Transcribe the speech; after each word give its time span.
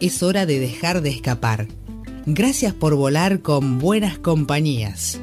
Es 0.00 0.22
hora 0.22 0.46
de 0.46 0.60
dejar 0.60 1.02
de 1.02 1.10
escapar. 1.10 1.66
Gracias 2.24 2.72
por 2.72 2.94
volar 2.94 3.40
con 3.40 3.80
buenas 3.80 4.16
compañías. 4.18 5.20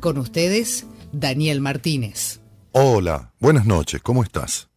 Con 0.00 0.18
ustedes, 0.18 0.86
Daniel 1.12 1.60
Martínez. 1.60 2.40
Hola, 2.72 3.32
buenas 3.38 3.66
noches, 3.66 4.02
¿cómo 4.02 4.24
estás? 4.24 4.68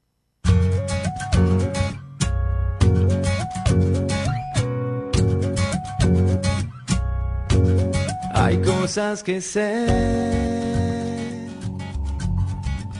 Hay 8.35 8.57
cosas 8.61 9.23
que 9.23 9.41
sé, 9.41 9.87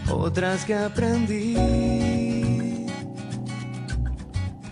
otras 0.10 0.66
que 0.66 0.74
aprendí. 0.74 2.12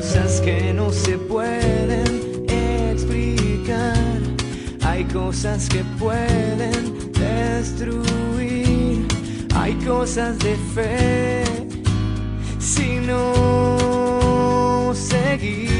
cosas 0.00 0.40
que 0.40 0.72
no 0.72 0.90
se 0.90 1.18
pueden 1.18 2.46
explicar, 2.48 4.18
hay 4.80 5.04
cosas 5.04 5.68
que 5.68 5.84
pueden 5.98 7.12
destruir, 7.12 9.06
hay 9.54 9.74
cosas 9.84 10.38
de 10.38 10.56
fe. 10.74 11.44
Si 12.58 12.98
no 13.06 14.94
seguir. 14.94 15.79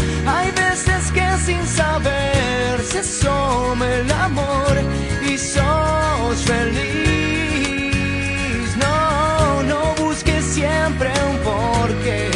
Saber 2.03 2.81
se 2.83 2.99
asoma 2.99 3.85
el 3.87 4.11
amor 4.11 4.81
y 5.23 5.37
sos 5.37 6.37
feliz. 6.45 7.95
No, 8.77 9.63
no 9.63 9.93
busques 10.03 10.43
siempre 10.45 11.11
un 11.29 11.37
porqué. 11.39 12.31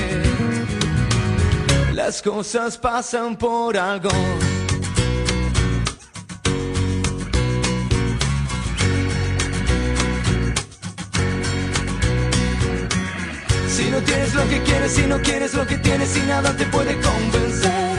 Las 1.93 2.21
cosas 2.21 2.77
pasan 2.77 3.35
por 3.35 3.77
algo. 3.77 4.09
Si 13.69 13.89
no 13.89 13.99
tienes 14.01 14.33
lo 14.35 14.47
que 14.47 14.61
quieres, 14.61 14.91
si 14.91 15.07
no 15.07 15.19
quieres 15.21 15.53
lo 15.53 15.65
que 15.65 15.77
tienes 15.77 16.15
y 16.17 16.21
nada 16.21 16.55
te 16.55 16.65
puede 16.65 16.95
convencer. 17.01 17.94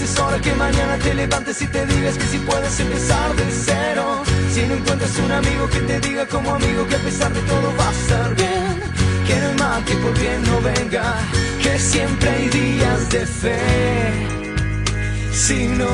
Quizás 0.00 0.18
hora 0.18 0.40
que 0.40 0.54
mañana 0.54 0.96
te 0.96 1.12
levantes 1.12 1.60
y 1.60 1.66
te 1.66 1.84
digas 1.84 2.16
que 2.16 2.24
si 2.24 2.38
puedes 2.38 2.80
empezar 2.80 3.36
de 3.36 3.44
cero. 3.50 4.22
Si 4.50 4.62
no 4.62 4.72
encuentras 4.76 5.14
un 5.18 5.30
amigo 5.30 5.68
que 5.68 5.80
te 5.80 6.00
diga 6.00 6.26
como 6.26 6.54
amigo 6.54 6.86
que 6.88 6.94
a 6.94 6.98
pesar 7.00 7.30
de 7.34 7.40
todo 7.42 7.70
va 7.78 7.86
a 7.86 7.92
estar 7.92 8.34
bien. 8.34 8.80
Que 9.26 9.36
no 9.36 9.48
hay 9.48 9.54
mal 9.58 9.84
que 9.84 9.94
por 9.96 10.18
bien 10.18 10.42
no 10.44 10.58
venga, 10.62 11.16
que 11.62 11.78
siempre 11.78 12.30
hay 12.30 12.48
días 12.48 13.10
de 13.10 13.26
fe. 13.26 13.58
Si 15.34 15.66
no 15.66 15.90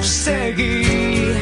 seguir. 0.00 1.36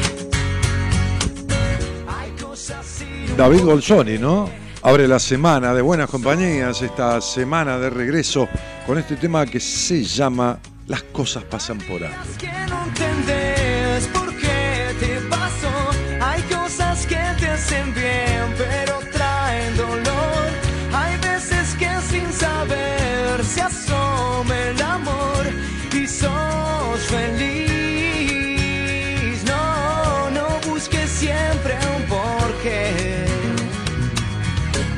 David 3.37 3.61
Bolsoni, 3.61 4.17
¿no? 4.17 4.49
Abre 4.81 5.07
la 5.07 5.19
semana 5.19 5.73
de 5.73 5.81
buenas 5.81 6.09
compañías, 6.09 6.81
esta 6.81 7.21
semana 7.21 7.77
de 7.77 7.89
regreso 7.89 8.49
con 8.85 8.97
este 8.97 9.15
tema 9.15 9.45
que 9.45 9.61
se 9.61 10.03
llama 10.03 10.59
Las 10.87 11.03
cosas 11.03 11.43
pasan 11.43 11.77
por 11.79 12.01
algo. 12.01 12.17
que 12.37 12.49
no 12.69 12.85
entendés 12.85 14.07
por 14.13 14.33
qué 14.37 14.95
te 15.01 15.19
pasó. 15.29 15.69
Hay 16.21 16.41
cosas 16.43 17.05
que 17.05 17.19
te 17.39 17.47
hacen 17.49 17.93
bien, 17.93 18.55
pero 18.57 18.99
traen 19.11 19.75
dolor. 19.75 20.47
Hay 20.93 21.17
veces 21.17 21.75
que 21.75 21.89
sin 22.09 22.31
saber 22.31 23.43
se 23.43 23.63
asoma 23.63 24.55
el 24.57 24.81
amor 24.81 25.45
y 25.93 26.07
sos 26.07 27.01
feliz. 27.09 28.23
No, 29.43 30.29
no 30.29 30.47
busques 30.69 31.09
siempre 31.09 31.75
un 31.97 32.03
porqué. 32.03 33.25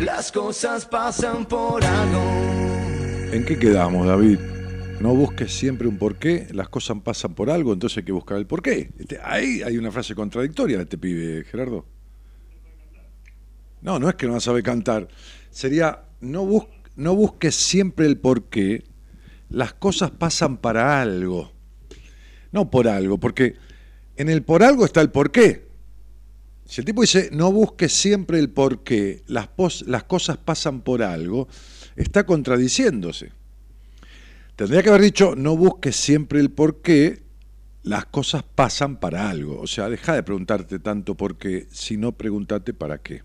Las 0.02 0.31
cosas 0.31 0.86
pasan 0.86 1.46
por 1.46 1.84
algo. 1.84 2.22
¿En 3.31 3.44
qué 3.44 3.58
quedamos, 3.58 4.06
David? 4.06 4.38
No 5.00 5.16
busques 5.16 5.54
siempre 5.54 5.88
un 5.88 5.98
porqué, 5.98 6.48
las 6.51 6.68
cosas 6.68 6.98
pasan 7.04 7.34
por 7.34 7.50
algo, 7.50 7.72
entonces 7.72 8.00
hay 8.00 8.04
que 8.04 8.12
buscar 8.12 8.38
el 8.38 8.46
porqué. 8.46 8.90
Este, 9.00 9.18
ahí 9.24 9.62
hay 9.62 9.78
una 9.78 9.92
frase 9.92 10.13
contradictoria 10.13 10.78
de 10.78 10.84
este 10.84 10.98
pibe, 10.98 11.46
Gerardo. 11.46 11.86
No, 13.81 13.98
no 13.98 14.10
es 14.10 14.16
que 14.16 14.28
no 14.28 14.40
sabe 14.42 14.62
cantar. 14.62 15.07
Sería, 15.51 16.04
no, 16.19 16.46
bus- 16.46 16.68
no 16.98 17.16
busques 17.16 17.56
siempre 17.56 18.07
el 18.07 18.18
porqué, 18.18 18.84
las 19.50 19.74
cosas 19.74 20.12
pasan 20.12 20.57
para 20.57 21.02
algo. 21.02 21.54
No 22.52 22.69
por 22.69 22.90
algo, 22.90 23.18
porque 23.19 23.56
en 24.18 24.28
el 24.28 24.44
por 24.44 24.63
algo 24.63 24.84
está 24.84 25.00
el 25.00 25.12
porqué. 25.12 25.69
Si 26.66 26.81
el 26.81 26.86
tipo 26.86 27.02
dice, 27.02 27.30
no 27.31 27.54
busques 27.54 27.94
siempre 27.94 28.38
el 28.38 28.50
por 28.50 28.84
qué, 28.84 29.24
las, 29.28 29.48
las 29.88 30.04
cosas 30.04 30.38
pasan 30.38 30.81
por 30.81 31.02
algo, 31.04 31.48
está 31.95 32.25
contradiciéndose. 32.25 33.31
Tendría 34.60 34.84
que 34.84 34.90
haber 34.90 35.04
dicho, 35.04 35.36
no 35.38 35.56
busques 35.56 35.96
siempre 35.96 36.42
el 36.42 36.52
por 36.52 36.82
qué, 36.82 37.24
las 37.84 38.08
cosas 38.08 38.44
pasan 38.44 39.00
para 39.00 39.30
algo. 39.30 39.58
O 39.62 39.68
sea, 39.68 39.88
deja 39.88 40.14
de 40.14 40.22
preguntarte 40.22 40.80
tanto 40.80 41.16
por 41.16 41.38
qué, 41.38 41.68
sino 41.72 42.12
pregúntate 42.12 42.74
para 42.74 42.98
qué. 42.98 43.24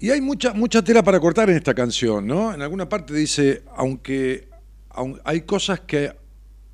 Y 0.00 0.10
hay 0.10 0.20
mucha, 0.20 0.52
mucha 0.52 0.82
tela 0.82 1.04
para 1.04 1.20
cortar 1.20 1.48
en 1.48 1.58
esta 1.58 1.74
canción, 1.74 2.26
¿no? 2.26 2.52
En 2.52 2.60
alguna 2.60 2.88
parte 2.88 3.14
dice, 3.14 3.62
aunque, 3.76 4.48
hay 5.22 5.42
cosas 5.42 5.78
que 5.78 6.12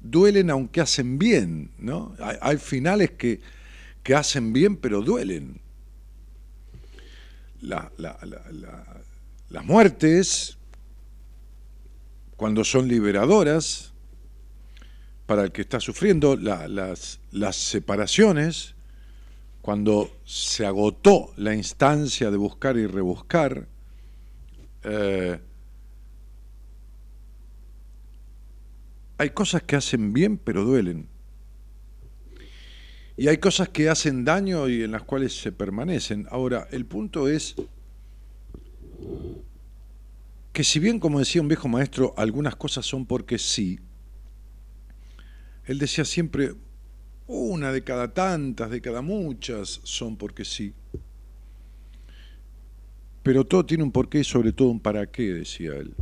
duelen 0.00 0.48
aunque 0.48 0.80
hacen 0.80 1.18
bien, 1.18 1.72
¿no? 1.76 2.16
Hay, 2.40 2.56
finales 2.56 3.10
que, 3.10 3.42
hacen 4.16 4.54
bien 4.54 4.78
pero 4.78 5.02
duelen. 5.02 5.60
las 7.60 7.90
muertes, 9.62 10.56
cuando 12.36 12.64
son 12.64 12.88
liberadoras, 12.88 13.92
para 15.26 15.42
el 15.42 15.52
que 15.52 15.62
está 15.62 15.80
sufriendo, 15.80 16.36
las, 16.36 17.20
las 17.32 17.56
separaciones, 17.56 18.74
cuando 19.62 20.10
se 20.24 20.66
agotó 20.66 21.32
la 21.36 21.54
instancia 21.54 22.30
de 22.30 22.36
buscar 22.36 22.76
y 22.76 22.86
rebuscar, 22.86 23.66
eh, 24.82 25.40
hay 29.16 29.30
cosas 29.30 29.62
que 29.62 29.76
hacen 29.76 30.12
bien 30.12 30.36
pero 30.36 30.64
duelen. 30.64 31.08
Y 33.16 33.28
hay 33.28 33.38
cosas 33.38 33.68
que 33.68 33.88
hacen 33.88 34.24
daño 34.24 34.68
y 34.68 34.82
en 34.82 34.90
las 34.90 35.02
cuales 35.04 35.40
se 35.40 35.52
permanecen. 35.52 36.26
Ahora, 36.30 36.66
el 36.72 36.84
punto 36.84 37.28
es 37.28 37.54
que 40.54 40.62
si 40.62 40.78
bien, 40.78 41.00
como 41.00 41.18
decía 41.18 41.42
un 41.42 41.48
viejo 41.48 41.66
maestro, 41.66 42.14
algunas 42.16 42.54
cosas 42.54 42.86
son 42.86 43.04
porque 43.06 43.38
sí, 43.38 43.80
él 45.64 45.80
decía 45.80 46.04
siempre, 46.04 46.54
una 47.26 47.72
de 47.72 47.82
cada 47.82 48.14
tantas, 48.14 48.70
de 48.70 48.80
cada 48.80 49.02
muchas, 49.02 49.80
son 49.82 50.16
porque 50.16 50.44
sí. 50.44 50.72
Pero 53.24 53.44
todo 53.44 53.66
tiene 53.66 53.82
un 53.82 53.90
porqué 53.90 54.20
y 54.20 54.24
sobre 54.24 54.52
todo 54.52 54.68
un 54.68 54.78
para 54.78 55.10
qué, 55.10 55.34
decía 55.34 55.72
él. 55.72 55.92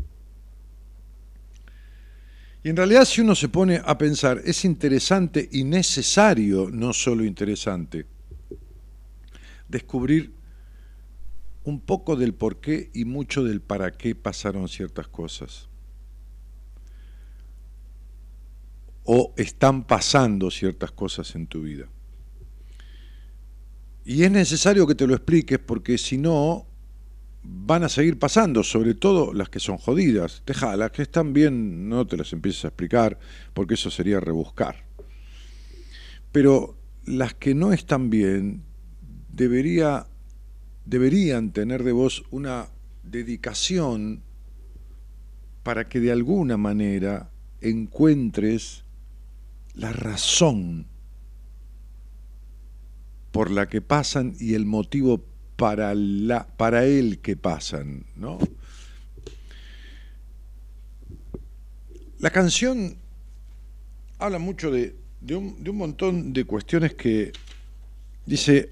Y 2.62 2.68
en 2.68 2.76
realidad 2.76 3.06
si 3.06 3.22
uno 3.22 3.34
se 3.34 3.48
pone 3.48 3.80
a 3.82 3.96
pensar, 3.96 4.42
es 4.44 4.66
interesante 4.66 5.48
y 5.50 5.64
necesario, 5.64 6.68
no 6.70 6.92
solo 6.92 7.24
interesante, 7.24 8.04
descubrir 9.66 10.41
un 11.64 11.80
poco 11.80 12.16
del 12.16 12.34
por 12.34 12.60
qué 12.60 12.90
y 12.92 13.04
mucho 13.04 13.44
del 13.44 13.60
para 13.60 13.92
qué 13.92 14.14
pasaron 14.14 14.68
ciertas 14.68 15.08
cosas. 15.08 15.68
o 19.04 19.34
están 19.36 19.84
pasando 19.84 20.50
ciertas 20.50 20.92
cosas 20.92 21.34
en 21.34 21.46
tu 21.46 21.62
vida. 21.62 21.88
Y 24.04 24.22
es 24.24 24.30
necesario 24.30 24.86
que 24.86 24.94
te 24.94 25.06
lo 25.06 25.14
expliques 25.14 25.58
porque 25.58 25.98
si 25.98 26.18
no, 26.18 26.66
van 27.44 27.82
a 27.84 27.88
seguir 27.88 28.18
pasando, 28.18 28.62
sobre 28.62 28.94
todo 28.94 29.32
las 29.32 29.48
que 29.48 29.60
son 29.60 29.78
jodidas. 29.78 30.42
Deja, 30.46 30.76
las 30.76 30.92
que 30.92 31.02
están 31.02 31.32
bien 31.32 31.88
no 31.88 32.06
te 32.06 32.16
las 32.16 32.32
empieces 32.32 32.64
a 32.64 32.68
explicar 32.68 33.18
porque 33.54 33.74
eso 33.74 33.90
sería 33.90 34.20
rebuscar. 34.20 34.84
Pero 36.30 36.76
las 37.04 37.34
que 37.34 37.54
no 37.54 37.72
están 37.72 38.10
bien 38.10 38.62
debería, 39.32 40.06
deberían 40.84 41.52
tener 41.52 41.84
de 41.84 41.92
vos 41.92 42.24
una 42.30 42.68
dedicación 43.02 44.22
para 45.62 45.88
que 45.88 46.00
de 46.00 46.12
alguna 46.12 46.56
manera 46.56 47.30
encuentres 47.60 48.84
la 49.74 49.92
razón 49.92 50.86
por 53.30 53.50
la 53.50 53.68
que 53.68 53.80
pasan 53.80 54.34
y 54.38 54.54
el 54.54 54.66
motivo 54.66 55.24
para, 55.56 55.94
la, 55.94 56.46
para 56.56 56.84
el 56.84 57.20
que 57.20 57.36
pasan, 57.36 58.04
¿no? 58.16 58.38
La 62.18 62.30
canción 62.30 62.96
habla 64.18 64.38
mucho 64.38 64.70
de, 64.70 64.94
de, 65.20 65.34
un, 65.34 65.62
de 65.62 65.70
un 65.70 65.76
montón 65.76 66.32
de 66.32 66.44
cuestiones 66.44 66.94
que 66.94 67.32
dice, 68.26 68.70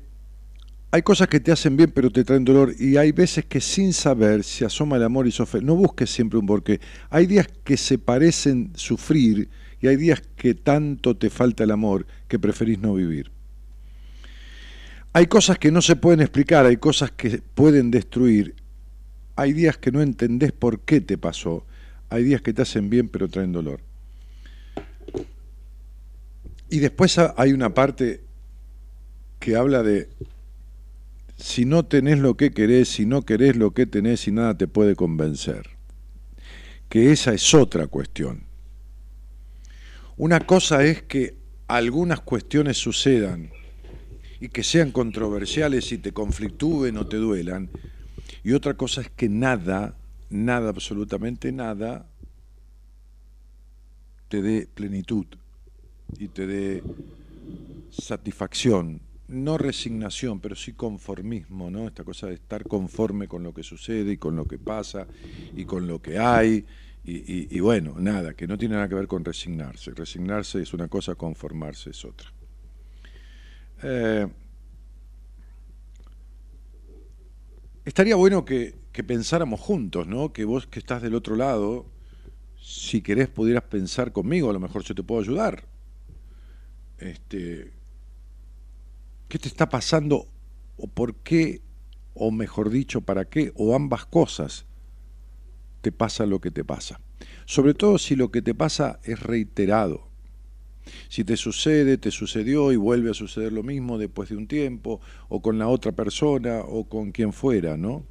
hay 0.92 1.02
cosas 1.02 1.28
que 1.28 1.38
te 1.38 1.52
hacen 1.52 1.76
bien 1.76 1.92
pero 1.92 2.10
te 2.10 2.24
traen 2.24 2.44
dolor 2.44 2.74
y 2.78 2.96
hay 2.96 3.12
veces 3.12 3.44
que 3.44 3.60
sin 3.60 3.92
saber 3.92 4.42
se 4.42 4.64
asoma 4.64 4.96
el 4.96 5.04
amor 5.04 5.26
y 5.26 5.30
sofre. 5.30 5.62
No 5.62 5.76
busques 5.76 6.10
siempre 6.10 6.38
un 6.38 6.46
porqué. 6.46 6.80
Hay 7.10 7.26
días 7.26 7.46
que 7.62 7.76
se 7.76 7.98
parecen 7.98 8.72
sufrir 8.74 9.48
y 9.80 9.86
hay 9.86 9.96
días 9.96 10.20
que 10.36 10.54
tanto 10.54 11.16
te 11.16 11.30
falta 11.30 11.62
el 11.62 11.70
amor 11.70 12.06
que 12.26 12.38
preferís 12.38 12.80
no 12.80 12.94
vivir. 12.94 13.30
Hay 15.12 15.26
cosas 15.26 15.58
que 15.58 15.70
no 15.70 15.80
se 15.80 15.96
pueden 15.96 16.20
explicar, 16.20 16.66
hay 16.66 16.76
cosas 16.76 17.12
que 17.12 17.40
pueden 17.54 17.90
destruir. 17.90 18.54
Hay 19.36 19.52
días 19.52 19.78
que 19.78 19.92
no 19.92 20.02
entendés 20.02 20.52
por 20.52 20.80
qué 20.80 21.00
te 21.00 21.16
pasó. 21.16 21.64
Hay 22.08 22.24
días 22.24 22.42
que 22.42 22.52
te 22.52 22.62
hacen 22.62 22.90
bien 22.90 23.08
pero 23.08 23.28
traen 23.28 23.52
dolor. 23.52 23.80
Y 26.68 26.80
después 26.80 27.16
hay 27.18 27.52
una 27.52 27.74
parte 27.74 28.22
que 29.38 29.56
habla 29.56 29.82
de 29.82 30.08
si 31.40 31.64
no 31.64 31.84
tenés 31.84 32.18
lo 32.18 32.36
que 32.36 32.50
querés, 32.50 32.88
si 32.88 33.06
no 33.06 33.22
querés 33.22 33.56
lo 33.56 33.72
que 33.72 33.86
tenés 33.86 34.28
y 34.28 34.32
nada 34.32 34.56
te 34.56 34.68
puede 34.68 34.94
convencer. 34.94 35.70
Que 36.88 37.12
esa 37.12 37.32
es 37.32 37.54
otra 37.54 37.86
cuestión. 37.86 38.44
Una 40.16 40.40
cosa 40.40 40.84
es 40.84 41.02
que 41.02 41.34
algunas 41.66 42.20
cuestiones 42.20 42.76
sucedan 42.76 43.50
y 44.40 44.48
que 44.48 44.62
sean 44.62 44.90
controversiales 44.90 45.92
y 45.92 45.98
te 45.98 46.12
conflictúen 46.12 46.96
o 46.96 47.06
te 47.06 47.16
duelan, 47.16 47.70
y 48.42 48.52
otra 48.52 48.74
cosa 48.74 49.02
es 49.02 49.10
que 49.10 49.28
nada, 49.28 49.96
nada, 50.30 50.70
absolutamente 50.70 51.52
nada, 51.52 52.06
te 54.28 54.42
dé 54.42 54.66
plenitud 54.72 55.26
y 56.18 56.28
te 56.28 56.46
dé 56.46 56.82
satisfacción, 57.90 59.00
no 59.30 59.58
resignación, 59.58 60.40
pero 60.40 60.56
sí 60.56 60.72
conformismo, 60.72 61.70
¿no? 61.70 61.86
Esta 61.86 62.04
cosa 62.04 62.26
de 62.26 62.34
estar 62.34 62.64
conforme 62.64 63.28
con 63.28 63.42
lo 63.42 63.54
que 63.54 63.62
sucede 63.62 64.12
y 64.12 64.16
con 64.16 64.36
lo 64.36 64.46
que 64.46 64.58
pasa 64.58 65.06
y 65.56 65.64
con 65.64 65.86
lo 65.86 66.02
que 66.02 66.18
hay 66.18 66.66
y, 67.02 67.58
bueno, 67.60 67.94
nada, 67.98 68.34
que 68.34 68.46
no 68.46 68.58
tiene 68.58 68.74
nada 68.74 68.88
que 68.88 68.94
ver 68.94 69.06
con 69.06 69.24
resignarse. 69.24 69.92
Resignarse 69.92 70.60
es 70.60 70.74
una 70.74 70.88
cosa, 70.88 71.14
conformarse 71.14 71.90
es 71.90 72.04
otra. 72.04 72.30
Eh, 73.82 74.28
estaría 77.84 78.16
bueno 78.16 78.44
que, 78.44 78.78
pensáramos 79.06 79.60
juntos, 79.60 80.06
¿no? 80.06 80.32
Que 80.32 80.44
vos 80.44 80.66
que 80.66 80.78
estás 80.78 81.00
del 81.00 81.14
otro 81.14 81.36
lado, 81.36 81.86
si 82.60 83.00
querés 83.00 83.28
pudieras 83.28 83.64
pensar 83.64 84.12
conmigo, 84.12 84.50
a 84.50 84.52
lo 84.52 84.60
mejor 84.60 84.84
yo 84.84 84.94
te 84.94 85.02
puedo 85.02 85.22
ayudar. 85.22 85.64
Este, 86.98 87.72
¿Qué 89.30 89.38
te 89.38 89.48
está 89.48 89.70
pasando 89.70 90.28
o 90.76 90.86
por 90.88 91.14
qué, 91.14 91.62
o 92.12 92.30
mejor 92.30 92.68
dicho, 92.68 93.00
para 93.00 93.24
qué, 93.24 93.52
o 93.56 93.74
ambas 93.74 94.04
cosas? 94.04 94.66
te 95.80 95.92
pasa 95.92 96.26
lo 96.26 96.40
que 96.40 96.50
te 96.50 96.64
pasa. 96.64 97.00
Sobre 97.46 97.74
todo 97.74 97.98
si 97.98 98.16
lo 98.16 98.30
que 98.30 98.42
te 98.42 98.54
pasa 98.54 99.00
es 99.04 99.20
reiterado. 99.20 100.08
Si 101.08 101.24
te 101.24 101.36
sucede, 101.36 101.98
te 101.98 102.10
sucedió 102.10 102.72
y 102.72 102.76
vuelve 102.76 103.10
a 103.10 103.14
suceder 103.14 103.52
lo 103.52 103.62
mismo 103.62 103.98
después 103.98 104.30
de 104.30 104.36
un 104.36 104.46
tiempo, 104.46 105.00
o 105.28 105.40
con 105.42 105.58
la 105.58 105.68
otra 105.68 105.92
persona, 105.92 106.60
o 106.60 106.88
con 106.88 107.12
quien 107.12 107.32
fuera, 107.32 107.76
¿no? 107.76 108.04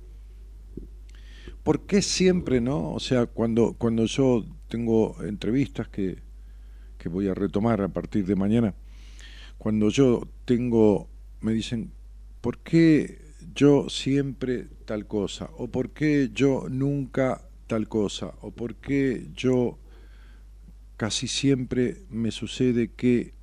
¿Por 1.63 1.85
qué 1.85 2.01
siempre, 2.01 2.61
no? 2.61 2.91
O 2.91 2.99
sea, 2.99 3.25
cuando, 3.25 3.73
cuando 3.73 4.05
yo 4.05 4.45
tengo 4.67 5.17
entrevistas 5.23 5.89
que, 5.89 6.19
que 6.97 7.09
voy 7.09 7.27
a 7.27 7.33
retomar 7.33 7.81
a 7.81 7.89
partir 7.89 8.25
de 8.25 8.35
mañana, 8.35 8.75
cuando 9.57 9.89
yo 9.89 10.27
tengo, 10.45 11.08
me 11.41 11.53
dicen, 11.53 11.91
¿por 12.41 12.59
qué 12.59 13.21
yo 13.53 13.89
siempre 13.89 14.67
tal 14.85 15.07
cosa? 15.07 15.49
¿O 15.57 15.67
por 15.67 15.91
qué 15.91 16.29
yo 16.33 16.65
nunca 16.69 17.41
tal 17.67 17.87
cosa 17.87 18.33
o 18.41 18.51
por 18.51 18.75
qué 18.75 19.27
yo 19.35 19.77
casi 20.97 21.27
siempre 21.27 22.03
me 22.09 22.31
sucede 22.31 22.89
que... 22.89 23.33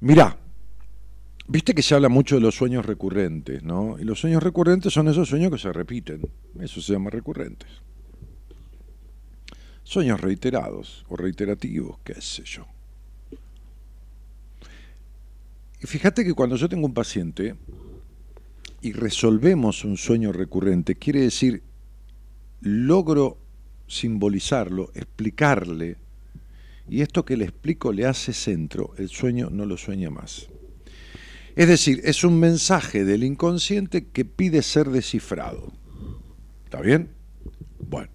Mirá, 0.00 0.38
viste 1.48 1.74
que 1.74 1.82
se 1.82 1.94
habla 1.94 2.08
mucho 2.08 2.36
de 2.36 2.40
los 2.40 2.54
sueños 2.54 2.86
recurrentes, 2.86 3.62
¿no? 3.62 3.98
Y 3.98 4.04
los 4.04 4.20
sueños 4.20 4.42
recurrentes 4.42 4.92
son 4.92 5.08
esos 5.08 5.28
sueños 5.28 5.50
que 5.50 5.58
se 5.58 5.72
repiten, 5.72 6.22
eso 6.60 6.80
se 6.80 6.92
llama 6.92 7.10
recurrentes. 7.10 7.68
Sueños 9.82 10.20
reiterados 10.20 11.04
o 11.08 11.16
reiterativos, 11.16 11.98
qué 12.04 12.14
sé 12.20 12.44
yo. 12.44 12.66
Y 15.73 15.73
fíjate 15.86 16.24
que 16.24 16.34
cuando 16.34 16.56
yo 16.56 16.68
tengo 16.68 16.86
un 16.86 16.94
paciente 16.94 17.54
y 18.80 18.92
resolvemos 18.92 19.84
un 19.84 19.96
sueño 19.96 20.32
recurrente, 20.32 20.96
quiere 20.96 21.20
decir, 21.20 21.62
logro 22.60 23.38
simbolizarlo, 23.86 24.90
explicarle, 24.94 25.96
y 26.88 27.00
esto 27.00 27.24
que 27.24 27.36
le 27.36 27.44
explico 27.44 27.92
le 27.92 28.06
hace 28.06 28.32
centro, 28.32 28.92
el 28.98 29.08
sueño 29.08 29.48
no 29.50 29.64
lo 29.64 29.76
sueña 29.76 30.10
más. 30.10 30.48
Es 31.56 31.68
decir, 31.68 32.00
es 32.04 32.24
un 32.24 32.38
mensaje 32.40 33.04
del 33.04 33.24
inconsciente 33.24 34.06
que 34.06 34.24
pide 34.24 34.60
ser 34.62 34.90
descifrado. 34.90 35.72
¿Está 36.64 36.80
bien? 36.80 37.10
Bueno, 37.78 38.10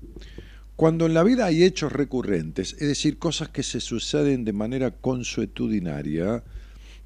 cuando 0.75 1.05
en 1.05 1.13
la 1.13 1.23
vida 1.23 1.45
hay 1.45 1.63
hechos 1.63 1.91
recurrentes, 1.91 2.73
es 2.73 2.87
decir, 2.87 3.17
cosas 3.17 3.49
que 3.49 3.63
se 3.63 3.79
suceden 3.79 4.43
de 4.43 4.53
manera 4.53 4.91
consuetudinaria, 4.91 6.43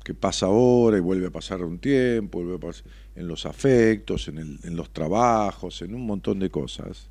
que 0.03 0.13
pasa 0.13 0.47
ahora 0.47 0.97
y 0.97 1.01
vuelve 1.01 1.27
a 1.27 1.31
pasar 1.31 1.63
un 1.63 1.79
tiempo, 1.79 2.39
vuelve 2.39 2.55
a 2.55 2.59
pasar 2.59 2.85
en 3.15 3.27
los 3.27 3.45
afectos, 3.45 4.27
en, 4.27 4.37
en 4.37 4.75
los 4.75 4.91
trabajos, 4.91 5.81
en 5.81 5.95
un 5.95 6.05
montón 6.05 6.39
de 6.39 6.49
cosas, 6.49 7.09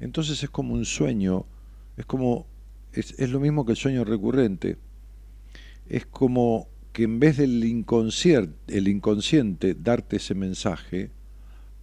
entonces 0.00 0.42
es 0.42 0.50
como 0.50 0.74
un 0.74 0.84
sueño, 0.84 1.46
es 1.96 2.06
como, 2.06 2.46
es, 2.92 3.18
lo 3.30 3.40
mismo 3.40 3.64
que 3.64 3.72
el 3.72 3.78
sueño 3.78 4.04
recurrente, 4.04 4.76
es 5.86 6.06
como 6.06 6.68
que 6.92 7.04
en 7.04 7.18
vez 7.18 7.38
del 7.38 7.62
el 7.62 8.88
inconsciente 8.88 9.74
darte 9.74 10.16
ese 10.16 10.34
mensaje 10.34 11.10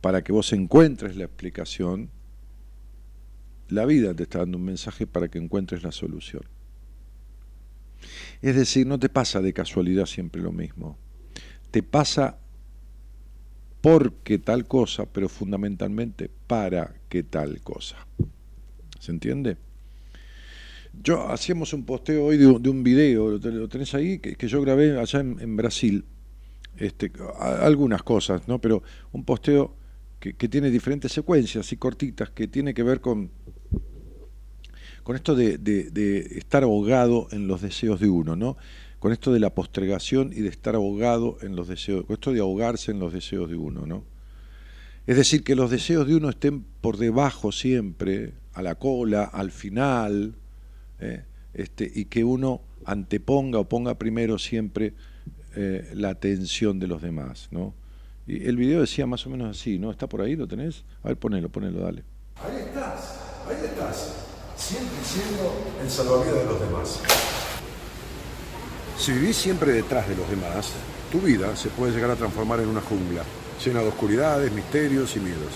para 0.02 0.24
que 0.24 0.32
vos 0.32 0.54
encuentres 0.54 1.16
la 1.16 1.26
explicación, 1.26 2.10
la 3.70 3.86
vida 3.86 4.14
te 4.14 4.24
está 4.24 4.40
dando 4.40 4.58
un 4.58 4.66
mensaje 4.66 5.08
para 5.08 5.30
que 5.30 5.40
encuentres 5.40 5.84
la 5.84 5.92
solución. 5.92 6.44
Es 8.42 8.56
decir, 8.56 8.88
no 8.88 9.00
te 9.00 9.10
pasa 9.10 9.42
de 9.42 9.54
casualidad 9.54 10.06
siempre 10.06 10.42
lo 10.42 10.52
mismo. 10.52 10.98
Te 11.72 11.84
pasa 11.84 12.38
porque 13.82 14.38
tal 14.38 14.68
cosa, 14.68 15.06
pero 15.06 15.28
fundamentalmente 15.28 16.30
para 16.48 16.94
que 17.10 17.24
tal 17.24 17.62
cosa. 17.62 18.08
¿Se 19.00 19.12
entiende? 19.12 19.58
Yo 20.94 21.30
hacíamos 21.30 21.74
un 21.74 21.86
posteo 21.86 22.26
hoy 22.26 22.38
de, 22.38 22.48
un 22.48 22.84
video, 22.84 23.38
lo, 23.38 23.68
tenés 23.70 23.94
ahí, 23.96 24.20
que, 24.20 24.48
yo 24.48 24.62
grabé 24.62 25.00
allá 25.00 25.22
en, 25.22 25.56
Brasil, 25.56 26.06
este, 26.78 27.12
algunas 27.40 28.04
cosas, 28.04 28.48
¿no? 28.48 28.60
Pero 28.60 28.84
un 29.14 29.24
posteo 29.24 29.76
que, 30.20 30.34
tiene 30.34 30.70
diferentes 30.70 31.12
secuencias 31.12 31.72
y 31.72 31.78
cortitas, 31.78 32.30
que 32.30 32.48
tiene 32.48 32.74
que 32.74 32.84
ver 32.84 33.00
con, 33.00 33.32
con 35.04 35.16
esto 35.16 35.36
de, 35.36 36.28
estar 36.36 36.64
ahogado 36.64 37.28
en 37.32 37.48
los 37.48 37.62
deseos 37.62 38.00
de 38.00 38.10
uno, 38.10 38.36
¿no? 38.36 38.58
con 39.00 39.12
esto 39.12 39.34
de 39.34 39.40
la 39.40 39.50
postergación 39.50 40.32
y 40.32 40.42
de 40.42 40.50
estar 40.50 40.76
ahogado 40.76 41.38
en 41.42 41.56
los 41.56 41.68
deseos, 41.68 42.06
con 42.06 42.14
esto 42.14 42.34
de 42.34 42.40
ahogarse 42.40 42.92
en 42.92 43.00
los 43.00 43.12
deseos 43.12 43.50
de 43.50 43.56
uno, 43.56 43.88
¿no? 43.88 44.04
Es 45.08 45.18
decir, 45.18 45.44
que 45.44 45.56
los 45.56 45.72
deseos 45.72 46.06
de 46.08 46.16
uno 46.16 46.30
estén 46.30 46.64
por 46.82 46.98
debajo 46.98 47.52
siempre, 47.52 48.34
a 48.54 48.62
la 48.62 48.76
cola, 48.76 49.24
al 49.24 49.50
final, 49.50 50.36
¿eh? 51.00 51.24
este, 51.56 51.92
y 51.94 52.06
que 52.06 52.24
uno 52.24 52.62
anteponga 52.86 53.58
o 53.58 53.68
ponga 53.68 53.96
primero 53.96 54.38
siempre 54.38 54.94
eh, 55.56 55.90
la 55.96 56.10
atención 56.10 56.80
de 56.80 56.88
los 56.88 57.02
demás, 57.02 57.48
¿no? 57.50 57.74
Y 58.28 58.46
el 58.46 58.56
video 58.56 58.82
decía 58.82 59.08
más 59.08 59.26
o 59.26 59.32
menos 59.32 59.58
así, 59.58 59.80
¿no? 59.80 59.90
¿Está 59.90 60.08
por 60.08 60.22
ahí? 60.22 60.36
¿Lo 60.36 60.48
tenés? 60.48 60.86
A 61.04 61.08
ver, 61.08 61.18
ponelo, 61.18 61.50
ponelo, 61.50 61.80
dale. 61.80 62.04
Ahí 62.36 62.58
estás, 62.68 63.20
ahí 63.48 63.66
estás, 63.66 64.21
siempre 64.62 64.98
siendo 65.04 65.54
el 65.82 65.90
salvavidas 65.90 66.36
de 66.36 66.46
los 66.46 66.60
demás. 66.60 67.00
Si 68.98 69.12
vivís 69.12 69.36
siempre 69.36 69.74
detrás 69.74 70.08
de 70.08 70.16
los 70.16 70.30
demás, 70.30 70.70
tu 71.12 71.20
vida 71.20 71.56
se 71.56 71.70
puede 71.70 71.94
llegar 71.94 72.12
a 72.12 72.16
transformar 72.16 72.60
en 72.60 72.70
una 72.70 72.82
jungla, 72.82 73.24
llena 73.64 73.82
de 73.82 73.88
oscuridades, 73.88 74.52
misterios 74.52 75.16
y 75.16 75.20
miedos. 75.20 75.54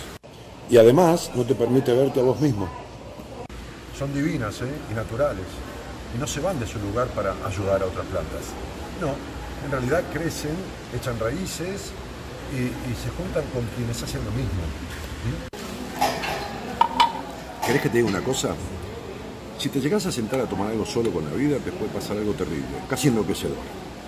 Y 0.70 0.78
además 0.78 1.30
no 1.36 1.46
te 1.46 1.54
permite 1.54 1.94
verte 1.94 2.20
a 2.20 2.24
vos 2.24 2.42
mismo. 2.42 2.68
Son 3.98 4.12
divinas 4.14 4.62
¿eh? 4.62 4.74
y 4.92 4.96
naturales, 4.96 5.46
y 6.16 6.20
no 6.20 6.26
se 6.26 6.40
van 6.40 6.60
de 6.60 6.66
su 6.66 6.80
lugar 6.80 7.08
para 7.10 7.36
ayudar 7.46 7.84
a 7.84 7.86
otras 7.86 8.06
plantas. 8.08 8.42
No, 9.00 9.14
en 9.64 9.72
realidad 9.72 10.04
crecen, 10.12 10.56
echan 10.96 11.20
raíces 11.20 11.92
y, 12.52 12.66
se 12.96 13.10
juntan 13.18 13.44
con 13.54 13.64
quienes 13.76 14.02
hacen 14.02 14.26
lo 14.26 14.32
mismo. 14.32 14.62
¿Querés 17.66 17.82
que 17.82 17.90
te 17.90 17.98
diga 17.98 18.10
una 18.10 18.22
cosa? 18.22 18.56
Si 19.58 19.70
te 19.70 19.80
llegas 19.80 20.06
a 20.06 20.12
sentar 20.12 20.40
a 20.42 20.46
tomar 20.46 20.72
algo 20.72 20.86
solo 20.86 21.12
con 21.12 21.26
la 21.26 21.32
vida, 21.32 21.58
te 21.58 21.72
puede 21.72 21.92
pasar 21.92 22.18
algo 22.18 22.34
terrible, 22.34 22.66
casi 22.90 23.08
enloquecedor. 23.08 23.58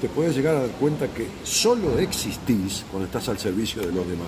Te 0.01 0.09
puedes 0.09 0.35
llegar 0.35 0.55
a 0.55 0.61
dar 0.61 0.69
cuenta 0.71 1.07
que 1.07 1.27
solo 1.43 1.97
existís 1.97 2.85
cuando 2.91 3.05
estás 3.07 3.29
al 3.29 3.39
servicio 3.39 3.81
de 3.81 3.91
los 3.91 4.07
demás. 4.07 4.27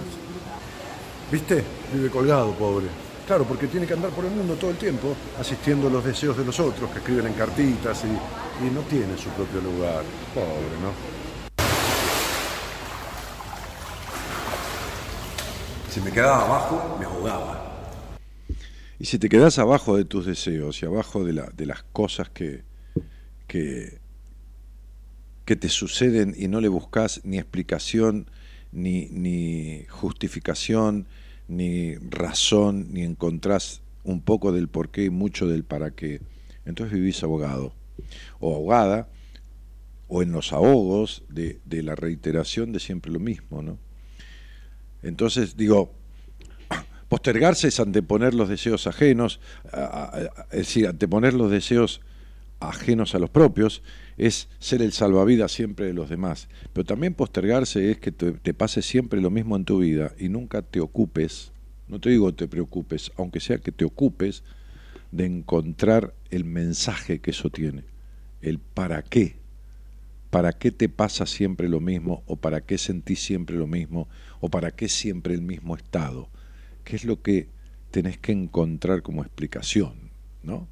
¿Viste? 1.31 1.63
Vive 1.93 2.09
colgado, 2.09 2.51
pobre. 2.53 2.87
Claro, 3.27 3.43
porque 3.43 3.67
tiene 3.67 3.85
que 3.85 3.93
andar 3.93 4.09
por 4.09 4.25
el 4.25 4.31
mundo 4.31 4.55
todo 4.55 4.71
el 4.71 4.77
tiempo 4.77 5.15
asistiendo 5.39 5.87
a 5.87 5.91
los 5.91 6.03
deseos 6.03 6.35
de 6.35 6.43
los 6.43 6.59
otros 6.59 6.89
que 6.89 6.97
escriben 6.97 7.27
en 7.27 7.33
cartitas 7.33 8.03
y, 8.03 8.65
y 8.65 8.69
no 8.71 8.81
tiene 8.81 9.15
su 9.15 9.29
propio 9.29 9.61
lugar. 9.61 10.03
Pobre, 10.33 10.79
¿no? 10.81 11.19
Si 15.91 16.01
me 16.01 16.11
quedaba 16.11 16.45
abajo, 16.45 16.97
me 16.99 17.05
ahogaba. 17.05 17.68
Y 18.99 19.05
si 19.05 19.17
te 19.17 19.29
quedas 19.29 19.59
abajo 19.59 19.95
de 19.95 20.03
tus 20.03 20.25
deseos 20.25 20.83
y 20.83 20.85
abajo 20.85 21.23
de, 21.23 21.31
la, 21.31 21.49
de 21.55 21.65
las 21.65 21.83
cosas 21.83 22.29
que, 22.29 22.63
que, 23.47 23.97
te 25.45 25.69
suceden 25.69 26.35
y 26.37 26.47
no 26.47 26.61
le 26.61 26.67
buscas 26.67 27.21
ni 27.23 27.37
explicación, 27.37 28.29
ni, 28.71 29.07
ni 29.07 29.85
justificación, 29.89 31.07
ni 31.47 31.95
razón, 31.95 32.93
ni 32.93 33.03
encontrás 33.03 33.81
un 34.03 34.21
poco 34.21 34.51
del 34.51 34.67
por 34.67 34.89
qué 34.89 35.05
y 35.05 35.09
mucho 35.09 35.47
del 35.47 35.63
para 35.63 35.91
qué, 35.91 36.21
entonces 36.65 36.93
vivís 36.93 37.23
abogado 37.23 37.73
o 38.39 38.53
ahogada 38.53 39.09
o 40.07 40.21
en 40.21 40.31
los 40.31 40.53
ahogos 40.53 41.23
de, 41.29 41.59
de 41.65 41.83
la 41.83 41.95
reiteración 41.95 42.73
de 42.73 42.79
siempre 42.79 43.11
lo 43.11 43.19
mismo, 43.19 43.63
¿no? 43.63 43.79
Entonces 45.01 45.57
digo, 45.57 45.93
Postergarse 47.09 47.69
es 47.69 47.79
anteponer 47.79 48.35
los 48.35 48.49
deseos 48.49 48.85
ajenos, 48.85 49.39
es 50.51 50.57
decir, 50.59 50.87
anteponer 50.87 51.33
los 51.33 51.49
deseos 51.49 52.01
ajenos 52.59 53.15
a 53.15 53.19
los 53.19 53.31
propios, 53.31 53.81
es 54.17 54.47
ser 54.59 54.83
el 54.83 54.91
salvavidas 54.91 55.51
siempre 55.51 55.87
de 55.87 55.93
los 55.93 56.07
demás. 56.07 56.49
Pero 56.71 56.85
también 56.85 57.15
postergarse 57.15 57.89
es 57.89 57.97
que 57.97 58.11
te, 58.11 58.53
pase 58.53 58.83
siempre 58.83 59.21
lo 59.21 59.31
mismo 59.31 59.55
en 59.55 59.65
tu 59.65 59.79
vida 59.79 60.13
y 60.19 60.29
nunca 60.29 60.61
te 60.61 60.81
ocupes, 60.81 61.51
no 61.87 61.99
te 61.99 62.11
digo 62.11 62.31
te 62.35 62.47
preocupes, 62.47 63.11
aunque 63.17 63.39
sea 63.39 63.57
que 63.57 63.71
te 63.71 63.85
ocupes 63.85 64.43
de 65.11 65.25
encontrar 65.25 66.13
el 66.29 66.43
mensaje 66.43 67.19
que 67.19 67.31
eso 67.31 67.49
tiene, 67.49 67.85
el 68.43 68.59
para 68.59 69.01
qué, 69.01 69.37
para 70.29 70.53
qué 70.53 70.69
te 70.69 70.89
pasa 70.89 71.25
siempre 71.25 71.69
lo 71.69 71.79
mismo, 71.79 72.21
o 72.27 72.35
para 72.35 72.61
qué 72.61 72.77
sentís 72.77 73.19
siempre 73.23 73.55
lo 73.55 73.65
mismo, 73.65 74.07
o 74.41 74.49
para 74.49 74.69
qué 74.69 74.89
siempre 74.89 75.33
el 75.33 75.41
mismo 75.41 75.75
estado 75.75 76.29
qué 76.89 76.95
es 76.95 77.05
lo 77.05 77.21
que 77.21 77.47
tenés 77.91 78.17
que 78.17 78.31
encontrar 78.31 79.03
como 79.03 79.21
explicación, 79.21 80.09
¿no? 80.41 80.67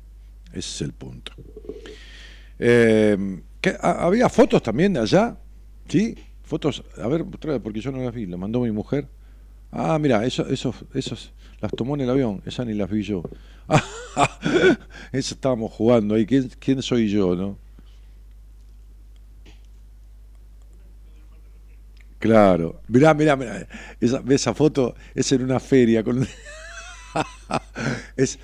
Ese 0.49 0.57
es 0.59 0.81
el 0.81 0.93
punto. 0.93 1.31
Eh, 2.57 3.39
¿Había 3.81 4.27
fotos 4.27 4.63
también 4.63 4.93
de 4.93 5.01
allá? 5.01 5.37
¿Sí? 5.87 6.15
Fotos, 6.41 6.83
a 6.97 7.07
ver, 7.07 7.23
porque 7.61 7.81
yo 7.81 7.91
no 7.91 7.99
las 7.99 8.15
vi, 8.15 8.25
las 8.25 8.39
mandó 8.39 8.61
mi 8.61 8.71
mujer. 8.71 9.07
Ah, 9.71 9.99
mira, 9.99 10.25
eso, 10.25 10.47
esos, 10.47 10.85
esos 10.95 11.33
las 11.61 11.71
tomó 11.71 11.93
en 11.93 12.01
el 12.01 12.09
avión, 12.09 12.41
esas 12.47 12.65
ni 12.65 12.73
las 12.73 12.89
vi 12.89 13.03
yo. 13.03 13.21
eso 15.11 15.35
estábamos 15.35 15.71
jugando 15.71 16.15
ahí, 16.15 16.25
¿Quién, 16.25 16.49
¿quién 16.57 16.81
soy 16.81 17.09
yo, 17.09 17.35
no? 17.35 17.59
Claro. 22.19 22.81
Mirá, 22.87 23.13
mirá, 23.13 23.35
mirá. 23.35 23.67
Esa, 23.99 24.23
esa 24.29 24.53
foto 24.53 24.95
es 25.13 25.31
en 25.31 25.43
una 25.43 25.59
feria. 25.59 26.03
Con... 26.03 26.27
es 28.17 28.39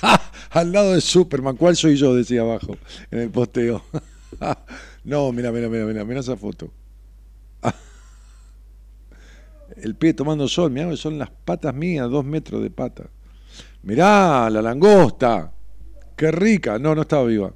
al 0.50 0.72
lado 0.72 0.92
de 0.92 1.00
Superman. 1.00 1.56
¿Cuál 1.56 1.76
soy 1.76 1.96
yo? 1.96 2.14
Decía 2.14 2.42
abajo 2.42 2.76
en 3.10 3.20
el 3.20 3.30
posteo. 3.30 3.82
no, 5.04 5.32
mira, 5.32 5.50
mira, 5.50 5.68
mira, 5.68 5.84
mira, 5.84 6.04
mira 6.04 6.20
esa 6.20 6.36
foto. 6.36 6.70
el 9.76 9.96
pie 9.96 10.14
tomando 10.14 10.46
sol, 10.46 10.70
mirá, 10.70 10.94
son 10.96 11.18
las 11.18 11.30
patas 11.30 11.74
mías, 11.74 12.08
dos 12.10 12.24
metros 12.24 12.62
de 12.62 12.70
pata. 12.70 13.10
Mirá, 13.82 14.48
la 14.50 14.62
langosta. 14.62 15.52
Qué 16.16 16.30
rica. 16.30 16.78
No, 16.78 16.94
no 16.94 17.02
estaba 17.02 17.24
viva. 17.24 17.52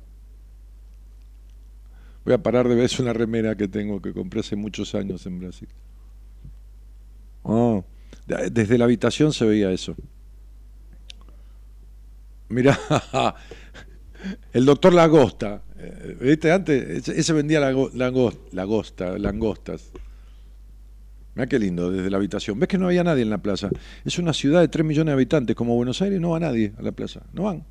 Voy 2.29 2.35
a 2.35 2.43
parar 2.43 2.69
de 2.69 2.75
ver, 2.75 2.85
es 2.85 3.01
una 3.01 3.15
remera 3.15 3.57
que 3.57 3.69
tengo 3.69 4.03
que 4.03 4.13
compré 4.13 4.41
hace 4.41 4.55
muchos 4.55 4.95
años 4.95 5.25
en 5.25 5.39
Brasil. 5.39 5.67
Oh, 7.43 7.83
desde 8.27 8.77
la 8.77 8.85
habitación 8.85 9.33
se 9.33 9.47
veía 9.47 9.71
eso. 9.71 9.97
Mira, 12.51 12.79
el 14.53 14.67
doctor 14.67 14.93
Lagosta, 14.93 15.63
Eh, 15.79 16.19
¿Viste? 16.21 16.53
Antes, 16.53 17.09
ese 17.09 17.33
vendía 17.33 17.61
langosta, 17.61 19.17
langostas. 19.17 19.91
Mira 21.35 21.47
qué 21.47 21.59
lindo, 21.59 21.91
desde 21.91 22.11
la 22.11 22.19
habitación. 22.19 22.61
¿Ves 22.61 22.69
que 22.69 22.77
no 22.77 22.89
había 22.89 23.05
nadie 23.05 23.23
en 23.23 23.31
la 23.31 23.39
plaza? 23.39 23.71
Es 24.05 24.19
una 24.19 24.35
ciudad 24.35 24.61
de 24.61 24.69
3 24.69 24.85
millones 24.85 25.13
de 25.13 25.15
habitantes, 25.15 25.57
como 25.57 25.77
Buenos 25.77 26.03
Aires, 26.03 26.21
no 26.21 26.33
va 26.33 26.41
nadie 26.41 26.75
a 26.77 26.83
la 26.83 26.93
plaza. 26.93 27.23
No 27.33 27.45
van. 27.45 27.65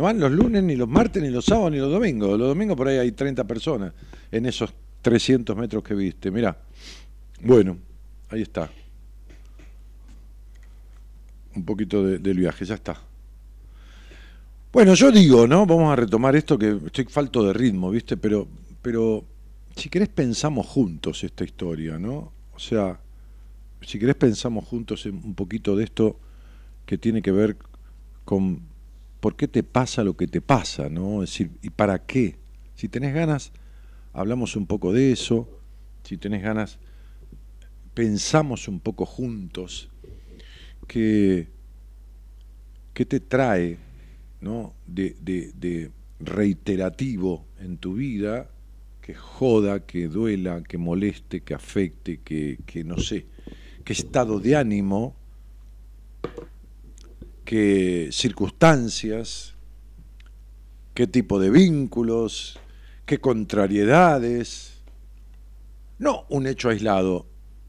No 0.00 0.04
van 0.04 0.18
los 0.18 0.32
lunes, 0.32 0.62
ni 0.64 0.76
los 0.76 0.88
martes, 0.88 1.22
ni 1.22 1.28
los 1.28 1.44
sábados, 1.44 1.72
ni 1.72 1.76
los 1.76 1.92
domingos. 1.92 2.30
Los 2.38 2.48
domingos 2.48 2.74
por 2.74 2.88
ahí 2.88 2.96
hay 2.96 3.12
30 3.12 3.44
personas 3.44 3.92
en 4.32 4.46
esos 4.46 4.72
300 5.02 5.54
metros 5.54 5.82
que 5.82 5.92
viste. 5.92 6.30
Mirá. 6.30 6.56
Bueno, 7.42 7.76
ahí 8.30 8.40
está. 8.40 8.70
Un 11.54 11.66
poquito 11.66 12.02
del 12.02 12.38
viaje, 12.38 12.64
ya 12.64 12.76
está. 12.76 12.98
Bueno, 14.72 14.94
yo 14.94 15.12
digo, 15.12 15.46
¿no? 15.46 15.66
Vamos 15.66 15.92
a 15.92 15.96
retomar 15.96 16.34
esto 16.34 16.58
que 16.58 16.80
estoy 16.86 17.04
falto 17.04 17.44
de 17.44 17.52
ritmo, 17.52 17.90
¿viste? 17.90 18.16
Pero, 18.16 18.48
pero 18.80 19.22
si 19.76 19.90
querés 19.90 20.08
pensamos 20.08 20.64
juntos 20.66 21.22
esta 21.24 21.44
historia, 21.44 21.98
¿no? 21.98 22.32
O 22.54 22.58
sea, 22.58 22.98
si 23.82 23.98
querés 23.98 24.16
pensamos 24.16 24.64
juntos 24.64 25.04
un 25.04 25.34
poquito 25.34 25.76
de 25.76 25.84
esto 25.84 26.18
que 26.86 26.96
tiene 26.96 27.20
que 27.20 27.32
ver 27.32 27.58
con 28.24 28.69
por 29.20 29.36
qué 29.36 29.46
te 29.48 29.62
pasa 29.62 30.02
lo 30.02 30.16
que 30.16 30.26
te 30.26 30.40
pasa, 30.40 30.88
¿no? 30.88 31.22
Es 31.22 31.30
decir, 31.30 31.50
¿y 31.62 31.70
para 31.70 32.04
qué? 32.06 32.36
Si 32.74 32.88
tenés 32.88 33.14
ganas, 33.14 33.52
hablamos 34.12 34.56
un 34.56 34.66
poco 34.66 34.92
de 34.92 35.12
eso. 35.12 35.48
Si 36.04 36.16
tenés 36.16 36.42
ganas, 36.42 36.78
pensamos 37.94 38.66
un 38.68 38.80
poco 38.80 39.04
juntos 39.04 39.90
que, 40.86 41.48
qué 42.94 43.04
te 43.04 43.20
trae 43.20 43.78
¿no? 44.40 44.74
de, 44.86 45.14
de, 45.20 45.90
reiterativo 46.18 47.46
en 47.60 47.78
tu 47.78 47.94
vida 47.94 48.50
que 49.00 49.14
joda, 49.14 49.86
que 49.86 50.08
duela, 50.08 50.62
que 50.62 50.78
moleste, 50.78 51.40
que 51.42 51.54
afecte, 51.54 52.20
que, 52.20 52.58
que 52.66 52.84
no 52.84 52.98
sé, 52.98 53.26
qué 53.84 53.92
estado 53.92 54.38
de 54.38 54.56
ánimo, 54.56 55.16
qué 57.50 58.10
circunstancias, 58.12 59.54
qué 60.94 61.08
tipo 61.08 61.40
de 61.40 61.50
vínculos, 61.50 62.60
qué 63.04 63.18
contrariedades. 63.18 64.84
No 65.98 66.26
un 66.28 66.46
hecho 66.46 66.68
aislado, 66.68 67.26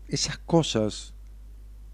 esas 0.07 0.37
cosas 0.37 1.15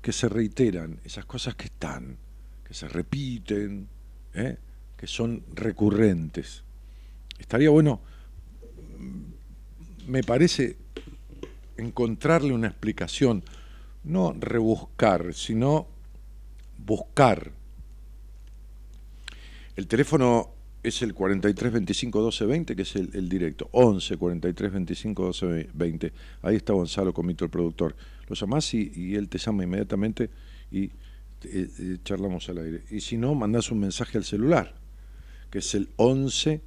que 0.01 0.11
se 0.11 0.27
reiteran, 0.27 0.99
esas 1.05 1.23
cosas 1.23 1.55
que 1.55 1.67
están, 1.67 2.17
que 2.65 2.73
se 2.73 2.89
repiten, 2.89 3.87
¿eh? 4.33 4.57
que 4.97 5.07
son 5.07 5.45
recurrentes. 5.53 6.65
Estaría 7.39 7.69
bueno, 7.69 8.01
me 10.07 10.23
parece, 10.23 10.75
encontrarle 11.77 12.51
una 12.51 12.67
explicación, 12.67 13.45
no 14.03 14.33
rebuscar, 14.33 15.33
sino 15.33 15.87
buscar. 16.79 17.53
El 19.77 19.85
teléfono 19.85 20.55
es 20.81 21.03
el 21.03 21.13
43 21.13 21.71
25 21.71 22.21
12 22.21 22.45
20, 22.47 22.75
que 22.75 22.81
es 22.81 22.95
el, 22.95 23.29
directo. 23.29 23.69
11 23.73 24.17
43 24.17 24.71
25 24.71 25.25
12 25.25 25.69
20. 25.71 26.13
Ahí 26.41 26.55
está 26.55 26.73
Gonzalo 26.73 27.13
Comito, 27.13 27.45
el 27.45 27.51
productor. 27.51 27.95
Lo 28.27 28.35
llamás 28.35 28.73
y, 28.73 29.13
él 29.13 29.29
te 29.29 29.37
llama 29.37 29.63
inmediatamente 29.63 30.31
y 30.71 30.85
eh, 30.85 30.91
eh, 31.43 31.97
charlamos 32.03 32.49
al 32.49 32.57
aire. 32.57 32.85
Y 32.89 33.01
si 33.01 33.17
no, 33.17 33.35
mandás 33.35 33.71
un 33.71 33.79
mensaje 33.79 34.17
al 34.17 34.23
celular, 34.23 34.73
que 35.51 35.59
es 35.59 35.75
el 35.75 35.89
11. 35.97 36.59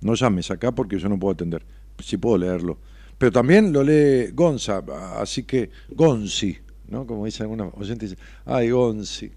No 0.00 0.14
llames 0.14 0.50
acá 0.50 0.72
porque 0.72 0.98
yo 0.98 1.10
no 1.10 1.18
puedo 1.18 1.34
atender. 1.34 1.62
Si 1.98 2.16
puedo 2.16 2.38
leerlo. 2.38 2.78
Pero 3.18 3.32
también 3.32 3.70
lo 3.70 3.82
lee 3.82 4.30
Gonza, 4.32 4.82
así 5.18 5.42
que 5.42 5.68
Gonzi, 5.90 6.56
¿no? 6.88 7.06
Como 7.06 7.26
dice 7.26 7.42
alguna 7.42 7.66
oyente, 7.66 8.06
dice, 8.06 8.18
ay, 8.46 8.70
Gonzi. 8.70 9.30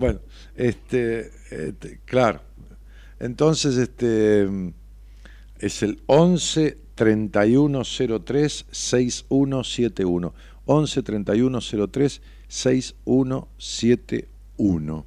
Bueno, 0.00 0.20
este, 0.56 1.30
este 1.50 2.00
claro 2.04 2.40
entonces, 3.20 3.76
este 3.76 4.48
es 5.58 5.82
el 5.82 6.02
11 6.06 6.78
3103 6.94 8.66
6171. 8.70 10.34
11 10.64 11.02
3103 11.02 12.22
6171. 12.48 15.06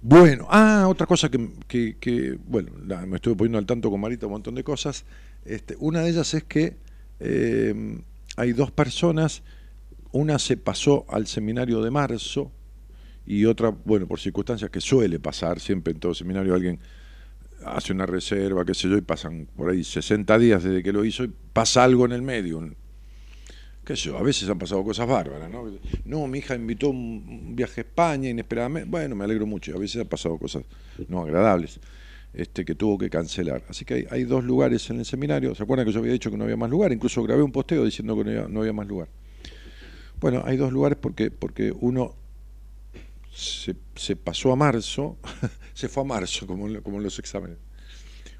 Bueno, 0.00 0.46
ah, 0.50 0.86
otra 0.88 1.04
cosa 1.06 1.30
que, 1.30 2.38
bueno, 2.46 2.72
me 3.06 3.16
estuve 3.16 3.36
poniendo 3.36 3.58
al 3.58 3.66
tanto 3.66 3.90
con 3.90 4.00
Marita 4.00 4.24
un 4.26 4.32
montón 4.32 4.54
de 4.54 4.64
cosas. 4.64 5.04
Este, 5.44 5.76
una 5.78 6.00
de 6.00 6.08
ellas 6.10 6.32
es 6.32 6.44
que 6.44 6.78
eh, 7.20 8.00
hay 8.36 8.52
dos 8.52 8.70
personas, 8.70 9.42
una 10.12 10.38
se 10.38 10.56
pasó 10.56 11.04
al 11.10 11.26
seminario 11.26 11.82
de 11.82 11.90
marzo, 11.90 12.52
y 13.26 13.44
otra, 13.44 13.74
bueno, 13.84 14.06
por 14.06 14.20
circunstancias 14.20 14.70
que 14.70 14.80
suele 14.80 15.18
pasar, 15.18 15.58
siempre 15.60 15.92
en 15.92 15.98
todo 15.98 16.14
seminario 16.14 16.54
alguien 16.54 16.78
hace 17.64 17.92
una 17.92 18.06
reserva, 18.06 18.64
qué 18.64 18.74
sé 18.74 18.88
yo, 18.88 18.96
y 18.96 19.00
pasan 19.00 19.48
por 19.56 19.70
ahí 19.70 19.82
60 19.82 20.38
días 20.38 20.62
desde 20.62 20.82
que 20.82 20.92
lo 20.92 21.04
hizo 21.04 21.24
y 21.24 21.32
pasa 21.52 21.82
algo 21.82 22.04
en 22.04 22.12
el 22.12 22.22
medio. 22.22 22.60
qué 23.84 23.96
sé 23.96 24.04
yo, 24.04 24.18
a 24.18 24.22
veces 24.22 24.48
han 24.48 24.58
pasado 24.58 24.84
cosas 24.84 25.08
bárbaras, 25.08 25.50
¿no? 25.50 25.64
No, 26.04 26.26
mi 26.28 26.38
hija 26.38 26.54
invitó 26.54 26.90
un 26.90 27.56
viaje 27.56 27.80
a 27.80 27.84
España 27.84 28.28
inesperadamente, 28.28 28.88
bueno, 28.88 29.16
me 29.16 29.24
alegro 29.24 29.46
mucho, 29.46 29.74
a 29.74 29.78
veces 29.78 30.00
han 30.00 30.08
pasado 30.08 30.38
cosas 30.38 30.62
no 31.08 31.22
agradables. 31.22 31.80
Este, 32.32 32.66
que 32.66 32.74
tuvo 32.74 32.98
que 32.98 33.08
cancelar. 33.08 33.62
Así 33.66 33.86
que 33.86 34.06
hay, 34.10 34.24
dos 34.24 34.44
lugares 34.44 34.90
en 34.90 34.98
el 34.98 35.06
seminario. 35.06 35.54
¿Se 35.54 35.62
acuerdan 35.62 35.86
que 35.86 35.92
yo 35.92 36.00
había 36.00 36.12
dicho 36.12 36.30
que 36.30 36.36
no 36.36 36.44
había 36.44 36.58
más 36.58 36.68
lugar? 36.68 36.92
Incluso 36.92 37.22
grabé 37.22 37.42
un 37.42 37.50
posteo 37.50 37.82
diciendo 37.82 38.14
que 38.14 38.24
no 38.24 38.30
había, 38.30 38.46
no 38.46 38.60
había 38.60 38.74
más 38.74 38.86
lugar. 38.86 39.08
Bueno, 40.20 40.42
hay 40.44 40.58
dos 40.58 40.70
lugares 40.70 40.98
porque, 41.00 41.30
porque 41.30 41.72
uno 41.80 42.14
se, 43.36 44.16
pasó 44.16 44.52
a 44.52 44.56
marzo, 44.56 45.18
se 45.74 45.88
fue 45.88 46.02
a 46.02 46.06
marzo, 46.06 46.46
como, 46.46 46.82
como 46.82 46.96
en 46.96 47.02
los 47.02 47.18
exámenes, 47.18 47.58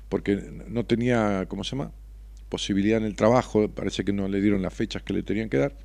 porque 0.08 0.36
no 0.68 0.86
tenía, 0.86 1.46
¿cómo 1.48 1.64
se 1.64 1.76
llama? 1.76 1.92
Posibilidad 2.48 2.98
en 2.98 3.04
el 3.04 3.14
trabajo, 3.14 3.68
parece 3.68 4.04
que 4.04 4.12
no 4.12 4.26
le 4.28 4.40
dieron 4.40 4.62
las 4.62 4.72
fechas 4.72 5.02
que 5.02 5.12
le 5.12 5.22
tenían 5.22 5.50
que 5.50 5.58
dar, 5.58 5.76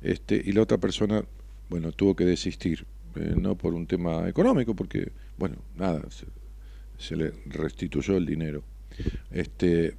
este, 0.00 0.42
y 0.44 0.52
la 0.52 0.62
otra 0.62 0.78
persona, 0.78 1.24
bueno, 1.68 1.92
tuvo 1.92 2.16
que 2.16 2.24
desistir, 2.24 2.84
eh, 3.14 3.34
no 3.38 3.56
por 3.56 3.74
un 3.74 3.86
tema 3.86 4.28
económico, 4.28 4.74
porque, 4.74 5.12
bueno, 5.38 5.56
nada, 5.76 6.02
se, 6.98 7.16
le 7.16 7.32
restituyó 7.46 8.16
el 8.16 8.26
dinero. 8.26 8.64
Este, 9.30 9.96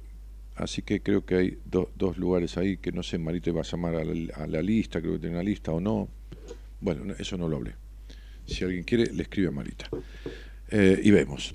así 0.56 0.82
que 0.82 1.00
creo 1.00 1.24
que 1.24 1.34
hay 1.36 1.58
dos 1.64 2.18
lugares 2.18 2.56
ahí 2.56 2.76
que 2.76 2.92
no 2.92 3.02
sé, 3.02 3.18
Marita 3.18 3.52
va 3.52 3.60
a 3.60 3.64
llamar 3.64 3.94
a 3.96 4.04
la, 4.04 4.34
a 4.34 4.46
la 4.46 4.62
lista, 4.62 5.00
creo 5.00 5.14
que 5.14 5.20
tiene 5.20 5.36
una 5.36 5.44
lista 5.44 5.72
o 5.72 5.80
no. 5.80 6.08
Bueno, 6.80 7.14
eso 7.18 7.36
no 7.36 7.48
lo 7.48 7.56
hablé. 7.56 7.83
Si 8.46 8.64
alguien 8.64 8.84
quiere, 8.84 9.12
le 9.12 9.22
escribe 9.22 9.48
a 9.48 9.50
Marita. 9.50 9.88
Eh, 10.70 11.00
y 11.02 11.10
vemos. 11.10 11.54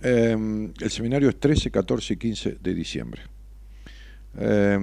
Em, 0.00 0.72
el 0.80 0.90
seminario 0.90 1.28
es 1.28 1.40
13, 1.40 1.70
14 1.70 2.14
y 2.14 2.16
15 2.16 2.58
de 2.60 2.74
diciembre. 2.74 3.22
Em, 4.38 4.82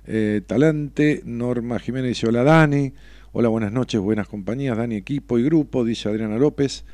Eh, 0.09 0.43
Talante, 0.45 1.23
Norma 1.25 1.79
Jiménez 1.79 2.09
dice, 2.09 2.27
hola 2.27 2.43
Dani. 2.43 2.93
Hola, 3.31 3.49
buenas 3.49 3.71
noches, 3.71 4.01
buenas 4.01 4.27
compañías, 4.27 4.77
Dani, 4.77 4.97
equipo 4.97 5.39
y 5.39 5.45
grupo, 5.45 5.85
dice 5.85 6.09
Adriana 6.09 6.37
López. 6.37 6.85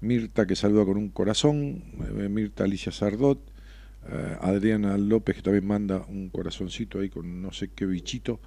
Mirta 0.00 0.48
que 0.48 0.56
saluda 0.56 0.84
con 0.84 0.96
un 0.96 1.10
corazón, 1.10 1.84
eh, 2.18 2.28
Mirta 2.28 2.64
Alicia 2.64 2.90
Sardot, 2.90 3.38
eh, 4.10 4.36
Adriana 4.40 4.98
López 4.98 5.36
que 5.36 5.42
también 5.42 5.64
manda 5.64 6.04
un 6.08 6.28
corazoncito 6.28 6.98
ahí 6.98 7.08
con 7.08 7.40
no 7.40 7.52
sé 7.52 7.70
qué 7.72 7.86
bichito. 7.86 8.40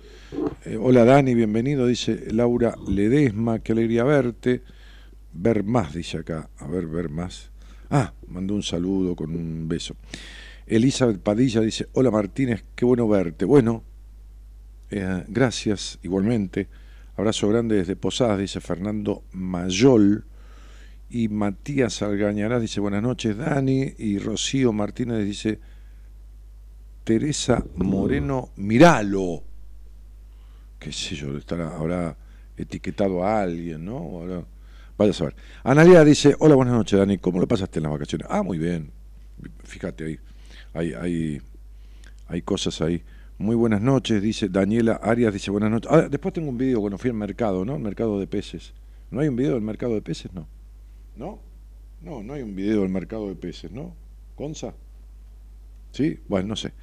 Hola 0.82 1.06
Dani, 1.06 1.34
bienvenido, 1.34 1.88
dice 1.88 2.26
Laura 2.34 2.76
Ledesma, 2.90 3.60
qué 3.60 3.72
alegría 3.72 4.04
verte. 4.04 4.64
Ver 5.40 5.64
más, 5.64 5.94
dice 5.94 6.18
acá, 6.18 6.50
a 6.58 6.68
ver, 6.68 6.88
ver 6.88 7.10
más. 7.10 7.52
Ah, 7.92 8.12
mandó 8.28 8.56
un 8.56 8.64
saludo 8.64 9.16
con 9.16 9.36
un 9.36 9.68
beso. 9.68 9.96
Elizabeth 10.66 11.20
Padilla 11.22 11.62
dice, 11.62 11.88
hola 11.94 12.10
Martínez, 12.10 12.66
qué 12.76 12.86
bueno 12.86 13.08
verte. 13.08 13.46
Bueno, 13.46 13.84
gracias 14.90 16.00
igualmente. 16.02 16.68
Abrazo 17.16 17.50
grande 17.50 17.76
desde 17.76 17.96
Posadas, 17.96 18.40
dice 18.40 18.62
Fernando 18.62 19.24
Mayol. 19.32 20.26
Y 21.10 21.30
Matías 21.30 22.02
Algañarás 22.02 22.60
dice 22.60 22.80
buenas 22.80 23.04
noches, 23.04 23.38
Dani. 23.38 23.94
Y 23.98 24.18
Rocío 24.18 24.74
Martínez 24.74 25.24
dice 25.24 25.60
Teresa 27.04 27.64
Moreno, 27.76 28.50
miralo. 28.56 29.44
Qué 30.80 30.92
sé 30.92 31.16
yo, 31.16 31.38
estará, 31.38 31.76
habrá 31.76 32.18
etiquetado 32.58 33.24
a 33.24 33.42
alguien, 33.42 33.86
¿no? 33.86 34.48
Vaya 34.98 35.12
a 35.12 35.14
saber. 35.14 35.36
Analia 35.64 36.04
dice, 36.04 36.36
hola, 36.40 36.56
buenas 36.56 36.74
noches, 36.74 37.00
Dani. 37.00 37.18
¿Cómo 37.18 37.40
lo 37.40 37.48
pasaste 37.48 37.80
en 37.80 37.84
las 37.84 37.92
vacaciones? 37.92 38.28
Ah, 38.30 38.44
muy 38.44 38.58
bien. 38.58 38.92
Fíjate 39.64 40.06
ahí. 40.06 40.20
Hay, 40.74 40.94
hay, 40.94 41.42
hay 42.28 42.42
cosas 42.42 42.82
ahí. 42.82 43.04
Muy 43.40 43.56
buenas 43.56 43.82
noches, 43.82 44.20
dice 44.22 44.50
Daniela 44.50 44.94
Arias, 44.94 45.32
dice 45.32 45.52
buenas 45.52 45.70
noches. 45.70 45.92
Ah, 45.92 46.08
después 46.10 46.34
tengo 46.34 46.50
un 46.50 46.58
video 46.58 46.82
cuando 46.82 46.98
fui 46.98 47.12
al 47.12 47.16
mercado, 47.16 47.64
¿no? 47.64 47.76
El 47.76 47.84
mercado 47.84 48.20
de 48.20 48.26
peces. 48.26 48.74
¿No 49.12 49.20
hay 49.20 49.28
un 49.28 49.36
video 49.36 49.54
del 49.54 49.62
mercado 49.62 49.94
de 49.94 50.02
peces? 50.02 50.34
No. 50.34 50.48
¿No? 51.16 51.40
No, 52.02 52.24
no 52.24 52.34
hay 52.34 52.42
un 52.42 52.56
video 52.56 52.82
del 52.82 52.90
mercado 52.90 53.30
de 53.30 53.36
peces, 53.36 53.72
¿no? 53.72 53.96
¿Conza? 54.36 54.74
¿Sí? 55.92 56.20
Bueno, 56.28 56.50
no 56.50 56.56
sé. 56.56 56.74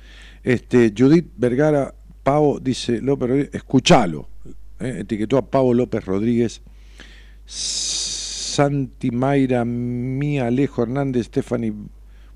Este, 0.43 0.93
Judith 0.97 1.33
Vergara 1.37 1.95
Pavo 2.23 2.59
dice, 2.61 3.01
López 3.01 3.29
Rodríguez, 3.29 3.55
escuchalo. 3.55 4.29
¿eh? 4.81 4.99
etiquetó 5.01 5.39
a 5.39 5.51
Pavo 5.51 5.75
López 5.75 6.05
Rodríguez. 6.05 6.63
Santi 7.47 9.11
Mayra, 9.11 9.65
Mía 9.65 10.47
Alejo 10.47 10.83
Hernández, 10.83 11.27
Stephanie, 11.27 11.73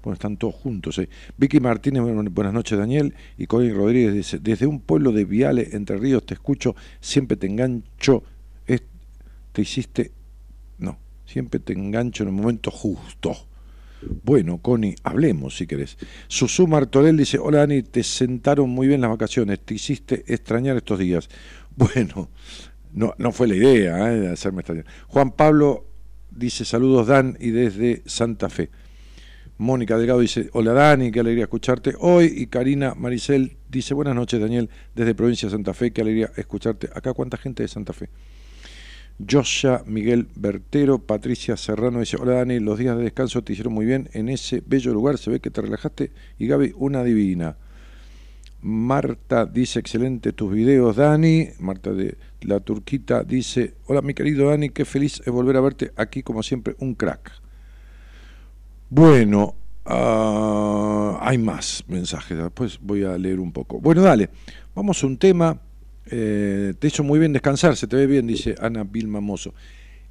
bueno, 0.03 0.15
están 0.15 0.37
todos 0.37 0.55
juntos. 0.55 0.99
¿eh? 0.99 1.09
Vicky 1.37 1.61
Martínez, 1.61 2.03
buenas 2.03 2.53
noches 2.53 2.79
Daniel. 2.79 3.15
Y 3.37 3.47
Colin 3.47 3.75
Rodríguez 3.75 4.15
dice, 4.15 4.39
desde 4.39 4.67
un 4.67 4.81
pueblo 4.81 5.13
de 5.13 5.25
Viale, 5.25 5.69
Entre 5.73 5.97
Ríos, 5.97 6.25
te 6.27 6.35
escucho, 6.35 6.75
siempre 7.01 7.37
te 7.37 7.47
engancho, 7.47 8.23
te 9.53 9.63
hiciste 9.63 10.13
Siempre 11.29 11.61
te 11.61 11.75
engancho 11.75 12.23
en 12.23 12.31
el 12.31 12.35
momento 12.35 12.71
justo. 12.71 13.37
Bueno, 14.25 14.59
Connie, 14.59 14.95
hablemos 15.03 15.59
si 15.59 15.67
querés. 15.67 15.99
Susú 16.27 16.67
Martorell 16.67 17.19
dice, 17.19 17.39
hola 17.39 17.59
Dani, 17.59 17.83
te 17.83 18.03
sentaron 18.03 18.71
muy 18.71 18.89
bien 18.89 19.03
las 19.03 19.11
vacaciones, 19.11 19.61
te 19.61 19.75
hiciste 19.75 20.25
extrañar 20.27 20.77
estos 20.77 20.99
días. 20.99 21.29
Bueno, 21.79 22.29
no, 22.99 23.15
no 23.17 23.31
fue 23.31 23.47
la 23.47 23.55
idea 23.55 24.13
¿eh? 24.13 24.29
hacerme 24.29 24.63
extrañar. 24.63 24.85
Juan 25.07 25.31
Pablo 25.31 25.87
dice, 26.33 26.65
saludos 26.65 27.07
Dan 27.07 27.37
y 27.39 27.51
desde 27.51 28.03
Santa 28.07 28.49
Fe. 28.49 28.71
Mónica 29.57 29.97
Delgado 29.97 30.19
dice, 30.19 30.51
hola 30.53 30.73
Dani, 30.73 31.13
qué 31.13 31.21
alegría 31.21 31.45
escucharte 31.45 31.95
hoy. 32.01 32.33
Y 32.37 32.49
Karina 32.49 32.95
Maricel 32.97 33.57
dice, 33.69 33.95
buenas 33.95 34.17
noches 34.17 34.41
Daniel, 34.41 34.69
desde 34.97 35.15
provincia 35.15 35.47
de 35.47 35.53
Santa 35.53 35.75
Fe, 35.75 35.93
qué 35.93 36.01
alegría 36.01 36.33
escucharte. 36.37 36.89
Acá, 36.93 37.13
¿cuánta 37.13 37.37
gente 37.37 37.63
de 37.63 37.69
Santa 37.69 37.93
Fe? 37.93 38.09
Josya 39.25 39.85
Miguel 39.87 40.27
Bertero, 40.35 40.99
Patricia 40.99 41.57
Serrano 41.57 42.01
dice, 42.01 42.17
hola 42.21 42.35
Dani, 42.35 42.59
los 42.59 42.79
días 42.79 42.97
de 42.97 43.05
descanso 43.05 43.43
te 43.43 43.53
hicieron 43.53 43.75
muy 43.75 43.87
bien 43.87 44.09
en 44.13 44.29
ese 44.29 44.61
bello 44.67 44.93
lugar, 44.93 45.19
se 45.19 45.31
ve 45.31 45.39
que 45.39 45.51
te 45.51 45.61
relajaste 45.61 46.11
y 46.37 46.49
Gaby, 46.49 46.75
una 46.77 47.05
divina. 47.05 47.57
Marta 48.61 49.47
dice, 49.47 49.79
excelente 49.79 50.33
tus 50.33 50.53
videos, 50.53 50.97
Dani. 50.97 51.51
Marta 51.61 51.93
de 51.93 52.17
La 52.43 52.61
Turquita 52.61 53.25
dice, 53.25 53.75
hola 53.87 54.03
mi 54.03 54.15
querido 54.15 54.49
Dani, 54.49 54.71
qué 54.71 54.85
feliz 54.85 55.21
es 55.25 55.33
volver 55.33 55.57
a 55.57 55.61
verte 55.61 55.93
aquí 55.97 56.23
como 56.23 56.43
siempre, 56.43 56.77
un 56.79 56.95
crack. 56.95 57.33
Bueno, 58.91 59.55
ah, 59.85 61.19
hay 61.21 61.39
más 61.39 61.85
mensajes, 61.89 62.39
después 62.39 62.79
voy 62.81 63.05
a 63.05 63.19
leer 63.19 63.41
un 63.41 63.53
poco. 63.53 63.81
Bueno, 63.81 64.03
dale, 64.03 64.31
vamos 64.75 65.03
a 65.03 65.07
un 65.07 65.19
tema 65.19 65.61
eh, 66.11 66.75
te 66.79 66.87
hizo 66.87 67.05
muy 67.05 67.19
bien 67.19 67.33
descansar, 67.33 67.77
se 67.77 67.87
te 67.87 67.97
ve 67.97 68.07
bien, 68.07 68.27
dice 68.27 68.55
Ana 68.59 68.85
Vilma 68.85 69.21
Mozo. 69.21 69.55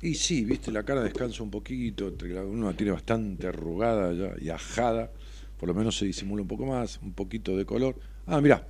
Y 0.02 0.14
sí, 0.14 0.44
viste, 0.44 0.72
la 0.72 0.84
cara 0.84 1.02
descansa 1.02 1.42
un 1.42 1.50
poquito, 1.50 2.14
uno 2.48 2.68
la 2.68 2.78
tiene 2.78 2.92
bastante 2.92 3.48
arrugada 3.48 4.14
ya, 4.14 4.36
y 4.40 4.50
ajada, 4.50 5.12
por 5.60 5.68
lo 5.68 5.74
menos 5.74 5.98
se 5.98 6.06
disimula 6.06 6.44
un 6.44 6.48
poco 6.48 6.68
más, 6.68 7.00
un 7.02 7.14
poquito 7.14 7.58
de 7.58 7.66
color. 7.66 7.96
Ah, 8.28 8.40
mira, 8.42 8.68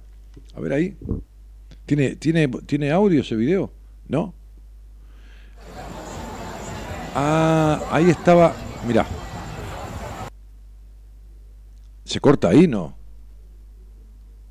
a 0.53 0.61
ver 0.61 0.73
ahí. 0.73 0.97
¿Tiene, 1.87 2.17
tiene, 2.17 2.49
¿Tiene 2.49 2.91
audio 2.91 3.21
ese 3.21 3.37
video? 3.37 3.71
¿No? 4.09 4.33
Ah, 7.15 7.81
ahí 7.89 8.09
estaba, 8.09 8.53
mira. 8.85 9.07
¿Se 12.03 12.19
corta 12.19 12.49
ahí, 12.49 12.67
no? 12.67 12.93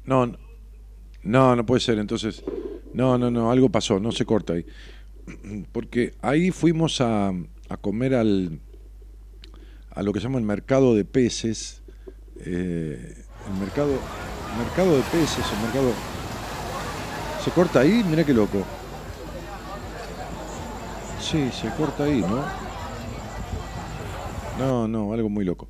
No, 0.07 0.33
no, 1.23 1.57
no 1.57 1.67
puede 1.67 1.81
ser, 1.81 1.99
entonces 1.99 2.43
no, 2.95 3.19
no, 3.19 3.31
no, 3.31 3.51
algo 3.51 3.69
pasó, 3.69 4.01
no 4.01 4.13
se 4.13 4.25
corta 4.25 4.55
ahí. 4.55 4.65
Porque 5.73 6.15
ahí 6.23 6.51
fuimos 6.51 7.03
a, 7.03 7.35
a 7.69 7.77
comer 7.77 8.15
al, 8.15 8.61
a 9.91 10.03
lo 10.03 10.15
que 10.15 10.21
se 10.21 10.25
llama 10.25 10.39
el 10.39 10.45
mercado 10.47 10.95
de 10.95 11.05
peces. 11.05 11.83
Eh, 12.41 13.25
el 13.47 13.61
mercado, 13.61 13.91
mercado 14.59 14.97
de 14.97 15.03
peces, 15.03 15.45
el 15.53 15.63
mercado. 15.63 16.16
¿Se 17.47 17.53
corta 17.53 17.79
ahí? 17.79 18.03
Mira 18.03 18.25
qué 18.25 18.35
loco. 18.35 18.65
Sí, 21.21 21.49
se 21.53 21.71
corta 21.77 22.03
ahí, 22.03 22.21
¿no? 22.21 22.45
No, 24.59 24.89
no, 24.89 25.13
algo 25.13 25.29
muy 25.29 25.45
loco. 25.45 25.69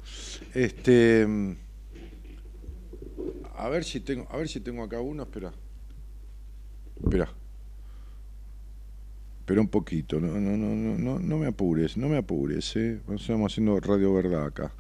Este. 0.55 1.29
A 3.59 3.69
ver 3.69 3.85
si 3.85 4.01
tengo, 4.01 4.27
a 4.31 4.39
ver 4.39 4.49
si 4.49 4.61
tengo 4.61 4.83
acá 4.83 5.03
uno, 5.03 5.25
espera. 5.25 5.53
Espera. 7.05 7.29
Espera 9.41 9.61
un 9.61 9.69
poquito, 9.69 10.19
no, 10.19 10.29
no, 10.29 10.57
no, 10.57 10.75
no, 10.75 10.99
no, 10.99 11.19
no 11.19 11.37
me 11.37 11.47
apures, 11.47 11.99
no 11.99 12.09
me 12.09 12.17
apures, 12.17 12.75
eh. 12.77 13.03
Estamos 13.15 13.53
haciendo 13.53 13.79
Radio 13.81 14.15
Verdad 14.15 14.47
acá. 14.47 14.73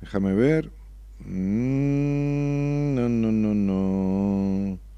Déjame 0.00 0.34
ver. 0.34 0.72
Mm, 1.20 2.96
no, 2.96 3.08
no, 3.08 3.30
no, 3.30 3.54
no. 3.54 4.91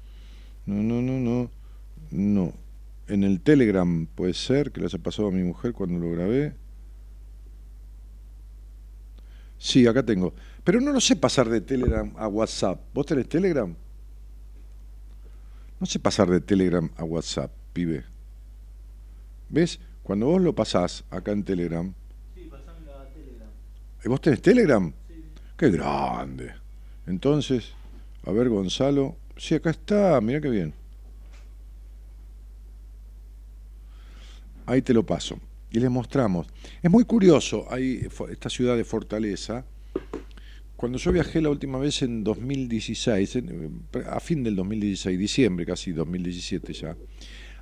No, 0.65 0.81
no, 0.81 1.01
no, 1.01 1.19
no. 1.19 1.51
No. 2.11 2.53
En 3.07 3.23
el 3.23 3.41
Telegram 3.41 4.07
puede 4.07 4.33
ser 4.33 4.71
que 4.71 4.81
les 4.81 4.93
ha 4.93 4.97
pasado 4.97 5.27
a 5.27 5.31
mi 5.31 5.43
mujer 5.43 5.73
cuando 5.73 5.99
lo 5.99 6.11
grabé. 6.11 6.55
Sí, 9.57 9.85
acá 9.87 10.03
tengo. 10.03 10.33
Pero 10.63 10.81
no 10.81 10.91
lo 10.91 10.99
sé 10.99 11.15
pasar 11.15 11.49
de 11.49 11.61
Telegram 11.61 12.11
a 12.17 12.27
WhatsApp. 12.27 12.81
¿Vos 12.93 13.05
tenés 13.05 13.29
Telegram? 13.29 13.73
No 15.79 15.85
sé 15.85 15.99
pasar 15.99 16.29
de 16.29 16.41
Telegram 16.41 16.89
a 16.97 17.03
WhatsApp, 17.03 17.51
pibe. 17.73 18.03
¿Ves? 19.49 19.79
Cuando 20.03 20.27
vos 20.27 20.41
lo 20.41 20.53
pasás 20.53 21.03
acá 21.09 21.31
en 21.31 21.43
Telegram. 21.43 21.93
Sí, 22.33 22.49
a 22.51 23.13
Telegram. 23.13 23.49
¿Y 24.03 24.09
vos 24.09 24.21
tenés 24.21 24.41
Telegram? 24.41 24.93
Sí. 25.07 25.23
Qué 25.57 25.69
grande. 25.69 26.53
Entonces, 27.05 27.73
a 28.25 28.31
ver, 28.31 28.49
Gonzalo. 28.49 29.17
Sí, 29.37 29.55
acá 29.55 29.69
está, 29.71 30.19
mira 30.21 30.39
qué 30.41 30.49
bien. 30.49 30.73
Ahí 34.65 34.81
te 34.81 34.93
lo 34.93 35.05
paso. 35.05 35.39
Y 35.71 35.79
les 35.79 35.89
mostramos. 35.89 36.47
Es 36.81 36.89
muy 36.89 37.03
curioso, 37.03 37.65
hay 37.69 38.07
esta 38.29 38.49
ciudad 38.49 38.77
de 38.77 38.83
Fortaleza 38.83 39.65
cuando 40.75 40.97
yo 40.97 41.13
viajé 41.13 41.41
la 41.41 41.49
última 41.49 41.79
vez 41.79 42.01
en 42.01 42.23
2016, 42.23 43.39
a 44.07 44.19
fin 44.19 44.43
del 44.43 44.57
2016, 44.57 45.17
diciembre 45.17 45.65
casi 45.65 45.93
2017 45.93 46.73
ya, 46.73 46.97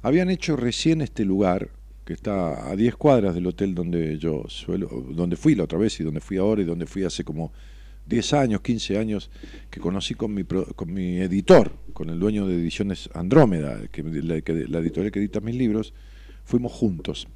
habían 0.01 0.31
hecho 0.31 0.55
recién 0.55 1.01
este 1.01 1.23
lugar, 1.23 1.69
que 2.05 2.13
está 2.13 2.69
a 2.69 2.75
10 2.75 2.95
cuadras 2.95 3.36
del 3.36 3.45
hotel 3.45 3.75
donde 3.75 4.17
yo 4.17 4.45
suelo, 4.47 4.88
donde 5.12 5.36
fui 5.36 5.53
la 5.53 5.65
otra 5.65 5.77
vez 5.77 5.99
y 5.99 6.03
donde 6.03 6.21
fui 6.21 6.38
ahora 6.38 6.63
y 6.63 6.65
donde 6.65 6.88
fui 6.88 7.03
hace 7.03 7.23
como 7.23 7.53
10 8.07 8.33
años, 8.33 8.61
15 8.61 8.97
años, 8.97 9.29
que 9.69 9.79
conocí 9.79 10.13
con 10.13 10.33
mi, 10.33 10.43
con 10.43 10.93
mi 10.93 11.17
editor, 11.17 11.71
con 11.93 12.09
el 12.09 12.19
dueño 12.19 12.45
de 12.45 12.55
Ediciones 12.55 13.09
Andrómeda, 13.13 13.87
que, 13.91 14.03
la, 14.03 14.41
la 14.67 14.79
editorial 14.79 15.11
que 15.11 15.19
edita 15.19 15.39
mis 15.39 15.55
libros, 15.55 15.93
fuimos 16.43 16.71
juntos 16.71 17.27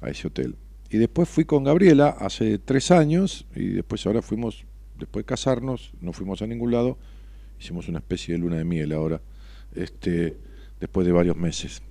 a 0.00 0.10
ese 0.10 0.28
hotel. 0.28 0.56
Y 0.90 0.98
después 0.98 1.28
fui 1.28 1.44
con 1.44 1.64
Gabriela 1.64 2.10
hace 2.10 2.58
tres 2.58 2.90
años 2.90 3.46
y 3.54 3.68
después 3.68 4.06
ahora 4.06 4.22
fuimos, 4.22 4.64
después 4.98 5.24
de 5.24 5.26
casarnos, 5.26 5.92
no 6.00 6.12
fuimos 6.12 6.40
a 6.42 6.46
ningún 6.46 6.70
lado, 6.70 6.98
hicimos 7.58 7.88
una 7.88 7.98
especie 7.98 8.34
de 8.34 8.38
luna 8.38 8.56
de 8.56 8.64
miel 8.64 8.92
ahora, 8.92 9.20
este, 9.74 10.36
después 10.78 11.06
de 11.06 11.12
varios 11.12 11.36
meses. 11.36 11.82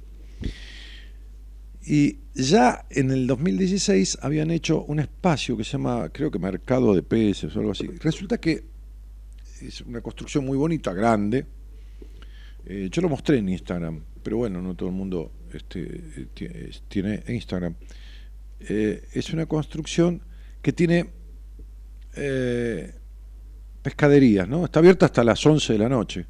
Y 1.85 2.19
ya 2.33 2.85
en 2.89 3.11
el 3.11 3.27
2016 3.27 4.19
habían 4.21 4.51
hecho 4.51 4.83
un 4.83 4.99
espacio 4.99 5.57
que 5.57 5.63
se 5.63 5.73
llama, 5.73 6.09
creo 6.09 6.31
que 6.31 6.39
Mercado 6.39 6.95
de 6.95 7.03
Peces 7.03 7.55
o 7.55 7.59
algo 7.59 7.71
así. 7.71 7.87
Resulta 7.99 8.37
que 8.39 8.63
es 9.61 9.81
una 9.81 10.01
construcción 10.01 10.45
muy 10.45 10.57
bonita, 10.57 10.93
grande. 10.93 11.45
Eh, 12.65 12.87
yo 12.91 13.01
lo 13.01 13.09
mostré 13.09 13.37
en 13.37 13.49
Instagram, 13.49 14.01
pero 14.23 14.37
bueno, 14.37 14.61
no 14.61 14.75
todo 14.75 14.89
el 14.89 14.95
mundo 14.95 15.31
este, 15.53 16.27
tiene 16.87 17.23
Instagram. 17.27 17.75
Eh, 18.61 19.03
es 19.13 19.33
una 19.33 19.45
construcción 19.45 20.21
que 20.61 20.71
tiene 20.71 21.09
eh, 22.15 22.93
pescaderías, 23.81 24.47
¿no? 24.47 24.65
Está 24.65 24.79
abierta 24.79 25.05
hasta 25.05 25.23
las 25.23 25.45
11 25.45 25.73
de 25.73 25.79
la 25.79 25.89
noche. 25.89 26.25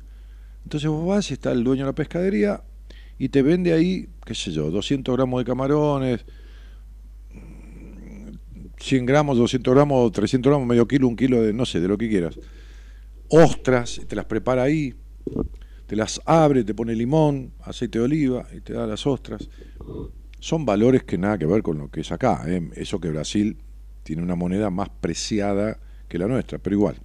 Entonces 0.63 0.89
vos 0.89 1.05
vas 1.05 1.29
y 1.29 1.33
está 1.33 1.51
el 1.51 1.63
dueño 1.63 1.83
de 1.83 1.91
la 1.91 1.95
pescadería 1.95 2.63
y 3.19 3.29
te 3.29 3.41
vende 3.41 3.73
ahí, 3.73 4.09
qué 4.25 4.35
sé 4.35 4.51
yo, 4.51 4.69
200 4.71 5.15
gramos 5.15 5.39
de 5.41 5.45
camarones, 5.45 6.25
100 8.77 9.05
gramos, 9.05 9.37
200 9.37 9.73
gramos, 9.73 10.11
300 10.11 10.49
gramos, 10.49 10.67
medio 10.67 10.87
kilo, 10.87 11.07
un 11.07 11.15
kilo 11.15 11.41
de, 11.41 11.53
no 11.53 11.65
sé, 11.65 11.79
de 11.79 11.87
lo 11.87 11.97
que 11.97 12.09
quieras. 12.09 12.37
Ostras, 13.29 14.01
te 14.07 14.15
las 14.15 14.25
prepara 14.25 14.63
ahí, 14.63 14.93
te 15.87 15.95
las 15.95 16.21
abre, 16.25 16.63
te 16.63 16.73
pone 16.73 16.95
limón, 16.95 17.53
aceite 17.61 17.99
de 17.99 18.05
oliva 18.05 18.45
y 18.53 18.61
te 18.61 18.73
da 18.73 18.85
las 18.85 19.07
ostras. 19.07 19.49
Son 20.39 20.65
valores 20.65 21.03
que 21.03 21.17
nada 21.17 21.37
que 21.37 21.45
ver 21.45 21.63
con 21.63 21.77
lo 21.77 21.89
que 21.89 22.01
es 22.01 22.11
acá. 22.11 22.43
¿eh? 22.45 22.69
Eso 22.75 22.99
que 22.99 23.09
Brasil 23.09 23.57
tiene 24.03 24.21
una 24.21 24.35
moneda 24.35 24.69
más 24.69 24.89
preciada 24.89 25.79
que 26.09 26.17
la 26.17 26.27
nuestra, 26.27 26.59
pero 26.59 26.75
igual. 26.75 26.99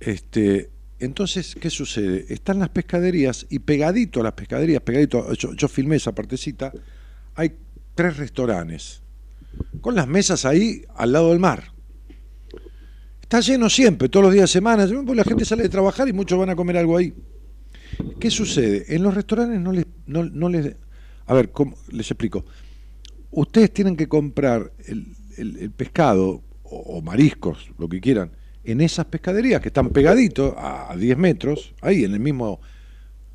Este, 0.00 0.70
entonces, 1.00 1.56
¿qué 1.58 1.70
sucede? 1.70 2.26
Están 2.28 2.58
las 2.58 2.68
pescaderías 2.68 3.46
y 3.48 3.60
pegadito 3.60 4.20
a 4.20 4.24
las 4.24 4.34
pescaderías, 4.34 4.82
pegadito, 4.82 5.32
yo, 5.32 5.68
filmé 5.68 5.96
esa 5.96 6.14
partecita, 6.14 6.72
hay 7.34 7.52
tres 7.94 8.18
restaurantes, 8.18 9.02
con 9.80 9.94
las 9.94 10.06
mesas 10.06 10.44
ahí 10.44 10.84
al 10.94 11.12
lado 11.12 11.30
del 11.30 11.38
mar. 11.38 11.72
Está 13.22 13.40
lleno 13.40 13.70
siempre, 13.70 14.10
todos 14.10 14.24
los 14.24 14.34
días 14.34 14.44
de 14.44 14.52
semana, 14.52 14.86
pues 14.86 15.16
la 15.16 15.24
gente 15.24 15.44
sale 15.46 15.62
de 15.62 15.68
trabajar 15.70 16.06
y 16.06 16.12
muchos 16.12 16.38
van 16.38 16.50
a 16.50 16.56
comer 16.56 16.76
algo 16.76 16.98
ahí. 16.98 17.14
¿Qué 18.18 18.30
sucede? 18.30 18.94
En 18.94 19.02
los 19.02 19.14
restaurantes 19.14 19.58
no 19.58 19.72
les... 19.72 19.86
No, 20.06 20.48
les 20.48 20.76
a 21.26 21.34
ver, 21.34 21.50
les 21.92 22.10
explico. 22.10 22.44
Ustedes 23.30 23.72
tienen 23.72 23.96
que 23.96 24.08
comprar 24.08 24.72
el, 24.86 25.70
pescado 25.70 26.42
o 26.64 27.00
mariscos, 27.00 27.70
lo 27.78 27.88
que 27.88 28.00
quieran, 28.00 28.32
en 28.64 28.80
esas 28.80 29.06
pescaderías 29.06 29.60
que 29.60 29.68
están 29.68 29.90
pegaditos 29.90 30.54
a 30.56 30.94
10 30.96 31.16
metros, 31.16 31.74
ahí 31.80 32.04
en 32.04 32.12
el 32.12 32.20
mismo, 32.20 32.60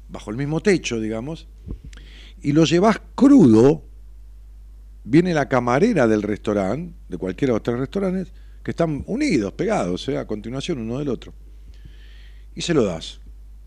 bajo 0.10 0.32
el 0.32 0.38
mismo 0.38 0.62
techo, 0.62 1.00
digamos, 1.00 1.48
y 2.42 2.52
lo 2.52 2.66
llevas 2.66 3.02
crudo, 3.16 3.84
viene 5.04 5.34
la 5.34 5.50
camarera 5.50 6.08
del 6.08 6.22
restaurante, 6.22 6.94
de 7.10 7.18
cualquiera 7.18 7.54
de 7.54 7.56
los 7.56 7.64
tres 7.64 7.80
restaurantes, 7.80 8.34
que 8.64 8.72
están 8.72 9.04
unidos, 9.08 9.54
pegados, 9.54 10.04
sea, 10.04 10.22
a 10.22 10.28
continuación 10.28 10.80
uno 10.80 11.00
del 11.00 11.10
otro, 11.10 11.34
y 12.54 12.62
se 12.62 12.74
lo 12.74 12.84
das, 12.84 13.20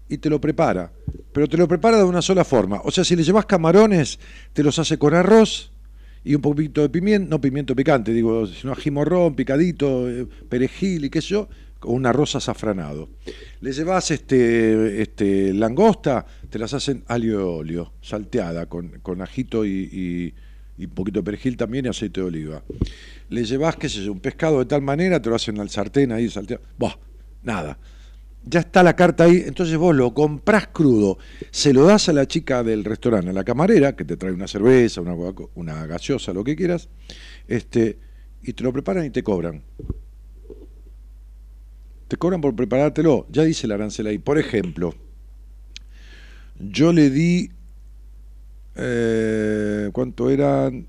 y 0.08 0.18
te 0.18 0.30
lo 0.30 0.40
prepara, 0.40 0.92
pero 1.32 1.48
te 1.48 1.56
lo 1.56 1.66
prepara 1.68 1.98
de 1.98 2.04
una 2.04 2.22
sola 2.22 2.44
forma, 2.44 2.80
o 2.84 2.90
sea, 2.90 3.04
si 3.04 3.16
le 3.16 3.24
llevas 3.24 3.46
camarones, 3.46 4.18
te 4.52 4.62
los 4.62 4.78
hace 4.78 4.98
con 4.98 5.14
arroz, 5.14 5.72
y 6.24 6.34
un 6.34 6.42
poquito 6.42 6.82
de 6.82 6.88
pimiento, 6.88 7.28
no 7.28 7.40
pimiento 7.40 7.74
picante, 7.74 8.12
digo, 8.12 8.46
sino 8.46 8.72
ajimorrón, 8.72 9.34
picadito, 9.34 10.08
eh, 10.08 10.26
perejil 10.48 11.04
y 11.04 11.10
qué 11.10 11.20
sé 11.20 11.28
yo, 11.28 11.48
con 11.78 11.94
un 11.94 12.06
arroz 12.06 12.34
azafranado. 12.34 13.08
Le 13.60 13.72
llevas 13.72 14.10
este, 14.10 15.00
este, 15.00 15.52
langosta, 15.54 16.26
te 16.50 16.58
las 16.58 16.74
hacen 16.74 17.04
alio 17.06 17.54
óleo, 17.54 17.92
salteada, 18.00 18.66
con, 18.66 18.98
con 19.00 19.22
ajito 19.22 19.64
y, 19.64 20.34
y, 20.76 20.84
un 20.84 20.90
poquito 20.90 21.20
de 21.20 21.24
perejil 21.24 21.56
también 21.56 21.86
y 21.86 21.88
aceite 21.88 22.20
de 22.20 22.26
oliva. 22.26 22.62
Le 23.30 23.44
llevas, 23.44 23.76
qué 23.76 23.88
sé 23.88 24.04
yo, 24.04 24.12
un 24.12 24.20
pescado 24.20 24.60
de 24.60 24.66
tal 24.66 24.82
manera, 24.82 25.20
te 25.20 25.28
lo 25.28 25.36
hacen 25.36 25.58
al 25.60 25.70
sartén 25.70 26.12
ahí 26.12 26.28
salteado. 26.28 26.62
Buah, 26.78 26.96
nada 27.42 27.78
ya 28.48 28.60
está 28.60 28.82
la 28.82 28.96
carta 28.96 29.24
ahí, 29.24 29.44
entonces 29.46 29.76
vos 29.76 29.94
lo 29.94 30.14
comprás 30.14 30.68
crudo, 30.68 31.18
se 31.50 31.72
lo 31.72 31.84
das 31.84 32.08
a 32.08 32.12
la 32.12 32.26
chica 32.26 32.62
del 32.62 32.84
restaurante, 32.84 33.30
a 33.30 33.32
la 33.32 33.44
camarera, 33.44 33.94
que 33.94 34.04
te 34.04 34.16
trae 34.16 34.32
una 34.32 34.48
cerveza, 34.48 35.02
una, 35.54 35.86
gaseosa, 35.86 36.32
lo 36.32 36.44
que 36.44 36.56
quieras, 36.56 36.88
este, 37.46 37.98
y 38.42 38.52
te 38.52 38.62
lo 38.62 38.72
preparan 38.72 39.04
y 39.04 39.10
te 39.10 39.22
cobran. 39.22 39.62
Te 42.08 42.16
cobran 42.16 42.40
por 42.40 42.56
preparártelo, 42.56 43.26
ya 43.30 43.44
dice 43.44 43.66
la 43.66 43.74
arancel 43.74 44.06
ahí. 44.06 44.18
Por 44.18 44.38
ejemplo, 44.38 44.94
yo 46.58 46.92
le 46.92 47.10
di, 47.10 47.50
eh, 48.76 49.90
¿cuánto 49.92 50.30
eran? 50.30 50.86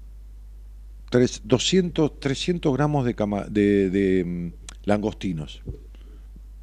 200, 1.11 2.19
300 2.19 2.73
gramos 2.73 3.03
de 3.03 4.23
mm, 4.23 4.47
langostinos 4.85 5.61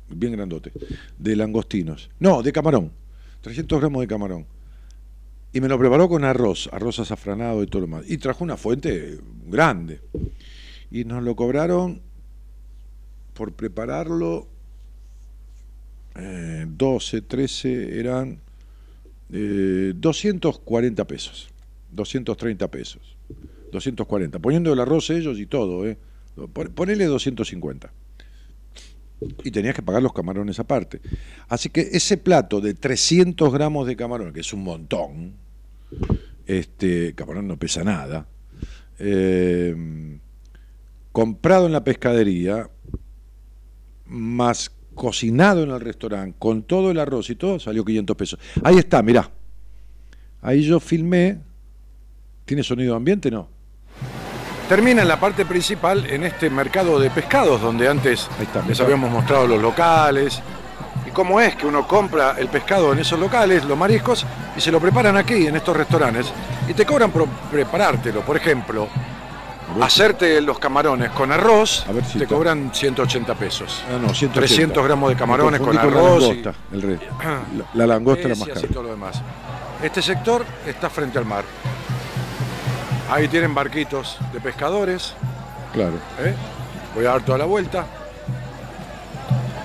bien 0.09 0.33
grandote, 0.33 0.73
de 1.19 1.37
langostinos. 1.37 2.11
No, 2.19 2.43
de 2.43 2.53
camarón. 2.53 2.93
300 3.41 3.81
gramos 3.81 4.01
de 4.01 4.07
camarón. 4.07 4.47
Y 5.53 5.61
me 5.61 5.69
lo 5.69 5.79
preparó 5.79 6.09
con 6.09 6.25
arroz, 6.25 6.69
arroz 6.73 6.99
azafranado 6.99 7.63
y 7.63 7.67
todo 7.67 7.81
lo 7.81 7.87
demás. 7.87 8.05
Y 8.09 8.19
trajo 8.19 8.45
una 8.45 8.57
fuente 8.57 9.19
grande. 9.47 10.01
Y 10.91 11.05
nos 11.05 11.23
lo 11.23 11.35
cobraron 11.35 12.01
por 13.35 13.53
prepararlo 13.53 14.47
12, 16.15 17.17
eh, 17.17 17.23
13, 17.23 18.01
eran 18.01 18.41
240 19.29 21.03
eh, 21.03 21.05
pesos. 21.05 21.49
230 21.93 22.71
pesos. 22.71 23.17
240. 23.73 24.39
Poniendo 24.39 24.73
el 24.73 24.81
arroz 24.81 25.11
ellos 25.11 25.39
y 25.39 25.47
todo, 25.47 25.87
¿eh? 25.87 25.99
Ponele 26.75 27.07
250 27.07 27.93
y 29.21 29.51
tenías 29.51 29.75
que 29.75 29.83
pagar 29.83 30.03
los 30.03 30.13
camarones 30.13 30.59
aparte. 30.59 31.01
Así 31.49 31.71
que 31.71 31.81
ese 31.93 32.17
plato 32.17 32.61
de 32.61 32.75
300 32.75 33.53
gramos 33.53 33.87
de 33.87 33.97
camarón, 33.97 34.33
que 34.33 34.41
es 34.41 34.53
un 34.53 34.63
montón, 34.63 35.35
este 36.47 37.15
camarón 37.15 37.49
no 37.49 37.59
pesa 37.59 37.85
nada, 37.85 38.27
eh, 38.99 40.19
comprado 41.13 41.67
en 41.67 41.73
la 41.73 41.85
pescadería, 41.85 42.71
más 44.07 44.71
cocinado 44.95 45.63
en 45.63 45.71
el 45.71 45.81
restaurante, 45.81 46.37
con 46.39 46.63
todo 46.63 46.91
el 46.91 46.99
arroz 46.99 47.31
y 47.31 47.37
todo, 47.37 47.59
salió 47.59 47.85
500 47.85 48.17
pesos. 48.17 48.41
Ahí 48.63 48.79
está, 48.79 49.03
mirá. 49.03 49.31
Ahí 50.43 50.63
yo 50.63 50.81
filmé. 50.81 51.41
¿Tiene 52.45 52.63
sonido 52.63 52.95
ambiente? 52.95 53.29
No 53.31 53.56
termina 54.69 55.03
en 55.03 55.09
la 55.09 55.19
parte 55.19 55.45
principal 55.45 56.07
en 56.07 56.25
este 56.25 56.51
mercado 56.51 56.99
de 56.99 57.11
pescados, 57.11 57.61
donde 57.61 57.89
antes 57.89 58.29
les 58.67 58.81
habíamos 58.81 59.11
mostrado 59.11 59.47
los 59.47 59.61
locales 59.63 60.43
y 61.07 61.11
cómo 61.11 61.41
es 61.41 61.55
que 61.57 61.67
uno 61.67 61.87
compra 61.87 62.35
el 62.39 62.49
pescado 62.49 62.93
en 62.93 62.99
esos 62.99 63.19
locales, 63.19 63.65
los 63.65 63.79
mariscos, 63.79 64.27
y 64.57 64.61
se 64.61 64.73
lo 64.73 64.81
preparan 64.81 65.17
aquí, 65.17 65.47
en 65.47 65.57
estos 65.57 65.77
restaurantes, 65.77 66.27
y 66.69 66.75
te 66.75 66.85
cobran 66.85 67.11
por 67.11 67.29
preparártelo. 67.29 68.23
Por 68.23 68.37
ejemplo, 68.37 68.89
hacerte 69.81 70.41
los 70.41 70.59
camarones 70.59 71.11
con 71.11 71.31
arroz, 71.31 71.87
te 72.19 72.27
cobran 72.27 72.71
180 72.73 73.35
pesos. 73.35 73.85
Ah, 73.89 73.99
no, 74.01 74.09
300 74.09 74.83
gramos 74.83 75.11
de 75.11 75.17
camarones 75.17 75.61
con 75.61 75.79
arroz. 75.79 76.23
La 76.23 76.29
langosta, 76.29 76.55
el 76.73 77.01
la, 77.75 77.87
langosta 77.87 78.29
la 78.29 78.35
más 78.35 78.49
cara. 78.49 78.61
Todo 78.73 78.83
lo 78.83 78.91
demás. 78.91 79.23
Este 79.83 80.03
sector 80.03 80.45
está 80.67 80.91
frente 80.91 81.19
al 81.19 81.25
mar. 81.25 81.45
Ahí 83.09 83.29
tienen 83.29 83.55
barquitos 83.55 84.19
de 84.33 84.41
pescadores. 84.41 85.15
Claro. 85.73 85.95
¿Eh? 86.19 86.35
Voy 86.95 87.05
a 87.07 87.11
dar 87.11 87.25
toda 87.25 87.39
la 87.39 87.45
vuelta. 87.45 87.87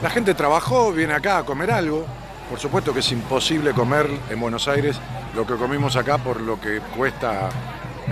La 0.02 0.10
gente 0.10 0.34
trabajó, 0.34 0.92
viene 0.92 1.14
acá 1.14 1.40
a 1.40 1.44
comer 1.44 1.72
algo. 1.72 2.06
Por 2.50 2.60
supuesto 2.60 2.94
que 2.94 3.00
es 3.00 3.12
imposible 3.12 3.72
comer 3.72 4.08
en 4.30 4.40
Buenos 4.40 4.68
Aires 4.68 5.00
lo 5.36 5.48
que 5.48 5.56
comimos 5.56 5.96
acá 5.96 6.18
por 6.18 6.42
lo 6.42 6.60
que 6.60 6.82
cuesta 6.96 7.50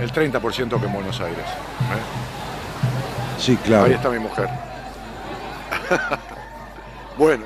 el 0.00 0.10
30% 0.12 0.80
que 0.80 0.86
en 0.86 0.92
Buenos 0.92 1.20
Aires. 1.20 1.44
¿eh? 1.44 3.38
Sí, 3.38 3.56
claro. 3.56 3.84
Ahí 3.84 3.92
está 3.92 4.10
mi 4.10 4.18
mujer. 4.18 4.48
bueno, 7.18 7.44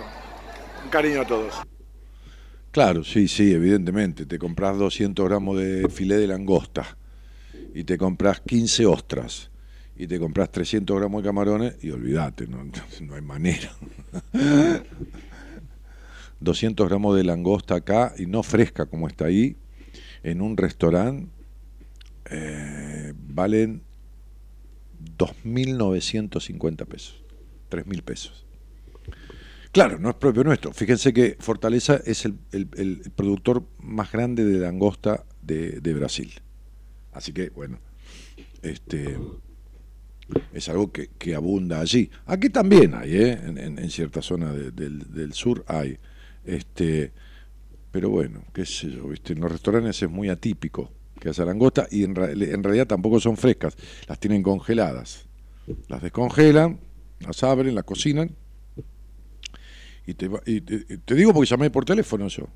un 0.84 0.90
cariño 0.90 1.22
a 1.22 1.26
todos. 1.26 1.54
Claro, 2.70 3.04
sí, 3.04 3.28
sí, 3.28 3.52
evidentemente. 3.52 4.24
Te 4.24 4.38
compras 4.38 4.78
200 4.78 5.28
gramos 5.28 5.58
de 5.58 5.88
filé 5.90 6.16
de 6.16 6.26
langosta 6.28 6.96
y 7.74 7.84
te 7.84 7.98
compras 7.98 8.40
15 8.40 8.86
ostras 8.86 9.50
y 9.96 10.06
te 10.06 10.18
compras 10.18 10.50
300 10.50 10.98
gramos 10.98 11.22
de 11.22 11.28
camarones 11.28 11.76
y 11.82 11.90
olvídate, 11.90 12.46
no, 12.46 12.64
no 12.64 13.14
hay 13.14 13.22
manera. 13.22 13.70
200 16.40 16.88
gramos 16.88 17.16
de 17.16 17.24
langosta 17.24 17.74
acá 17.76 18.14
y 18.16 18.26
no 18.26 18.42
fresca 18.42 18.86
como 18.86 19.08
está 19.08 19.26
ahí, 19.26 19.56
en 20.22 20.40
un 20.40 20.56
restaurante, 20.56 21.30
eh, 22.30 23.12
valen 23.16 23.82
2.950 25.18 26.86
pesos, 26.86 27.22
3.000 27.70 28.02
pesos. 28.02 28.46
Claro, 29.72 29.98
no 29.98 30.10
es 30.10 30.14
propio 30.14 30.44
nuestro. 30.44 30.72
Fíjense 30.72 31.12
que 31.12 31.36
Fortaleza 31.40 32.00
es 32.04 32.24
el, 32.24 32.34
productor 33.16 33.66
más 33.80 34.12
grande 34.12 34.44
de 34.44 34.58
langosta 34.60 35.24
de, 35.42 35.94
Brasil. 35.94 36.32
Así 37.14 37.32
que, 37.32 37.48
bueno, 37.50 37.78
este 38.62 39.16
es 40.52 40.68
algo 40.68 40.92
que, 40.92 41.34
abunda 41.34 41.80
allí. 41.80 42.10
Aquí 42.26 42.50
también 42.50 42.94
hay, 42.94 43.16
¿eh? 43.16 43.32
en, 43.32 43.90
cierta 43.90 44.20
zona 44.20 44.52
del, 44.52 45.32
sur 45.32 45.64
hay. 45.66 45.98
Este, 46.44 47.12
pero 47.90 48.10
bueno, 48.10 48.44
qué 48.52 48.66
sé 48.66 48.90
yo, 48.90 49.08
¿viste? 49.08 49.32
en 49.32 49.40
los 49.40 49.50
restaurantes 49.50 50.02
es 50.02 50.10
muy 50.10 50.28
atípico 50.28 50.90
que 51.18 51.30
haya 51.30 51.44
langosta 51.44 51.86
y 51.90 52.04
en, 52.04 52.14
en 52.18 52.62
realidad 52.62 52.86
tampoco 52.86 53.18
son 53.20 53.36
frescas, 53.36 53.76
las 54.06 54.18
tienen 54.18 54.42
congeladas. 54.42 55.26
Las 55.88 56.02
descongelan, 56.02 56.78
las 57.20 57.42
abren, 57.42 57.74
las 57.74 57.84
cocinan 57.84 58.36
y 60.06 60.14
te, 60.14 60.28
te, 60.28 61.14
digo 61.14 61.32
porque 61.32 61.48
llamé 61.48 61.70
por 61.70 61.84
teléfono 61.84 62.28
yo. 62.28 62.46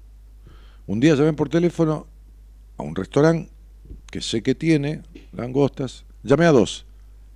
Un 0.87 1.01
día 1.01 1.15
llamé 1.15 1.33
por 1.33 1.49
teléfono 1.49 2.07
a 2.77 2.83
un 2.83 2.95
restaurante 2.95 3.51
que 4.11 4.21
sé 4.21 4.43
que 4.43 4.55
tiene 4.55 5.03
langostas. 5.33 6.05
Llamé 6.23 6.47
a 6.47 6.53
dos. 6.53 6.87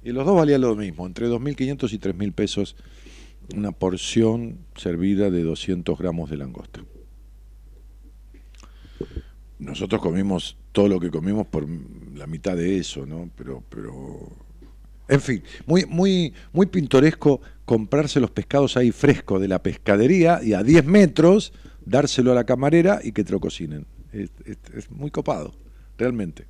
Y 0.04 0.11
los 0.11 0.26
dos 0.26 0.37
valían 0.37 0.61
lo 0.61 0.74
mismo, 0.74 1.06
entre 1.06 1.28
2.500 1.28 1.92
y 1.92 1.98
3.000 1.98 2.32
pesos 2.32 2.76
una 3.54 3.72
porción 3.72 4.58
servida 4.76 5.30
de 5.30 5.42
200 5.42 5.98
gramos 5.98 6.30
de 6.30 6.37
langosta. 6.37 6.82
Nosotros 9.58 10.00
comimos 10.00 10.56
todo 10.72 10.88
lo 10.88 10.98
que 10.98 11.11
comimos 11.11 11.46
por 11.46 11.66
la 12.14 12.26
mitad 12.26 12.56
de 12.56 12.78
eso, 12.78 13.06
¿no? 13.06 13.30
Pero, 13.37 13.62
pero 13.68 14.28
en 15.08 15.20
fin, 15.20 15.42
muy, 15.66 15.85
muy, 15.87 16.32
muy 16.52 16.66
pintoresco 16.66 17.40
comprarse 17.64 18.18
los 18.18 18.30
pescados 18.30 18.76
ahí 18.76 18.90
frescos 18.90 19.40
de 19.40 19.48
la 19.48 19.62
pescadería 19.62 20.40
y 20.42 20.54
a 20.54 20.62
10 20.62 20.85
metros 20.87 21.52
dárselo 21.85 22.32
a 22.32 22.35
la 22.35 22.44
camarera 22.44 23.00
y 23.02 23.12
que 23.12 23.24
te 23.24 23.32
lo 23.32 23.40
cocinen. 23.40 23.87
Es, 24.12 24.90
muy 24.90 25.11
copado, 25.11 25.54
realmente. 25.96 26.46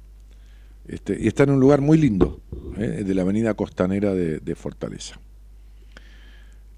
Este, 0.87 1.16
y 1.21 1.29
está 1.29 1.45
en 1.45 1.51
un 1.51 1.61
lugar 1.61 1.81
muy 1.81 1.99
lindo, 1.99 2.40
¿eh? 2.77 3.05
de 3.05 3.14
la 3.14 3.23
avenida 3.23 3.55
costanera 3.55 4.14
de, 4.14 4.55
Fortaleza. 4.55 5.21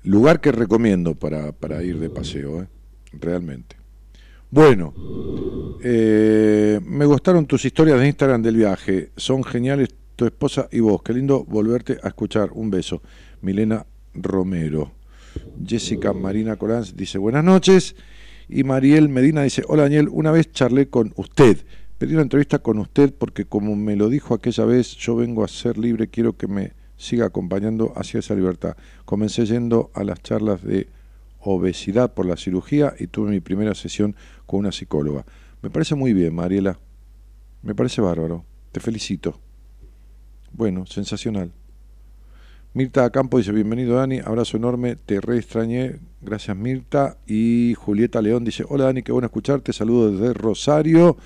Lugar 0.02 0.40
que 0.40 0.52
recomiendo 0.52 1.14
para, 1.14 1.52
para 1.52 1.82
ir 1.82 1.98
de 1.98 2.10
paseo, 2.10 2.62
¿eh? 2.62 2.66
realmente. 3.12 3.76
Bueno, 4.50 4.94
eh, 5.82 6.78
me 6.84 7.06
gustaron 7.06 7.46
tus 7.46 7.64
historias 7.64 7.98
de 7.98 8.06
Instagram 8.06 8.42
del 8.42 8.56
viaje, 8.56 9.10
son 9.16 9.42
geniales 9.42 9.88
tu 10.16 10.26
esposa 10.26 10.68
y 10.70 10.80
vos. 10.80 11.02
Qué 11.02 11.12
lindo 11.12 11.44
volverte 11.44 11.98
a 12.02 12.08
escuchar. 12.08 12.50
Un 12.52 12.70
beso. 12.70 13.02
Milena 13.40 13.86
Romero. 14.14 14.92
Jessica 15.66 16.12
Marina 16.12 16.56
Coranz 16.56 16.94
dice 16.96 17.18
buenas 17.18 17.44
noches. 17.44 17.96
Y 18.48 18.62
Mariel 18.62 19.08
Medina 19.08 19.42
dice, 19.42 19.62
hola 19.66 19.84
Daniel, 19.84 20.08
una 20.10 20.30
vez 20.30 20.52
charlé 20.52 20.88
con 20.88 21.12
usted. 21.16 21.58
Pedí 21.98 22.14
una 22.14 22.22
entrevista 22.22 22.58
con 22.58 22.78
usted 22.78 23.14
porque 23.14 23.44
como 23.44 23.76
me 23.76 23.94
lo 23.94 24.08
dijo 24.08 24.34
aquella 24.34 24.64
vez, 24.64 24.96
yo 24.96 25.14
vengo 25.14 25.44
a 25.44 25.48
ser 25.48 25.78
libre, 25.78 26.08
quiero 26.08 26.36
que 26.36 26.48
me 26.48 26.72
siga 26.96 27.26
acompañando 27.26 27.92
hacia 27.96 28.18
esa 28.18 28.34
libertad. 28.34 28.76
Comencé 29.04 29.46
yendo 29.46 29.90
a 29.94 30.02
las 30.02 30.20
charlas 30.20 30.62
de 30.62 30.88
obesidad 31.40 32.12
por 32.12 32.26
la 32.26 32.36
cirugía 32.36 32.94
y 32.98 33.06
tuve 33.06 33.30
mi 33.30 33.40
primera 33.40 33.74
sesión 33.74 34.16
con 34.46 34.60
una 34.60 34.72
psicóloga. 34.72 35.24
Me 35.62 35.70
parece 35.70 35.94
muy 35.94 36.12
bien, 36.12 36.34
Mariela. 36.34 36.78
Me 37.62 37.74
parece 37.74 38.00
bárbaro. 38.00 38.44
Te 38.72 38.80
felicito. 38.80 39.38
Bueno, 40.52 40.86
sensacional. 40.86 41.52
Mirta 42.72 43.08
Campo 43.10 43.38
dice, 43.38 43.52
bienvenido 43.52 43.94
Dani, 43.94 44.18
abrazo 44.18 44.56
enorme, 44.56 44.96
te 44.96 45.20
re 45.20 45.38
extrañé, 45.38 46.00
gracias 46.20 46.56
Mirta. 46.56 47.18
Y 47.24 47.74
Julieta 47.74 48.20
León 48.20 48.44
dice, 48.44 48.64
hola 48.68 48.86
Dani, 48.86 49.04
qué 49.04 49.12
bueno 49.12 49.26
escucharte, 49.26 49.72
saludos 49.72 50.18
desde 50.18 50.34
Rosario. 50.34 51.16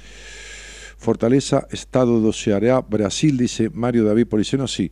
Fortaleza, 0.99 1.67
Estado 1.71 2.21
de 2.21 2.33
Ceará, 2.33 2.81
Brasil, 2.81 3.39
dice 3.39 3.71
Mario 3.73 4.05
David 4.05 4.27
Policeno, 4.27 4.67
sí, 4.67 4.91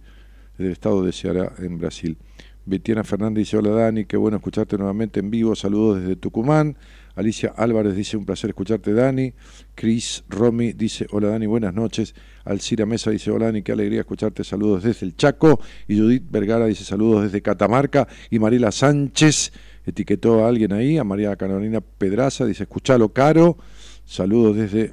del 0.57 0.71
Estado 0.71 1.05
de 1.05 1.13
Ceará 1.13 1.53
en 1.59 1.79
Brasil. 1.79 2.17
Betiana 2.65 3.05
Fernández 3.05 3.43
dice, 3.43 3.57
hola 3.57 3.71
Dani, 3.71 4.07
qué 4.07 4.17
bueno 4.17 4.39
escucharte 4.39 4.77
nuevamente 4.77 5.21
en 5.21 5.31
vivo, 5.31 5.55
saludos 5.55 6.01
desde 6.01 6.17
Tucumán. 6.17 6.77
Alicia 7.15 7.53
Álvarez 7.57 7.95
dice, 7.95 8.17
un 8.17 8.25
placer 8.25 8.51
escucharte 8.51 8.93
Dani. 8.93 9.33
Chris 9.75 10.25
Romy 10.29 10.73
dice, 10.73 11.07
hola 11.11 11.29
Dani, 11.29 11.47
buenas 11.47 11.75
noches. 11.75 12.15
Alcira 12.45 12.85
Mesa 12.85 13.11
dice, 13.11 13.31
hola 13.31 13.47
Dani, 13.47 13.63
qué 13.63 13.73
alegría 13.73 14.01
escucharte, 14.01 14.43
saludos 14.43 14.83
desde 14.83 15.07
el 15.07 15.17
Chaco. 15.17 15.61
Y 15.87 15.99
Judith 15.99 16.25
Vergara 16.29 16.67
dice, 16.67 16.85
saludos 16.85 17.25
desde 17.25 17.41
Catamarca. 17.41 18.09
Y 18.31 18.39
Mariela 18.39 18.73
Sánchez 18.73 19.53
etiquetó 19.85 20.45
a 20.45 20.49
alguien 20.49 20.73
ahí, 20.73 20.99
a 20.99 21.05
María 21.05 21.35
Carolina 21.37 21.81
Pedraza, 21.81 22.47
dice, 22.47 22.65
escuchalo 22.65 23.11
caro. 23.11 23.57
Saludos 24.05 24.57
desde 24.57 24.93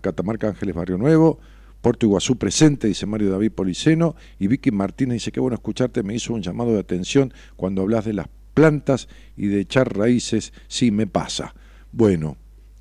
Catamarca 0.00 0.48
Ángeles 0.48 0.74
Barrio 0.74 0.98
Nuevo. 0.98 1.40
Puerto 1.80 2.06
Iguazú 2.06 2.36
presente, 2.36 2.86
dice 2.86 3.06
Mario 3.06 3.30
David 3.30 3.52
Policeno. 3.52 4.14
Y 4.38 4.46
Vicky 4.46 4.70
Martínez 4.70 5.14
dice, 5.14 5.32
qué 5.32 5.40
bueno 5.40 5.54
escucharte, 5.54 6.02
me 6.02 6.14
hizo 6.14 6.32
un 6.32 6.42
llamado 6.42 6.72
de 6.72 6.78
atención 6.78 7.34
cuando 7.56 7.82
hablas 7.82 8.04
de 8.04 8.12
las 8.12 8.28
plantas 8.54 9.08
y 9.36 9.46
de 9.46 9.60
echar 9.60 9.96
raíces, 9.96 10.52
sí 10.68 10.90
me 10.90 11.06
pasa. 11.06 11.54
Bueno, 11.90 12.36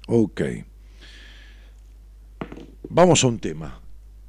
ok. 0.07 0.41
Vamos 2.89 3.23
a 3.23 3.27
un 3.27 3.39
tema. 3.39 3.81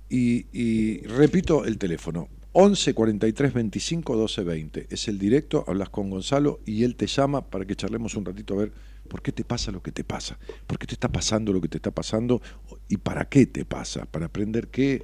Y, 0.09 1.01
repito 1.07 1.65
el 1.65 1.79
teléfono. 1.79 2.29
11 2.55 2.93
43 2.93 3.55
25 3.55 4.17
12 4.17 4.45
20. 4.45 4.87
Es 4.91 5.09
el 5.09 5.19
directo, 5.19 5.65
hablas 5.67 5.89
con 5.89 6.11
Gonzalo 6.11 6.61
y 6.67 6.85
él 6.85 6.97
te 6.97 7.07
llama 7.07 7.49
para 7.49 7.65
que 7.65 7.77
charlemos 7.77 8.15
un 8.15 8.27
ratito 8.27 8.55
a 8.55 8.59
ver 8.59 8.73
por 9.09 9.23
qué 9.23 9.33
te 9.33 9.45
pasa 9.45 9.71
lo 9.73 9.83
que 9.83 9.93
te 9.93 10.05
pasa, 10.05 10.39
por 10.67 10.79
qué 10.79 10.87
te 10.87 10.95
está 10.95 11.11
pasando 11.11 11.53
lo 11.53 11.61
que 11.61 11.69
te 11.69 11.79
está 11.79 11.91
pasando 11.91 12.41
y 12.89 12.97
para 12.97 13.29
qué 13.29 13.47
te 13.47 13.65
pasa, 13.65 14.07
para 14.07 14.27
aprender 14.27 14.69
qué 14.69 15.03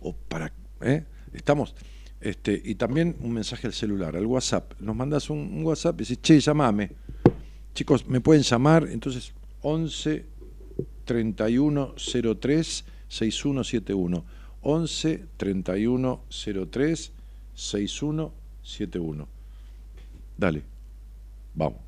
o 0.00 0.14
para... 0.14 0.52
¿eh? 0.80 1.04
Estamos... 1.32 1.74
Este, 2.20 2.60
y 2.64 2.74
también 2.74 3.16
un 3.20 3.32
mensaje 3.32 3.68
al 3.68 3.72
celular, 3.72 4.16
al 4.16 4.26
WhatsApp. 4.26 4.72
Nos 4.80 4.96
mandas 4.96 5.30
un, 5.30 5.62
WhatsApp 5.64 5.94
y 5.96 5.98
dices, 5.98 6.20
che, 6.20 6.40
llamame. 6.40 6.90
Chicos, 7.74 8.08
me 8.08 8.20
pueden 8.20 8.42
llamar, 8.42 8.88
entonces 8.90 9.32
11 9.62 10.26
31 11.04 11.94
03 12.40 12.84
6171. 13.08 14.24
11 14.62 15.24
31 15.36 16.20
03 16.70 17.12
6171. 17.54 19.28
Dale, 20.36 20.62
vamos. 21.54 21.87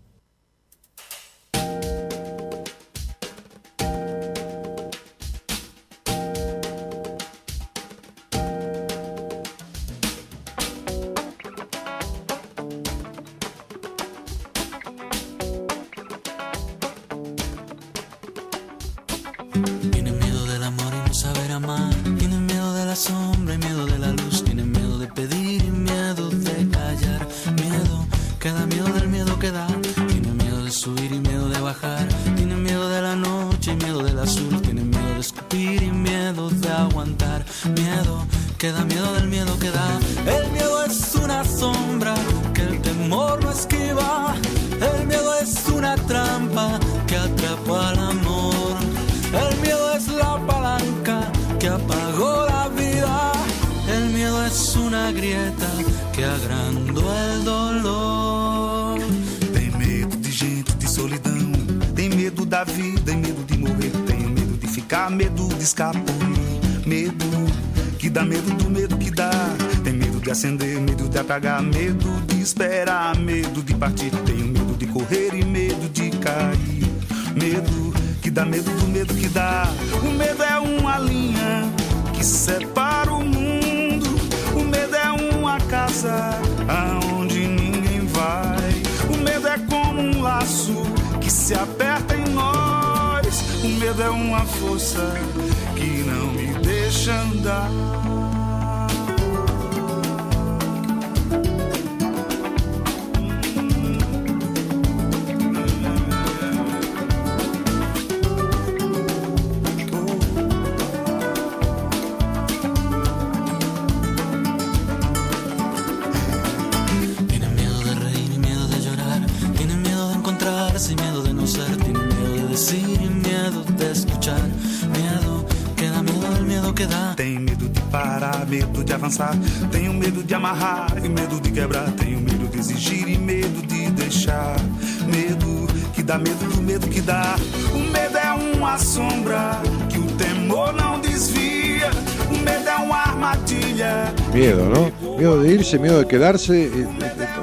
Quedarse, 146.11 146.65
eh, 146.65 146.71
eh, 146.75 146.87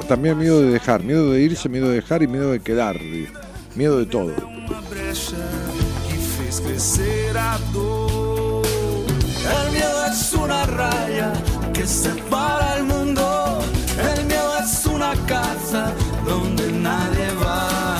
también 0.07 0.37
miedo 0.37 0.61
de 0.61 0.69
dejar. 0.69 1.01
Miedo 1.01 1.31
de 1.31 1.41
irse, 1.41 1.67
miedo 1.67 1.89
de 1.89 1.95
dejar 1.95 2.21
y 2.21 2.27
miedo 2.27 2.51
de 2.51 2.59
quedar. 2.59 2.99
Miedo 3.73 3.97
de 3.97 4.05
todo. 4.05 4.31
El 9.55 9.71
miedo 9.71 10.05
es 10.11 10.33
una 10.33 10.65
raya 10.67 11.33
que 11.73 11.87
separa 11.87 12.77
el 12.77 12.83
mundo. 12.83 13.59
El 14.13 14.25
miedo 14.27 14.51
es 14.63 14.85
una 14.85 15.15
casa 15.25 15.91
donde 16.23 16.71
nadie 16.71 17.27
va. 17.43 17.97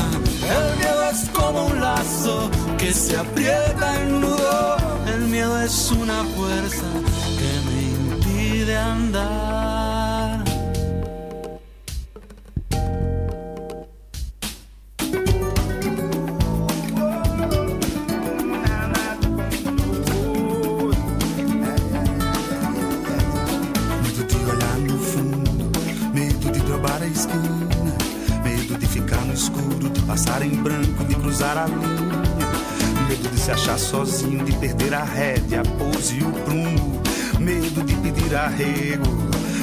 El 0.57 0.77
miedo 0.77 1.09
es 1.11 1.29
como 1.29 1.65
un 1.65 1.81
lazo 1.81 2.51
que 2.77 2.93
se 2.93 3.17
aprieta 3.17 4.01
en 4.01 4.21
nudo. 4.21 4.77
El 5.15 5.21
miedo 5.21 5.59
es 5.63 5.91
una 5.91 6.23
fuerza 6.35 6.85
que 7.39 7.51
me 7.65 7.81
impide 8.13 8.77
andar. 8.77 9.68
Passar 30.19 30.41
em 30.41 30.49
branco, 30.49 31.05
de 31.05 31.15
cruzar 31.15 31.57
a 31.57 31.65
linha, 31.65 33.07
medo 33.07 33.29
de 33.29 33.39
se 33.39 33.51
achar 33.51 33.79
sozinho, 33.79 34.43
de 34.43 34.51
perder 34.51 34.93
a 34.93 35.01
rédea, 35.01 35.61
a 35.61 35.63
pose 35.63 36.17
e 36.17 36.23
o 36.23 36.31
prumo, 36.43 37.01
medo 37.39 37.81
de 37.81 37.95
pedir 37.95 38.35
arrego, 38.35 39.07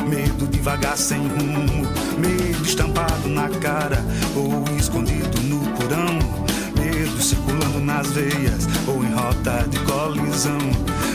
medo 0.08 0.46
de 0.46 0.58
vagar 0.60 0.96
sem 0.96 1.18
rumo, 1.18 1.86
medo 2.16 2.62
estampado 2.64 3.28
na 3.28 3.50
cara 3.50 4.02
ou 4.34 4.64
escondido 4.78 5.42
no 5.42 5.60
porão, 5.72 6.18
medo 6.74 7.20
circulando 7.20 7.80
nas 7.80 8.06
veias 8.12 8.66
ou 8.86 9.04
em 9.04 9.12
rota 9.12 9.66
de 9.68 9.78
colisão. 9.80 10.58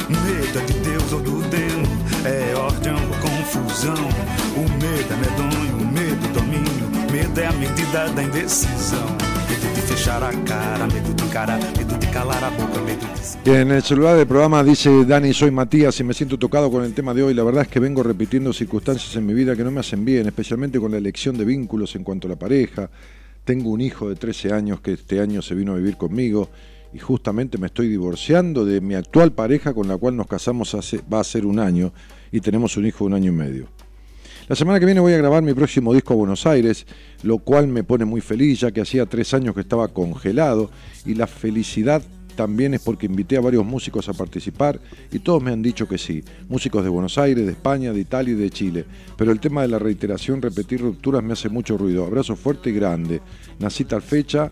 Medo 0.07 0.59
é 0.59 0.65
de 0.65 0.73
Deus 0.81 1.13
ou 1.13 1.19
do 1.19 1.41
demo, 1.49 1.87
é 2.25 2.55
ordem 2.55 2.93
ou 2.93 3.17
confusão. 3.17 3.95
O 4.55 4.69
medo 4.69 5.13
é 5.13 5.17
medonho, 5.17 5.77
o 5.77 5.91
medo 5.91 6.27
é 6.27 6.31
domínio, 6.31 7.11
medo 7.11 7.39
é 7.39 7.47
a 7.47 7.53
medida 7.53 8.07
da 8.09 8.21
indecisão. 8.21 9.30
En 13.45 13.71
el 13.71 13.81
celular 13.81 14.17
del 14.17 14.27
programa 14.27 14.63
dice 14.63 15.05
Dani, 15.05 15.33
soy 15.33 15.51
Matías 15.51 15.99
y 15.99 16.03
me 16.03 16.13
siento 16.13 16.37
tocado 16.37 16.71
con 16.71 16.83
el 16.83 16.93
tema 16.93 17.13
de 17.13 17.23
hoy. 17.23 17.33
La 17.33 17.43
verdad 17.43 17.63
es 17.63 17.67
que 17.67 17.79
vengo 17.79 18.03
repitiendo 18.03 18.53
circunstancias 18.53 19.15
en 19.15 19.25
mi 19.25 19.33
vida 19.33 19.55
que 19.55 19.63
no 19.63 19.71
me 19.71 19.79
hacen 19.79 20.05
bien, 20.05 20.27
especialmente 20.27 20.79
con 20.79 20.91
la 20.91 20.97
elección 20.97 21.37
de 21.37 21.45
vínculos 21.45 21.95
en 21.95 22.03
cuanto 22.03 22.27
a 22.27 22.31
la 22.31 22.35
pareja. 22.35 22.89
Tengo 23.43 23.71
un 23.71 23.81
hijo 23.81 24.09
de 24.09 24.15
13 24.15 24.53
años 24.53 24.81
que 24.81 24.93
este 24.93 25.19
año 25.19 25.41
se 25.41 25.55
vino 25.55 25.73
a 25.73 25.75
vivir 25.75 25.97
conmigo 25.97 26.49
y 26.93 26.99
justamente 26.99 27.57
me 27.57 27.67
estoy 27.67 27.87
divorciando 27.87 28.65
de 28.65 28.81
mi 28.81 28.95
actual 28.95 29.31
pareja 29.31 29.73
con 29.73 29.87
la 29.87 29.97
cual 29.97 30.15
nos 30.15 30.27
casamos 30.27 30.75
hace, 30.75 31.01
va 31.11 31.19
a 31.19 31.23
ser 31.23 31.45
un 31.45 31.59
año 31.59 31.93
y 32.31 32.41
tenemos 32.41 32.77
un 32.77 32.85
hijo 32.85 33.05
de 33.05 33.07
un 33.07 33.13
año 33.13 33.31
y 33.31 33.35
medio. 33.35 33.80
La 34.51 34.55
semana 34.57 34.81
que 34.81 34.85
viene 34.85 34.99
voy 34.99 35.13
a 35.13 35.17
grabar 35.17 35.41
mi 35.41 35.53
próximo 35.53 35.93
disco 35.93 36.11
a 36.11 36.17
Buenos 36.17 36.45
Aires, 36.45 36.85
lo 37.23 37.37
cual 37.37 37.69
me 37.69 37.85
pone 37.85 38.03
muy 38.03 38.19
feliz 38.19 38.59
ya 38.59 38.69
que 38.69 38.81
hacía 38.81 39.05
tres 39.05 39.33
años 39.33 39.55
que 39.55 39.61
estaba 39.61 39.87
congelado 39.87 40.69
y 41.05 41.15
la 41.15 41.25
felicidad 41.25 42.01
también 42.35 42.73
es 42.73 42.81
porque 42.81 43.05
invité 43.05 43.37
a 43.37 43.39
varios 43.39 43.63
músicos 43.65 44.09
a 44.09 44.13
participar 44.13 44.77
y 45.09 45.19
todos 45.19 45.41
me 45.41 45.51
han 45.53 45.61
dicho 45.61 45.87
que 45.87 45.97
sí, 45.97 46.21
músicos 46.49 46.83
de 46.83 46.89
Buenos 46.89 47.17
Aires, 47.17 47.45
de 47.45 47.53
España, 47.53 47.93
de 47.93 48.01
Italia 48.01 48.33
y 48.33 48.35
de 48.35 48.49
Chile. 48.49 48.85
Pero 49.15 49.31
el 49.31 49.39
tema 49.39 49.61
de 49.61 49.69
la 49.69 49.79
reiteración, 49.79 50.41
repetir 50.41 50.81
rupturas 50.81 51.23
me 51.23 51.31
hace 51.31 51.47
mucho 51.47 51.77
ruido. 51.77 52.05
Abrazo 52.05 52.35
fuerte 52.35 52.71
y 52.71 52.73
grande. 52.73 53.21
Nací 53.57 53.85
tal 53.85 54.01
fecha, 54.01 54.51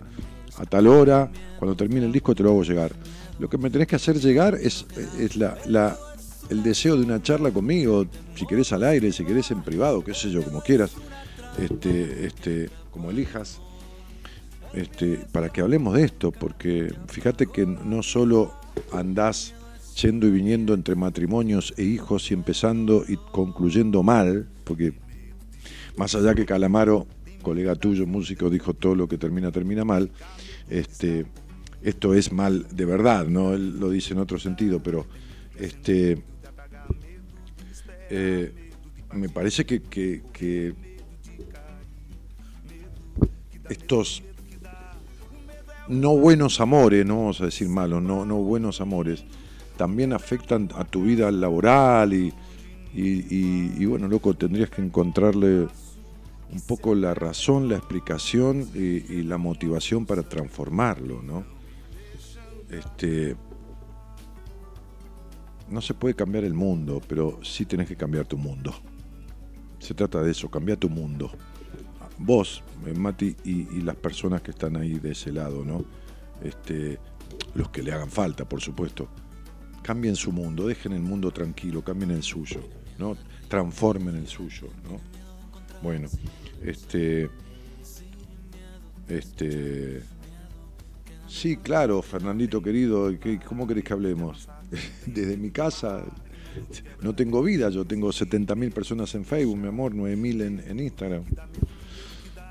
a 0.59 0.65
tal 0.65 0.87
hora, 0.87 1.29
cuando 1.57 1.75
termine 1.75 2.05
el 2.05 2.13
disco 2.13 2.33
te 2.33 2.43
lo 2.43 2.51
hago 2.51 2.63
llegar. 2.63 2.93
Lo 3.37 3.49
que 3.49 3.57
me 3.57 3.69
tenés 3.69 3.89
que 3.89 3.97
hacer 3.97 4.17
llegar 4.17 4.55
es, 4.55 4.85
es 5.19 5.35
la, 5.35 5.57
la- 5.65 5.97
el 6.49 6.63
deseo 6.63 6.97
de 6.97 7.03
una 7.03 7.21
charla 7.21 7.51
conmigo, 7.51 8.05
si 8.35 8.45
querés 8.45 8.71
al 8.73 8.83
aire, 8.83 9.11
si 9.11 9.23
querés 9.23 9.51
en 9.51 9.61
privado, 9.61 10.03
qué 10.03 10.13
sé 10.13 10.31
yo, 10.31 10.43
como 10.43 10.61
quieras, 10.61 10.91
este, 11.59 12.25
este, 12.25 12.69
como 12.91 13.11
elijas, 13.11 13.61
este, 14.73 15.19
para 15.31 15.49
que 15.49 15.61
hablemos 15.61 15.95
de 15.95 16.03
esto, 16.03 16.31
porque 16.31 16.93
fíjate 17.07 17.47
que 17.47 17.65
no 17.65 18.03
solo 18.03 18.53
andás 18.91 19.53
yendo 20.01 20.27
y 20.27 20.31
viniendo 20.31 20.73
entre 20.73 20.95
matrimonios 20.95 21.73
e 21.77 21.83
hijos 21.83 22.31
y 22.31 22.33
empezando 22.33 23.03
y 23.07 23.17
concluyendo 23.31 24.03
mal, 24.03 24.47
porque 24.63 24.93
más 25.97 26.15
allá 26.15 26.33
que 26.33 26.45
Calamaro, 26.45 27.07
colega 27.41 27.75
tuyo, 27.75 28.07
músico, 28.07 28.49
dijo 28.49 28.73
todo 28.73 28.95
lo 28.95 29.07
que 29.07 29.17
termina, 29.17 29.51
termina 29.51 29.85
mal, 29.85 30.11
este, 30.69 31.25
esto 31.81 32.13
es 32.13 32.31
mal 32.31 32.65
de 32.71 32.85
verdad, 32.85 33.27
¿no? 33.27 33.53
Él 33.53 33.79
lo 33.79 33.89
dice 33.89 34.13
en 34.13 34.19
otro 34.19 34.39
sentido, 34.39 34.81
pero 34.81 35.05
este, 35.57 36.21
eh, 38.09 38.53
me 39.13 39.29
parece 39.29 39.65
que, 39.65 39.81
estos 43.69 44.23
no 45.87 46.15
buenos 46.15 46.59
amores, 46.59 47.05
no 47.05 47.17
vamos 47.17 47.41
a 47.41 47.45
decir 47.45 47.67
malos, 47.69 48.01
no, 48.01 48.25
no 48.25 48.37
buenos 48.37 48.79
amores, 48.81 49.23
también 49.77 50.13
afectan 50.13 50.69
a 50.75 50.83
tu 50.85 51.03
vida 51.03 51.31
laboral 51.31 52.13
y, 52.13 52.33
y- 52.93 53.25
y- 53.35 53.73
y 53.77 53.85
bueno, 53.85 54.07
loco, 54.07 54.33
tendrías 54.35 54.69
que 54.69 54.81
encontrarle 54.83 55.67
un 56.51 56.61
poco 56.67 56.93
la 56.95 57.13
razón, 57.13 57.69
la 57.69 57.77
explicación 57.77 58.67
y, 58.75 58.79
y 59.13 59.23
la 59.23 59.37
motivación 59.37 60.05
para 60.05 60.23
transformarlo, 60.23 61.21
¿no? 61.23 61.43
Este, 62.69 63.35
no 65.71 65.81
se 65.81 65.93
puede 65.93 66.15
cambiar 66.15 66.43
el 66.43 66.53
mundo, 66.53 67.01
pero 67.07 67.39
sí 67.43 67.65
tenés 67.65 67.87
que 67.87 67.95
cambiar 67.95 68.25
tu 68.27 68.37
mundo. 68.37 68.73
Se 69.79 69.93
trata 69.93 70.21
de 70.21 70.31
eso, 70.31 70.49
cambiar 70.49 70.77
tu 70.77 70.89
mundo. 70.89 71.31
Vos, 72.17 72.63
eh, 72.85 72.93
Mati, 72.93 73.35
y, 73.45 73.77
y 73.77 73.81
las 73.81 73.95
personas 73.95 74.41
que 74.41 74.51
están 74.51 74.75
ahí 74.75 74.99
de 74.99 75.11
ese 75.11 75.31
lado, 75.31 75.63
¿no? 75.63 75.85
Este, 76.43 76.99
los 77.53 77.69
que 77.69 77.81
le 77.83 77.91
hagan 77.93 78.09
falta, 78.09 78.47
por 78.47 78.61
supuesto. 78.61 79.07
Cambien 79.83 80.15
su 80.15 80.31
mundo, 80.31 80.67
dejen 80.67 80.91
el 80.91 81.01
mundo 81.01 81.31
tranquilo, 81.31 81.81
cambien 81.83 82.11
el 82.11 82.23
suyo, 82.23 82.59
¿no? 82.97 83.15
Transformen 83.47 84.15
el 84.15 84.27
suyo, 84.27 84.67
¿no? 84.83 84.99
Bueno, 85.81 86.09
este. 86.61 87.29
Este. 89.07 90.03
Sí, 91.27 91.57
claro, 91.57 92.01
Fernandito 92.01 92.61
querido, 92.61 93.17
¿qué- 93.19 93.39
¿cómo 93.39 93.65
querés 93.67 93.83
que 93.83 93.93
hablemos? 93.93 94.49
Desde 95.05 95.37
mi 95.37 95.51
casa 95.51 96.03
no 97.01 97.15
tengo 97.15 97.43
vida, 97.43 97.69
yo 97.69 97.85
tengo 97.85 98.09
70.000 98.09 98.71
personas 98.71 99.13
en 99.15 99.25
Facebook, 99.25 99.57
mi 99.57 99.67
amor, 99.67 99.93
9.000 99.93 100.41
en, 100.41 100.63
en 100.67 100.79
Instagram. 100.79 101.23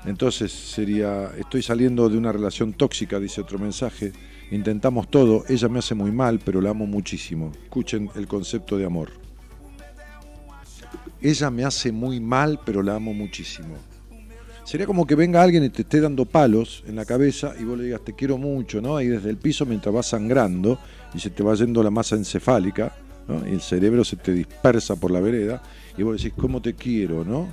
Entonces 0.05 0.51
sería, 0.51 1.31
estoy 1.37 1.61
saliendo 1.61 2.09
de 2.09 2.17
una 2.17 2.31
relación 2.31 2.73
tóxica, 2.73 3.19
dice 3.19 3.41
otro 3.41 3.59
mensaje, 3.59 4.13
intentamos 4.51 5.09
todo, 5.09 5.43
ella 5.49 5.67
me 5.67 5.79
hace 5.79 5.93
muy 5.93 6.11
mal, 6.11 6.39
pero 6.43 6.61
la 6.61 6.69
amo 6.69 6.85
muchísimo. 6.85 7.51
Escuchen 7.63 8.09
el 8.15 8.27
concepto 8.27 8.77
de 8.77 8.85
amor. 8.85 9.11
Ella 11.21 11.49
me 11.49 11.65
hace 11.65 11.91
muy 11.91 12.19
mal, 12.21 12.61
pero 12.65 12.81
la 12.81 12.95
amo 12.95 13.13
muchísimo. 13.13 13.75
Sería 14.69 14.85
como 14.85 15.07
que 15.07 15.15
venga 15.15 15.41
alguien 15.41 15.63
y 15.63 15.69
te 15.69 15.81
esté 15.81 15.99
dando 15.99 16.25
palos 16.25 16.83
en 16.87 16.95
la 16.95 17.03
cabeza 17.03 17.55
y 17.59 17.63
vos 17.63 17.75
le 17.75 17.85
digas 17.85 18.01
te 18.01 18.13
quiero 18.13 18.37
mucho, 18.37 18.79
¿no? 18.79 18.97
Ahí 18.97 19.07
desde 19.07 19.31
el 19.31 19.37
piso 19.37 19.65
mientras 19.65 19.91
vas 19.91 20.05
sangrando 20.05 20.77
y 21.11 21.19
se 21.19 21.31
te 21.31 21.41
va 21.41 21.55
yendo 21.55 21.81
la 21.81 21.89
masa 21.89 22.15
encefálica, 22.15 22.95
¿no? 23.27 23.47
Y 23.47 23.53
el 23.53 23.61
cerebro 23.61 24.03
se 24.03 24.17
te 24.17 24.31
dispersa 24.31 24.95
por 24.95 25.09
la 25.09 25.21
vereda 25.21 25.63
y 25.97 26.03
vos 26.03 26.21
decís, 26.21 26.37
¿cómo 26.39 26.61
te 26.61 26.75
quiero, 26.75 27.25
no? 27.25 27.47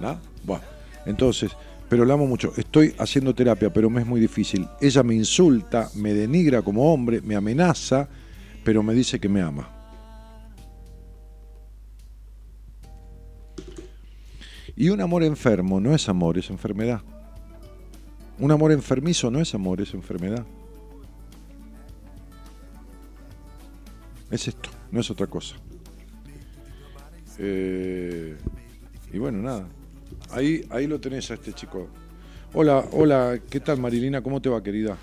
¿No? 0.00 0.18
Bueno, 0.44 0.62
entonces, 1.06 1.50
pero 1.88 2.04
la 2.04 2.12
amo 2.12 2.26
mucho. 2.26 2.52
Estoy 2.54 2.94
haciendo 2.98 3.34
terapia, 3.34 3.72
pero 3.72 3.88
me 3.88 4.02
es 4.02 4.06
muy 4.06 4.20
difícil. 4.20 4.68
Ella 4.82 5.02
me 5.02 5.14
insulta, 5.14 5.88
me 5.94 6.12
denigra 6.12 6.60
como 6.60 6.92
hombre, 6.92 7.22
me 7.22 7.36
amenaza, 7.36 8.06
pero 8.62 8.82
me 8.82 8.92
dice 8.92 9.18
que 9.18 9.30
me 9.30 9.40
ama. 9.40 9.79
Y 14.80 14.88
un 14.88 14.98
amor 15.02 15.22
enfermo 15.24 15.78
no 15.78 15.94
es 15.94 16.08
amor, 16.08 16.38
es 16.38 16.48
enfermedad. 16.48 17.02
Un 18.38 18.50
amor 18.50 18.72
enfermizo 18.72 19.30
no 19.30 19.38
es 19.38 19.54
amor, 19.54 19.78
es 19.82 19.92
enfermedad. 19.92 20.46
Es 24.30 24.48
esto, 24.48 24.70
no 24.90 25.00
es 25.00 25.10
otra 25.10 25.26
cosa. 25.26 25.56
Eh, 27.36 28.38
y 29.12 29.18
bueno, 29.18 29.42
nada. 29.42 29.66
Ahí, 30.30 30.66
ahí 30.70 30.86
lo 30.86 30.98
tenés 30.98 31.30
a 31.30 31.34
este 31.34 31.52
chico. 31.52 31.86
Hola, 32.54 32.82
hola, 32.92 33.38
¿qué 33.50 33.60
tal 33.60 33.78
Marilina? 33.78 34.22
¿Cómo 34.22 34.40
te 34.40 34.48
va, 34.48 34.62
querida? 34.62 34.96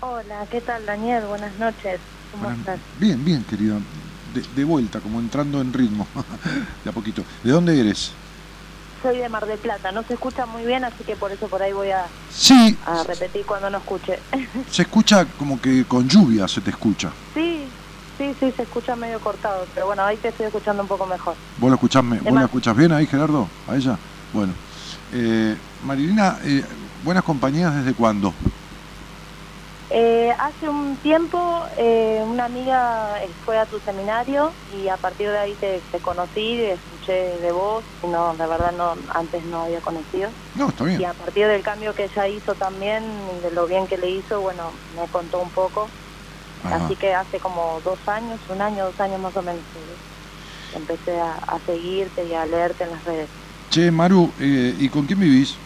Hola, 0.00 0.48
¿qué 0.50 0.60
tal 0.60 0.84
Daniel? 0.84 1.22
Buenas 1.28 1.56
noches. 1.60 2.00
¿Cómo 2.32 2.42
Buenas- 2.42 2.58
estás? 2.58 2.80
Bien, 2.98 3.24
bien, 3.24 3.44
querida. 3.44 3.78
De, 4.34 4.42
de 4.56 4.64
vuelta, 4.64 4.98
como 4.98 5.20
entrando 5.20 5.60
en 5.60 5.72
ritmo. 5.72 6.08
de 6.82 6.90
a 6.90 6.92
poquito. 6.92 7.22
¿De 7.44 7.52
dónde 7.52 7.78
eres? 7.78 8.10
Soy 9.04 9.18
de 9.18 9.28
Mar 9.28 9.44
del 9.46 9.58
Plata, 9.58 9.92
no 9.92 10.02
se 10.04 10.14
escucha 10.14 10.46
muy 10.46 10.64
bien, 10.64 10.82
así 10.82 11.04
que 11.04 11.14
por 11.14 11.30
eso 11.30 11.46
por 11.46 11.62
ahí 11.62 11.74
voy 11.74 11.90
a, 11.90 12.06
Sí, 12.30 12.78
a 12.86 13.02
repetir 13.04 13.44
cuando 13.44 13.68
no 13.68 13.76
escuche. 13.76 14.18
se 14.66 14.80
escucha 14.80 15.26
como 15.26 15.60
que 15.60 15.84
con 15.84 16.08
lluvia 16.08 16.48
se 16.48 16.62
te 16.62 16.70
escucha. 16.70 17.12
sí, 17.34 17.70
sí, 18.16 18.34
sí, 18.40 18.50
se 18.56 18.62
escucha 18.62 18.96
medio 18.96 19.20
cortado, 19.20 19.66
pero 19.74 19.84
bueno, 19.88 20.02
ahí 20.06 20.16
te 20.16 20.28
estoy 20.28 20.46
escuchando 20.46 20.80
un 20.82 20.88
poco 20.88 21.04
mejor. 21.04 21.34
¿Vos 21.58 21.68
la 21.70 21.74
escuchás, 21.74 22.02
vos 22.02 22.32
la 22.32 22.44
escuchás 22.44 22.74
bien 22.74 22.92
ahí, 22.92 23.06
Gerardo? 23.06 23.46
¿A 23.68 23.76
ella? 23.76 23.98
Bueno. 24.32 24.54
Eh, 25.12 25.54
Marilina, 25.82 26.38
eh, 26.42 26.64
¿buenas 27.04 27.24
compañías 27.24 27.74
desde 27.74 27.92
cuándo? 27.92 28.32
Eh, 29.90 30.32
hace 30.38 30.68
un 30.68 30.98
tiempo 31.00 31.66
eh, 31.76 32.22
una 32.24 32.46
amiga 32.46 33.22
eh, 33.22 33.36
fue 33.44 33.58
a 33.58 33.66
tu 33.66 33.80
seminario 33.80 34.56
y 34.66 34.88
a 34.88 34.96
partir 34.96 35.30
de 35.30 35.38
ahí 35.38 35.56
te, 35.56 35.82
te 35.90 36.00
conocí, 36.00 36.60
escuché 36.64 37.12
de 37.12 37.52
vos 37.52 37.84
y 38.02 38.08
no, 38.08 38.34
la 38.34 38.46
verdad 38.46 38.72
no, 38.72 38.96
antes 39.14 39.44
no 39.44 39.62
había 39.62 39.80
conocido. 39.80 40.34
No, 40.54 40.68
está 40.68 40.84
bien. 40.84 41.00
Y 41.00 41.04
a 41.04 41.14
partir 41.14 41.46
del 41.46 41.62
cambio 41.62 41.94
que 41.94 42.04
ella 42.04 42.28
hizo 42.28 42.54
también 42.56 43.42
de 43.42 43.50
lo 43.50 43.66
bien 43.66 43.86
que 43.86 43.98
le 43.98 44.08
hizo, 44.10 44.40
bueno, 44.40 44.80
me 44.88 45.08
contó 45.08 45.40
un 45.40 45.50
poco. 45.50 45.92
Ajá. 46.62 46.86
Así 46.86 46.96
que 46.96 47.12
hace 47.12 47.38
como 47.38 47.80
dos 47.82 48.00
años, 48.06 48.40
un 48.48 48.62
año, 48.62 48.86
dos 48.86 48.98
años 49.00 49.20
más 49.20 49.36
o 49.36 49.42
menos, 49.42 49.66
empecé 50.74 51.12
a, 51.18 51.34
a 51.34 51.60
seguirte 51.66 52.24
y 52.24 52.34
a 52.34 52.46
leerte 52.46 52.84
en 52.84 52.90
las 52.90 53.04
redes. 53.04 53.30
Che, 53.70 53.90
Maru, 53.90 54.34
eh, 54.38 54.74
¿y 54.78 54.88
con 54.88 55.06
quién 55.06 55.18
vivís? 55.20 55.63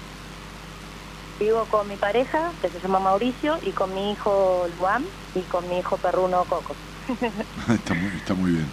Vivo 1.38 1.66
con 1.68 1.86
mi 1.86 1.96
pareja, 1.96 2.52
que 2.60 2.70
se 2.70 2.80
llama 2.80 2.98
Mauricio, 2.98 3.58
y 3.62 3.72
con 3.72 3.94
mi 3.94 4.12
hijo 4.12 4.66
Luan 4.68 5.06
y 5.34 5.46
con 5.46 5.68
mi 5.68 5.78
hijo 5.78 5.98
perruno 5.98 6.44
Coco. 6.46 6.76
está, 7.68 7.94
muy, 7.94 8.16
está 8.16 8.34
muy 8.34 8.52
bien. 8.52 8.72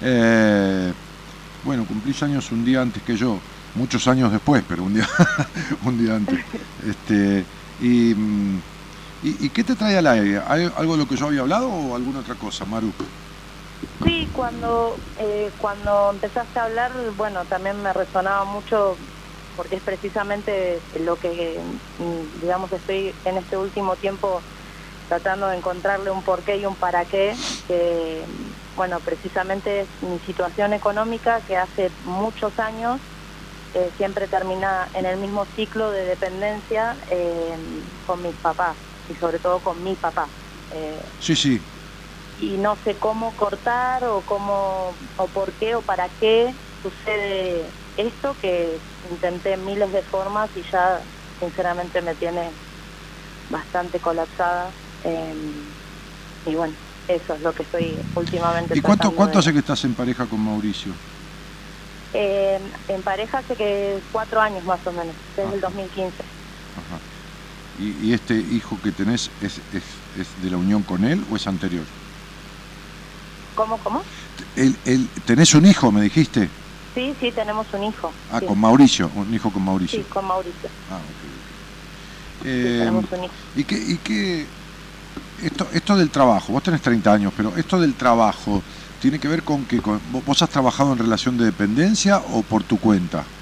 Eh, 0.00 0.94
bueno, 1.62 1.86
cumplís 1.86 2.22
años 2.24 2.50
un 2.50 2.64
día 2.64 2.82
antes 2.82 3.04
que 3.04 3.16
yo, 3.16 3.44
muchos 3.74 4.08
años 4.08 4.32
después, 4.32 4.64
pero 4.66 4.82
un 4.82 4.94
día, 4.94 5.06
un 5.82 5.96
día 5.96 6.16
antes. 6.16 6.44
Este, 6.78 7.46
y, 7.78 8.14
mm, 8.16 8.58
y, 9.20 9.46
y 9.46 9.50
qué 9.50 9.62
te 9.62 9.76
trae 9.76 9.96
al 9.96 10.06
aire? 10.08 10.42
¿Hay 10.44 10.68
algo 10.76 10.94
de 10.94 10.98
lo 10.98 11.06
que 11.06 11.16
yo 11.16 11.26
había 11.26 11.42
hablado 11.42 11.70
o 11.70 11.94
alguna 11.94 12.18
otra 12.20 12.34
cosa, 12.34 12.64
Maru? 12.66 12.94
Sí, 14.04 14.28
cuando, 14.32 14.98
eh, 15.16 15.52
cuando 15.56 16.10
empezaste 16.10 16.58
a 16.58 16.64
hablar, 16.64 17.12
bueno, 17.12 17.46
también 17.46 17.80
me 17.80 17.92
resonaba 17.92 18.44
mucho 18.44 18.98
porque 19.54 19.76
es 19.76 19.82
precisamente 19.82 20.84
lo 20.94 21.18
que, 21.18 21.62
mm, 21.98 22.40
digamos, 22.40 22.72
estoy 22.72 23.16
en 23.24 23.38
este 23.38 23.56
último 23.56 23.96
tiempo 23.96 24.44
tratando 25.08 25.48
de 25.48 25.56
encontrarle 25.56 26.10
un 26.10 26.22
porqué 26.22 26.56
y 26.56 26.66
un 26.66 26.76
para 26.76 27.06
qué, 27.06 27.36
que, 27.66 28.26
bueno, 28.74 29.00
precisamente 29.02 29.82
es 29.82 29.90
mi 30.02 30.20
situación 30.20 30.72
económica 30.72 31.42
que 31.42 31.56
hace 31.56 31.92
muchos 32.00 32.58
años 32.58 33.00
eh, 33.74 33.92
siempre 33.96 34.28
termina 34.28 34.90
en 34.92 35.06
el 35.06 35.16
mismo 35.18 35.46
ciclo 35.54 35.90
de 35.90 36.04
dependencia 36.04 36.98
eh, 37.10 37.58
con 38.02 38.22
mis 38.22 38.36
papás 38.38 38.78
y 39.08 39.14
sobre 39.16 39.40
todo 39.40 39.62
con 39.62 39.82
mi 39.82 39.96
papá. 39.96 40.30
Eh, 40.70 41.02
Sí, 41.18 41.36
sí. 41.36 41.66
y 42.36 42.58
no 42.58 42.78
sé 42.84 42.98
cómo 42.98 43.36
cortar 43.36 44.04
o 44.04 44.22
cómo 44.22 44.98
o 45.16 45.28
por 45.28 45.54
qué 45.54 45.74
o 45.74 45.82
para 45.82 46.10
qué 46.10 46.56
sucede 46.82 47.72
esto 47.96 48.36
que 48.36 48.80
intenté 49.10 49.56
miles 49.56 49.92
de 49.92 50.02
formas 50.04 50.50
y 50.54 50.62
ya 50.72 51.04
sinceramente 51.38 52.02
me 52.02 52.14
tiene 52.16 52.54
bastante 53.48 54.00
colapsada 54.00 54.74
eh, 55.04 55.34
y 56.44 56.54
bueno 56.54 56.76
eso 57.08 57.34
es 57.34 57.40
lo 57.40 57.52
que 57.54 57.64
estoy 57.64 58.00
últimamente 58.14 58.78
¿Y 58.78 58.80
cuánto, 58.80 59.14
cuánto 59.14 59.34
de- 59.34 59.40
hace 59.40 59.52
que 59.52 59.58
estás 59.58 59.84
en 59.84 59.94
pareja 59.94 60.26
con 60.28 60.40
Mauricio? 60.40 60.96
Eh, 62.12 62.60
en 62.88 63.02
pareja 63.02 63.38
hace 63.38 63.56
que 63.56 64.02
cuatro 64.10 64.40
años 64.40 64.64
más 64.64 64.86
o 64.86 64.92
menos 64.92 65.16
desde 65.36 65.50
Ah. 65.50 65.54
el 65.54 65.60
2015 65.60 66.24
Ajá. 66.74 67.00
¿Y, 67.74 68.08
y 68.08 68.12
este 68.12 68.34
hijo 68.34 68.80
que 68.80 68.92
tenés 68.92 69.32
es, 69.40 69.62
es, 69.70 70.04
es 70.14 70.40
de 70.40 70.50
la 70.50 70.56
unión 70.58 70.82
con 70.84 71.04
él 71.04 71.24
o 71.28 71.36
es 71.36 71.46
anterior? 71.46 71.86
¿cómo 73.54 73.78
cómo? 73.78 74.02
El, 74.54 74.78
el- 74.84 75.10
¿Tenés 75.24 75.54
un 75.54 75.66
hijo, 75.66 75.90
me 75.92 76.02
dijiste? 76.02 76.52
Sí 76.94 77.16
sí 77.20 77.32
tenemos 77.32 77.72
un 77.74 77.84
hijo. 77.84 78.18
Ah, 78.28 78.40
sí, 78.40 78.46
con 78.46 78.58
Mauricio, 78.60 79.10
un 79.12 79.32
hijo 79.34 79.52
con 79.52 79.64
Mauricio. 79.64 80.02
sí 80.02 80.08
con 80.08 80.26
Mauricio. 80.26 80.72
Ah, 80.86 81.04
ok, 81.06 81.24
sí, 82.60 82.72
Eh, 82.72 82.72
tenemos 82.74 83.10
un 83.12 83.24
hijo. 83.24 83.36
¿Y 83.54 83.64
qué, 83.64 83.76
y 83.78 83.98
qué 84.00 84.52
esto, 85.36 85.70
esto 85.72 85.96
del 85.96 86.10
trabajo, 86.10 86.52
vos 86.52 86.62
tenés 86.62 86.82
30 86.82 87.12
años, 87.14 87.32
pero 87.36 87.56
esto 87.56 87.80
del 87.80 87.96
trabajo 87.96 88.64
tiene 88.98 89.20
que 89.20 89.28
ver 89.28 89.44
con 89.44 89.66
que 89.66 89.80
con- 89.80 90.02
vos, 90.12 90.24
vos 90.24 90.42
has 90.42 90.50
trabajado 90.50 90.92
en 90.92 90.98
relación 90.98 91.36
de 91.38 91.46
dependencia 91.46 92.20
o 92.24 92.44
por 92.48 92.64
tu 92.64 92.80
cuenta? 92.80 93.32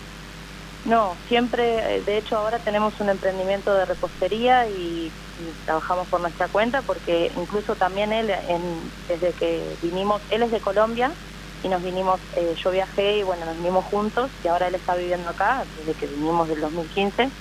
No, 0.83 1.21
siempre, 1.29 1.99
eh, 1.99 2.03
de 2.05 2.17
hecho 2.19 2.37
ahora 2.39 2.61
tenemos 2.61 2.99
un 3.01 3.11
emprendimiento 3.11 3.75
de 3.75 3.85
repostería 3.85 4.69
y, 4.71 5.15
y 5.37 5.55
trabajamos 5.65 6.09
por 6.09 6.21
nuestra 6.23 6.49
cuenta 6.49 6.83
porque 6.83 7.29
incluso 7.35 7.77
también 7.77 8.13
él, 8.13 8.31
en, 8.31 8.95
desde 9.07 9.35
que 9.35 9.77
vinimos, 9.83 10.23
él 10.31 10.43
es 10.43 10.51
de 10.51 10.61
Colombia 10.61 11.15
y 11.63 11.69
nos 11.69 11.83
vinimos, 11.83 12.21
eh, 12.33 12.55
yo 12.63 12.71
viajé 12.71 13.19
y 13.19 13.23
bueno, 13.23 13.47
nos 13.47 13.57
vinimos 13.57 13.87
juntos 13.87 14.33
y 14.43 14.49
ahora 14.49 14.69
él 14.69 14.77
está 14.77 14.95
viviendo 14.95 15.31
acá 15.31 15.67
desde 15.77 15.95
que 15.95 16.07
vinimos 16.09 16.49
del 16.49 16.61
2015 16.61 17.33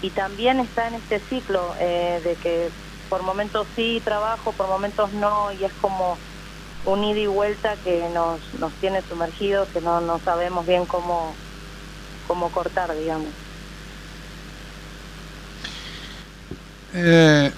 y 0.00 0.12
también 0.12 0.60
está 0.60 0.88
en 0.88 0.94
este 0.96 1.24
ciclo 1.28 1.74
eh, 1.80 2.20
de 2.22 2.36
que 2.38 2.72
por 3.08 3.22
momentos 3.22 3.68
sí 3.76 4.02
trabajo, 4.04 4.54
por 4.56 4.68
momentos 4.68 5.12
no 5.12 5.52
y 5.52 5.64
es 5.64 5.74
como 5.74 6.20
un 6.84 7.04
ida 7.04 7.20
y 7.20 7.26
vuelta 7.26 7.78
que 7.78 8.08
nos, 8.08 8.52
nos 8.54 8.76
tiene 8.78 9.02
sumergidos, 9.04 9.70
que 9.70 9.80
no, 9.80 10.00
no 10.00 10.20
sabemos 10.20 10.66
bien 10.66 10.86
cómo 10.86 11.38
cómo 12.22 12.50
cortar, 12.50 12.94
digamos. 12.96 13.36
Eh, 16.92 17.52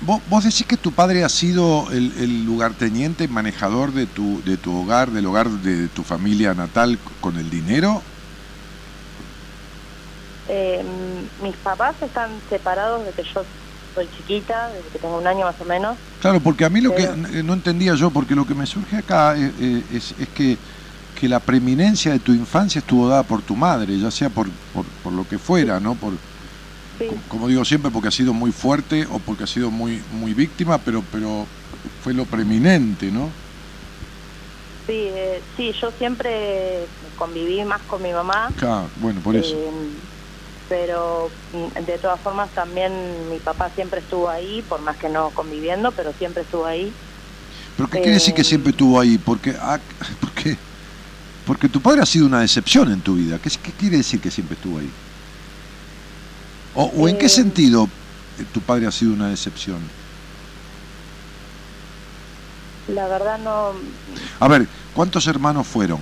¿vos, 0.00 0.22
vos 0.26 0.44
decís 0.44 0.66
que 0.66 0.76
tu 0.76 0.92
padre 0.92 1.24
ha 1.24 1.28
sido 1.28 1.90
el, 1.90 2.12
el 2.18 2.44
lugarteniente, 2.44 3.28
manejador 3.28 3.92
de 3.92 4.06
tu, 4.06 4.42
de 4.44 4.56
tu 4.58 4.74
hogar, 4.74 5.10
del 5.10 5.26
hogar 5.26 5.48
de 5.50 5.88
tu 5.88 6.02
familia 6.04 6.54
natal 6.54 6.98
con 7.20 7.36
el 7.36 7.50
dinero? 7.50 8.02
Eh, 10.46 10.82
mis 11.42 11.56
papás 11.58 11.96
están 12.00 12.42
separados 12.48 13.04
desde 13.04 13.14
que 13.22 13.22
yo 13.34 13.46
soy 13.94 14.08
chiquita, 14.16 14.70
desde 14.70 14.90
que 14.90 14.98
tengo 14.98 15.18
un 15.18 15.26
año 15.26 15.44
más 15.44 15.60
o 15.60 15.64
menos. 15.64 15.98
Claro, 16.20 16.40
porque 16.42 16.64
a 16.64 16.70
mí 16.70 16.80
lo 16.80 16.94
que 16.94 17.06
Pero- 17.06 17.28
eh, 17.28 17.42
no 17.42 17.52
entendía 17.52 17.94
yo, 17.94 18.10
porque 18.10 18.34
lo 18.34 18.46
que 18.46 18.54
me 18.54 18.66
surge 18.66 18.96
acá 18.96 19.36
eh, 19.36 19.52
eh, 19.58 19.84
es, 19.90 20.12
es 20.18 20.28
que, 20.30 20.58
que 21.14 21.28
la 21.28 21.40
preeminencia 21.40 22.12
de 22.12 22.20
tu 22.20 22.32
infancia 22.32 22.78
estuvo 22.78 23.08
dada 23.08 23.26
por 23.26 23.42
tu 23.42 23.56
madre, 23.56 23.98
ya 23.98 24.10
sea 24.10 24.30
por, 24.30 24.50
por, 24.72 24.86
por 25.02 25.12
lo 25.12 25.26
que 25.26 25.38
fuera, 25.38 25.80
¿no? 25.80 25.96
Por, 25.98 26.18
Sí. 26.98 27.08
Como 27.28 27.48
digo 27.48 27.64
siempre, 27.64 27.90
porque 27.90 28.08
ha 28.08 28.12
sido 28.12 28.32
muy 28.32 28.50
fuerte 28.52 29.06
o 29.10 29.18
porque 29.20 29.44
ha 29.44 29.46
sido 29.46 29.70
muy, 29.70 30.02
muy 30.12 30.34
víctima, 30.34 30.78
pero, 30.78 31.02
pero 31.12 31.46
fue 32.02 32.14
lo 32.14 32.24
preeminente, 32.24 33.10
¿no? 33.10 33.28
Sí, 34.86 34.94
eh, 34.94 35.42
sí, 35.56 35.72
yo 35.80 35.90
siempre 35.92 36.86
conviví 37.16 37.62
más 37.64 37.82
con 37.82 38.02
mi 38.02 38.12
mamá. 38.12 38.50
Claro, 38.58 38.88
bueno, 39.00 39.20
por 39.20 39.36
eso. 39.36 39.54
eh, 39.54 39.70
pero 40.68 41.30
mm, 41.52 41.84
de 41.84 41.98
todas 41.98 42.20
formas 42.20 42.52
también 42.54 43.28
mi 43.30 43.38
papá 43.38 43.70
siempre 43.74 44.00
estuvo 44.00 44.28
ahí, 44.28 44.62
por 44.62 44.80
más 44.80 44.96
que 44.98 45.08
no 45.08 45.30
conviviendo, 45.30 45.92
pero 45.92 46.12
siempre 46.14 46.42
estuvo 46.42 46.66
ahí. 46.66 46.92
¿Pero 47.76 47.88
qué 47.88 47.98
quiere 47.98 48.12
decir 48.14 48.34
que 48.34 48.42
eh, 48.42 48.44
siempre 48.44 48.70
estuvo 48.70 49.00
ahí? 49.00 49.18
Porque, 49.18 49.54
ah, 49.58 49.80
porque, 50.20 50.56
porque 51.44 51.68
tu 51.68 51.80
padre 51.80 52.02
ha 52.02 52.06
sido 52.06 52.26
una 52.26 52.40
decepción 52.40 52.92
en 52.92 53.00
tu 53.00 53.14
vida. 53.14 53.38
¿Qué, 53.38 53.50
qué 53.62 53.72
quiere 53.72 53.96
decir 53.98 54.20
que 54.20 54.30
siempre 54.30 54.54
estuvo 54.54 54.78
ahí? 54.78 54.88
¿O, 56.82 56.84
o 56.98 57.08
en 57.08 57.16
qué 57.20 57.26
Eh, 57.26 57.28
sentido 57.28 57.80
eh, 58.38 58.44
tu 58.54 58.60
padre 58.62 58.86
ha 58.86 58.92
sido 58.92 59.12
una 59.12 59.28
decepción? 59.28 59.80
La 62.86 63.06
verdad 63.06 63.38
no, 63.38 63.74
A 64.40 64.48
ver, 64.48 64.68
¿cuántos 64.92 65.26
hermanos 65.26 65.66
fueron? 65.68 66.00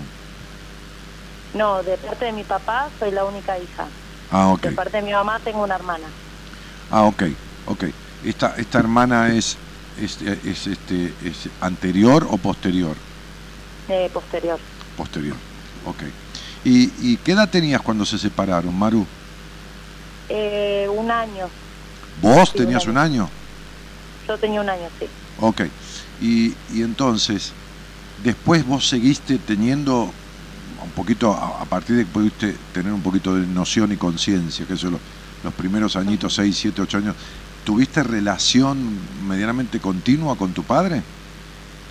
no, 1.52 1.82
de 1.82 1.98
parte 1.98 2.26
de 2.26 2.32
mi 2.32 2.44
papá 2.44 2.90
soy 2.98 3.10
la 3.10 3.24
única 3.24 3.58
hija. 3.58 3.84
Ah, 4.30 4.48
ok. 4.52 4.66
De 4.66 4.72
parte 4.72 4.98
de 4.98 5.02
mi 5.04 5.12
mamá 5.12 5.40
tengo 5.44 5.62
una 5.64 5.76
hermana. 5.76 6.08
Ah, 6.88 7.04
ok, 7.04 7.22
ok. 7.64 7.84
Esta, 8.20 8.54
esta 8.56 8.78
hermana 8.78 9.32
es, 9.34 9.58
es, 9.94 10.20
es, 10.22 10.66
este, 10.66 11.16
es 11.20 11.48
anterior 11.60 12.26
o 12.30 12.38
posterior? 12.38 12.96
eh, 13.88 14.10
posterior. 14.12 14.60
Posterior, 14.94 15.36
ok. 15.80 16.02
¿Y, 16.64 17.12
¿Y 17.12 17.18
qué 17.18 17.32
edad 17.32 17.50
tenías 17.50 17.82
cuando 17.82 18.04
se 18.06 18.18
separaron, 18.18 18.74
Maru? 18.74 19.06
Eh, 20.28 20.88
un 20.88 21.10
año, 21.10 21.54
¿Vos 22.14 22.52
Sí, 22.52 22.58
tenías 22.58 22.86
un 22.86 22.90
un 22.90 22.98
año? 22.98 23.32
yo 24.28 24.38
tenía 24.38 24.60
un 24.60 24.68
año, 24.68 24.90
sí. 24.98 25.14
Ok. 25.36 25.62
Y, 26.16 26.58
y 26.66 26.82
entonces, 26.82 27.56
después 28.16 28.64
vos 28.64 28.88
seguiste 28.88 29.38
teniendo 29.40 30.18
un 30.78 30.92
poquito, 30.94 31.32
a, 31.34 31.62
a 31.62 31.66
partir 31.68 31.96
de 31.96 32.04
que 32.06 32.12
pudiste 32.12 32.58
tener 32.72 32.92
un 32.92 33.02
poquito 33.02 33.34
de 33.36 33.46
noción 33.48 33.92
y 33.92 33.98
conciencia, 33.98 34.66
que 34.66 34.74
eso 34.74 34.90
lo- 34.90 35.02
los 35.42 35.54
primeros 35.54 35.96
añitos, 35.96 36.34
6, 36.34 36.58
7, 36.58 36.82
8 36.82 36.98
años, 36.98 37.16
¿tuviste 37.64 38.02
relación 38.04 39.08
medianamente 39.26 39.80
continua 39.80 40.36
con 40.36 40.54
tu 40.54 40.66
padre? 40.66 41.06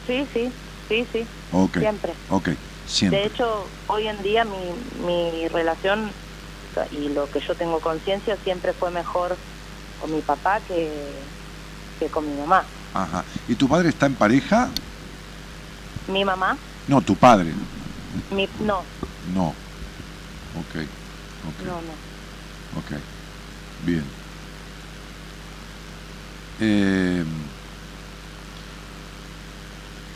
Sí, 0.05 0.27
sí, 0.33 0.55
sí, 0.89 1.05
sí, 1.11 1.29
Ok. 1.49 1.77
siempre. 1.77 2.19
Ok, 2.27 2.49
siempre. 2.83 3.21
De 3.21 3.25
hecho, 3.25 3.77
hoy 3.87 4.07
en 4.07 4.21
día 4.23 4.45
mi, 4.45 4.73
mi 4.73 5.47
relación 5.49 6.17
y 6.89 7.09
lo 7.09 7.29
que 7.29 7.39
yo 7.47 7.55
tengo 7.55 7.79
conciencia 7.81 8.37
siempre 8.43 8.73
fue 8.73 8.91
mejor 8.91 9.37
con 9.97 10.11
mi 10.11 10.21
papá 10.21 10.61
que, 10.67 11.23
que 11.99 12.09
con 12.09 12.25
mi 12.29 12.35
mamá. 12.37 12.65
Ajá. 12.93 13.23
¿Y 13.47 13.55
tu 13.55 13.67
padre 13.67 13.89
está 13.89 14.05
en 14.05 14.15
pareja? 14.15 14.69
Mi 16.07 16.23
mamá, 16.23 16.57
No, 16.87 17.01
tu 17.01 17.15
padre. 17.15 17.53
mi, 18.29 18.47
no, 18.59 18.85
No. 19.33 19.55
Ok. 20.53 20.75
Ok. 21.47 21.61
no, 21.65 21.81
no. 21.81 21.93
Ok. 22.79 22.91
Bien. 23.85 24.03
Eh, 26.59 27.23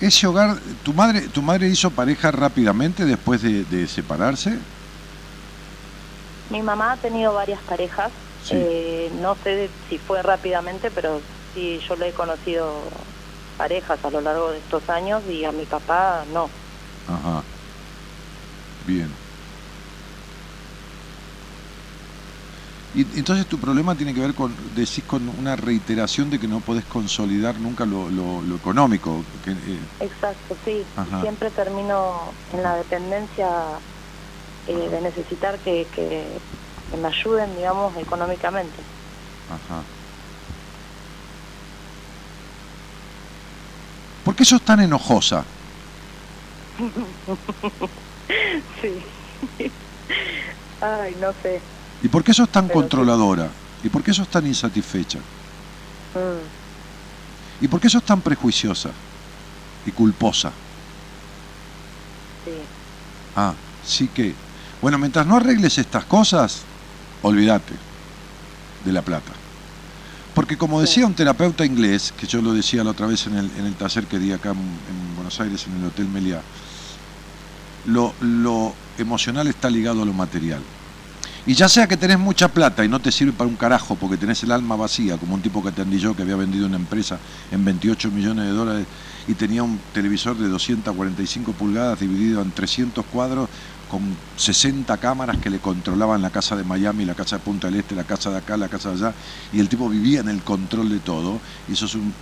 ese 0.02 0.28
hogar, 0.28 0.58
¿tu 0.84 0.94
madre, 0.94 1.28
¿tu 1.28 1.42
madre 1.42 1.68
hizo 1.68 1.90
pareja 1.92 2.32
rápidamente 2.32 3.04
después 3.06 3.42
de, 3.42 3.66
de 3.66 3.88
separarse? 3.88 4.58
Mi 6.50 6.62
mamá 6.64 6.94
ha 6.94 6.98
tenido 7.02 7.34
varias 7.34 7.64
parejas, 7.64 8.12
Sí. 8.38 8.56
eh, 8.56 9.10
no 9.14 9.38
sé 9.44 9.76
si 9.88 10.00
fue 10.00 10.24
rápidamente, 10.24 10.92
pero 10.92 11.24
sí 11.54 11.80
yo 11.88 11.96
le 11.96 12.10
he 12.10 12.14
conocido 12.14 12.90
parejas 13.58 14.00
a 14.04 14.10
lo 14.10 14.22
largo 14.22 14.52
de 14.52 14.60
estos 14.60 14.84
años 14.90 15.24
y 15.28 15.46
a 15.46 15.52
mi 15.52 15.66
papá 15.68 16.26
no. 16.26 16.52
Ajá. 17.06 17.46
Bien. 18.86 19.20
Y 22.92 23.02
entonces 23.20 23.48
tu 23.48 23.60
problema 23.60 23.96
tiene 23.96 24.16
que 24.16 24.22
ver 24.22 24.34
con, 24.34 24.56
decís, 24.74 25.04
con 25.06 25.30
una 25.30 25.56
reiteración 25.56 26.30
de 26.32 26.40
que 26.40 26.48
no 26.48 26.62
podés 26.62 26.86
consolidar 26.86 27.60
nunca 27.60 27.86
lo, 27.86 28.10
lo- 28.10 28.42
lo 28.42 28.56
económico. 28.56 29.28
Que, 29.44 29.52
eh, 29.52 29.90
Exacto, 30.00 30.58
sí. 30.66 30.88
Ajá. 30.96 31.22
Siempre 31.22 31.52
termino 31.52 32.36
en 32.50 32.64
la 32.64 32.76
dependencia 32.76 33.48
eh, 34.70 34.90
de 34.90 35.02
necesitar 35.02 35.60
que, 35.62 35.90
que, 35.94 36.42
que 36.90 36.98
me 36.98 37.10
ayuden, 37.10 37.56
digamos, 37.56 37.98
económicamente. 37.98 38.84
Ajá. 39.48 39.84
¿Por 44.24 44.36
qué 44.36 44.46
sos 44.46 44.64
tan 44.64 44.80
enojosa? 44.80 45.48
Sí. 48.82 49.04
Ay, 50.82 51.16
no 51.16 51.34
sé. 51.42 51.64
¿Y 52.02 52.10
por 52.10 52.24
qué 52.24 52.34
sos 52.34 52.50
tan 52.52 52.68
Pero 52.68 52.90
sí. 52.90 52.90
controladora? 52.90 53.56
¿Y 53.82 53.90
por 53.90 54.04
qué 54.04 54.14
sos 54.14 54.30
tan 54.30 54.46
insatisfecha? 54.48 55.24
Mm, 56.16 56.50
¿Y 57.60 57.68
por 57.68 57.80
qué 57.80 57.90
sos 57.90 58.04
tan 58.04 58.22
prejuiciosa 58.22 58.96
y 59.84 59.92
culposa? 59.92 60.62
sí. 62.46 62.70
Ah, 63.36 63.56
sí 63.82 64.10
que. 64.10 64.38
Bueno, 64.82 64.98
mientras 64.98 65.26
no 65.28 65.36
arregles 65.36 65.78
estas 65.78 66.06
cosas, 66.06 66.62
olvídate 67.22 67.74
de 68.86 68.92
la 68.92 69.02
plata. 69.02 69.32
Porque 70.34 70.58
como 70.58 70.80
decía 70.80 71.06
un 71.06 71.14
terapeuta 71.14 71.66
inglés, 71.66 72.14
que 72.18 72.28
yo 72.28 72.42
lo 72.42 72.54
decía 72.54 72.84
la 72.84 72.92
otra 72.92 73.08
vez 73.08 73.28
en 73.28 73.38
el, 73.38 73.52
en 73.58 73.66
el 73.66 73.74
taller 73.74 74.06
que 74.06 74.20
di 74.20 74.32
acá 74.32 74.52
en, 74.52 74.58
en 74.58 75.16
Buenos 75.16 75.40
Aires, 75.42 75.66
en 75.68 75.82
el 75.82 75.88
Hotel 75.88 76.08
Meliá, 76.08 76.42
lo, 77.86 78.14
lo 78.22 78.74
emocional 78.98 79.48
está 79.48 79.70
ligado 79.70 80.04
a 80.04 80.06
lo 80.06 80.14
material. 80.14 80.62
Y 81.46 81.56
ya 81.56 81.68
sea 81.68 81.88
que 81.88 81.98
tenés 81.98 82.20
mucha 82.20 82.48
plata 82.50 82.86
y 82.86 82.88
no 82.88 83.00
te 83.00 83.12
sirve 83.12 83.34
para 83.34 83.50
un 83.50 83.56
carajo 83.56 83.96
porque 83.96 84.18
tenés 84.18 84.44
el 84.44 84.52
alma 84.52 84.76
vacía, 84.76 85.18
como 85.18 85.36
un 85.36 85.42
tipo 85.42 85.64
que 85.64 85.70
atendí 85.70 85.98
yo 85.98 86.16
que 86.16 86.22
había 86.22 86.36
vendido 86.36 86.68
una 86.68 86.76
empresa 86.76 87.18
en 87.52 87.66
28 87.66 88.12
millones 88.12 88.46
de 88.46 88.52
dólares 88.52 88.86
y 89.28 89.34
tenía 89.34 89.64
un 89.64 89.80
televisor 89.94 90.38
de 90.38 90.48
245 90.48 91.54
pulgadas 91.54 92.00
dividido 92.00 92.42
en 92.42 92.52
300 92.52 93.06
cuadros 93.06 93.50
con 93.90 94.02
60 94.38 94.96
cámaras 94.98 95.38
que 95.38 95.50
le 95.50 95.60
controlaban 95.60 96.22
la 96.22 96.30
casa 96.30 96.56
de 96.56 96.64
Miami, 96.64 97.06
la 97.06 97.16
casa 97.16 97.38
de 97.38 97.44
Punta 97.44 97.68
del 97.68 97.80
Este, 97.80 97.96
la 97.96 98.04
casa 98.04 98.30
de 98.30 98.38
acá, 98.38 98.56
la 98.56 98.70
casa 98.70 98.90
de 98.90 98.96
allá, 98.96 99.14
y 99.52 99.60
el 99.60 99.68
tipo 99.68 99.90
vivía 99.90 100.22
en 100.22 100.30
el 100.30 100.42
control 100.44 100.90
de 100.90 101.00
todo, 101.00 101.40
y 101.68 101.74
eso 101.74 101.86
es 101.86 101.96
un... 101.96 102.14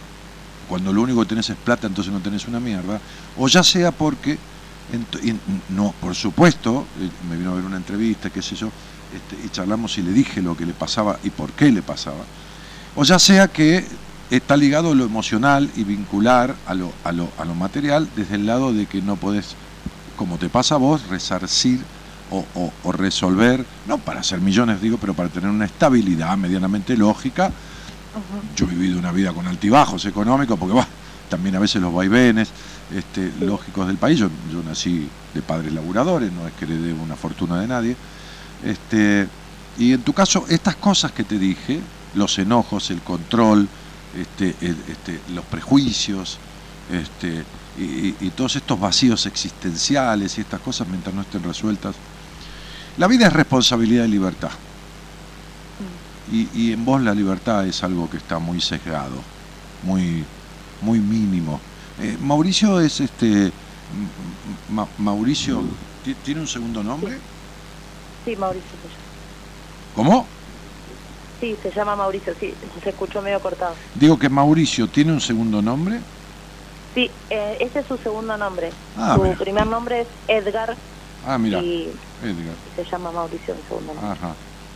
Cuando 0.68 0.91
lo 0.91 1.01
único 1.01 1.22
que 1.22 1.30
tenés 1.30 1.49
es 1.49 1.55
plata, 1.55 1.88
entonces 1.88 2.11
no 2.11 2.20
tenés 2.20 2.47
una 2.47 2.59
mierda, 2.59 2.99
o 3.38 3.47
ya 3.47 3.63
sea 3.63 3.91
porque, 3.91 4.38
no, 5.70 5.93
por 6.01 6.15
supuesto, 6.15 6.86
eh, 6.99 7.09
me 7.30 7.38
vino 7.38 7.51
a 7.51 7.55
ver 7.55 7.63
una 7.63 7.78
entrevista, 7.78 8.30
qué 8.30 8.41
sé 8.41 8.55
yo, 8.55 8.70
este, 9.13 9.45
y 9.45 9.49
charlamos 9.49 9.97
y 9.97 10.01
le 10.01 10.11
dije 10.11 10.41
lo 10.41 10.57
que 10.57 10.65
le 10.65 10.74
pasaba 10.74 11.20
y 11.24 11.30
por 11.30 11.51
qué 11.51 11.72
le 11.72 11.82
pasaba, 11.82 12.26
o 12.95 13.03
ya 13.03 13.20
sea 13.20 13.47
que 13.47 13.86
está 14.30 14.57
ligado 14.57 14.91
a 14.91 14.95
lo 14.95 15.05
emocional 15.05 15.70
y 15.76 15.84
vincular 15.86 16.55
a 16.65 16.74
lo, 16.74 16.91
a 17.05 17.13
lo, 17.13 17.30
a 17.38 17.45
lo 17.45 17.55
material 17.55 18.09
desde 18.15 18.36
el 18.36 18.45
lado 18.45 18.74
de 18.74 18.86
que 18.86 19.01
no 19.01 19.15
podés 19.15 19.55
como 20.18 20.38
te 20.38 20.49
pasa 20.49 20.76
a 20.76 20.80
vos, 20.80 21.07
resarcir 21.07 21.80
o, 22.32 22.43
o- 22.55 22.74
o 22.84 22.91
resolver, 22.91 23.63
no 23.88 23.97
para 23.99 24.20
hacer 24.20 24.41
millones, 24.41 24.82
digo, 24.82 24.97
pero 24.97 25.13
para 25.13 25.30
tener 25.30 25.49
una 25.49 25.65
estabilidad 25.65 26.36
medianamente 26.38 26.97
lógica. 26.97 27.51
Yo 28.57 28.65
he 28.65 28.70
vivido 28.70 28.97
una 28.99 29.11
vida 29.11 29.32
con 29.32 29.47
altibajos 29.47 30.03
económicos, 30.05 30.57
porque 30.59 30.74
bah, 30.76 30.88
también 31.30 31.55
a 31.55 31.59
veces 31.59 31.82
los 31.82 31.93
vaivenes 31.93 32.49
este, 32.95 33.32
lógicos 33.45 33.88
del 33.88 33.97
país. 33.97 34.18
Yo, 34.20 34.30
yo 34.51 34.61
nací 34.68 35.07
de 35.34 35.41
padres 35.41 35.72
laburadores, 35.72 36.32
no 36.32 36.47
es 36.47 36.53
que 36.53 36.65
heredé 36.65 36.93
una 36.93 37.15
fortuna 37.15 37.61
de 37.61 37.68
nadie. 37.68 37.95
Este, 38.65 39.28
y 39.78 39.93
en 39.93 40.01
tu 40.01 40.13
caso, 40.13 40.45
estas 40.49 40.76
cosas 40.76 41.11
que 41.11 41.24
te 41.24 41.38
dije, 41.38 41.80
los 42.15 42.39
enojos, 42.39 42.89
el 42.89 42.99
control, 43.01 43.68
este, 44.20 44.55
el- 44.65 44.78
este, 44.89 45.20
los 45.36 45.45
prejuicios, 45.45 46.38
este, 46.91 47.43
y, 47.80 48.32
todos 48.32 48.55
estos 48.55 48.80
vacíos 48.80 49.25
existenciales 49.25 50.38
y 50.38 50.41
estas 50.41 50.59
cosas 50.61 50.88
mientras 50.88 51.13
no 51.13 51.21
estén 51.21 51.43
resueltas. 51.43 51.95
La 52.97 53.07
vida 53.07 53.28
es 53.28 53.34
responsabilidad 53.34 54.05
y 54.05 54.09
libertad. 54.09 54.51
Y, 56.25 56.49
y 56.51 56.73
en 56.73 56.84
vos 56.84 57.01
la 57.01 57.13
libertad 57.13 57.65
es 57.67 57.84
algo 57.84 58.09
que 58.09 58.17
está 58.17 58.39
muy 58.39 58.59
sesgado, 58.59 59.23
muy, 59.82 60.25
muy 60.82 60.99
mínimo. 60.99 61.61
Eh, 61.99 62.17
Mauricio 62.19 62.80
es 62.82 62.99
este. 62.99 63.51
Ma- 64.67 64.89
Mauricio, 64.97 65.61
¿ti- 66.03 66.15
¿tiene 66.15 66.41
un 66.41 66.47
segundo 66.47 66.84
nombre? 66.84 67.13
Sí, 68.25 68.36
Mauricio. 68.36 68.78
¿Cómo? 69.93 70.28
Sí, 71.39 71.55
se 71.61 71.71
llama 71.71 71.95
Mauricio, 71.95 72.34
sí, 72.39 72.53
se 72.84 72.89
escuchó 72.89 73.21
medio 73.21 73.39
cortado. 73.39 73.75
Digo 73.93 74.17
que 74.17 74.28
Mauricio 74.30 74.88
tiene 74.88 75.13
un 75.13 75.21
segundo 75.21 75.61
nombre. 75.61 76.01
Sí, 76.97 77.11
eh, 77.29 77.57
ese 77.59 77.81
es 77.81 77.85
su 77.87 77.95
segundo 77.97 78.35
nombre. 78.39 78.71
Ah, 78.95 79.13
su 79.15 79.21
mira. 79.21 79.35
primer 79.37 79.67
nombre 79.67 80.01
es 80.01 80.07
Edgar 80.27 80.75
Ah, 81.23 81.37
mira, 81.37 81.59
y 81.61 81.91
Edgar. 82.23 82.55
se 82.75 82.83
llama 82.91 83.11
Mauricio 83.11 83.53
en 83.53 83.61
segundo 83.67 83.93
nombre. 83.93 84.11
Ajá, 84.13 84.33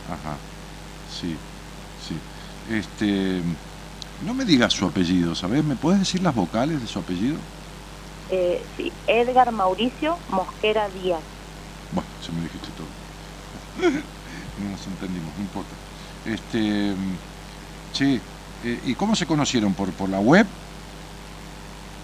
ajá. 0.08 0.38
Sí. 1.20 1.36
sí. 2.06 2.14
Este, 2.70 3.42
no 4.24 4.34
me 4.34 4.44
digas 4.44 4.72
su 4.72 4.86
apellido, 4.86 5.34
¿sabes? 5.34 5.64
¿Me 5.64 5.74
puedes 5.74 5.98
decir 5.98 6.22
las 6.22 6.32
vocales 6.32 6.80
de 6.80 6.86
su 6.86 7.00
apellido? 7.00 7.34
Eh, 8.28 8.64
sí, 8.76 8.92
Edgar 9.08 9.50
Mauricio 9.50 10.16
Mosquera 10.28 10.88
Díaz. 10.90 11.24
Bueno, 11.90 12.08
se 12.20 12.30
me 12.30 12.42
dijiste 12.42 12.68
todo. 12.70 12.86
no 14.62 14.70
nos 14.70 14.86
entendimos, 14.86 15.34
no 15.36 15.42
importa. 15.42 15.74
Este, 16.24 16.94
che, 17.90 18.14
eh, 18.62 18.80
¿y 18.84 18.94
cómo 18.94 19.16
se 19.16 19.26
conocieron? 19.26 19.74
¿Por, 19.74 19.92
por 19.96 20.08
la 20.08 20.20
web? 20.20 20.46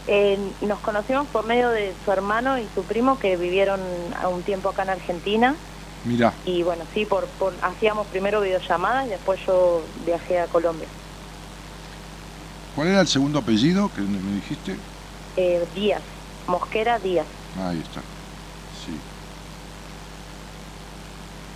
Eh, 0.09 0.57
nos 0.63 0.81
conocimos 0.81 1.29
por 1.31 1.45
medio 1.47 1.71
de 1.71 1.99
su 2.05 2.11
hermano 2.13 2.59
y 2.59 2.71
su 2.71 2.87
primo 2.87 3.19
que 3.19 3.37
vivieron 3.37 4.15
a 4.17 4.29
un 4.29 4.43
tiempo 4.45 4.71
acá 4.71 4.83
en 4.85 4.91
Argentina. 4.91 5.61
Mira, 6.03 6.41
Y 6.45 6.63
bueno, 6.65 6.87
sí, 6.95 7.07
por, 7.07 7.33
por 7.37 7.59
hacíamos 7.63 8.09
primero 8.09 8.41
videollamadas 8.43 9.07
y 9.07 9.11
después 9.11 9.41
yo 9.47 9.91
viajé 9.97 10.41
a 10.41 10.49
Colombia. 10.49 10.93
¿cuál 12.71 12.89
era 12.89 13.01
el 13.01 13.09
segundo 13.09 13.39
apellido 13.39 13.91
que 13.93 14.03
me 14.03 14.33
dijiste? 14.33 14.83
Eh, 15.37 15.67
Díaz, 15.73 16.05
Mosquera 16.47 16.99
Díaz. 16.99 17.29
Ahí 17.55 17.81
está. 17.81 18.05
Sí. 18.69 19.05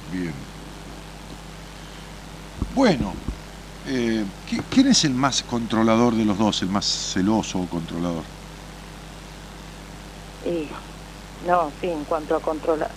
Bien. 0.07 0.47
Bueno, 2.69 3.15
eh, 3.85 4.27
¿qui- 4.47 4.65
¿quién 4.69 4.89
es 4.89 5.05
el 5.05 5.15
más 5.15 5.45
controlador 5.45 6.17
de 6.17 6.25
los 6.25 6.39
dos, 6.39 6.63
el 6.63 6.71
más 6.71 6.87
celoso 6.87 7.61
o 7.61 7.69
controlador? 7.69 8.27
Y, 10.45 10.71
no, 11.47 11.73
sí, 11.81 11.89
en 11.89 12.05
cuanto 12.05 12.37
a 12.37 12.41
controlar. 12.43 12.91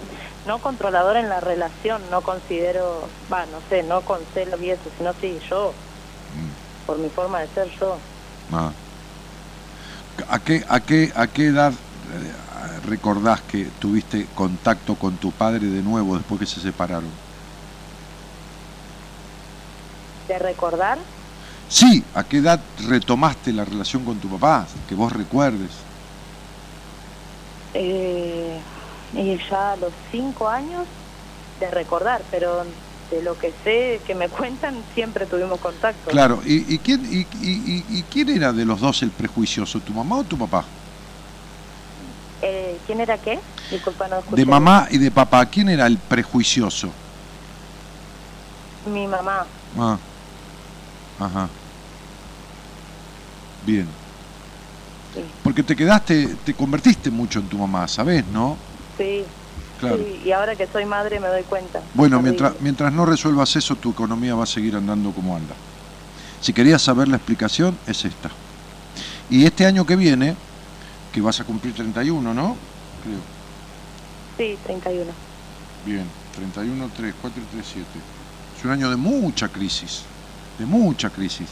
No 0.46 0.62
controlador 0.62 1.18
en 1.18 1.30
la 1.30 1.40
relación, 1.42 2.10
no 2.10 2.22
considero, 2.24 3.10
va, 3.32 3.46
no 3.46 3.62
sé, 3.70 3.84
no 3.84 4.04
con 4.04 4.26
celos 4.34 4.62
y 4.62 4.72
eso, 4.72 4.90
sino 4.98 5.14
sí, 5.14 5.40
yo, 5.50 5.74
Mm, 6.30 6.56
por 6.86 6.98
mi 7.00 7.10
forma 7.10 7.42
de 7.42 7.48
ser 7.54 7.68
yo. 7.80 7.98
ah. 8.52 8.74
¿A 10.28 10.40
qué, 10.44 10.64
a 10.68 10.80
qué, 10.86 11.12
a 11.16 11.28
qué 11.28 11.48
edad 11.48 11.74
eh, 11.74 12.80
recordás 12.84 13.42
que 13.44 13.72
tuviste 13.72 14.34
contacto 14.34 14.98
con 14.98 15.18
tu 15.20 15.34
padre 15.34 15.68
de 15.68 15.84
nuevo 15.84 16.16
después 16.16 16.40
que 16.40 16.46
se 16.48 16.62
separaron? 16.62 17.20
De 20.28 20.40
recordar, 20.40 21.00
Sí, 21.68 22.10
¿a 22.14 22.28
qué 22.28 22.38
edad 22.38 22.72
retomaste 22.78 23.54
la 23.54 23.66
relación 23.66 24.06
con 24.06 24.20
tu 24.20 24.30
papá? 24.30 24.68
Que 24.88 24.96
vos 24.96 25.12
recuerdes. 25.12 25.85
Eh, 27.76 28.64
y 29.14 29.38
ya 29.50 29.74
a 29.74 29.78
los 29.78 29.94
cinco 30.12 30.48
años, 30.50 30.88
de 31.60 31.72
recordar, 31.72 32.26
pero 32.32 32.66
de 33.10 33.22
lo 33.22 33.38
que 33.38 33.54
sé 33.64 34.04
que 34.06 34.16
me 34.16 34.30
cuentan, 34.38 34.86
siempre 34.94 35.28
tuvimos 35.28 35.60
contacto. 35.62 36.12
Claro, 36.12 36.42
¿y, 36.46 36.76
y 36.76 36.80
quién, 36.80 37.02
y, 37.06 37.22
y- 37.22 38.00
y- 38.00 38.04
quién 38.06 38.30
era 38.30 38.54
de 38.54 38.66
los 38.66 38.80
dos 38.82 39.02
el 39.04 39.12
prejuicioso, 39.12 39.82
tu 39.82 39.94
mamá 39.94 40.18
o 40.20 40.24
tu 40.26 40.38
papá? 40.38 40.72
Eh, 42.42 42.82
¿Quién 42.86 43.02
era 43.02 43.18
qué? 43.20 43.40
Disculpa, 43.70 44.08
no 44.08 44.20
escuché. 44.20 44.44
De 44.44 44.46
mamá 44.46 44.88
y 44.92 44.98
de 44.98 45.12
papá, 45.12 45.46
¿quién 45.50 45.70
era 45.70 45.88
el 45.88 46.00
prejuicioso? 46.00 46.96
Mi 48.86 49.08
mamá. 49.08 49.50
Ah, 49.78 50.00
ajá. 51.18 51.50
Bien. 53.62 54.05
Sí. 55.16 55.24
Porque 55.44 55.64
te 55.64 55.76
quedaste, 55.76 56.36
te 56.44 56.54
convertiste 56.54 57.10
mucho 57.10 57.40
en 57.40 57.48
tu 57.48 57.58
mamá, 57.58 57.88
¿sabés, 57.88 58.26
no? 58.28 58.58
Sí, 58.98 59.24
Claro. 59.78 59.98
sí, 59.98 60.22
y 60.26 60.32
ahora 60.32 60.56
que 60.56 60.68
soy 60.68 60.86
madre 60.86 61.20
me 61.20 61.28
doy 61.28 61.44
cuenta. 61.44 61.82
Bueno, 61.94 62.22
mientras, 62.22 62.60
mientras 62.62 62.94
no 62.94 63.06
resuelvas 63.06 63.56
eso, 63.56 63.76
tu 63.76 63.92
economía 63.92 64.36
va 64.36 64.44
a 64.44 64.48
seguir 64.48 64.76
andando 64.76 65.12
como 65.12 65.36
anda. 65.36 65.54
Si 66.40 66.54
querías 66.54 66.82
saber 66.82 67.08
la 67.08 67.18
explicación, 67.18 67.78
es 67.86 68.06
esta. 68.06 68.30
Y 69.30 69.46
este 69.46 69.66
año 69.66 69.86
que 69.86 69.96
viene, 69.96 70.36
que 71.12 71.20
vas 71.22 71.40
a 71.40 71.44
cumplir 71.44 71.74
31, 71.74 72.34
¿no? 72.34 72.56
Creo. 73.04 73.20
Sí, 74.38 74.58
31. 74.66 75.12
Bien, 75.86 76.06
31, 76.36 76.90
3, 76.96 77.14
4 77.22 77.42
y 77.42 77.46
3, 77.56 77.66
7. 77.74 77.88
Es 78.58 78.66
un 78.66 78.72
año 78.72 78.90
de 78.90 78.96
mucha 78.96 79.50
crisis, 79.50 80.04
de 80.58 80.66
mucha 80.66 81.10
crisis. 81.10 81.48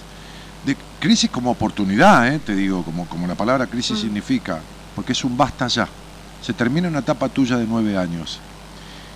De 0.65 0.77
crisis 0.99 1.29
como 1.29 1.51
oportunidad, 1.51 2.33
¿eh? 2.33 2.39
te 2.39 2.55
digo, 2.55 2.83
como, 2.83 3.05
como 3.07 3.27
la 3.27 3.35
palabra 3.35 3.67
crisis 3.67 3.97
Mm. 3.97 4.01
significa, 4.01 4.59
porque 4.95 5.11
es 5.11 5.23
un 5.23 5.35
basta 5.35 5.67
ya. 5.67 5.87
Se 6.41 6.53
termina 6.53 6.87
una 6.87 6.99
etapa 6.99 7.29
tuya 7.29 7.57
de 7.57 7.65
nueve 7.67 7.97
años. 7.97 8.39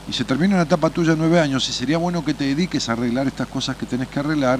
Y 0.10 0.14
se 0.14 0.24
termina 0.26 0.56
una 0.56 0.64
etapa 0.64 0.90
tuya 0.90 1.12
de 1.12 1.18
nueve 1.18 1.40
años 1.40 1.68
y 1.70 1.74
sería 1.74 1.98
bueno 1.98 2.24
que 2.24 2.34
te 2.34 2.46
dediques 2.46 2.88
a 2.88 2.94
arreglar 2.94 3.28
estas 3.28 3.48
cosas 3.48 3.76
que 3.76 3.86
tenés 3.86 4.08
que 4.08 4.20
arreglar, 4.20 4.60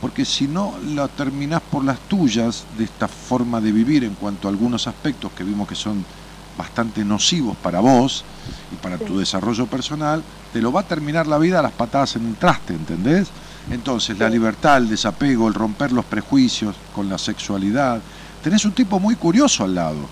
porque 0.00 0.24
si 0.24 0.46
no 0.46 0.74
la 0.94 1.08
terminás 1.08 1.62
por 1.62 1.84
las 1.84 1.98
tuyas 2.00 2.64
de 2.76 2.84
esta 2.84 3.08
forma 3.08 3.60
de 3.60 3.72
vivir 3.72 4.04
en 4.04 4.14
cuanto 4.14 4.46
a 4.46 4.50
algunos 4.50 4.86
aspectos 4.86 5.32
que 5.32 5.42
vimos 5.42 5.66
que 5.66 5.74
son 5.74 6.04
bastante 6.56 7.04
nocivos 7.04 7.56
para 7.56 7.80
vos 7.80 8.24
y 8.72 8.76
para 8.76 8.98
tu 8.98 9.18
desarrollo 9.18 9.66
personal, 9.66 10.22
te 10.52 10.62
lo 10.62 10.72
va 10.72 10.80
a 10.82 10.84
terminar 10.84 11.26
la 11.26 11.38
vida 11.38 11.58
a 11.58 11.62
las 11.62 11.72
patadas 11.72 12.16
en 12.16 12.26
el 12.26 12.36
traste, 12.36 12.74
¿entendés? 12.74 13.28
Entonces, 13.70 14.18
la 14.18 14.28
libertad, 14.28 14.78
el 14.78 14.88
desapego, 14.88 15.48
el 15.48 15.54
romper 15.54 15.92
los 15.92 16.04
prejuicios 16.04 16.76
con 16.94 17.08
la 17.08 17.18
sexualidad. 17.18 18.00
Tenés 18.42 18.64
un 18.64 18.72
tipo 18.72 19.00
muy 19.00 19.16
curioso 19.16 19.64
al 19.64 19.74
lado. 19.74 20.08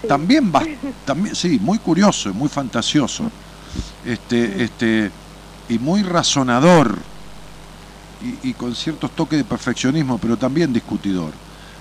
Sí. 0.00 0.08
También 0.08 0.50
va, 0.54 0.62
también, 1.04 1.34
sí, 1.34 1.58
muy 1.60 1.78
curioso, 1.78 2.32
muy 2.32 2.48
fantasioso. 2.48 3.30
Este, 4.04 4.64
este, 4.64 5.10
y 5.68 5.78
muy 5.78 6.02
razonador. 6.02 6.96
Y, 8.42 8.48
y 8.48 8.54
con 8.54 8.74
ciertos 8.74 9.10
toques 9.10 9.38
de 9.38 9.44
perfeccionismo, 9.44 10.16
pero 10.16 10.38
también 10.38 10.72
discutidor. 10.72 11.32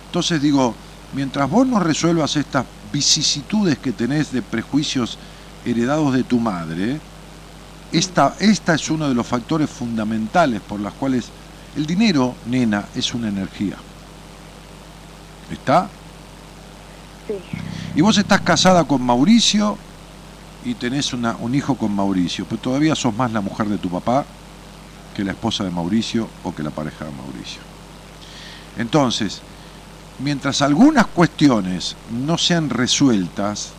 Entonces 0.07 0.41
digo, 0.41 0.76
mientras 1.13 1.49
vos 1.49 1.65
no 1.65 1.80
resuelvas 1.80 2.36
estas 2.36 2.65
vicisitudes 2.91 3.78
que 3.78 3.93
tenés 3.93 4.34
de 4.34 4.41
prejuicios 4.41 5.17
heredados 5.65 6.13
de 6.13 6.23
tu 6.23 6.39
madre, 6.39 6.99
esta, 7.97 8.35
esta 8.39 8.75
es 8.75 8.89
uno 8.89 9.07
de 9.07 9.15
los 9.15 9.25
factores 9.27 9.69
fundamentales 9.69 10.61
por 10.61 10.79
los 10.79 10.93
cuales 10.93 11.25
el 11.75 11.85
dinero, 11.85 12.35
nena, 12.47 12.85
es 12.95 13.13
una 13.13 13.27
energía. 13.29 13.75
¿Está? 15.51 15.89
Sí, 17.27 17.33
Y 17.95 18.01
vos 18.01 18.17
estás 18.17 18.41
casada 18.41 18.83
con 18.83 19.01
Mauricio 19.01 19.77
y 20.63 20.73
tenés 20.75 21.13
una- 21.13 21.35
un 21.37 21.53
hijo 21.55 21.75
con 21.75 21.93
Mauricio, 21.95 22.45
pero 22.45 22.61
todavía 22.61 22.95
sos 22.95 23.15
más 23.15 23.31
la 23.31 23.41
mujer 23.41 23.67
de 23.67 23.77
tu 23.77 23.89
papá 23.89 24.25
que 25.15 25.23
la 25.23 25.31
esposa 25.31 25.63
de 25.63 25.71
Mauricio 25.71 26.27
o 26.43 26.53
que 26.53 26.63
la 26.63 26.71
pareja 26.71 27.05
de 27.05 27.11
Mauricio. 27.11 27.61
Entonces, 28.77 29.41
mientras 30.19 30.61
algunas 30.61 31.07
cuestiones 31.07 31.95
no 32.09 32.37
sean 32.37 32.69
resueltas, 32.69 33.69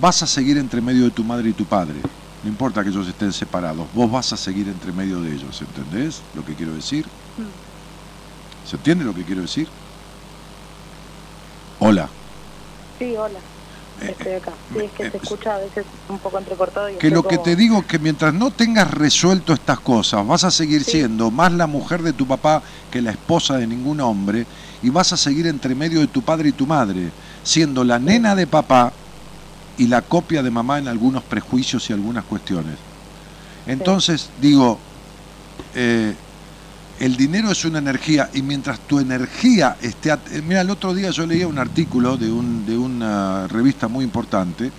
vas 0.00 0.22
a 0.22 0.26
seguir 0.26 0.56
entre 0.56 0.80
medio 0.80 1.04
de 1.04 1.10
tu 1.10 1.22
madre 1.24 1.50
y 1.50 1.52
tu 1.52 1.64
padre. 1.66 1.96
No 2.44 2.50
importa 2.50 2.82
que 2.84 2.90
ellos 2.90 3.08
estén 3.08 3.32
separados, 3.32 3.88
vos 3.94 4.10
vas 4.10 4.30
a 4.34 4.36
seguir 4.36 4.68
entre 4.68 4.92
medio 4.92 5.22
de 5.22 5.32
ellos, 5.32 5.62
¿entendés 5.62 6.20
lo 6.34 6.44
que 6.44 6.54
quiero 6.54 6.74
decir? 6.74 7.06
¿Se 8.66 8.76
entiende 8.76 9.02
lo 9.02 9.14
que 9.14 9.24
quiero 9.24 9.40
decir? 9.42 9.66
Hola. 11.78 12.08
sí, 12.98 13.16
hola. 13.16 13.38
Eh, 14.02 14.10
Estoy 14.10 14.32
acá. 14.32 14.52
Sí, 14.72 14.78
es 14.80 14.92
que 14.92 15.06
eh, 15.06 15.10
se 15.12 15.16
escucha 15.18 15.54
a 15.54 15.58
veces 15.58 15.86
un 16.08 16.18
poco 16.18 16.36
entrecortado. 16.38 16.90
Y 16.90 16.96
Que 16.96 17.10
lo 17.10 17.22
que 17.22 17.36
como- 17.36 17.42
te 17.44 17.56
digo 17.56 17.78
es 17.78 17.86
que 17.86 17.98
mientras 18.00 18.34
no 18.34 18.50
tengas 18.50 18.90
resuelto 18.90 19.52
estas 19.54 19.78
cosas, 19.80 20.26
vas 20.26 20.42
a 20.44 20.50
seguir 20.50 20.82
Sí. 20.84 20.92
siendo 20.92 21.30
más 21.30 21.52
la 21.52 21.66
mujer 21.68 22.02
de 22.02 22.12
tu 22.12 22.26
papá 22.26 22.62
que 22.90 23.00
la 23.00 23.12
esposa 23.12 23.56
de 23.56 23.66
ningún 23.68 24.00
hombre 24.00 24.46
y 24.82 24.90
vas 24.90 25.12
a 25.12 25.16
seguir 25.16 25.46
entre 25.46 25.74
medio 25.76 26.00
de 26.00 26.08
tu 26.08 26.22
padre 26.22 26.48
y 26.50 26.52
tu 26.52 26.66
madre, 26.66 27.12
siendo 27.44 27.84
la 27.84 27.98
nena 28.00 28.34
de 28.34 28.46
papá 28.48 28.92
y 29.78 29.86
la 29.86 30.02
copia 30.02 30.42
de 30.42 30.50
mamá 30.50 30.78
en 30.78 30.88
algunos 30.88 31.22
prejuicios 31.22 31.88
y 31.90 31.92
algunas 31.92 32.24
cuestiones. 32.24 32.76
Entonces, 33.66 34.30
digo, 34.40 34.78
eh, 35.74 36.14
el 37.00 37.16
dinero 37.16 37.50
es 37.50 37.64
una 37.64 37.78
energía 37.78 38.30
y 38.34 38.42
mientras 38.42 38.78
tu 38.80 39.00
energía 39.00 39.76
esté... 39.82 40.12
at- 40.12 40.30
eh, 40.32 40.42
Mira, 40.46 40.60
el 40.60 40.70
otro 40.70 40.94
día 40.94 41.10
yo 41.10 41.26
leía 41.26 41.48
un 41.48 41.58
artículo 41.58 42.16
de, 42.16 42.30
un, 42.30 42.64
de 42.66 42.76
una 42.76 43.48
revista 43.48 43.88
muy 43.88 44.04
importante 44.04 44.70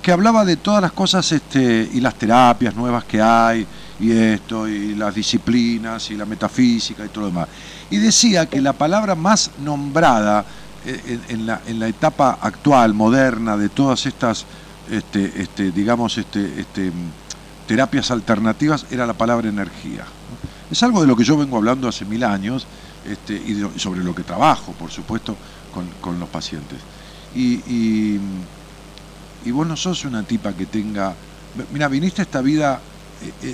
que 0.00 0.12
hablaba 0.12 0.44
de 0.44 0.56
todas 0.56 0.82
las 0.82 0.92
cosas 0.92 1.30
este, 1.32 1.88
y 1.92 2.00
las 2.00 2.14
terapias 2.14 2.74
nuevas 2.74 3.04
que 3.04 3.22
hay 3.22 3.66
y 3.98 4.10
esto 4.12 4.68
y 4.68 4.94
las 4.94 5.14
disciplinas 5.14 6.10
y 6.10 6.16
la 6.16 6.26
metafísica 6.26 7.04
y 7.04 7.08
todo 7.08 7.22
lo 7.22 7.26
demás. 7.28 7.48
Y 7.90 7.96
decía 7.96 8.46
que 8.46 8.60
la 8.60 8.74
palabra 8.74 9.14
más 9.14 9.50
nombrada 9.64 10.44
en, 10.84 11.46
la, 11.46 11.62
en 11.66 11.78
la 11.78 11.88
etapa 11.88 12.38
actual, 12.40 12.94
moderna, 12.94 13.56
de 13.56 13.68
todas 13.68 14.06
estas, 14.06 14.44
este, 14.90 15.42
este, 15.42 15.70
digamos, 15.70 16.18
este, 16.18 16.60
este, 16.60 16.90
mm, 16.90 17.66
terapias 17.66 18.10
alternativas 18.10 18.86
era 18.90 19.06
la 19.06 19.14
palabra 19.14 19.48
energía. 19.48 20.04
Es 20.70 20.82
algo 20.82 21.00
de 21.00 21.06
lo 21.06 21.16
que 21.16 21.24
yo 21.24 21.36
vengo 21.36 21.56
hablando 21.56 21.88
hace 21.88 22.04
mil 22.04 22.24
años 22.24 22.66
este, 23.06 23.34
y 23.34 23.62
sobre 23.78 24.02
lo 24.02 24.14
que 24.14 24.22
trabajo, 24.22 24.72
por 24.72 24.90
supuesto, 24.90 25.36
con, 25.72 25.86
con 26.00 26.18
los 26.20 26.28
pacientes. 26.28 26.78
Y, 27.34 27.54
y, 27.70 28.20
y 29.44 29.50
vos 29.50 29.66
no 29.66 29.76
sos 29.76 30.04
una 30.04 30.22
tipa 30.22 30.52
que 30.52 30.66
tenga... 30.66 31.14
Mira, 31.72 31.88
viniste 31.88 32.22
a 32.22 32.24
esta 32.24 32.40
vida 32.40 32.80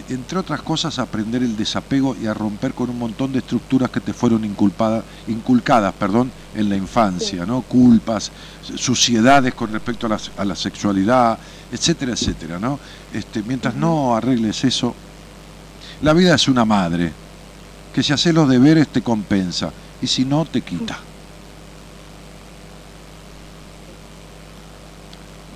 entre 0.09 0.39
otras 0.39 0.63
cosas, 0.63 0.99
a 0.99 1.03
aprender 1.03 1.43
el 1.43 1.57
desapego 1.57 2.17
y 2.21 2.27
a 2.27 2.35
romper 2.35 2.75
con 2.75 2.91
un 2.91 2.99
montón 2.99 3.33
de 3.33 3.39
estructuras 3.39 3.91
que 3.91 4.01
te 4.01 4.13
fueron 4.13 4.45
inculpadas, 4.45 5.05
inculcadas 5.29 5.95
perdón, 5.95 6.33
en 6.55 6.69
la 6.69 6.77
infancia, 6.77 7.47
¿no? 7.47 7.63
Culpas, 7.63 8.33
suciedades 8.75 9.55
con 9.55 9.73
respecto 9.73 10.07
a 10.07 10.11
la, 10.11 10.21
a 10.39 10.45
la 10.45 10.57
sexualidad, 10.57 11.39
etcétera, 11.71 12.13
etcétera, 12.13 12.59
¿no? 12.59 12.81
Este, 13.13 13.43
mientras 13.43 13.75
no 13.75 14.17
arregles 14.17 14.65
eso, 14.65 14.95
la 16.03 16.13
vida 16.13 16.35
es 16.35 16.49
una 16.49 16.65
madre, 16.65 17.13
que 17.95 18.03
si 18.03 18.13
haces 18.13 18.35
los 18.35 18.49
deberes 18.49 18.89
te 18.89 19.03
compensa, 19.03 19.71
y 20.03 20.07
si 20.07 20.25
no, 20.25 20.45
te 20.45 20.63
quita. 20.63 20.99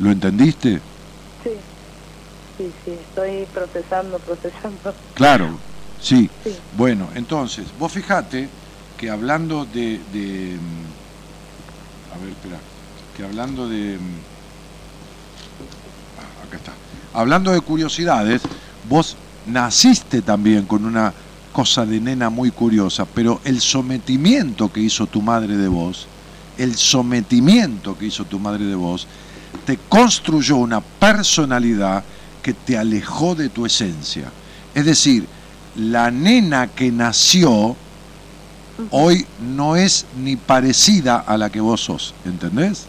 ¿Lo 0.01 0.11
entendiste? 0.11 0.81
Sí, 2.57 2.65
sí, 2.65 2.73
sí, 2.85 2.91
estoy 2.93 3.47
procesando, 3.53 4.19
procesando. 4.19 4.95
Claro, 5.15 5.59
sí. 6.01 6.31
Bueno, 6.77 7.09
entonces, 7.15 7.67
vos 7.79 7.91
fijate 7.93 8.49
que 8.97 9.11
hablando 9.11 9.65
de, 9.65 10.01
de, 10.13 10.57
mm, 10.57 12.15
A 12.15 12.19
ver, 12.19 12.29
espera. 12.31 12.59
Que 13.17 13.25
hablando 13.25 13.69
de... 13.69 13.97
Mm, 13.99 14.21
ah, 16.19 16.47
Acá 16.47 16.57
está. 16.57 16.73
Hablando 17.13 17.51
de 17.53 17.61
curiosidades, 17.61 18.43
vos 18.89 19.17
naciste 19.47 20.23
también 20.23 20.65
con 20.67 20.85
una 20.85 21.13
cosa 21.53 21.87
de 21.87 22.01
nena 22.01 22.31
muy 22.31 22.51
curiosa, 22.51 23.05
pero 23.05 23.41
el 23.45 23.61
sometimiento 23.61 24.73
que 24.73 24.81
hizo 24.81 25.07
tu 25.07 25.23
madre 25.23 25.57
de 25.57 25.69
vos, 25.69 26.07
el 26.59 26.77
sometimiento 26.77 27.97
que 27.97 28.07
hizo 28.07 28.25
tu 28.25 28.39
madre 28.39 28.65
de 28.65 28.75
vos, 28.75 29.07
te 29.65 29.79
construyó 29.89 30.57
una 30.57 30.81
personalidad 30.81 32.03
que 32.45 32.53
te 32.53 32.77
alejó 32.77 33.35
de 33.35 33.49
tu 33.49 33.65
esencia. 33.65 34.31
Es 34.75 34.85
decir, 34.85 35.27
la 35.77 36.11
nena 36.11 36.67
que 36.69 36.93
nació 36.93 37.75
hoy 38.91 39.27
no 39.41 39.77
es 39.77 40.05
ni 40.23 40.37
parecida 40.37 41.17
a 41.17 41.39
la 41.39 41.49
que 41.49 41.61
vos 41.61 41.81
sos, 41.81 42.15
¿entendés? 42.27 42.85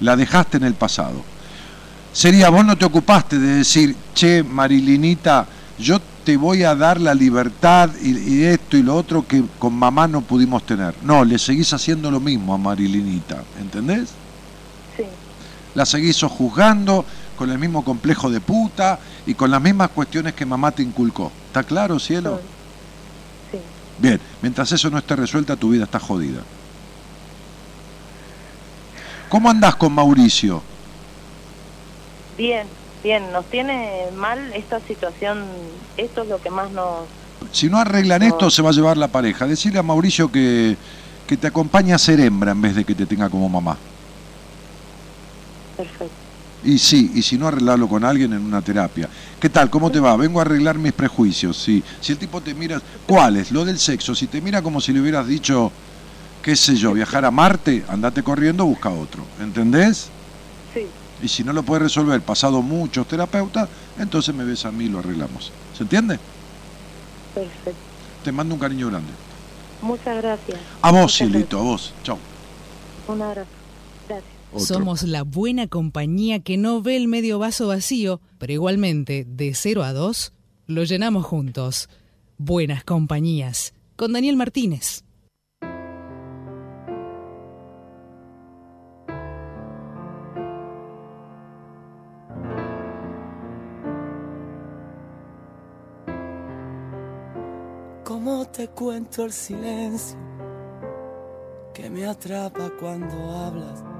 La 0.00 0.14
dejaste 0.14 0.58
en 0.58 0.64
el 0.64 0.74
pasado. 0.74 1.24
Sería, 2.12 2.50
vos 2.50 2.66
no 2.66 2.76
te 2.76 2.84
ocupaste 2.84 3.38
de 3.38 3.56
decir, 3.56 3.96
che, 4.14 4.42
Marilinita, 4.42 5.46
yo 5.78 5.98
te 6.22 6.36
voy 6.36 6.64
a 6.64 6.74
dar 6.74 7.00
la 7.00 7.14
libertad 7.14 7.90
y, 8.02 8.18
y 8.18 8.44
esto 8.44 8.76
y 8.76 8.82
lo 8.82 8.94
otro 8.94 9.26
que 9.26 9.42
con 9.58 9.72
mamá 9.72 10.06
no 10.06 10.20
pudimos 10.20 10.66
tener. 10.66 10.94
No, 11.02 11.24
le 11.24 11.38
seguís 11.38 11.72
haciendo 11.72 12.10
lo 12.10 12.20
mismo 12.20 12.52
a 12.52 12.58
Marilinita, 12.58 13.42
¿entendés? 13.58 14.10
La 15.76 15.84
seguís 15.84 16.20
juzgando 16.22 17.04
con 17.36 17.50
el 17.50 17.58
mismo 17.58 17.84
complejo 17.84 18.30
de 18.30 18.40
puta 18.40 18.98
y 19.26 19.34
con 19.34 19.50
las 19.50 19.60
mismas 19.60 19.90
cuestiones 19.90 20.32
que 20.32 20.46
mamá 20.46 20.72
te 20.72 20.82
inculcó. 20.82 21.30
¿Está 21.48 21.62
claro, 21.62 21.98
cielo? 21.98 22.40
sí. 23.52 23.58
Bien, 23.98 24.18
mientras 24.40 24.72
eso 24.72 24.88
no 24.88 24.96
esté 24.96 25.14
resuelta, 25.16 25.54
tu 25.54 25.68
vida 25.70 25.84
está 25.84 25.98
jodida. 25.98 26.40
¿Cómo 29.28 29.50
andás 29.50 29.76
con 29.76 29.92
Mauricio? 29.92 30.62
Bien, 32.38 32.66
bien, 33.02 33.30
nos 33.30 33.44
tiene 33.46 34.06
mal 34.16 34.38
esta 34.54 34.80
situación, 34.80 35.44
esto 35.98 36.22
es 36.22 36.28
lo 36.28 36.40
que 36.40 36.48
más 36.48 36.70
nos... 36.70 37.00
Si 37.52 37.68
no 37.68 37.78
arreglan 37.78 38.22
esto, 38.22 38.50
se 38.50 38.62
va 38.62 38.70
a 38.70 38.72
llevar 38.72 38.96
la 38.96 39.08
pareja. 39.08 39.46
Decirle 39.46 39.78
a 39.78 39.82
Mauricio 39.82 40.32
que, 40.32 40.76
que 41.26 41.36
te 41.36 41.48
acompañe 41.48 41.92
a 41.92 41.98
ser 41.98 42.18
hembra 42.20 42.52
en 42.52 42.62
vez 42.62 42.74
de 42.74 42.84
que 42.84 42.94
te 42.94 43.04
tenga 43.04 43.28
como 43.28 43.46
mamá. 43.48 43.76
Perfecto. 45.76 46.26
Y 46.62 46.78
sí, 46.78 47.12
y 47.14 47.22
si 47.22 47.38
no 47.38 47.46
arreglarlo 47.46 47.88
con 47.88 48.04
alguien 48.04 48.32
en 48.32 48.44
una 48.44 48.62
terapia. 48.62 49.08
¿Qué 49.38 49.50
tal? 49.50 49.70
¿Cómo 49.70 49.90
te 49.92 50.00
va? 50.00 50.16
Vengo 50.16 50.40
a 50.40 50.42
arreglar 50.42 50.78
mis 50.78 50.92
prejuicios. 50.94 51.56
Sí. 51.62 51.84
Si 52.00 52.12
el 52.12 52.18
tipo 52.18 52.42
te 52.42 52.54
mira, 52.54 52.82
¿cuáles? 53.06 53.50
Lo 53.52 53.64
del 53.64 53.78
sexo. 53.78 54.14
Si 54.14 54.26
te 54.28 54.40
mira 54.40 54.62
como 54.62 54.80
si 54.80 54.92
le 54.92 55.00
hubieras 55.00 55.26
dicho, 55.26 55.74
qué 56.42 56.56
sé 56.56 56.74
yo, 56.76 56.92
viajar 56.94 57.24
a 57.24 57.30
Marte, 57.30 57.84
andate 57.88 58.22
corriendo, 58.24 58.64
busca 58.66 58.90
otro. 58.90 59.30
¿Entendés? 59.38 60.12
Sí, 60.72 60.94
Y 61.20 61.28
si 61.28 61.44
no 61.44 61.52
lo 61.52 61.64
puedes 61.64 61.82
resolver, 61.84 62.22
pasado 62.22 62.62
muchos 62.62 63.06
terapeutas, 63.08 63.70
entonces 63.96 64.34
me 64.34 64.44
ves 64.44 64.64
a 64.64 64.72
mí 64.72 64.86
y 64.86 64.88
lo 64.88 64.98
arreglamos. 65.00 65.54
¿Se 65.72 65.82
entiende? 65.84 66.20
perfecto. 67.34 67.80
Te 68.22 68.32
mando 68.32 68.54
un 68.54 68.60
cariño 68.60 68.88
grande. 68.88 69.18
Muchas 69.80 70.16
gracias. 70.22 70.62
A 70.80 70.90
vos, 70.92 71.14
cielito, 71.16 71.58
a 71.60 71.62
vos. 71.62 71.96
Chao. 72.02 72.22
Un 73.06 73.22
abrazo. 73.22 73.55
Otro. 74.56 74.74
Somos 74.74 75.02
la 75.02 75.22
buena 75.22 75.66
compañía 75.66 76.40
que 76.40 76.56
no 76.56 76.80
ve 76.80 76.96
el 76.96 77.08
medio 77.08 77.38
vaso 77.38 77.66
vacío, 77.68 78.22
pero 78.38 78.54
igualmente, 78.54 79.26
de 79.28 79.54
0 79.54 79.82
a 79.84 79.92
2, 79.92 80.32
lo 80.66 80.84
llenamos 80.84 81.26
juntos. 81.26 81.90
Buenas 82.38 82.82
compañías. 82.82 83.74
Con 83.96 84.14
Daniel 84.14 84.36
Martínez. 84.36 85.04
¿Cómo 98.04 98.46
te 98.46 98.68
cuento 98.68 99.24
el 99.24 99.32
silencio 99.32 100.16
que 101.74 101.90
me 101.90 102.06
atrapa 102.06 102.70
cuando 102.80 103.14
hablas? 103.36 103.95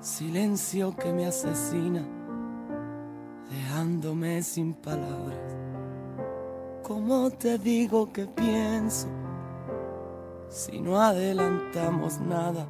Silencio 0.00 0.94
que 0.94 1.12
me 1.12 1.26
asesina, 1.26 2.06
dejándome 3.50 4.44
sin 4.44 4.72
palabras. 4.72 5.56
¿Cómo 6.84 7.30
te 7.30 7.58
digo 7.58 8.12
que 8.12 8.26
pienso 8.26 9.08
si 10.48 10.80
no 10.80 11.00
adelantamos 11.00 12.20
nada? 12.20 12.68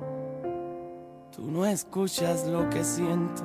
Tú 1.36 1.50
no 1.50 1.66
escuchas 1.66 2.46
lo 2.46 2.70
que 2.70 2.82
siento 2.82 3.42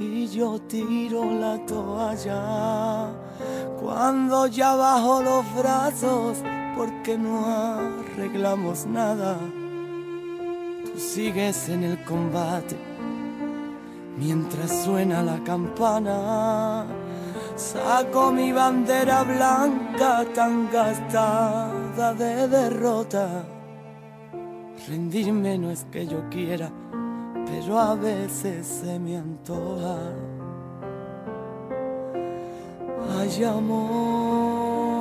y 0.00 0.26
yo 0.28 0.58
tiro 0.62 1.26
la 1.26 1.58
toalla 1.66 3.10
cuando 3.82 4.46
ya 4.46 4.74
bajo 4.74 5.20
los 5.20 5.44
brazos 5.54 6.38
porque 6.74 7.18
no 7.18 7.44
arreglamos 7.44 8.86
nada. 8.86 9.38
Sigues 10.98 11.68
en 11.68 11.84
el 11.84 12.02
combate 12.02 12.76
mientras 14.16 14.84
suena 14.84 15.22
la 15.22 15.42
campana. 15.44 16.86
Saco 17.54 18.32
mi 18.32 18.50
bandera 18.50 19.22
blanca 19.22 20.24
tan 20.34 20.68
gastada 20.72 22.14
de 22.14 22.48
derrota. 22.48 23.44
Rendirme 24.88 25.56
no 25.56 25.70
es 25.70 25.84
que 25.84 26.04
yo 26.04 26.28
quiera, 26.30 26.68
pero 27.46 27.78
a 27.78 27.94
veces 27.94 28.66
se 28.66 28.98
me 28.98 29.18
antoja. 29.18 29.98
Hay 33.16 33.44
amor 33.44 34.97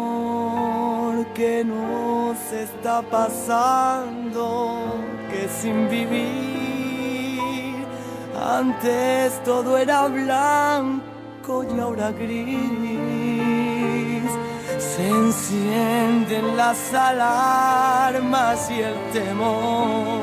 que 1.34 1.64
nos 1.64 2.38
está 2.52 3.02
pasando, 3.02 4.96
que 5.30 5.48
sin 5.48 5.90
vivir 5.90 7.38
antes 8.40 9.44
todo 9.44 9.78
era 9.78 10.08
blanco 10.08 11.64
y 11.64 11.80
ahora 11.80 12.12
gris. 12.12 12.58
Se 14.78 15.08
encienden 15.08 16.56
las 16.56 16.94
alarmas 16.94 18.70
y 18.70 18.82
el 18.82 18.96
temor. 19.12 20.22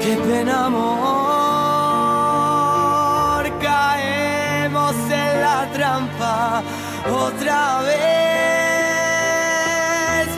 Qué 0.00 0.16
pena 0.16 0.66
amor, 0.66 1.23
trampa 5.72 6.62
otra 7.10 7.80
vez. 7.82 7.94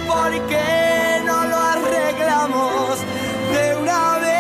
¿Por 0.06 0.30
qué 0.48 1.22
no 1.24 1.44
lo 1.44 1.56
arreglamos 1.56 2.98
de 3.52 3.76
una 3.82 4.18
vez? 4.18 4.36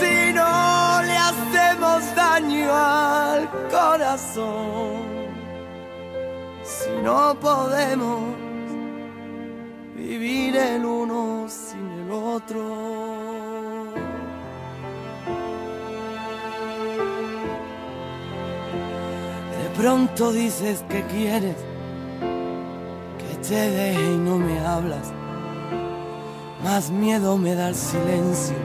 Si 0.00 0.32
no 0.32 1.02
le 1.02 1.16
hacemos 1.16 2.14
daño 2.14 2.68
al 2.74 3.48
corazón, 3.70 5.00
si 6.62 6.90
no 7.02 7.34
podemos 7.40 8.34
vivir 9.96 10.56
el 10.56 10.84
uno 10.84 11.46
sin 11.48 11.88
el 11.90 12.10
otro. 12.10 13.09
Pronto 19.80 20.30
dices 20.30 20.84
que 20.90 21.02
quieres 21.06 21.56
que 23.18 23.48
te 23.48 23.54
deje 23.54 24.12
y 24.12 24.16
no 24.18 24.36
me 24.36 24.60
hablas. 24.60 25.10
Más 26.62 26.90
miedo 26.90 27.38
me 27.38 27.54
da 27.54 27.70
el 27.70 27.74
silencio 27.74 28.56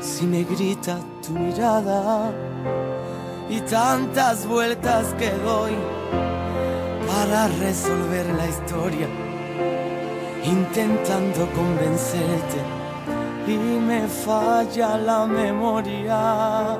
si 0.00 0.26
me 0.26 0.44
grita 0.44 0.98
tu 1.26 1.32
mirada 1.32 2.30
y 3.48 3.60
tantas 3.62 4.46
vueltas 4.46 5.14
que 5.14 5.30
doy 5.30 5.72
para 7.06 7.48
resolver 7.48 8.26
la 8.36 8.46
historia, 8.48 9.08
intentando 10.44 11.48
convencerte 11.54 12.79
y 13.46 13.56
me 13.56 14.06
falla 14.06 14.96
la 14.96 15.26
memoria. 15.26 16.78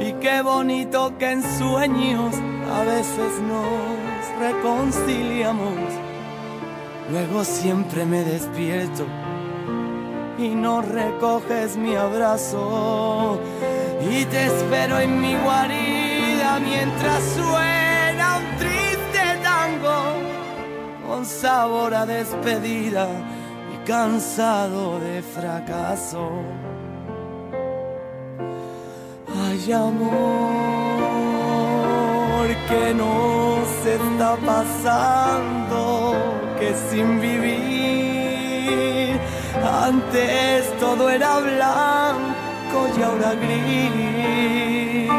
Y 0.00 0.12
qué 0.14 0.42
bonito 0.42 1.16
que 1.18 1.32
en 1.32 1.42
sueños 1.58 2.34
a 2.72 2.84
veces 2.84 3.40
nos 3.42 4.40
reconciliamos. 4.40 5.74
Luego 7.10 7.44
siempre 7.44 8.04
me 8.04 8.22
despierto 8.22 9.06
y 10.38 10.48
no 10.50 10.82
recoges 10.82 11.76
mi 11.76 11.96
abrazo. 11.96 13.40
Y 14.10 14.24
te 14.26 14.46
espero 14.46 15.00
en 15.00 15.20
mi 15.20 15.34
guarida 15.34 16.60
mientras 16.60 17.22
suena 17.34 18.38
un 18.38 18.58
triste 18.58 19.42
tango 19.42 21.08
con 21.08 21.24
sabor 21.24 21.94
a 21.94 22.06
despedida 22.06 23.08
cansado 23.88 25.00
de 25.00 25.20
fracaso. 25.22 26.30
Ay, 29.44 29.72
amor, 29.72 30.08
que 32.68 32.92
nos 32.92 33.86
está 33.86 34.36
pasando, 34.44 36.14
que 36.60 36.74
sin 36.90 37.18
vivir 37.18 39.18
antes 39.86 40.70
todo 40.78 41.08
era 41.08 41.38
blanco 41.38 42.88
y 42.94 43.02
ahora 43.02 43.32
gris. 43.42 45.10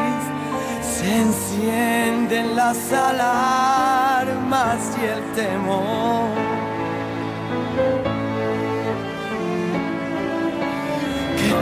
Se 0.93 1.07
encienden 1.25 2.55
las 2.55 2.93
alarmas 2.93 4.79
y 5.01 5.05
el 5.05 5.23
temor. 5.33 6.29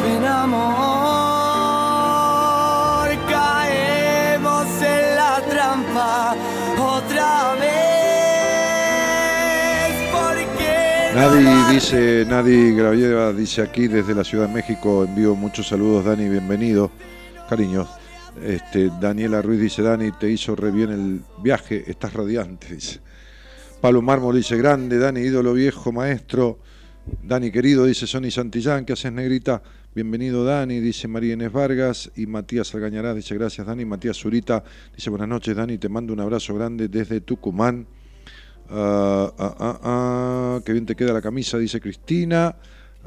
Pena 0.04 0.43
amor, 0.43 0.68
caemos 3.30 4.68
en 4.82 5.16
la 5.16 5.41
trampa 5.50 6.36
otra 6.80 7.56
vez. 7.56 7.68
Porque 10.12 10.70
Nadie 11.16 11.74
dice, 11.74 12.26
Nadie 12.28 12.74
Graviera 12.74 13.34
dice 13.34 13.62
aquí 13.62 13.88
desde 13.88 14.14
la 14.14 14.24
Ciudad 14.24 14.48
de 14.48 14.54
México, 14.54 15.04
envío 15.04 15.36
muchos 15.36 15.68
saludos, 15.68 16.06
Dani, 16.06 16.30
bienvenido, 16.30 16.91
cariños. 17.50 17.88
Este, 18.43 18.91
Daniela 19.02 19.41
Ruiz 19.41 19.60
dice, 19.60 19.82
Dani, 19.82 20.12
te 20.12 20.30
hizo 20.30 20.56
re 20.56 20.70
bien 20.72 20.91
el 20.91 21.22
viaje, 21.41 21.84
estás 21.88 22.14
radiante, 22.14 22.76
dice. 22.76 23.00
Pablo 23.82 24.02
Mármol 24.02 24.36
dice, 24.36 24.58
grande, 24.58 25.00
Dani, 25.00 25.22
ídolo 25.22 25.54
viejo, 25.54 25.91
maestro. 25.91 26.60
Dani, 27.24 27.52
querido, 27.52 27.86
dice 27.86 28.06
Sonny 28.06 28.30
Santillán, 28.32 28.86
¿qué 28.86 28.93
haces, 28.93 29.12
negrita? 29.12 29.62
Bienvenido, 29.98 30.45
Dani, 30.45 30.80
dice 30.80 31.08
María 31.08 31.34
Inés 31.34 31.52
Vargas. 31.52 32.12
Y 32.16 32.28
Matías 32.28 32.72
Algañarás 32.76 33.16
dice, 33.16 33.34
gracias, 33.34 33.66
Dani. 33.66 33.84
Matías 33.84 34.16
Zurita 34.16 34.64
dice, 34.95 35.10
buenas 35.10 35.28
noches, 35.28 35.56
Dani, 35.56 35.80
te 35.80 35.89
mando 35.89 36.14
un 36.14 36.20
abrazo 36.20 36.54
grande 36.54 36.88
desde 36.88 37.20
Tucumán. 37.22 37.88
Ah, 38.70 39.34
ah, 39.39 39.56
ah, 39.58 39.80
ah, 39.82 40.62
qué 40.64 40.72
bien 40.74 40.86
te 40.86 40.95
queda 40.95 41.14
la 41.14 41.22
camisa, 41.24 41.58
dice 41.58 41.82
Cristina. 41.82 42.56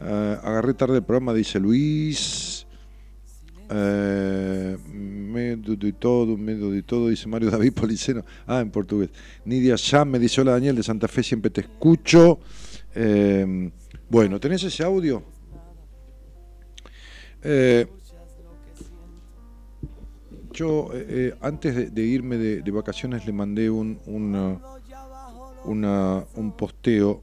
Ah, 0.00 0.40
agarré 0.42 0.74
tarde 0.74 0.96
el 0.96 1.04
programa, 1.04 1.32
dice 1.32 1.60
Luis. 1.60 2.66
Eh, 3.70 4.76
medo 4.92 5.76
de 5.76 5.92
todo, 5.92 6.36
medo 6.36 6.72
de 6.72 6.82
todo, 6.82 7.08
dice 7.08 7.28
Mario 7.28 7.52
David 7.52 7.72
Policeno. 7.72 8.24
Ah, 8.48 8.58
en 8.58 8.72
portugués. 8.72 9.10
Nidia 9.44 9.76
Cham 9.76 10.10
me 10.10 10.18
dice: 10.18 10.40
Hola 10.40 10.54
Daniel 10.54 10.74
de 10.74 10.82
Santa 10.82 11.06
Fe, 11.06 11.22
siempre 11.22 11.52
te 11.52 11.60
escucho. 11.60 12.40
Eh, 12.96 13.70
bueno, 14.08 14.40
¿tenés 14.40 14.64
ese 14.64 14.82
audio? 14.82 15.22
Eh, 17.42 17.86
yo, 20.52 20.90
eh, 20.92 21.06
eh, 21.08 21.34
antes 21.40 21.94
de, 21.94 22.02
irme 22.02 22.36
de, 22.36 22.70
vacaciones, 22.70 23.24
le 23.26 23.32
mandé 23.32 23.70
un, 23.70 23.98
una- 24.06 24.60
una- 25.64 26.24
un 26.34 26.52
posteo, 26.52 27.22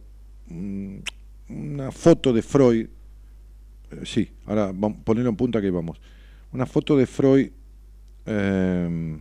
un- 0.50 1.04
una 1.50 1.92
foto 1.92 2.34
de 2.34 2.42
Freud. 2.42 2.88
Sí, 4.04 4.32
ahora 4.46 4.68
vamos, 4.74 5.00
ponelo 5.04 5.30
en 5.30 5.36
punta 5.36 5.62
que 5.62 5.70
vamos. 5.72 6.00
Una 6.52 6.66
foto 6.66 6.96
de 6.98 7.06
Freud. 7.06 7.52
eh, 8.26 9.18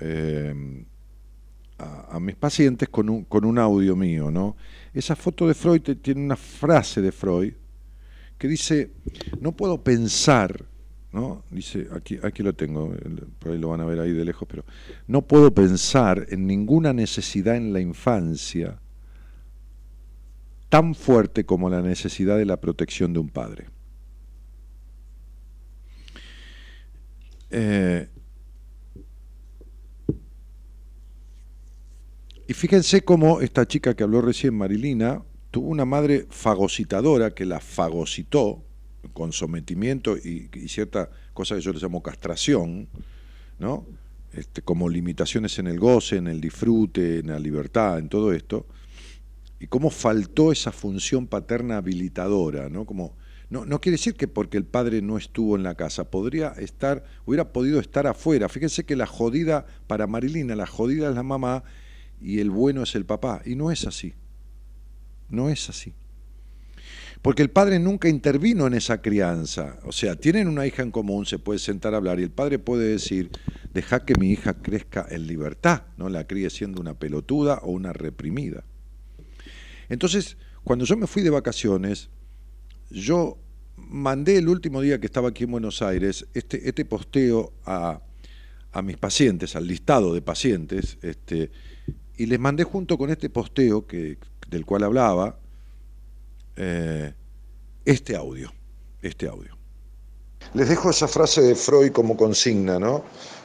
eh, 0.00 0.84
a, 1.78 2.16
a 2.16 2.20
mis 2.20 2.34
pacientes 2.36 2.88
con 2.88 3.08
un, 3.08 3.24
con 3.24 3.44
un 3.44 3.58
audio 3.58 3.94
mío, 3.96 4.30
¿no? 4.30 4.56
Esa 4.92 5.14
foto 5.16 5.46
de 5.46 5.54
Freud 5.54 5.80
tiene 6.02 6.20
una 6.24 6.36
frase 6.36 7.00
de 7.00 7.12
Freud 7.12 7.54
que 8.40 8.48
dice, 8.48 8.90
no 9.38 9.52
puedo 9.52 9.84
pensar, 9.84 10.64
¿no? 11.12 11.44
Dice, 11.50 11.88
aquí, 11.92 12.18
aquí 12.22 12.42
lo 12.42 12.54
tengo, 12.54 12.90
por 13.38 13.52
ahí 13.52 13.58
lo 13.58 13.68
van 13.68 13.82
a 13.82 13.84
ver 13.84 14.00
ahí 14.00 14.12
de 14.12 14.24
lejos, 14.24 14.48
pero 14.50 14.64
no 15.06 15.20
puedo 15.20 15.52
pensar 15.52 16.26
en 16.30 16.46
ninguna 16.46 16.94
necesidad 16.94 17.54
en 17.54 17.74
la 17.74 17.80
infancia 17.80 18.80
tan 20.70 20.94
fuerte 20.94 21.44
como 21.44 21.68
la 21.68 21.82
necesidad 21.82 22.38
de 22.38 22.46
la 22.46 22.58
protección 22.58 23.12
de 23.12 23.18
un 23.18 23.28
padre. 23.28 23.66
Eh, 27.50 28.08
y 32.48 32.54
fíjense 32.54 33.02
cómo 33.02 33.42
esta 33.42 33.68
chica 33.68 33.94
que 33.94 34.02
habló 34.02 34.22
recién, 34.22 34.56
Marilina, 34.56 35.24
tuvo 35.50 35.68
una 35.68 35.84
madre 35.84 36.26
fagocitadora 36.30 37.32
que 37.32 37.44
la 37.44 37.60
fagocitó 37.60 38.62
con 39.12 39.32
sometimiento 39.32 40.16
y, 40.16 40.48
cierta 40.68 41.10
cosa 41.32 41.54
que 41.54 41.60
yo 41.60 41.72
le 41.72 41.80
llamo 41.80 42.02
castración, 42.02 42.88
¿no? 43.58 43.86
Este, 44.32 44.62
como 44.62 44.88
limitaciones 44.88 45.58
en 45.58 45.66
el 45.66 45.80
goce, 45.80 46.16
en 46.16 46.28
el 46.28 46.40
disfrute, 46.40 47.18
en 47.18 47.28
la 47.28 47.38
libertad, 47.38 47.98
en 47.98 48.08
todo 48.08 48.32
esto, 48.32 48.66
y 49.58 49.66
cómo 49.66 49.90
faltó 49.90 50.52
esa 50.52 50.70
función 50.70 51.26
paterna 51.26 51.78
habilitadora, 51.78 52.68
¿no? 52.68 52.86
Como, 52.86 53.16
no, 53.48 53.64
no 53.66 53.80
quiere 53.80 53.94
decir 53.94 54.14
que 54.14 54.28
porque 54.28 54.56
el 54.56 54.64
padre 54.64 55.02
no 55.02 55.18
estuvo 55.18 55.56
en 55.56 55.64
la 55.64 55.74
casa, 55.74 56.10
podría 56.10 56.50
estar, 56.50 57.04
hubiera 57.26 57.52
podido 57.52 57.80
estar 57.80 58.06
afuera. 58.06 58.48
Fíjense 58.48 58.84
que 58.84 58.94
la 58.94 59.06
jodida, 59.06 59.66
para 59.88 60.06
Marilina, 60.06 60.54
la 60.54 60.66
jodida 60.66 61.08
es 61.08 61.16
la 61.16 61.24
mamá 61.24 61.64
y 62.20 62.38
el 62.38 62.50
bueno 62.50 62.84
es 62.84 62.94
el 62.94 63.06
papá, 63.06 63.42
y 63.44 63.56
no 63.56 63.72
es 63.72 63.86
así. 63.86 64.14
No 65.30 65.48
es 65.48 65.68
así. 65.68 65.94
Porque 67.22 67.42
el 67.42 67.50
padre 67.50 67.78
nunca 67.78 68.08
intervino 68.08 68.66
en 68.66 68.74
esa 68.74 69.02
crianza. 69.02 69.78
O 69.84 69.92
sea, 69.92 70.16
tienen 70.16 70.48
una 70.48 70.66
hija 70.66 70.82
en 70.82 70.90
común, 70.90 71.26
se 71.26 71.38
puede 71.38 71.58
sentar 71.58 71.92
a 71.92 71.98
hablar 71.98 72.18
y 72.18 72.22
el 72.22 72.30
padre 72.30 72.58
puede 72.58 72.88
decir, 72.88 73.30
deja 73.74 74.04
que 74.04 74.14
mi 74.18 74.30
hija 74.30 74.54
crezca 74.54 75.06
en 75.10 75.26
libertad, 75.26 75.82
no 75.98 76.08
la 76.08 76.26
críe 76.26 76.48
siendo 76.48 76.80
una 76.80 76.94
pelotuda 76.94 77.58
o 77.62 77.72
una 77.72 77.92
reprimida. 77.92 78.64
Entonces, 79.90 80.38
cuando 80.64 80.84
yo 80.84 80.96
me 80.96 81.06
fui 81.06 81.22
de 81.22 81.30
vacaciones, 81.30 82.08
yo 82.90 83.38
mandé 83.76 84.38
el 84.38 84.48
último 84.48 84.80
día 84.80 84.98
que 84.98 85.06
estaba 85.06 85.28
aquí 85.28 85.44
en 85.44 85.50
Buenos 85.50 85.82
Aires 85.82 86.26
este, 86.32 86.68
este 86.68 86.84
posteo 86.84 87.52
a, 87.64 88.00
a 88.72 88.82
mis 88.82 88.96
pacientes, 88.96 89.56
al 89.56 89.66
listado 89.66 90.14
de 90.14 90.22
pacientes, 90.22 90.96
este, 91.02 91.50
y 92.16 92.26
les 92.26 92.38
mandé 92.38 92.64
junto 92.64 92.96
con 92.96 93.10
este 93.10 93.28
posteo 93.30 93.86
que, 93.86 94.18
del 94.50 94.66
cual 94.66 94.82
hablaba, 94.82 95.36
eh, 96.56 97.14
este 97.84 98.16
audio, 98.16 98.52
este 99.00 99.28
audio. 99.28 99.56
Les 100.54 100.68
dejo 100.68 100.90
esa 100.90 101.06
frase 101.06 101.40
de 101.42 101.54
Freud 101.54 101.92
como 101.92 102.16
consigna, 102.16 102.78
¿no? 102.78 103.04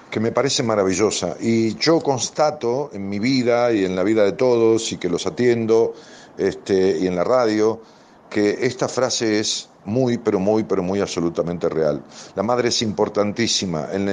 que 0.09 0.19
me 0.19 0.31
parece 0.31 0.63
maravillosa. 0.63 1.35
Y 1.39 1.75
yo 1.75 1.99
constato 1.99 2.89
en 2.93 3.09
mi 3.09 3.19
vida 3.19 3.73
y 3.73 3.85
en 3.85 3.95
la 3.95 4.03
vida 4.03 4.23
de 4.23 4.31
todos, 4.31 4.91
y 4.91 4.97
que 4.97 5.09
los 5.09 5.27
atiendo, 5.27 5.93
este, 6.37 6.97
y 6.99 7.07
en 7.07 7.15
la 7.15 7.23
radio, 7.23 7.81
que 8.29 8.65
esta 8.65 8.87
frase 8.87 9.39
es 9.39 9.69
muy, 9.83 10.17
pero 10.17 10.39
muy, 10.39 10.63
pero 10.63 10.83
muy 10.83 10.99
absolutamente 10.99 11.69
real. 11.69 12.01
La 12.35 12.43
madre 12.43 12.69
es 12.69 12.81
importantísima, 12.81 13.89
en, 13.91 14.07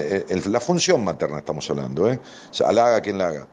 la 0.53 0.61
función 0.61 1.05
materna 1.05 1.39
estamos 1.39 1.69
hablando, 1.71 2.11
¿eh? 2.11 2.21
O 2.51 2.55
sea, 2.55 3.01
quien 3.01 3.19
la 3.19 3.29
haga. 3.29 3.47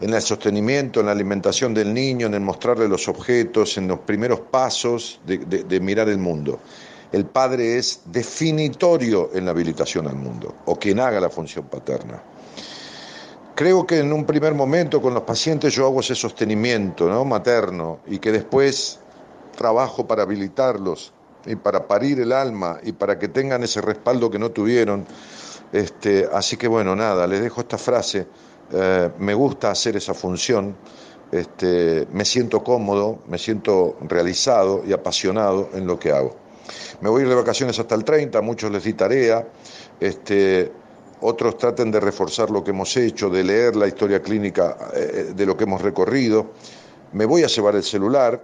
En 0.00 0.12
el 0.12 0.20
sostenimiento, 0.20 1.00
en 1.00 1.06
la 1.06 1.12
alimentación 1.12 1.72
del 1.72 1.94
niño, 1.94 2.26
en 2.26 2.34
el 2.34 2.40
mostrarle 2.40 2.86
los 2.86 3.08
objetos, 3.08 3.78
en 3.78 3.88
los 3.88 4.00
primeros 4.00 4.40
pasos 4.40 5.20
de, 5.24 5.80
mirar 5.80 6.08
el 6.08 6.18
mundo. 6.18 6.60
El 7.12 7.24
padre 7.24 7.78
es 7.78 8.02
definitorio 8.04 9.30
en 9.32 9.46
la 9.46 9.52
habilitación 9.52 10.06
al 10.06 10.16
mundo, 10.16 10.54
o 10.66 10.76
quien 10.76 11.00
haga 11.00 11.18
la 11.18 11.30
función 11.30 11.66
paterna. 11.66 12.22
Creo 13.54 13.86
que 13.86 14.00
en 14.00 14.12
un 14.12 14.26
primer 14.26 14.52
momento 14.52 15.00
con 15.00 15.14
los 15.14 15.22
pacientes 15.22 15.72
yo 15.72 15.86
hago 15.86 16.00
ese 16.00 16.14
sostenimiento 16.14 17.08
¿no? 17.08 17.24
materno 17.24 18.00
y 18.06 18.18
que 18.18 18.30
después 18.30 18.98
trabajo 19.56 20.06
para 20.06 20.24
habilitarlos 20.24 21.14
y 21.46 21.56
para 21.56 21.86
parir 21.86 22.20
el 22.20 22.32
alma 22.32 22.78
y 22.82 22.92
para 22.92 23.18
que 23.18 23.28
tengan 23.28 23.62
ese 23.62 23.80
respaldo 23.80 24.30
que 24.30 24.38
no 24.38 24.50
tuvieron. 24.50 25.06
Este, 25.72 26.28
así 26.32 26.58
que 26.58 26.68
bueno, 26.68 26.94
nada, 26.94 27.26
les 27.26 27.40
dejo 27.40 27.62
esta 27.62 27.78
frase. 27.78 28.26
Eh, 28.72 29.10
me 29.18 29.34
gusta 29.34 29.70
hacer 29.70 29.96
esa 29.96 30.14
función, 30.14 30.76
este, 31.30 32.06
me 32.12 32.24
siento 32.24 32.62
cómodo, 32.64 33.20
me 33.28 33.38
siento 33.38 33.96
realizado 34.00 34.82
y 34.86 34.92
apasionado 34.92 35.70
en 35.74 35.86
lo 35.86 35.98
que 35.98 36.12
hago. 36.12 36.36
Me 37.00 37.08
voy 37.08 37.20
a 37.20 37.24
ir 37.24 37.28
de 37.28 37.36
vacaciones 37.36 37.78
hasta 37.78 37.94
el 37.94 38.04
30, 38.04 38.40
muchos 38.42 38.70
les 38.70 38.84
di 38.84 38.94
tarea, 38.94 39.46
este, 40.00 40.72
otros 41.20 41.58
traten 41.58 41.90
de 41.90 42.00
reforzar 42.00 42.50
lo 42.50 42.64
que 42.64 42.70
hemos 42.70 42.96
hecho, 42.96 43.30
de 43.30 43.44
leer 43.44 43.76
la 43.76 43.86
historia 43.86 44.20
clínica 44.20 44.76
eh, 44.94 45.32
de 45.34 45.46
lo 45.46 45.56
que 45.56 45.64
hemos 45.64 45.80
recorrido. 45.80 46.52
Me 47.12 47.24
voy 47.24 47.44
a 47.44 47.46
llevar 47.46 47.76
el 47.76 47.84
celular, 47.84 48.42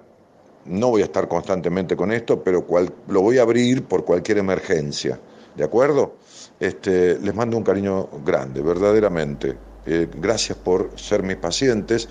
no 0.66 0.90
voy 0.90 1.02
a 1.02 1.06
estar 1.06 1.26
constantemente 1.28 1.96
con 1.96 2.12
esto, 2.12 2.42
pero 2.42 2.64
lo 3.08 3.20
voy 3.20 3.38
a 3.38 3.42
abrir 3.42 3.84
por 3.84 4.04
cualquier 4.04 4.38
emergencia. 4.38 5.18
¿De 5.56 5.64
acuerdo? 5.64 6.14
Este, 6.58 7.18
les 7.18 7.34
mando 7.34 7.56
un 7.56 7.64
cariño 7.64 8.08
grande, 8.24 8.62
verdaderamente. 8.62 9.71
Eh, 9.84 10.08
gracias 10.14 10.56
por 10.58 10.98
ser 10.98 11.22
mis 11.22 11.36
pacientes 11.36 12.08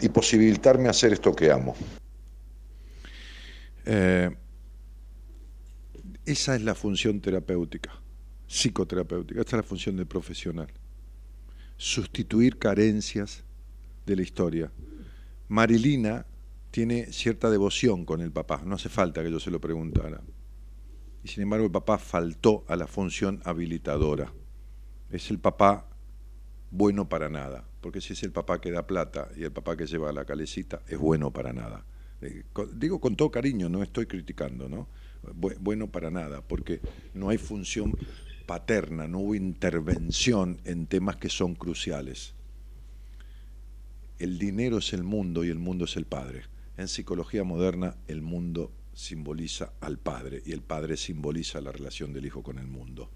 y 0.00 0.08
posibilitarme 0.08 0.88
hacer 0.88 1.12
esto 1.12 1.34
que 1.34 1.50
amo. 1.50 1.74
Eh, 3.84 4.30
esa 6.24 6.56
es 6.56 6.62
la 6.62 6.74
función 6.74 7.20
terapéutica, 7.20 7.92
psicoterapéutica, 8.48 9.40
esta 9.40 9.56
es 9.56 9.62
la 9.62 9.68
función 9.68 9.96
del 9.96 10.06
profesional. 10.06 10.68
Sustituir 11.76 12.58
carencias 12.58 13.44
de 14.06 14.16
la 14.16 14.22
historia. 14.22 14.72
Marilina 15.48 16.26
tiene 16.70 17.12
cierta 17.12 17.50
devoción 17.50 18.04
con 18.04 18.20
el 18.20 18.32
papá, 18.32 18.62
no 18.64 18.74
hace 18.74 18.88
falta 18.88 19.22
que 19.22 19.30
yo 19.30 19.40
se 19.40 19.50
lo 19.50 19.60
preguntara. 19.60 20.20
Y 21.22 21.28
sin 21.28 21.42
embargo 21.42 21.66
el 21.66 21.72
papá 21.72 21.98
faltó 21.98 22.64
a 22.68 22.76
la 22.76 22.86
función 22.86 23.40
habilitadora. 23.44 24.32
Es 25.10 25.30
el 25.30 25.38
papá 25.38 25.85
bueno 26.76 27.08
para 27.08 27.30
nada, 27.30 27.64
porque 27.80 28.02
si 28.02 28.12
es 28.12 28.22
el 28.22 28.32
papá 28.32 28.60
que 28.60 28.70
da 28.70 28.86
plata 28.86 29.30
y 29.34 29.44
el 29.44 29.52
papá 29.52 29.76
que 29.76 29.86
lleva 29.86 30.12
la 30.12 30.26
calecita, 30.26 30.82
es 30.88 30.98
bueno 30.98 31.32
para 31.32 31.52
nada. 31.54 31.86
Eh, 32.20 32.44
digo 32.74 33.00
con 33.00 33.16
todo 33.16 33.30
cariño, 33.30 33.68
no 33.70 33.82
estoy 33.82 34.06
criticando, 34.06 34.68
¿no? 34.68 34.86
Bueno 35.32 35.90
para 35.90 36.10
nada, 36.10 36.42
porque 36.42 36.80
no 37.14 37.30
hay 37.30 37.38
función 37.38 37.96
paterna, 38.44 39.08
no 39.08 39.20
hubo 39.20 39.34
intervención 39.34 40.60
en 40.64 40.86
temas 40.86 41.16
que 41.16 41.30
son 41.30 41.54
cruciales. 41.54 42.34
El 44.18 44.38
dinero 44.38 44.78
es 44.78 44.92
el 44.92 45.02
mundo 45.02 45.44
y 45.44 45.48
el 45.48 45.58
mundo 45.58 45.86
es 45.86 45.96
el 45.96 46.04
padre. 46.04 46.42
En 46.76 46.88
psicología 46.88 47.42
moderna, 47.42 47.96
el 48.06 48.20
mundo 48.20 48.70
simboliza 48.92 49.72
al 49.80 49.98
padre 49.98 50.42
y 50.44 50.52
el 50.52 50.60
padre 50.60 50.96
simboliza 50.96 51.60
la 51.60 51.72
relación 51.72 52.12
del 52.12 52.26
hijo 52.26 52.42
con 52.42 52.58
el 52.58 52.66
mundo 52.66 53.10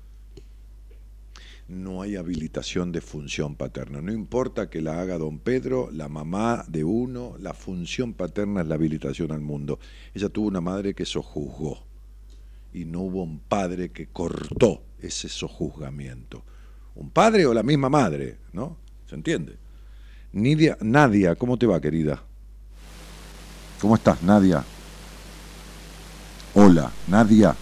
no 1.70 2.02
hay 2.02 2.16
habilitación 2.16 2.90
de 2.90 3.00
función 3.00 3.54
paterna. 3.54 4.02
No 4.02 4.12
importa 4.12 4.68
que 4.68 4.82
la 4.82 5.00
haga 5.00 5.18
don 5.18 5.38
Pedro, 5.38 5.88
la 5.92 6.08
mamá 6.08 6.64
de 6.66 6.82
uno, 6.82 7.36
la 7.38 7.54
función 7.54 8.12
paterna 8.12 8.62
es 8.62 8.66
la 8.66 8.74
habilitación 8.74 9.30
al 9.30 9.40
mundo. 9.40 9.78
Ella 10.12 10.28
tuvo 10.28 10.48
una 10.48 10.60
madre 10.60 10.94
que 10.94 11.06
sojuzgó 11.06 11.84
y 12.72 12.84
no 12.84 13.02
hubo 13.02 13.22
un 13.22 13.38
padre 13.38 13.90
que 13.90 14.08
cortó 14.08 14.82
ese 14.98 15.28
sojuzgamiento. 15.28 16.42
Un 16.96 17.10
padre 17.10 17.46
o 17.46 17.54
la 17.54 17.62
misma 17.62 17.88
madre, 17.88 18.38
¿no? 18.52 18.76
¿Se 19.06 19.14
entiende? 19.14 19.56
Nidia, 20.32 20.76
Nadia, 20.80 21.36
¿cómo 21.36 21.56
te 21.56 21.66
va, 21.66 21.80
querida? 21.80 22.20
¿Cómo 23.80 23.94
estás, 23.94 24.22
Nadia? 24.24 24.64
Hola, 26.54 26.90
Nadia. 27.06 27.54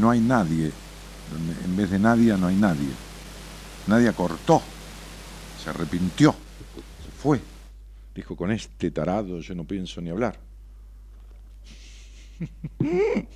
No 0.00 0.10
hay 0.10 0.20
nadie 0.20 0.72
en 1.64 1.76
vez 1.76 1.90
de 1.90 1.98
Nadia 1.98 2.36
no 2.36 2.46
hay 2.46 2.56
nadie. 2.56 2.90
Nadia 3.86 4.12
cortó, 4.12 4.62
se 5.62 5.70
arrepintió, 5.70 6.34
se 7.04 7.10
fue. 7.10 7.40
Dijo, 8.14 8.36
con 8.36 8.50
este 8.52 8.90
tarado 8.90 9.40
yo 9.40 9.54
no 9.54 9.64
pienso 9.64 10.00
ni 10.00 10.10
hablar. 10.10 10.38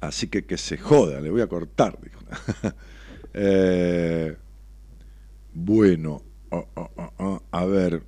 Así 0.00 0.28
que 0.28 0.44
que 0.44 0.56
se 0.58 0.78
joda, 0.78 1.20
le 1.20 1.30
voy 1.30 1.40
a 1.40 1.46
cortar. 1.46 1.98
Eh, 3.34 4.36
bueno, 5.54 6.22
oh, 6.50 6.68
oh, 6.74 6.90
oh, 7.16 7.42
a 7.50 7.64
ver, 7.64 8.02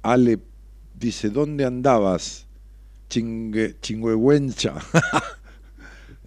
Ale 0.00 0.38
dice, 0.94 1.30
¿dónde 1.30 1.64
andabas? 1.64 2.46
Chingue, 3.08 3.80
chingüehuencha. 3.80 4.74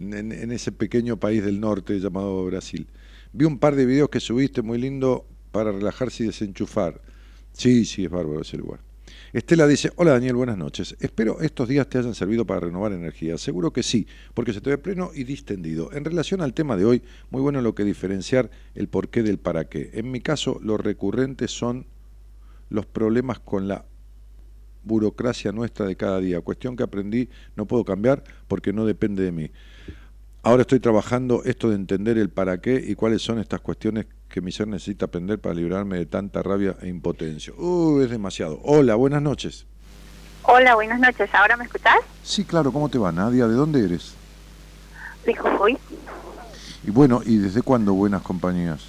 en, 0.02 0.52
ese 0.52 0.72
pequeño 0.72 1.18
país 1.18 1.44
del 1.44 1.60
norte 1.60 2.00
llamado 2.00 2.46
Brasil. 2.46 2.88
Vi 3.34 3.46
un 3.46 3.60
par 3.60 3.76
de 3.76 3.86
videos 3.86 4.10
que 4.10 4.20
subiste 4.20 4.62
muy 4.62 4.80
lindo 4.80 5.26
para 5.52 5.72
relajarse 5.72 6.24
y 6.24 6.28
desenchufar. 6.28 7.02
Sí, 7.54 7.86
sí, 7.86 8.06
es 8.06 8.12
bárbaro 8.12 8.42
ese 8.42 8.58
lugar. 8.58 8.80
Estela 9.34 9.68
dice, 9.68 9.92
hola 9.96 10.12
Daniel, 10.12 10.36
buenas 10.36 10.58
noches. 10.58 10.96
Espero 11.00 11.40
estos 11.42 11.70
días 11.70 11.88
te 11.88 11.98
hayan 11.98 12.16
servido 12.16 12.46
para 12.46 12.62
renovar 12.62 12.92
energía. 12.92 13.38
Seguro 13.38 13.72
que 13.72 13.84
sí, 13.84 14.08
porque 14.34 14.54
se 14.54 14.62
te 14.62 14.70
ve 14.70 14.78
pleno 14.78 15.12
y 15.14 15.24
distendido. 15.24 15.92
En 15.94 16.04
relación 16.04 16.42
al 16.42 16.54
tema 16.54 16.76
de 16.76 16.86
hoy, 16.86 17.04
muy 17.30 17.42
bueno 17.42 17.62
lo 17.62 17.76
que 17.76 17.84
diferenciar 17.84 18.50
el 18.76 18.90
porqué 18.90 19.24
del 19.24 19.38
para 19.38 19.70
qué. 19.70 19.92
En 19.94 20.12
mi 20.12 20.20
caso, 20.20 20.60
lo 20.62 20.78
recurrente 20.78 21.48
son 21.48 21.86
los 22.70 22.86
problemas 22.86 23.40
con 23.40 23.68
la 23.68 23.86
burocracia 24.84 25.52
nuestra 25.52 25.86
de 25.86 25.96
cada 25.96 26.20
día. 26.20 26.42
Cuestión 26.42 26.76
que 26.76 26.84
aprendí, 26.84 27.30
no 27.56 27.66
puedo 27.66 27.86
cambiar 27.86 28.24
porque 28.48 28.74
no 28.74 28.86
depende 28.86 29.24
de 29.24 29.32
mí. 29.32 29.52
Ahora 30.44 30.62
estoy 30.62 30.80
trabajando 30.80 31.44
esto 31.46 31.70
de 31.70 31.76
entender 31.76 32.18
el 32.18 32.32
para 32.32 32.60
qué 32.62 32.84
y 32.84 32.96
cuáles 32.96 33.22
son 33.22 33.38
estas 33.38 33.62
cuestiones 33.62 34.08
que 34.28 34.42
mi 34.42 34.52
ser 34.52 34.68
necesita 34.68 35.06
aprender 35.06 35.40
para 35.40 35.54
librarme 35.54 36.00
de 36.00 36.08
tanta 36.08 36.42
rabia 36.42 36.76
e 36.82 36.88
impotencia. 36.88 37.54
Uh, 37.56 38.02
es 38.02 38.10
demasiado. 38.10 38.60
Hola, 38.64 38.96
buenas 38.96 39.22
noches. 39.22 39.68
Hola, 40.42 40.74
buenas 40.74 41.00
noches. 41.00 41.30
¿Ahora 41.36 41.58
me 41.58 41.66
escuchás? 41.66 42.00
Sí, 42.24 42.44
claro. 42.44 42.72
¿Cómo 42.72 42.90
te 42.90 42.98
va, 42.98 43.12
Nadia? 43.12 43.48
¿De 43.48 43.54
dónde 43.54 43.86
eres? 43.86 44.16
De 45.28 45.36
Jujuy. 45.36 45.78
Y 46.88 46.90
bueno, 46.90 47.22
¿y 47.24 47.38
desde 47.38 47.62
cuándo 47.62 47.94
buenas 47.94 48.24
compañías? 48.24 48.84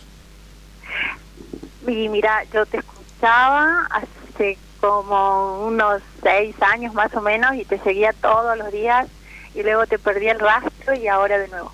Y 1.87 2.09
mira, 2.09 2.45
yo 2.51 2.65
te 2.65 2.79
escuchaba 2.79 3.89
hace 3.91 4.57
como 4.81 5.67
unos 5.67 6.01
seis 6.23 6.57
años 6.63 6.95
más 6.95 7.15
o 7.15 7.21
menos 7.21 7.55
y 7.57 7.67
te 7.67 7.79
seguía 7.81 8.15
todos 8.15 8.57
los 8.57 8.73
días 8.73 9.07
y 9.55 9.63
luego 9.63 9.87
te 9.87 9.99
perdí 9.99 10.29
el 10.29 10.39
rastro 10.39 10.95
y 10.95 11.09
ahora 11.09 11.39
de 11.39 11.49
nuevo. 11.49 11.73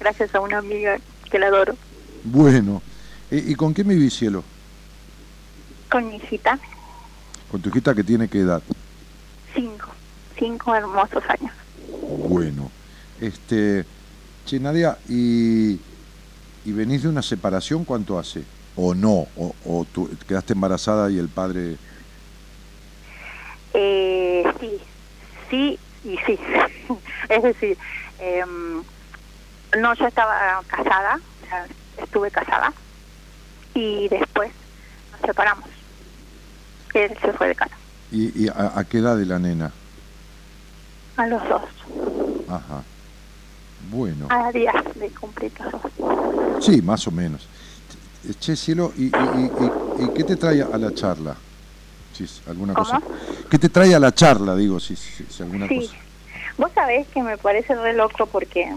Gracias 0.00 0.34
a 0.34 0.40
una 0.40 0.58
amiga 0.58 0.98
que 1.30 1.38
la 1.38 1.48
adoro. 1.48 1.74
Bueno, 2.24 2.82
¿y, 3.30 3.54
con 3.54 3.74
qué 3.74 3.84
me 3.84 3.94
vi, 3.94 4.10
cielo? 4.10 4.44
Con 5.90 6.08
mi 6.08 6.16
hijita. 6.16 6.58
¿Con 7.50 7.62
tu 7.62 7.70
hijita 7.70 7.94
que 7.94 8.04
tiene 8.04 8.28
qué 8.28 8.40
edad? 8.40 8.62
Cinco, 9.54 9.88
cinco 10.38 10.74
hermosos 10.74 11.22
años. 11.28 11.52
Bueno, 12.28 12.70
este, 13.20 13.84
che, 14.44 14.60
Nadia, 14.60 14.98
¿y, 15.08 15.80
y 16.64 16.72
venís 16.72 17.02
de 17.02 17.08
una 17.08 17.22
separación 17.22 17.84
cuánto 17.84 18.18
hace? 18.18 18.42
¿O 18.76 18.94
no? 18.94 19.26
¿O, 19.36 19.54
o 19.64 19.86
tú 19.90 20.10
quedaste 20.26 20.52
embarazada 20.52 21.10
y 21.10 21.18
el 21.18 21.28
padre...? 21.28 21.76
Eh, 23.74 24.44
sí, 24.60 24.78
sí 25.50 25.78
y 26.04 26.16
sí. 26.26 26.38
es 27.28 27.42
decir, 27.42 27.78
em, 28.18 28.82
no, 29.78 29.94
yo 29.94 30.06
estaba 30.06 30.62
casada, 30.66 31.20
estuve 31.96 32.30
casada 32.30 32.72
y 33.74 34.08
después 34.08 34.50
nos 35.12 35.20
separamos. 35.22 35.68
Él 36.94 37.16
se 37.20 37.32
fue 37.32 37.48
de 37.48 37.54
casa. 37.54 37.76
¿Y, 38.10 38.48
a, 38.48 38.84
qué 38.88 38.98
edad 38.98 39.16
de 39.16 39.26
la 39.26 39.38
nena? 39.38 39.70
A 41.16 41.26
los 41.26 41.46
dos. 41.48 41.62
Ajá. 42.48 42.82
Bueno. 43.90 44.26
A 44.30 44.50
días 44.50 44.74
de 44.94 45.10
cumplir 45.10 45.52
los 45.60 45.82
dos. 45.98 46.64
Sí, 46.64 46.80
más 46.80 47.06
o 47.06 47.10
menos. 47.10 47.46
Che, 48.40 48.56
cielo, 48.56 48.92
¿y, 48.96 49.06
y, 49.06 50.08
qué 50.14 50.24
te 50.24 50.36
trae 50.36 50.62
a 50.62 50.78
la 50.78 50.92
charla? 50.92 51.36
Si 52.12 52.26
alguna 52.48 52.74
cosa. 52.74 53.00
¿Qué 53.48 53.58
te 53.58 53.68
trae 53.68 53.94
a 53.94 54.00
la 54.00 54.12
charla, 54.12 54.56
digo, 54.56 54.80
si, 54.80 54.96
si, 54.96 55.42
alguna 55.42 55.68
cosa? 55.68 55.92
Vos 56.58 56.72
sabés 56.74 57.06
que 57.08 57.22
me 57.22 57.38
parece 57.38 57.74
re 57.74 57.92
loco 57.94 58.26
porque 58.26 58.68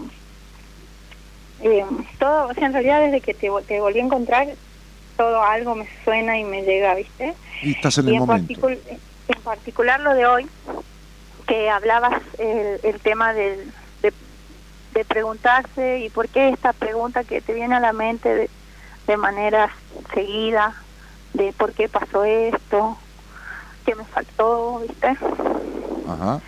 eh, 1.62 1.84
todo, 2.18 2.48
o 2.48 2.54
sea, 2.54 2.66
en 2.66 2.72
realidad 2.72 3.00
desde 3.00 3.20
que 3.20 3.34
te, 3.34 3.50
te, 3.66 3.80
volví 3.80 3.98
a 3.98 4.04
encontrar, 4.04 4.48
todo 5.16 5.42
algo 5.42 5.74
me 5.74 5.86
suena 6.04 6.38
y 6.38 6.44
me 6.44 6.62
llega, 6.62 6.94
¿viste? 6.94 7.34
Y 7.62 7.72
estás 7.72 7.98
en 7.98 8.08
el 8.08 8.14
momento. 8.14 8.68
en 8.68 9.42
particular 9.44 10.00
lo 10.00 10.14
de 10.14 10.26
hoy, 10.26 10.46
que 11.46 11.70
hablabas 11.70 12.22
el, 12.38 12.80
el 12.84 13.00
tema 13.00 13.34
del, 13.34 13.72
de, 14.00 14.12
de, 14.94 15.04
preguntarse 15.04 16.00
y 16.00 16.08
por 16.08 16.28
qué 16.28 16.48
esta 16.50 16.72
pregunta 16.72 17.24
que 17.24 17.40
te 17.40 17.52
viene 17.52 17.74
a 17.74 17.80
la 17.80 17.92
mente 17.92 18.34
de, 18.34 18.50
de 19.08 19.16
manera 19.16 19.72
seguida, 20.14 20.74
de 21.34 21.52
por 21.52 21.72
qué 21.72 21.88
pasó 21.88 22.24
esto, 22.24 22.96
qué 23.84 23.94
me 23.96 24.04
faltó, 24.04 24.80
¿viste? 24.86 25.16
Ajá. 26.08 26.40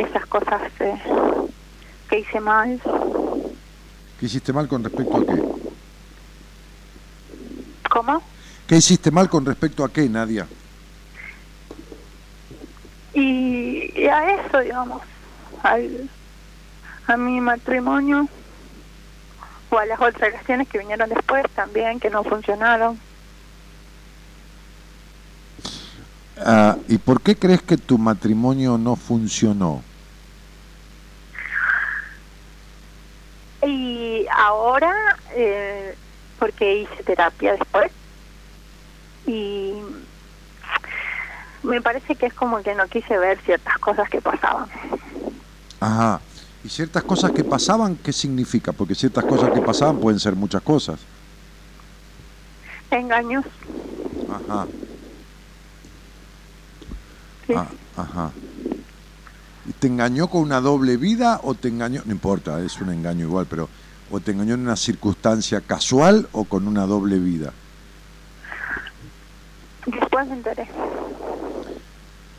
Esas 0.00 0.26
cosas 0.26 0.62
eh, 0.80 0.96
que 2.08 2.20
hice 2.20 2.40
mal. 2.40 2.80
¿Qué 4.18 4.26
hiciste 4.26 4.52
mal 4.52 4.68
con 4.68 4.82
respecto 4.82 5.16
a 5.16 5.26
qué? 5.26 5.42
¿Cómo? 7.90 8.22
¿Qué 8.66 8.76
hiciste 8.76 9.10
mal 9.10 9.28
con 9.28 9.44
respecto 9.44 9.84
a 9.84 9.92
qué, 9.92 10.08
Nadia? 10.08 10.46
Y, 13.14 13.92
y 13.96 14.06
a 14.06 14.40
eso, 14.40 14.60
digamos, 14.60 15.02
al, 15.62 16.08
a 17.06 17.16
mi 17.16 17.40
matrimonio 17.40 18.28
o 19.70 19.78
a 19.78 19.86
las 19.86 20.00
otras 20.00 20.32
relaciones 20.32 20.68
que 20.68 20.78
vinieron 20.78 21.08
después 21.08 21.44
también, 21.54 21.98
que 21.98 22.10
no 22.10 22.22
funcionaron. 22.24 22.98
Ah, 26.40 26.76
¿Y 26.88 26.98
por 26.98 27.20
qué 27.20 27.36
crees 27.36 27.62
que 27.62 27.76
tu 27.76 27.98
matrimonio 27.98 28.78
no 28.78 28.96
funcionó? 28.96 29.82
Y 33.62 34.26
ahora, 34.34 34.92
eh, 35.34 35.96
porque 36.38 36.80
hice 36.82 37.02
terapia 37.04 37.52
después, 37.52 37.90
y 39.26 39.74
me 41.62 41.82
parece 41.82 42.14
que 42.14 42.26
es 42.26 42.34
como 42.34 42.62
que 42.62 42.74
no 42.74 42.86
quise 42.86 43.18
ver 43.18 43.38
ciertas 43.44 43.78
cosas 43.78 44.08
que 44.08 44.20
pasaban. 44.20 44.68
Ajá. 45.80 46.20
¿Y 46.64 46.68
ciertas 46.68 47.04
cosas 47.04 47.32
que 47.32 47.44
pasaban, 47.44 47.96
qué 47.96 48.12
significa? 48.12 48.72
Porque 48.72 48.94
ciertas 48.94 49.24
cosas 49.24 49.50
que 49.52 49.60
pasaban 49.60 49.98
pueden 49.98 50.18
ser 50.18 50.34
muchas 50.34 50.62
cosas. 50.62 51.00
Engaños. 52.90 53.44
Ajá. 54.28 54.66
Sí. 57.46 57.54
Ah, 57.54 57.68
ajá. 57.96 58.30
¿Y 59.68 59.72
¿Te 59.72 59.86
engañó 59.86 60.28
con 60.28 60.40
una 60.40 60.60
doble 60.62 60.96
vida 60.96 61.40
o 61.42 61.54
te 61.54 61.68
engañó, 61.68 62.00
no 62.06 62.12
importa, 62.12 62.58
es 62.62 62.80
un 62.80 62.90
engaño 62.90 63.26
igual, 63.26 63.46
pero 63.48 63.68
o 64.10 64.18
te 64.18 64.32
engañó 64.32 64.54
en 64.54 64.60
una 64.60 64.76
circunstancia 64.76 65.60
casual 65.60 66.26
o 66.32 66.44
con 66.44 66.66
una 66.66 66.86
doble 66.86 67.18
vida? 67.18 67.52
Después 69.84 70.26
me 70.26 70.34
enteré. 70.34 70.66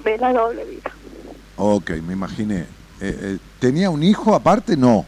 Ve 0.03 0.17
la 0.17 0.33
doble 0.33 0.65
vida. 0.65 0.91
Ok, 1.57 1.91
me 2.05 2.13
imaginé. 2.13 2.61
Eh, 2.61 2.65
eh, 3.01 3.37
¿Tenía 3.59 3.91
un 3.91 4.01
hijo 4.01 4.33
aparte? 4.33 4.75
No, 4.75 5.05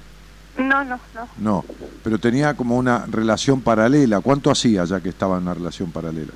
No, 0.57 0.83
no, 0.83 0.99
no. 1.15 1.27
no, 1.37 1.65
pero 2.03 2.19
tenía 2.19 2.53
como 2.53 2.77
una 2.77 3.07
relación 3.07 3.61
paralela. 3.61 4.21
¿Cuánto 4.21 4.51
hacía 4.51 4.85
ya 4.85 5.01
que 5.01 5.09
estaba 5.09 5.37
en 5.37 5.43
una 5.43 5.55
relación 5.55 5.91
paralela? 5.91 6.33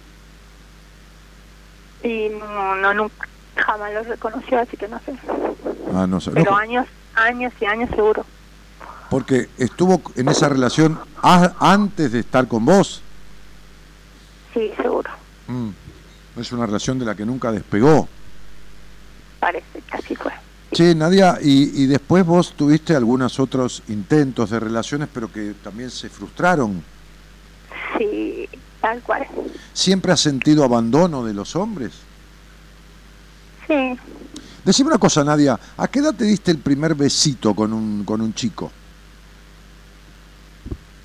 Y 2.04 2.30
no, 2.30 2.76
no, 2.76 2.94
nunca. 2.94 3.28
Jamás 3.56 3.94
lo 3.94 4.04
reconoció, 4.04 4.60
así 4.60 4.76
que 4.78 4.88
no 4.88 5.00
sé. 5.06 5.14
Ah, 5.94 6.06
no 6.08 6.20
sé. 6.20 6.32
Pero 6.32 6.52
No, 6.52 6.58
años, 6.58 6.86
años 7.16 7.54
y 7.60 7.66
años 7.66 7.90
seguro. 7.92 8.26
porque 9.10 9.50
estuvo 9.58 10.02
en 10.16 10.28
esa 10.30 10.50
relación 10.50 11.00
a- 11.22 11.54
antes 11.60 12.12
de 12.12 12.20
estar 12.20 12.48
con 12.48 12.66
vos. 12.66 13.02
Sí, 14.54 14.72
seguro. 14.82 15.10
Mm. 15.48 15.70
Es 16.40 16.52
una 16.52 16.66
relación 16.66 17.00
de 17.00 17.06
la 17.06 17.16
que 17.16 17.26
nunca 17.26 17.52
despegó. 17.52 18.08
Parece 19.40 19.82
que 19.90 19.96
así 19.98 20.16
fue. 20.16 20.32
Che, 20.74 20.94
Nadia, 20.96 21.38
y, 21.42 21.84
y 21.84 21.86
después 21.86 22.26
vos 22.26 22.54
tuviste 22.54 22.96
algunos 22.96 23.40
otros 23.40 23.84
intentos 23.88 24.50
de 24.50 24.60
relaciones, 24.60 25.08
pero 25.14 25.32
que 25.32 25.54
también 25.64 25.90
se 25.90 26.10
frustraron. 26.10 26.84
Sí, 27.98 28.50
tal 28.82 29.02
cual. 29.02 29.26
¿Siempre 29.72 30.12
has 30.12 30.20
sentido 30.20 30.66
abandono 30.66 31.24
de 31.24 31.34
los 31.34 31.56
hombres? 31.56 31.94
Sí, 33.68 33.98
Decime 34.64 34.90
una 34.90 34.98
cosa, 34.98 35.24
Nadia, 35.24 35.60
¿a 35.78 35.88
qué 35.88 36.00
edad 36.00 36.14
te 36.16 36.24
diste 36.24 36.50
el 36.52 36.58
primer 36.58 36.96
besito 36.96 37.54
con 37.54 37.72
un, 37.72 38.04
con 38.04 38.20
un 38.22 38.34
chico? 38.34 38.72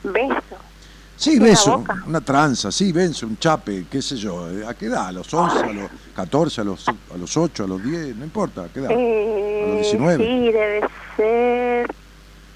beso. 0.02 0.56
Sí, 1.16 1.32
¿En 1.34 1.40
la 1.40 1.44
beso, 1.44 1.84
una 2.06 2.20
tranza, 2.22 2.72
sí, 2.72 2.90
beso, 2.92 3.26
un 3.26 3.36
chape, 3.36 3.84
qué 3.90 4.00
sé 4.00 4.16
yo. 4.16 4.50
eh, 4.50 4.64
¿A 4.66 4.72
qué 4.72 4.86
edad? 4.86 5.08
¿A 5.08 5.12
los 5.12 5.32
11, 5.32 5.58
a 5.58 5.72
los 5.72 5.90
14, 6.16 6.60
a 6.62 6.64
los, 6.64 6.88
a 6.88 7.16
los 7.18 7.36
8, 7.36 7.64
a 7.64 7.66
los 7.66 7.82
10? 7.84 8.16
No 8.16 8.24
importa, 8.24 8.64
¿a 8.64 8.68
qué 8.68 8.80
edad? 8.80 8.90
Eh, 8.92 9.62
¿A 9.62 9.68
los 9.68 9.76
19? 9.76 10.24
Sí, 10.24 10.52
debe 10.52 10.80
ser 11.18 11.86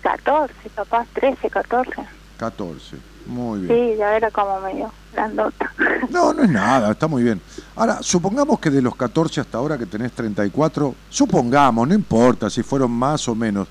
14, 0.01 0.55
capaz, 0.75 1.07
13, 1.13 1.51
14. 1.51 1.91
14, 2.39 2.97
muy 3.27 3.61
bien. 3.61 3.75
Sí, 3.93 3.97
ya 3.99 4.17
era 4.17 4.31
como 4.31 4.59
medio 4.61 4.91
grandota. 5.15 5.73
No, 6.11 6.33
no 6.33 6.43
es 6.45 6.51
nada, 6.51 6.93
está 6.93 7.09
muy 7.09 7.23
bien. 7.23 7.41
Ahora, 7.77 7.99
supongamos 8.03 8.59
que 8.61 8.71
de 8.71 8.83
los 8.83 8.95
14 8.95 9.41
hasta 9.41 9.59
ahora 9.59 9.79
que 9.79 9.87
tenés 9.87 10.13
34, 10.13 10.95
supongamos, 11.09 11.89
no 11.89 11.95
importa 11.95 12.51
si 12.51 12.63
fueron 12.63 12.91
más 12.91 13.27
o 13.29 13.35
menos, 13.35 13.67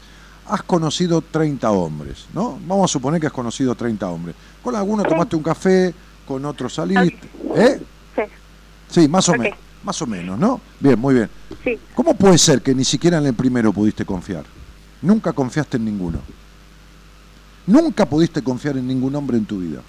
has 0.48 0.64
conocido 0.64 1.22
30 1.22 1.72
hombres, 1.72 2.26
¿no? 2.34 2.60
Vamos 2.68 2.90
a 2.90 2.92
suponer 2.92 3.22
que 3.22 3.28
has 3.28 3.34
conocido 3.34 3.76
30 3.76 4.08
hombres. 4.10 4.36
Con 4.62 4.76
alguno 4.76 5.04
tomaste 5.04 5.36
un 5.36 5.44
café, 5.44 5.94
con 6.28 6.44
otro 6.46 6.70
saliste, 6.70 7.30
¿eh? 7.56 7.82
Sí, 8.16 8.22
Sí, 9.02 9.08
más 9.08 9.28
o 9.30 9.34
menos, 9.34 9.58
más 9.84 10.02
o 10.02 10.08
menos, 10.08 10.38
¿no? 10.38 10.60
Bien, 10.80 11.00
muy 11.00 11.16
bien. 11.16 11.30
sí. 11.64 11.80
¿Cómo 11.96 12.14
puede 12.16 12.38
ser 12.38 12.62
que 12.62 12.76
ni 12.76 12.84
siquiera 12.84 13.18
en 13.20 13.26
el 13.26 13.34
primero 13.34 13.72
pudiste 13.72 14.06
confiar? 14.06 14.44
Nunca 15.02 15.34
confiaste 15.34 15.78
en 15.78 15.86
ninguno. 15.86 16.20
Nunca 17.66 18.06
pudiste 18.06 18.42
confiar 18.44 18.78
en 18.78 18.88
ningún 18.88 19.16
hombre 19.16 19.38
en 19.38 19.46
tu 19.46 19.60
vida. 19.60 19.82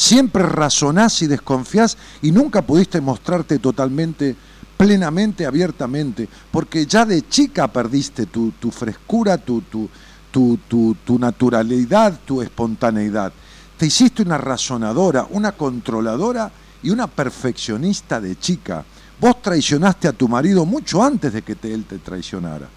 Siempre 0.00 0.44
razonás 0.44 1.20
y 1.20 1.26
desconfías 1.26 1.98
y 2.22 2.32
nunca 2.32 2.62
pudiste 2.62 3.02
mostrarte 3.02 3.58
totalmente, 3.58 4.34
plenamente, 4.74 5.44
abiertamente, 5.44 6.26
porque 6.50 6.86
ya 6.86 7.04
de 7.04 7.28
chica 7.28 7.68
perdiste 7.68 8.24
tu, 8.24 8.52
tu 8.52 8.70
frescura, 8.70 9.36
tu, 9.36 9.60
tu, 9.60 9.90
tu, 10.30 10.58
tu, 10.66 10.96
tu 11.04 11.18
naturalidad, 11.18 12.18
tu 12.24 12.40
espontaneidad. 12.40 13.30
Te 13.76 13.84
hiciste 13.84 14.22
una 14.22 14.38
razonadora, 14.38 15.26
una 15.32 15.52
controladora 15.52 16.50
y 16.82 16.88
una 16.88 17.06
perfeccionista 17.06 18.22
de 18.22 18.38
chica. 18.38 18.82
Vos 19.20 19.42
traicionaste 19.42 20.08
a 20.08 20.14
tu 20.14 20.28
marido 20.28 20.64
mucho 20.64 21.02
antes 21.02 21.30
de 21.30 21.42
que 21.42 21.58
él 21.62 21.84
te 21.84 21.98
traicionara. 21.98 22.70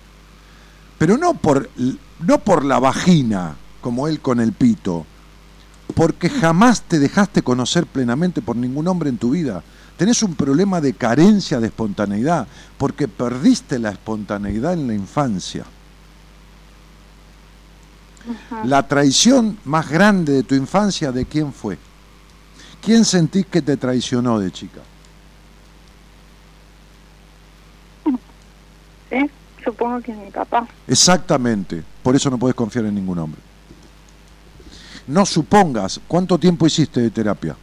Pero 0.98 1.18
no 1.18 1.36
por, 1.36 1.70
no 2.20 2.40
por 2.40 2.66
la 2.66 2.80
vagina, 2.80 3.56
como 3.80 4.10
él 4.10 4.20
con 4.20 4.42
el 4.42 4.52
pito, 4.52 5.06
porque 5.96 6.30
jamás 6.30 6.82
te 6.82 7.00
dejaste 7.00 7.42
conocer 7.42 7.86
plenamente 7.86 8.42
por 8.42 8.56
ningún 8.56 8.88
hombre 8.88 9.10
en 9.10 9.18
tu 9.18 9.32
vida. 9.32 9.64
Tenés 9.98 10.24
un 10.24 10.36
problema 10.36 10.82
de 10.82 10.94
carencia 10.94 11.60
de 11.60 11.68
espontaneidad, 11.68 12.48
porque 12.78 13.08
perdiste 13.08 13.78
la 13.78 13.92
espontaneidad 13.92 14.74
en 14.74 14.88
la 14.88 14.94
infancia. 14.94 15.66
La 18.64 18.88
traición 18.88 19.60
más 19.66 19.90
grande 19.90 20.34
de 20.34 20.44
tu 20.44 20.56
infancia, 20.56 21.12
¿de 21.12 21.26
quién 21.26 21.54
fue? 21.54 21.78
¿Quién 22.82 23.06
sentís 23.06 23.46
que 23.46 23.62
te 23.62 23.78
traicionó 23.78 24.40
de 24.40 24.52
chica? 24.52 24.82
¿Sí? 29.10 29.30
Supongo 29.64 30.02
que 30.02 30.14
mi 30.14 30.32
papá. 30.32 30.68
Exactamente, 30.88 31.84
por 32.02 32.16
eso 32.16 32.30
no 32.30 32.38
puedes 32.38 32.56
confiar 32.56 32.86
en 32.86 32.96
ningún 32.96 33.20
hombre. 33.20 33.53
No 35.08 35.26
supongas, 35.26 36.00
¿cuánto 36.08 36.38
tiempo 36.38 36.66
hiciste 36.66 37.02
de 37.02 37.10
terapia? 37.10 37.56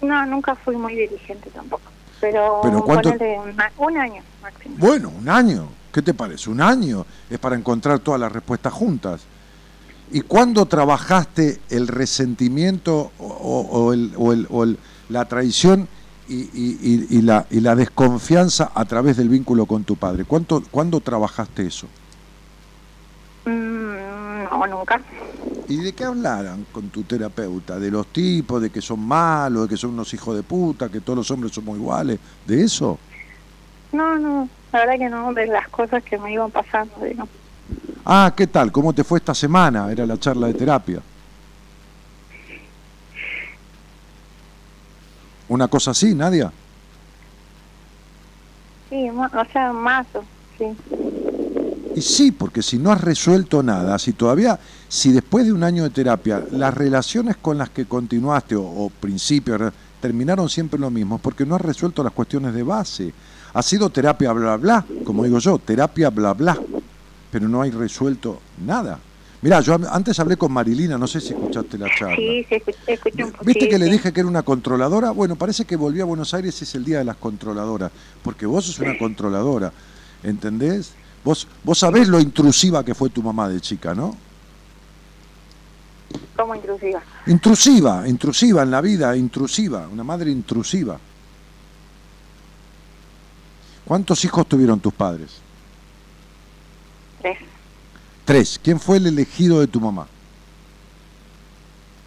No, 0.00 0.26
nunca 0.26 0.54
fui 0.54 0.76
muy 0.76 0.94
dirigente 0.94 1.50
tampoco. 1.50 1.82
Pero, 2.20 2.60
Pero 2.62 2.82
¿cuánto- 2.82 3.10
un, 3.78 3.98
año 3.98 4.22
máximo. 4.40 4.76
Bueno, 4.78 5.10
un 5.18 5.28
año. 5.28 5.68
¿Qué 5.92 6.00
te 6.02 6.14
parece? 6.14 6.48
Un 6.48 6.60
año 6.62 7.04
es 7.28 7.38
para 7.38 7.54
encontrar 7.56 7.98
todas 7.98 8.18
las 8.20 8.32
respuestas 8.32 8.72
juntas. 8.72 9.22
¿Y 10.10 10.22
cuándo 10.22 10.64
trabajaste 10.66 11.60
el 11.68 11.86
resentimiento 11.88 13.12
o, 13.18 13.26
o- 13.70 13.92
el- 13.92 14.12
o 14.16 14.32
el- 14.32 14.46
o 14.50 14.62
el- 14.64 14.78
la 15.10 15.24
traición 15.26 15.88
y, 16.28 16.34
y- 16.34 16.78
y- 16.82 17.18
y 17.18 17.22
la, 17.22 17.46
y 17.50 17.60
la 17.60 17.74
desconfianza 17.76 18.70
a 18.74 18.84
través 18.86 19.16
del 19.18 19.28
vínculo 19.28 19.66
con 19.66 19.84
tu 19.84 19.96
padre? 19.96 20.24
¿Cuánto, 20.24 20.62
¿Cuándo 20.70 21.00
trabajaste 21.00 21.66
eso? 21.66 21.86
Mm, 23.44 24.44
no, 24.44 24.66
nunca. 24.68 25.00
¿Y 25.72 25.78
de 25.78 25.94
qué 25.94 26.04
hablaran 26.04 26.66
con 26.66 26.90
tu 26.90 27.02
terapeuta? 27.04 27.78
¿De 27.78 27.90
los 27.90 28.12
tipos, 28.12 28.60
de 28.60 28.70
que 28.70 28.82
son 28.82 29.00
malos, 29.00 29.62
de 29.62 29.68
que 29.68 29.78
son 29.78 29.92
unos 29.92 30.12
hijos 30.12 30.36
de 30.36 30.42
puta, 30.42 30.90
que 30.90 31.00
todos 31.00 31.16
los 31.16 31.30
hombres 31.30 31.50
somos 31.52 31.78
iguales? 31.78 32.20
¿De 32.44 32.62
eso? 32.62 33.00
No, 33.90 34.18
no, 34.18 34.50
la 34.70 34.80
verdad 34.80 34.94
que 34.98 35.08
no, 35.08 35.32
de 35.32 35.46
las 35.46 35.66
cosas 35.70 36.04
que 36.04 36.18
me 36.18 36.30
iban 36.30 36.50
pasando, 36.50 36.94
digamos. 37.02 37.32
Ah, 38.04 38.34
¿qué 38.36 38.46
tal? 38.48 38.70
¿Cómo 38.70 38.92
te 38.92 39.02
fue 39.02 39.16
esta 39.16 39.34
semana? 39.34 39.90
Era 39.90 40.04
la 40.04 40.18
charla 40.18 40.48
de 40.48 40.52
terapia. 40.54 41.02
Una 45.48 45.68
cosa 45.68 45.92
así, 45.92 46.14
Nadia. 46.14 46.52
Sí, 48.90 49.08
o 49.08 49.52
sea, 49.54 49.72
más, 49.72 50.06
o- 50.16 50.28
sí. 50.58 50.66
Y 51.94 52.00
sí, 52.00 52.32
porque 52.32 52.62
si 52.62 52.78
no 52.78 52.90
has 52.90 53.00
resuelto 53.02 53.62
nada, 53.62 53.98
si 53.98 54.14
todavía, 54.14 54.58
si 54.92 55.10
después 55.10 55.46
de 55.46 55.54
un 55.54 55.64
año 55.64 55.84
de 55.84 55.88
terapia, 55.88 56.44
las 56.50 56.74
relaciones 56.74 57.38
con 57.38 57.56
las 57.56 57.70
que 57.70 57.86
continuaste 57.86 58.54
o, 58.56 58.62
o 58.62 58.90
principios 58.90 59.72
terminaron 60.02 60.50
siempre 60.50 60.78
lo 60.78 60.90
mismo, 60.90 61.16
porque 61.16 61.46
no 61.46 61.54
has 61.54 61.62
resuelto 61.62 62.04
las 62.04 62.12
cuestiones 62.12 62.52
de 62.52 62.62
base. 62.62 63.14
Ha 63.54 63.62
sido 63.62 63.88
terapia 63.88 64.34
bla 64.34 64.58
bla, 64.58 64.84
como 65.02 65.24
digo 65.24 65.38
yo, 65.38 65.58
terapia 65.58 66.10
bla 66.10 66.34
bla, 66.34 66.60
pero 67.30 67.48
no 67.48 67.62
hay 67.62 67.70
resuelto 67.70 68.42
nada. 68.66 68.98
Mirá, 69.40 69.62
yo 69.62 69.78
antes 69.90 70.20
hablé 70.20 70.36
con 70.36 70.52
Marilina, 70.52 70.98
no 70.98 71.06
sé 71.06 71.22
si 71.22 71.32
escuchaste 71.32 71.78
la 71.78 71.88
charla. 71.98 72.16
Sí, 72.16 72.46
sí, 72.46 72.62
escuché, 72.86 73.24
un 73.24 73.32
poco. 73.32 73.46
¿Viste 73.46 73.70
que 73.70 73.78
le 73.78 73.86
dije 73.86 74.12
que 74.12 74.20
era 74.20 74.28
una 74.28 74.42
controladora? 74.42 75.10
Bueno, 75.12 75.36
parece 75.36 75.64
que 75.64 75.74
volví 75.74 76.02
a 76.02 76.04
Buenos 76.04 76.34
Aires 76.34 76.60
y 76.60 76.64
es 76.64 76.74
el 76.74 76.84
día 76.84 76.98
de 76.98 77.04
las 77.04 77.16
controladoras, 77.16 77.90
porque 78.22 78.44
vos 78.44 78.66
sos 78.66 78.78
una 78.80 78.98
controladora, 78.98 79.72
¿entendés? 80.22 80.92
Vos, 81.24 81.48
vos 81.64 81.78
sabés 81.78 82.08
lo 82.08 82.20
intrusiva 82.20 82.84
que 82.84 82.94
fue 82.94 83.08
tu 83.08 83.22
mamá 83.22 83.48
de 83.48 83.58
chica, 83.58 83.94
¿no? 83.94 84.14
Como 86.36 86.54
intrusiva. 86.54 87.02
Intrusiva, 87.26 88.08
intrusiva 88.08 88.62
en 88.62 88.70
la 88.70 88.80
vida, 88.80 89.16
intrusiva, 89.16 89.86
una 89.88 90.02
madre 90.04 90.30
intrusiva. 90.30 90.98
¿Cuántos 93.84 94.24
hijos 94.24 94.46
tuvieron 94.48 94.80
tus 94.80 94.92
padres? 94.94 95.30
Tres. 97.20 97.38
Tres. 98.24 98.60
¿Quién 98.62 98.80
fue 98.80 98.96
el 98.98 99.06
elegido 99.08 99.60
de 99.60 99.66
tu 99.66 99.80
mamá? 99.80 100.06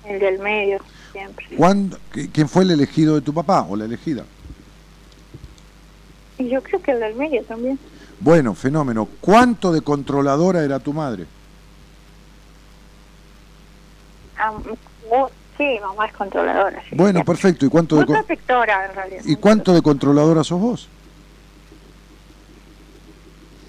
El 0.06 0.20
del 0.20 0.40
medio, 0.40 0.80
siempre. 1.12 1.46
¿Cuándo- 1.58 1.98
qui- 2.14 2.30
¿Quién 2.32 2.48
fue 2.48 2.64
el 2.64 2.72
elegido 2.72 3.16
de 3.16 3.22
tu 3.22 3.34
papá 3.34 3.66
o 3.70 3.76
la 3.76 3.86
elegida? 3.86 4.24
Y 6.38 6.50
yo 6.50 6.62
creo 6.62 6.82
que 6.82 6.92
el 6.92 7.00
del 7.00 7.16
medio 7.16 7.44
también. 7.44 7.80
Bueno, 8.20 8.54
fenómeno. 8.56 9.08
¿Cuánto 9.22 9.72
de 9.72 9.82
controladora 9.82 10.64
era 10.64 10.80
tu 10.80 10.94
madre? 10.94 11.26
Ah, 14.38 14.54
sí, 15.58 15.78
mamá 15.82 16.06
es 16.08 16.14
controladora. 16.14 16.82
sí. 16.90 16.96
Bueno, 16.96 17.24
perfecto. 17.24 17.66
¿Y 17.66 17.70
cuánto 17.70 17.96
de, 17.96 18.06
Muy 18.06 18.16
protectora, 18.16 18.86
en 18.88 18.96
realidad. 18.96 19.22
¿y 19.26 19.36
cuánto 19.38 19.74
de 19.74 19.82
controladora 19.82 20.44
sos 20.44 20.60
vos? 20.60 20.88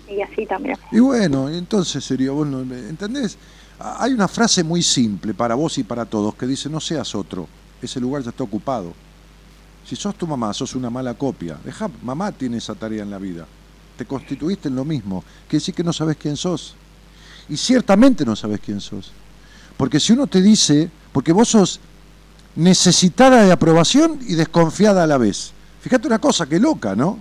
Y 0.09 0.23
así 0.23 0.47
también. 0.47 0.77
Y 0.93 1.01
bueno, 1.01 1.49
entonces 1.49 2.05
sería 2.05 2.31
vos, 2.31 2.47
no- 2.47 2.61
¿entendés? 2.61 3.37
Ah, 3.79 3.97
Hay 4.01 4.13
una 4.13 4.29
frase 4.29 4.63
muy 4.65 4.83
simple 4.83 5.35
para 5.35 5.55
vos 5.55 5.77
y 5.79 5.85
para 5.85 6.05
todos 6.07 6.35
que 6.35 6.47
dice, 6.47 6.69
no 6.71 6.81
seas 6.81 7.15
otro, 7.15 7.47
ese 7.83 8.01
lugar 8.01 8.23
ya 8.23 8.31
está 8.31 8.45
ocupado. 8.45 8.93
Si 9.85 9.95
sos 9.97 10.15
tu 10.17 10.27
mamá, 10.27 10.53
sos 10.55 10.75
una 10.75 10.91
mala 10.91 11.15
copia. 11.15 11.57
Deja, 11.65 11.89
mamá 12.03 12.33
tiene 12.33 12.57
esa 12.57 12.75
tarea 12.75 13.03
en 13.03 13.11
la 13.11 13.19
vida. 13.19 13.47
Te 13.97 14.05
constituiste 14.05 14.69
en 14.69 14.75
lo 14.75 14.85
mismo. 14.85 15.23
Quiere 15.49 15.61
decir 15.61 15.75
que 15.75 15.85
no 15.85 15.93
sabes 15.93 16.17
quién 16.17 16.37
sos. 16.37 16.75
Y 17.49 17.57
ciertamente 17.57 18.25
no 18.25 18.35
sabes 18.35 18.61
quién 18.61 18.81
sos. 18.81 19.13
Porque 19.77 20.01
si 20.01 20.13
uno 20.13 20.27
te 20.27 20.41
dice, 20.43 20.91
porque 21.13 21.33
vos 21.33 21.49
sos 21.49 21.81
necesitada 22.55 23.43
de 23.45 23.53
aprobación 23.53 24.19
y 24.27 24.35
desconfiada 24.35 25.03
a 25.05 25.07
la 25.07 25.19
vez. 25.19 25.53
Fíjate 25.83 26.07
una 26.07 26.19
cosa, 26.19 26.47
que 26.47 26.59
loca, 26.59 26.97
¿no? 26.97 27.19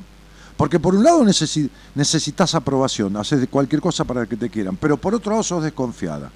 Porque 0.58 0.80
por 0.80 0.96
un 0.96 1.04
lado 1.04 1.24
necesi- 1.26 1.70
necesitas 1.96 2.56
aprobación, 2.56 3.18
haces 3.18 3.42
de 3.42 3.48
cualquier 3.48 3.82
cosa 3.82 4.06
para 4.06 4.26
que 4.26 4.38
te 4.38 4.50
quieran, 4.50 4.78
pero 4.78 4.96
por 4.96 5.14
otro 5.14 5.32
lado 5.32 5.44
sos 5.44 5.64
desconfiada. 5.64 6.32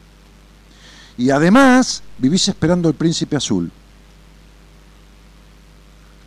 Y 1.17 1.29
además 1.29 2.03
vivís 2.17 2.47
esperando 2.49 2.89
el 2.89 2.95
príncipe 2.95 3.37
azul. 3.37 3.71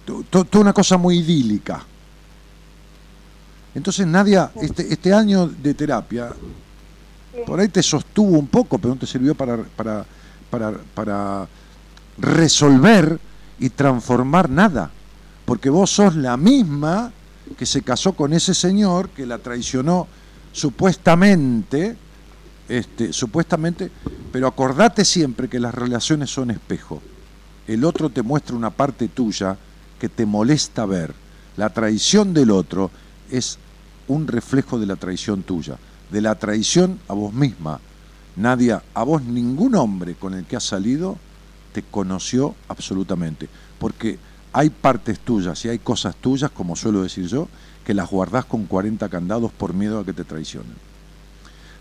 To- 0.07 0.25
to- 0.29 0.45
Toda 0.45 0.63
una 0.63 0.73
cosa 0.73 0.97
muy 0.97 1.19
idílica. 1.19 1.85
Entonces 3.75 4.07
Nadia, 4.07 4.51
este, 4.61 4.93
este 4.93 5.13
año 5.15 5.47
de 5.47 5.75
terapia, 5.75 6.31
por 7.47 7.61
ahí 7.61 7.69
te 7.69 7.83
sostuvo 7.83 8.39
un 8.39 8.47
poco, 8.47 8.79
pero 8.79 8.95
no 8.95 9.01
te 9.01 9.07
sirvió 9.07 9.35
para, 9.35 9.57
para, 9.59 10.05
para, 10.51 10.73
para 10.95 11.49
resolver 12.19 13.19
y 13.59 13.71
transformar 13.71 14.51
nada. 14.51 14.91
Porque 15.45 15.71
vos 15.71 15.91
sos 15.91 16.15
la 16.17 16.37
misma 16.37 17.13
que 17.57 17.67
se 17.67 17.83
casó 17.83 18.13
con 18.13 18.33
ese 18.33 18.55
señor 18.55 19.09
que 19.11 19.27
la 19.27 19.39
traicionó 19.39 20.07
supuestamente, 20.53 21.97
este, 22.69 23.13
supuestamente, 23.13 23.91
pero 24.31 24.47
acordate 24.47 25.05
siempre 25.05 25.49
que 25.49 25.61
las 25.61 25.75
relaciones 25.75 26.31
son 26.31 26.51
espejo. 26.51 27.03
El 27.67 27.85
otro 27.85 28.11
te 28.11 28.23
muestra 28.23 28.57
una 28.57 28.71
parte 28.71 29.09
tuya 29.09 29.57
que 29.99 30.09
te 30.09 30.27
molesta 30.27 30.85
ver. 30.85 31.15
La 31.57 31.71
traición 31.71 32.35
del 32.35 32.51
otro 32.51 32.91
es 33.31 33.59
un 34.09 34.27
reflejo 34.27 34.79
de 34.79 34.87
la 34.87 34.97
traición 34.97 35.43
tuya, 35.43 35.77
de 36.13 36.21
la 36.21 36.35
traición 36.35 37.01
a 37.09 37.15
vos 37.15 37.33
misma. 37.33 37.81
Nadia, 38.37 38.83
a 38.95 39.03
vos 39.03 39.23
ningún 39.23 39.75
hombre 39.75 40.15
con 40.15 40.35
el 40.35 40.45
que 40.45 40.57
has 40.57 40.65
salido 40.65 41.17
te 41.73 41.83
conoció 41.83 42.55
absolutamente, 42.69 43.49
porque 43.79 44.19
hay 44.53 44.69
partes 44.69 45.19
tuyas 45.19 45.65
y 45.65 45.71
hay 45.71 45.79
cosas 45.79 46.15
tuyas, 46.17 46.51
como 46.51 46.77
suelo 46.77 47.03
decir 47.03 47.27
yo, 47.27 47.49
que 47.85 47.95
las 47.95 48.11
guardás 48.11 48.45
con 48.45 48.67
40 48.67 49.09
candados 49.09 49.51
por 49.53 49.73
miedo 49.73 49.99
a 49.99 50.05
que 50.05 50.13
te 50.13 50.25
traicionen. 50.25 50.75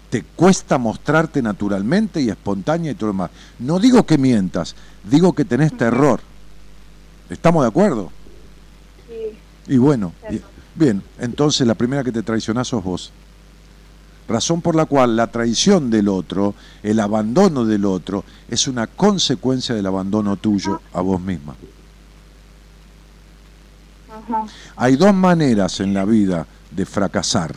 Te 0.10 0.24
cuesta 0.24 0.78
mostrarte 0.78 1.42
naturalmente 1.42 2.22
y 2.22 2.30
espontánea 2.30 2.92
y 2.92 2.96
todo 2.96 3.08
lo 3.08 3.14
demás. 3.14 3.32
No 3.60 3.80
digo 3.80 4.06
que 4.06 4.18
mientas, 4.18 4.76
digo 5.04 5.34
que 5.34 5.46
tenés 5.46 5.76
terror. 5.76 6.22
¿Estamos 7.30 7.64
de 7.64 7.70
acuerdo? 7.70 8.12
Sí. 9.08 9.74
Y 9.74 9.78
bueno, 9.78 10.14
bien, 10.76 11.02
entonces 11.20 11.66
la 11.68 11.76
primera 11.76 12.04
que 12.04 12.12
te 12.12 12.24
traicionás 12.24 12.70
sos 12.70 12.84
vos. 12.84 13.12
Razón 14.32 14.62
por 14.62 14.76
la 14.76 14.86
cual 14.86 15.16
la 15.18 15.28
traición 15.28 15.90
del 15.90 16.08
otro, 16.08 16.56
el 16.84 17.00
abandono 17.00 17.66
del 17.66 17.84
otro, 17.86 18.24
es 18.50 18.68
una 18.68 18.88
consecuencia 18.88 19.76
del 19.76 19.86
abandono 19.86 20.38
tuyo 20.38 20.82
a 20.94 21.02
vos 21.02 21.20
misma. 21.20 21.56
Hay 24.76 24.96
dos 24.96 25.14
maneras 25.14 25.80
en 25.80 25.94
la 25.94 26.06
vida 26.06 26.46
de 26.72 26.86
fracasar. 26.86 27.54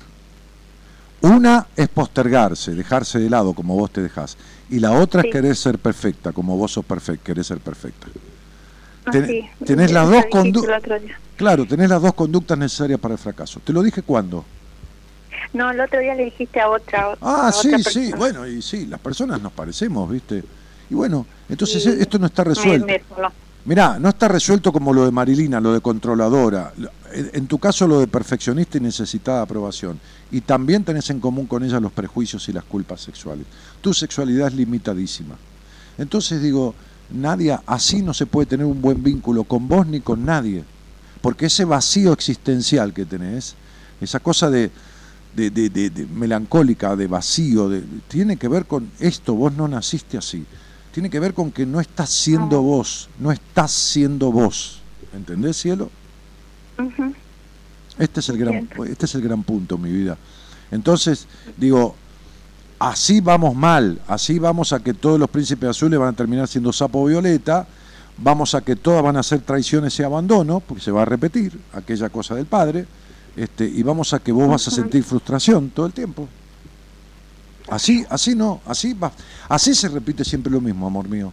Una 1.21 1.67
es 1.77 1.89
postergarse, 1.89 2.73
dejarse 2.75 3.19
de 3.19 3.31
lado 3.31 3.55
como 3.55 3.77
vos 3.77 3.91
te 3.91 4.03
dejás. 4.03 4.37
Y 4.71 4.79
la 4.81 4.93
otra 4.93 5.23
Sí. 5.23 5.29
es 5.29 5.33
querer 5.33 5.57
ser 5.57 5.79
perfecta, 5.79 6.33
como 6.33 6.57
vos 6.57 6.73
sos 6.73 6.85
perfecta, 6.85 7.25
querés 7.25 7.47
ser 7.47 7.59
perfecta. 7.59 8.09
Ten- 9.11 9.49
tenés 9.65 9.93
las 9.93 10.07
dos 10.09 10.17
dijiste 10.25 10.39
condu- 10.39 10.65
el 10.65 10.73
otro 10.75 10.99
día. 11.01 11.19
Claro, 11.37 11.67
tenés 11.67 11.89
las 11.89 12.01
dos 12.03 12.15
conductas 12.15 12.57
necesarias 12.59 12.99
para 13.01 13.15
el 13.15 13.19
fracaso. 13.19 13.61
¿Te 13.65 13.73
lo 13.73 13.83
dije 13.83 14.03
cuándo? 14.03 14.45
No, 15.55 15.71
el 15.71 15.81
otro 15.81 16.01
día 16.01 16.15
le 16.15 16.25
dijiste 16.25 16.61
a 16.61 16.69
otra. 16.69 17.17
Ah, 17.23 17.49
a 17.49 17.53
sí, 17.53 17.69
otra 17.73 17.91
sí, 17.91 18.13
bueno, 18.17 18.47
y 18.47 18.61
sí, 18.61 18.87
las 18.87 19.01
personas 19.01 19.41
nos 19.41 19.53
parecemos, 19.53 20.11
¿viste? 20.11 20.45
Y 20.91 20.95
bueno, 20.95 21.27
entonces 21.49 21.83
Sí. 21.83 21.91
esto 21.99 22.19
no 22.19 22.27
está 22.27 22.45
resuelto. 22.45 22.87
me 22.87 23.03
sonó. 23.09 23.33
Mirá, 23.65 23.99
no 23.99 24.11
está 24.11 24.29
resuelto 24.29 24.71
como 24.73 24.93
lo 24.93 25.07
de 25.07 25.11
Marilina, 25.11 25.59
lo 25.59 25.73
de 25.73 25.81
controladora. 25.81 26.73
En 27.33 27.47
tu 27.47 27.59
caso 27.59 27.87
lo 27.89 27.99
de 28.01 28.07
perfeccionista 28.07 28.77
y 28.77 28.81
necesitada 28.83 29.41
aprobación. 29.41 29.99
Y 30.31 30.43
también 30.43 30.85
tenés 30.85 31.09
en 31.09 31.19
común 31.19 31.47
con 31.47 31.65
ella 31.65 31.81
los 31.81 31.91
prejuicios 31.93 32.47
y 32.51 32.53
las 32.53 32.65
culpas 32.65 33.01
sexuales. 33.01 33.47
Tu 33.81 33.95
sexualidad 33.95 34.49
es 34.49 34.55
limitadísima. 34.55 35.37
Entonces 35.97 36.43
digo, 36.43 36.75
Nadia, 37.11 37.63
así 37.65 38.03
no 38.03 38.13
se 38.13 38.27
puede 38.27 38.47
tener 38.47 38.67
un 38.67 38.83
buen 38.83 39.03
vínculo 39.03 39.45
con 39.45 39.67
vos 39.67 39.87
ni 39.87 40.01
con 40.01 40.27
nadie. 40.27 40.63
Porque 41.23 41.47
ese 41.47 41.65
vacío 41.65 42.13
existencial 42.13 42.93
que 42.93 43.07
tenés, 43.07 43.55
esa 44.03 44.21
cosa 44.21 44.51
de, 44.51 44.71
de, 45.35 45.51
de- 45.51 45.69
de- 45.71 45.91
de 45.91 46.07
melancólica, 46.07 46.95
de 46.97 47.07
vacío, 47.07 47.69
de- 47.69 47.83
tiene 48.09 48.37
que 48.37 48.49
ver 48.49 48.67
con 48.67 48.91
esto, 49.01 49.35
vos 49.35 49.53
no 49.55 49.67
naciste 49.69 50.17
así. 50.19 50.45
Tiene 50.93 51.11
que 51.11 51.19
ver 51.19 51.35
con 51.35 51.51
que 51.51 51.67
no 51.67 51.81
estás 51.81 52.11
siendo 52.11 52.63
vos, 52.63 53.09
no 53.19 53.33
estás 53.33 53.73
siendo 53.73 54.31
vos. 54.31 54.81
¿Entendés, 55.15 55.57
cielo? 55.57 55.91
Este 57.99 58.21
es 58.21 58.29
el 58.29 58.39
gran, 58.39 58.69
este 58.89 59.07
es 59.07 59.15
el 59.15 59.23
gran 59.23 59.43
punto, 59.43 59.79
mi 59.79 59.91
vida. 59.91 60.17
Entonces, 60.71 61.27
digo, 61.57 61.95
así 62.79 63.21
vamos 63.21 63.55
mal, 63.55 64.01
así 64.09 64.39
vamos 64.39 64.73
a 64.73 64.81
que 64.81 64.95
todos 64.95 65.19
los 65.21 65.31
príncipes 65.31 65.71
azules 65.71 65.99
van 65.99 66.09
a 66.11 66.17
terminar 66.17 66.49
siendo 66.49 66.73
sapo 66.73 67.05
violeta, 67.05 67.67
vamos 68.19 68.55
a 68.55 68.61
que 68.63 68.75
todas 68.77 69.03
van 69.03 69.17
a 69.17 69.23
ser 69.23 69.41
traiciones 69.43 69.99
y 69.99 70.03
abandono, 70.03 70.61
porque 70.61 70.83
se 70.83 70.91
va 70.91 71.03
a 71.03 71.05
repetir 71.05 71.59
aquella 71.73 72.09
cosa 72.09 72.35
del 72.35 72.47
padre, 72.47 72.87
este, 73.37 73.65
y 73.65 73.83
vamos 73.83 74.13
a 74.13 74.19
que 74.21 74.33
vos 74.33 74.49
vas 74.49 74.67
a 74.69 74.71
sentir 74.71 75.03
frustración 75.05 75.71
todo 75.71 75.87
el 75.87 75.93
tiempo. 75.93 76.29
Así, 77.69 78.05
así 78.11 78.35
no, 78.35 78.61
así 78.67 78.93
va, 78.93 79.11
así 79.49 79.75
se 79.75 79.89
repite 79.89 80.25
siempre 80.25 80.53
lo 80.53 80.61
mismo, 80.61 80.87
amor 80.87 81.09
mío. 81.09 81.33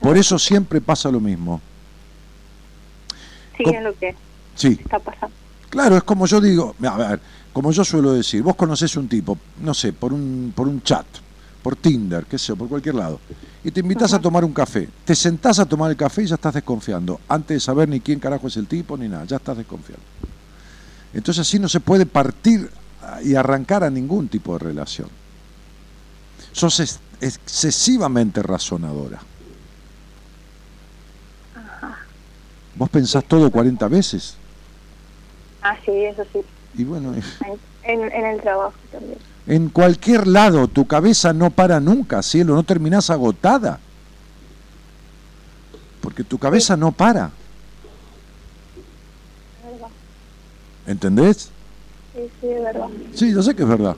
Por 0.00 0.16
eso 0.16 0.38
siempre 0.38 0.80
pasa 0.80 1.10
lo 1.10 1.20
mismo. 1.20 1.60
Sí, 3.56 3.64
es 3.66 3.82
lo 3.82 3.94
que 3.96 4.14
Sí. 4.56 4.78
está 4.82 4.98
pasando. 4.98 5.34
Claro, 5.70 5.96
es 5.96 6.02
como 6.02 6.26
yo 6.26 6.40
digo, 6.40 6.74
a 6.82 6.96
ver, 6.96 7.20
como 7.52 7.70
yo 7.72 7.84
suelo 7.84 8.12
decir, 8.12 8.42
vos 8.42 8.56
conocés 8.56 8.96
un 8.96 9.08
tipo, 9.08 9.38
no 9.60 9.72
sé, 9.74 9.92
por 9.92 10.12
un, 10.12 10.52
por 10.54 10.66
un 10.68 10.82
chat, 10.82 11.06
por 11.62 11.76
Tinder, 11.76 12.24
qué 12.26 12.38
sé 12.38 12.54
por 12.56 12.68
cualquier 12.68 12.96
lado, 12.96 13.20
y 13.64 13.70
te 13.70 13.80
invitas 13.80 14.12
a 14.12 14.18
tomar 14.20 14.44
un 14.44 14.52
café, 14.52 14.88
te 15.04 15.14
sentás 15.14 15.58
a 15.58 15.66
tomar 15.66 15.90
el 15.90 15.96
café 15.96 16.22
y 16.22 16.26
ya 16.26 16.34
estás 16.34 16.54
desconfiando, 16.54 17.20
antes 17.28 17.56
de 17.56 17.60
saber 17.60 17.88
ni 17.88 18.00
quién 18.00 18.18
carajo 18.18 18.48
es 18.48 18.56
el 18.56 18.66
tipo 18.66 18.96
ni 18.96 19.08
nada, 19.08 19.24
ya 19.24 19.36
estás 19.36 19.56
desconfiando. 19.56 20.04
Entonces 21.14 21.46
así 21.46 21.58
no 21.58 21.68
se 21.68 21.80
puede 21.80 22.06
partir 22.06 22.70
y 23.24 23.34
arrancar 23.34 23.84
a 23.84 23.90
ningún 23.90 24.28
tipo 24.28 24.54
de 24.54 24.64
relación. 24.64 25.08
Sos 26.52 26.80
ex- 26.80 26.98
excesivamente 27.20 28.42
razonadora. 28.42 29.20
Vos 32.74 32.88
pensás 32.88 33.24
todo 33.24 33.50
40 33.50 33.86
veces. 33.88 34.34
Ah, 35.60 35.76
sí, 35.84 35.92
eso 35.92 36.24
sí. 36.32 36.40
Y 36.74 36.84
bueno, 36.84 37.14
En, 37.84 38.00
en 38.12 38.26
el 38.26 38.40
trabajo 38.40 38.72
también. 38.90 39.18
En 39.46 39.68
cualquier 39.68 40.26
lado 40.26 40.68
tu 40.68 40.86
cabeza 40.86 41.32
no 41.32 41.50
para 41.50 41.80
nunca, 41.80 42.22
cielo, 42.22 42.54
no 42.54 42.62
terminás 42.62 43.10
agotada. 43.10 43.80
Porque 46.00 46.24
tu 46.24 46.38
cabeza 46.38 46.76
no 46.76 46.92
para. 46.92 47.30
¿Entendés? 50.86 51.50
Sí, 52.14 52.20
sí, 52.40 52.46
es 52.48 52.62
verdad. 52.62 52.86
Sí, 53.14 53.32
yo 53.32 53.42
sé 53.42 53.54
que 53.54 53.62
es 53.62 53.68
verdad. 53.68 53.96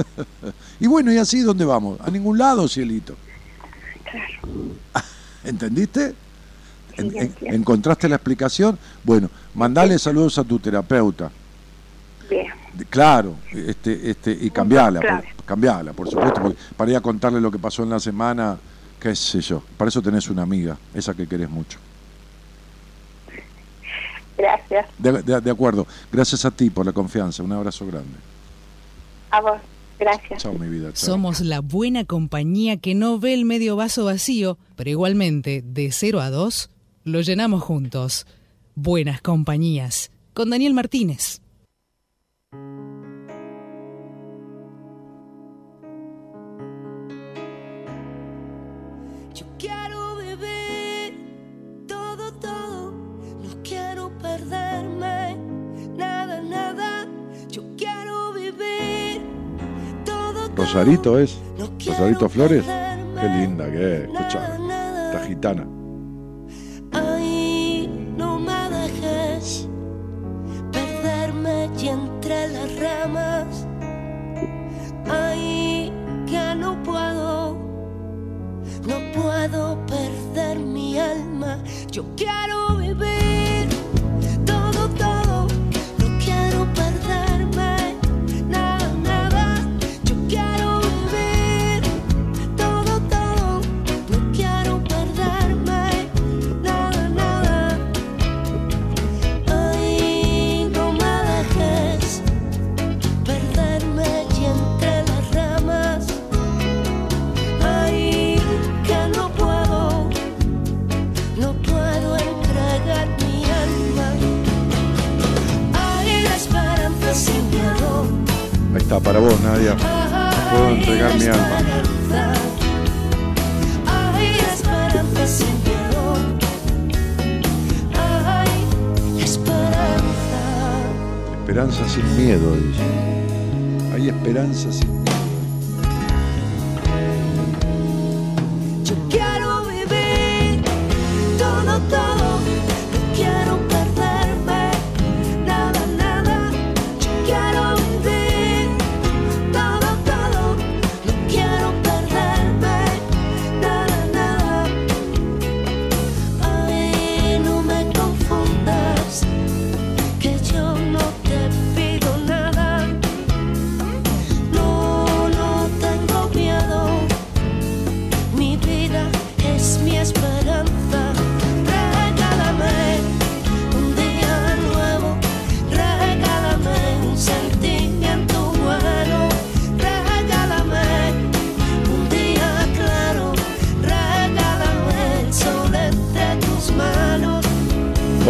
y 0.80 0.86
bueno, 0.86 1.12
¿y 1.12 1.18
así 1.18 1.40
dónde 1.40 1.64
vamos? 1.64 2.00
A 2.00 2.10
ningún 2.10 2.38
lado, 2.38 2.66
cielito. 2.68 3.14
¿Entendiste? 5.44 6.14
En- 6.96 7.10
Sí, 7.10 7.16
en- 7.18 7.22
entiendo. 7.26 7.56
¿Encontraste 7.56 8.08
la 8.08 8.16
explicación? 8.16 8.78
Bueno, 9.04 9.28
mandale 9.54 9.98
saludos 9.98 10.38
a 10.38 10.44
tu 10.44 10.58
terapeuta. 10.58 11.30
Bien. 12.30 12.46
Claro, 12.84 13.34
este, 13.52 14.10
este, 14.10 14.32
y 14.38 14.50
cambiala, 14.50 15.00
Claro. 15.00 15.22
por, 15.36 15.44
cambiala, 15.44 15.92
por 15.92 16.08
supuesto, 16.10 16.40
porque 16.42 16.58
para 16.76 16.90
ir 16.90 16.96
a 16.96 17.00
contarle 17.00 17.40
lo 17.40 17.50
que 17.50 17.58
pasó 17.58 17.82
en 17.82 17.90
la 17.90 18.00
semana, 18.00 18.58
qué 19.00 19.14
sé 19.16 19.40
yo. 19.40 19.62
Para 19.76 19.88
eso 19.88 20.02
tenés 20.02 20.28
una 20.28 20.42
amiga, 20.42 20.76
esa 20.94 21.14
que 21.14 21.26
querés 21.26 21.48
mucho. 21.50 21.78
Gracias. 24.36 24.86
De, 24.98 25.22
de- 25.22 25.40
de 25.40 25.50
acuerdo, 25.50 25.86
gracias 26.12 26.44
a 26.44 26.50
ti 26.50 26.68
por 26.70 26.84
la 26.84 26.92
confianza, 26.92 27.42
un 27.42 27.52
abrazo 27.52 27.86
grande. 27.86 28.16
A 29.30 29.40
vos. 29.40 29.58
Gracias. 29.98 30.42
Chao, 30.42 30.52
mi 30.52 30.68
vida. 30.68 30.92
chao. 30.92 31.06
Somos 31.14 31.40
la 31.40 31.60
buena 31.60 32.04
compañía 32.04 32.76
que 32.76 32.94
no 32.94 33.18
ve 33.18 33.32
el 33.32 33.46
medio 33.46 33.76
vaso 33.76 34.04
vacío, 34.04 34.58
pero 34.76 34.90
igualmente, 34.90 35.62
de 35.64 35.90
0 35.90 36.20
a 36.20 36.28
2, 36.28 36.68
lo 37.04 37.22
llenamos 37.22 37.62
juntos. 37.62 38.26
Buenas 38.74 39.22
compañías. 39.22 40.10
Con 40.34 40.50
Daniel 40.50 40.74
Martínez. 40.74 41.40
Yo 49.36 49.44
quiero 49.58 50.16
vivir 50.16 51.84
todo, 51.86 52.32
todo. 52.40 52.90
No 52.90 53.62
quiero 53.62 54.10
perderme 54.18 55.36
nada, 55.94 56.40
nada. 56.40 57.06
Yo 57.50 57.62
quiero 57.76 58.32
vivir 58.32 59.20
todo, 60.06 60.48
todo. 60.48 60.56
Rosarito 60.56 61.18
es. 61.18 61.38
No 61.58 61.68
Rosarito 61.86 62.30
Flores. 62.30 62.64
Qué 62.64 63.28
linda 63.28 63.70
que 63.70 63.96
es. 63.96 64.02
Escucha, 64.04 64.56
esta 64.56 65.26
gitana. 65.26 65.75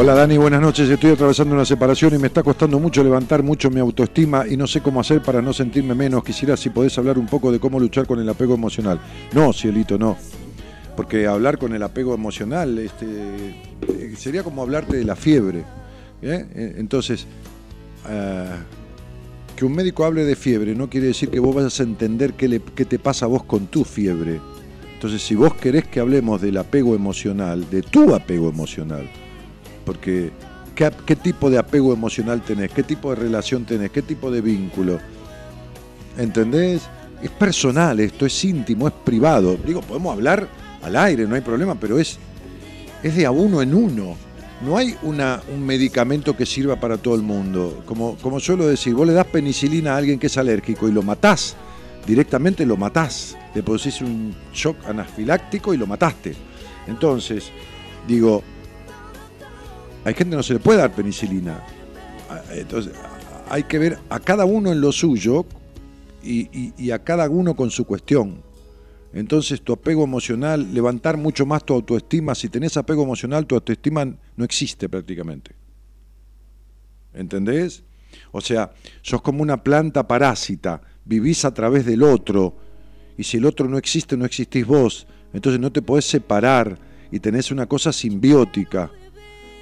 Hola 0.06 0.14
Dani, 0.14 0.38
buenas 0.38 0.60
noches. 0.60 0.88
Estoy 0.88 1.10
atravesando 1.10 1.52
una 1.52 1.64
separación 1.64 2.14
y 2.14 2.18
me 2.18 2.28
está 2.28 2.44
costando 2.44 2.78
mucho 2.78 3.02
levantar 3.02 3.42
mucho 3.42 3.70
mi 3.72 3.80
autoestima 3.80 4.46
y 4.46 4.56
no 4.56 4.68
sé 4.68 4.80
cómo 4.80 5.00
hacer 5.00 5.20
para 5.20 5.42
no 5.42 5.52
sentirme 5.52 5.96
menos. 5.96 6.22
Quisiera 6.22 6.56
si 6.56 6.70
podés 6.70 6.96
hablar 6.96 7.18
un 7.18 7.26
poco 7.26 7.50
de 7.50 7.58
cómo 7.58 7.80
luchar 7.80 8.06
con 8.06 8.20
el 8.20 8.28
apego 8.28 8.54
emocional. 8.54 9.00
No, 9.32 9.52
cielito, 9.52 9.98
no. 9.98 10.16
Porque 10.96 11.26
hablar 11.26 11.58
con 11.58 11.74
el 11.74 11.82
apego 11.82 12.14
emocional 12.14 12.78
este, 12.78 13.04
eh, 13.88 14.14
sería 14.16 14.44
como 14.44 14.62
hablarte 14.62 14.96
de 14.96 15.02
la 15.02 15.16
fiebre. 15.16 15.64
¿eh? 16.22 16.46
Eh, 16.54 16.74
Entonces, 16.78 17.26
ah, 18.04 18.58
que 19.56 19.64
un 19.64 19.74
médico 19.74 20.04
hable 20.04 20.24
de 20.24 20.36
fiebre 20.36 20.76
no 20.76 20.88
quiere 20.88 21.08
decir 21.08 21.30
que 21.30 21.40
vos 21.40 21.52
vayas 21.52 21.80
a 21.80 21.82
entender 21.82 22.34
qué, 22.34 22.46
le- 22.46 22.60
qué 22.62 22.84
te 22.84 23.00
pasa 23.00 23.24
a 23.24 23.28
vos 23.28 23.42
con 23.42 23.66
tu 23.66 23.82
fiebre. 23.82 24.40
Entonces, 24.94 25.20
si 25.20 25.34
vos 25.34 25.52
querés 25.56 25.84
que 25.88 25.98
hablemos 25.98 26.40
del 26.40 26.58
apego 26.58 26.94
emocional, 26.94 27.68
de 27.70 27.82
tu 27.82 28.14
apego 28.14 28.48
emocional, 28.48 29.10
porque 29.86 30.32
¿qué, 30.74 31.16
tipo 31.16 31.48
de 31.48 31.58
apego 31.58 31.94
emocional 31.94 32.42
tenés? 32.42 32.72
¿Qué 32.72 32.82
tipo 32.82 33.10
de 33.10 33.16
relación 33.16 33.64
tenés? 33.64 33.90
¿Qué 33.90 34.02
tipo 34.02 34.30
de 34.30 34.42
vínculo? 34.42 34.98
¿Entendés? 36.18 36.82
Es 37.22 37.30
personal 37.30 37.98
esto, 38.00 38.26
es 38.26 38.44
íntimo, 38.44 38.88
es 38.88 38.94
privado. 39.04 39.56
Digo, 39.64 39.80
podemos 39.80 40.12
hablar 40.12 40.46
al 40.82 40.96
aire, 40.96 41.26
no 41.26 41.36
hay 41.36 41.40
problema, 41.40 41.76
pero 41.76 41.98
es, 41.98 42.18
es 43.02 43.16
de 43.16 43.24
a 43.24 43.30
uno 43.30 43.62
en 43.62 43.74
uno. 43.74 44.16
No 44.64 44.76
hay 44.76 44.96
una, 45.02 45.40
un 45.54 45.64
medicamento 45.64 46.36
que 46.36 46.46
sirva 46.46 46.76
para 46.76 46.98
todo 46.98 47.14
el 47.14 47.22
mundo. 47.22 47.82
Como, 47.86 48.16
como 48.16 48.40
suelo 48.40 48.66
decir, 48.66 48.94
vos 48.94 49.06
le 49.06 49.12
das 49.12 49.26
penicilina 49.26 49.94
a 49.94 49.98
alguien 49.98 50.18
que 50.18 50.26
es 50.26 50.36
alérgico 50.36 50.88
y 50.88 50.92
lo 50.92 51.02
matás, 51.02 51.56
directamente 52.06 52.66
lo 52.66 52.76
matás. 52.76 53.36
Le 53.54 53.62
producís 53.62 54.00
un 54.00 54.34
shock 54.52 54.76
anafiláctico 54.86 55.72
y 55.72 55.76
lo 55.76 55.86
mataste. 55.86 56.34
Entonces, 56.86 57.50
digo, 58.06 58.42
hay 60.06 60.14
gente 60.14 60.30
que 60.30 60.36
no 60.36 60.42
se 60.44 60.54
le 60.54 60.60
puede 60.60 60.78
dar 60.78 60.94
penicilina. 60.94 61.60
Ah, 62.30 62.40
Entonces, 62.52 62.92
hay 63.48 63.64
que 63.64 63.76
ver 63.76 63.98
a 64.08 64.20
cada 64.20 64.44
uno 64.44 64.70
en 64.70 64.80
lo 64.80 64.92
suyo 64.92 65.44
y 66.22 66.90
a 66.92 67.02
cada 67.02 67.28
uno 67.28 67.56
con 67.56 67.70
su 67.70 67.84
cuestión. 67.84 68.40
Entonces, 69.12 69.62
tu 69.62 69.72
apego 69.72 70.04
emocional, 70.04 70.72
levantar 70.72 71.16
mucho 71.16 71.44
más 71.44 71.64
tu 71.64 71.74
autoestima. 71.74 72.36
Si 72.36 72.48
tenés 72.48 72.76
apego 72.76 73.02
emocional, 73.02 73.46
tu 73.46 73.56
autoestima 73.56 74.04
no 74.36 74.44
existe 74.44 74.88
prácticamente. 74.88 75.56
¿Entendés? 77.12 77.82
O 78.30 78.40
sea, 78.40 78.72
sos 79.02 79.22
como 79.22 79.42
una 79.42 79.64
planta 79.64 80.06
parásita, 80.06 80.82
vivís 81.04 81.44
a 81.44 81.52
través 81.52 81.84
del 81.84 82.04
otro, 82.04 82.54
y 83.18 83.24
si 83.24 83.38
el 83.38 83.46
otro 83.46 83.68
no 83.68 83.76
existe, 83.76 84.16
no 84.16 84.24
existís 84.24 84.66
vos. 84.66 85.06
Entonces 85.32 85.60
no 85.60 85.72
te 85.72 85.82
podés 85.82 86.04
separar 86.04 86.78
y 87.10 87.18
tenés 87.18 87.50
una 87.50 87.66
cosa 87.66 87.92
simbiótica. 87.92 88.90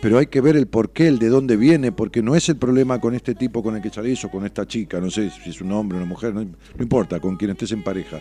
Pero 0.05 0.19
hay 0.19 0.27
que 0.27 0.43
ver 0.43 0.55
el 0.55 0.67
por 0.67 0.91
qué, 0.91 1.09
el 1.09 1.19
de 1.19 1.31
dónde 1.31 1.57
viene, 1.57 1.91
porque 1.91 2.23
no 2.23 2.37
es 2.37 2.51
el 2.51 2.57
problema 2.57 3.01
con 3.01 3.15
este 3.15 3.35
tipo 3.35 3.63
con 3.63 3.75
el 3.75 3.81
que 3.81 3.89
salís 3.89 4.23
o 4.27 4.31
con 4.31 4.45
esta 4.45 4.67
chica, 4.67 5.01
no 5.01 5.11
sé 5.11 5.31
si 5.31 5.49
es 5.49 5.63
un 5.63 5.73
hombre 5.73 5.97
o 5.97 6.03
una 6.03 6.07
mujer, 6.07 6.35
no, 6.35 6.43
no 6.43 6.83
importa, 6.83 7.21
con 7.21 7.39
quien 7.39 7.53
estés 7.53 7.73
en 7.73 7.83
pareja, 7.83 8.21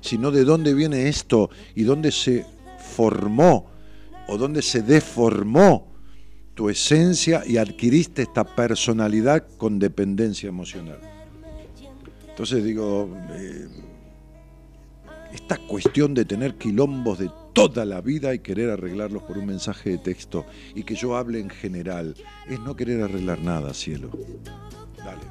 sino 0.00 0.32
de 0.32 0.42
dónde 0.42 0.74
viene 0.74 1.06
esto 1.06 1.48
y 1.76 1.84
dónde 1.84 2.10
se 2.10 2.44
formó 2.76 3.70
o 4.26 4.36
dónde 4.36 4.62
se 4.62 4.82
deformó 4.82 5.92
tu 6.56 6.68
esencia 6.68 7.44
y 7.46 7.56
adquiriste 7.56 8.22
esta 8.22 8.42
personalidad 8.42 9.46
con 9.58 9.78
dependencia 9.78 10.48
emocional. 10.48 10.98
Entonces 12.30 12.64
digo, 12.64 13.16
eh, 13.34 13.68
esta 15.32 15.56
cuestión 15.56 16.14
de 16.14 16.24
tener 16.24 16.56
quilombos 16.56 17.20
de 17.20 17.30
toda 17.52 17.84
la 17.84 18.00
vida 18.00 18.34
y 18.34 18.40
querer 18.40 18.70
arreglarlos 18.70 19.22
por 19.22 19.38
un 19.38 19.46
mensaje 19.46 19.90
de 19.90 19.98
texto 19.98 20.46
y 20.74 20.84
que 20.84 20.94
yo 20.94 21.16
hable 21.16 21.40
en 21.40 21.50
general, 21.50 22.14
es 22.48 22.60
no 22.60 22.76
querer 22.76 23.02
arreglar 23.02 23.40
nada, 23.40 23.74
cielo. 23.74 24.10
Dale. 24.96 25.30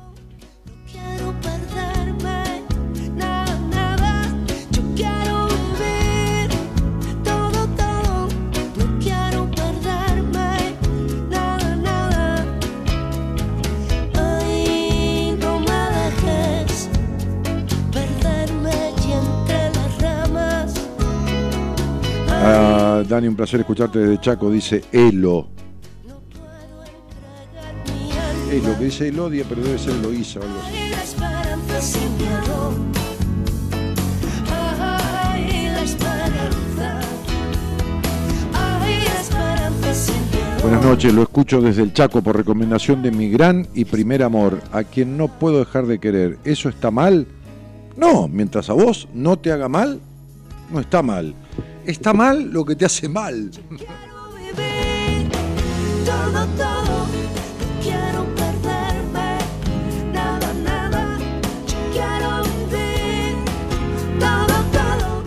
Ah, 22.42 23.04
Dani, 23.08 23.28
un 23.28 23.36
placer 23.36 23.60
escucharte 23.60 24.00
desde 24.00 24.22
Chaco, 24.22 24.50
dice 24.50 24.84
Elo. 24.92 25.48
Elo, 28.52 28.78
que 28.78 28.86
dice 28.86 29.10
Elodia, 29.10 29.46
pero 29.48 29.62
debe 29.62 29.78
ser 29.78 29.94
Eloísa 29.94 30.40
o 30.40 30.44
algo 30.44 30.60
así. 31.78 32.00
Buenas 40.62 40.84
noches, 40.84 41.14
lo 41.14 41.24
escucho 41.24 41.62
desde 41.62 41.84
el 41.84 41.94
Chaco 41.94 42.22
por 42.22 42.36
recomendación 42.36 43.02
de 43.02 43.12
mi 43.12 43.30
gran 43.30 43.68
y 43.74 43.86
primer 43.86 44.24
amor, 44.24 44.60
a 44.72 44.84
quien 44.84 45.18
no 45.18 45.28
puedo 45.28 45.60
dejar 45.60 45.88
de 45.88 46.00
querer. 46.00 46.38
¿Eso 46.44 46.70
está 46.70 46.92
mal? 46.92 47.28
No, 47.98 48.28
mientras 48.28 48.70
a 48.70 48.74
vos 48.74 49.08
no 49.14 49.38
te 49.38 49.52
haga 49.52 49.68
mal, 49.68 50.00
no 50.72 50.80
está 50.80 51.02
mal. 51.02 51.34
Está 51.90 52.14
mal 52.14 52.52
lo 52.52 52.64
que 52.64 52.76
te 52.76 52.86
hace 52.86 53.10
mal. 53.10 53.50
Quiero 53.52 54.30
vivir 54.38 55.32
todo, 56.06 56.46
todo. 56.56 57.08
Quiero 57.82 58.26
perderme, 58.36 59.38
nada, 60.14 60.54
nada. 60.54 61.18
Quiero 61.92 62.44
vivir 62.44 63.36
todo, 64.20 64.56
todo. 64.72 65.24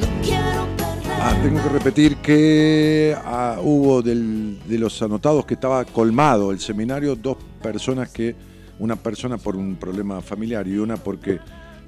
No 0.00 0.22
quiero 0.22 0.66
perderme. 0.78 1.22
Ah, 1.22 1.34
tengo 1.42 1.62
que 1.62 1.68
repetir 1.68 2.16
que 2.16 3.14
ah, 3.22 3.58
hubo 3.62 4.00
del- 4.00 4.58
de 4.66 4.78
los 4.78 5.02
anotados 5.02 5.44
que 5.44 5.52
estaba 5.54 5.84
colmado 5.84 6.50
el 6.50 6.60
seminario, 6.60 7.14
dos 7.14 7.36
personas 7.62 8.08
que, 8.08 8.34
una 8.78 8.96
persona 8.96 9.36
por 9.36 9.54
un 9.54 9.76
problema 9.76 10.22
familiar 10.22 10.66
y 10.66 10.78
una 10.78 10.96
porque 10.96 11.40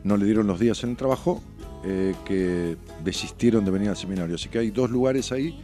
no 0.05 0.19
le 0.19 0.27
dieron 0.27 0.47
los 0.47 0.59
días 0.61 0.85
en 0.85 0.91
el 0.91 0.97
trabajo, 0.97 1.43
eh, 1.85 2.15
que 2.25 2.77
desistieron 3.05 3.65
de 3.65 3.71
venir 3.71 3.89
al 3.89 3.97
seminario. 3.97 4.35
Así 4.35 4.49
que 4.49 4.59
hay 4.59 4.71
dos 4.71 4.91
lugares 4.91 5.33
ahí 5.33 5.59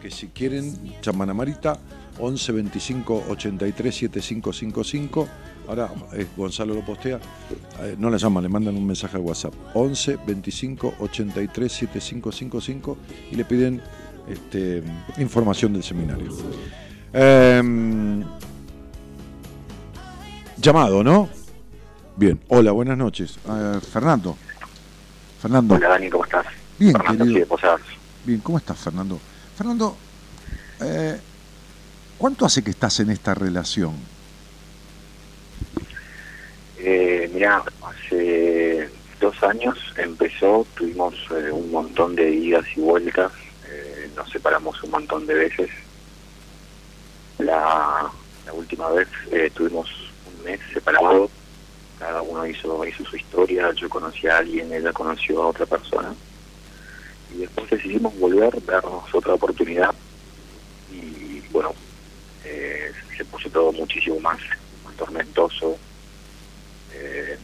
que 0.00 0.10
si 0.10 0.28
quieren, 0.28 0.74
llaman 1.02 1.30
a 1.30 1.34
Marita, 1.34 1.78
11 2.18 2.52
25 2.52 3.24
83 3.28 3.94
7555. 3.94 5.28
Ahora 5.68 5.92
eh, 6.14 6.26
Gonzalo 6.36 6.74
lo 6.74 6.84
postea. 6.84 7.20
Eh, 7.80 7.96
no 7.98 8.10
la 8.10 8.16
llaman, 8.16 8.42
le 8.42 8.48
mandan 8.48 8.76
un 8.76 8.86
mensaje 8.86 9.16
al 9.16 9.22
WhatsApp. 9.22 9.54
11 9.74 10.18
25 10.26 10.94
83 11.00 11.72
7555 11.72 12.96
y 13.30 13.36
le 13.36 13.44
piden 13.44 13.80
este, 14.28 14.82
información 15.18 15.72
del 15.72 15.82
seminario. 15.82 16.32
Em, 17.12 18.24
llamado, 20.60 21.04
¿no? 21.04 21.28
Bien. 22.16 22.40
Hola, 22.48 22.72
buenas 22.72 22.98
noches. 22.98 23.38
Eh, 23.48 23.80
Fernando. 23.80 24.36
Fernando. 25.40 25.74
Hola 25.74 25.88
Dani, 25.88 26.10
¿cómo 26.10 26.24
estás? 26.24 26.46
Bien, 26.78 26.92
Fernando 26.92 27.24
querido. 27.24 27.58
Bien, 28.24 28.40
¿cómo 28.40 28.58
estás, 28.58 28.78
Fernando? 28.78 29.18
Fernando, 29.56 29.96
eh, 30.80 31.18
¿cuánto 32.18 32.44
hace 32.44 32.62
que 32.62 32.70
estás 32.70 33.00
en 33.00 33.10
esta 33.10 33.34
relación? 33.34 33.94
Eh, 36.78 37.30
mira, 37.32 37.62
hace 37.82 38.90
dos 39.18 39.42
años 39.42 39.78
empezó, 39.96 40.66
tuvimos 40.74 41.14
eh, 41.30 41.50
un 41.50 41.70
montón 41.70 42.16
de 42.16 42.30
idas 42.30 42.64
y 42.76 42.80
vueltas, 42.80 43.32
eh, 43.68 44.10
nos 44.16 44.30
separamos 44.30 44.82
un 44.82 44.90
montón 44.90 45.26
de 45.26 45.34
veces. 45.34 45.70
La, 47.38 48.10
la 48.44 48.52
última 48.52 48.90
vez 48.90 49.08
eh, 49.30 49.50
tuvimos 49.54 49.88
un 50.26 50.44
mes 50.44 50.60
separado, 50.72 51.30
cada 52.00 52.22
uno 52.22 52.46
hizo, 52.46 52.84
hizo 52.86 53.04
su 53.04 53.16
historia, 53.16 53.70
yo 53.74 53.88
conocí 53.90 54.26
a 54.26 54.38
alguien, 54.38 54.72
ella 54.72 54.90
conoció 54.92 55.42
a 55.42 55.48
otra 55.48 55.66
persona. 55.66 56.14
Y 57.32 57.40
después 57.40 57.68
decidimos 57.70 58.18
volver, 58.18 58.64
darnos 58.64 59.14
otra 59.14 59.34
oportunidad. 59.34 59.94
Y 60.90 61.40
bueno, 61.52 61.74
eh, 62.44 62.90
se 63.16 63.24
puso 63.26 63.50
todo 63.50 63.70
muchísimo 63.72 64.18
más, 64.18 64.40
más 64.82 64.96
tormentoso, 64.96 65.76
eh, 66.94 67.38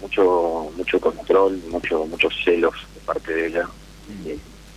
mucho 0.00 0.72
mucho 0.76 1.00
control, 1.00 1.62
mucho 1.70 2.04
muchos 2.06 2.34
celos 2.44 2.74
de 2.94 3.00
parte 3.02 3.32
de 3.32 3.46
ella. 3.46 3.68
Y 4.24 4.30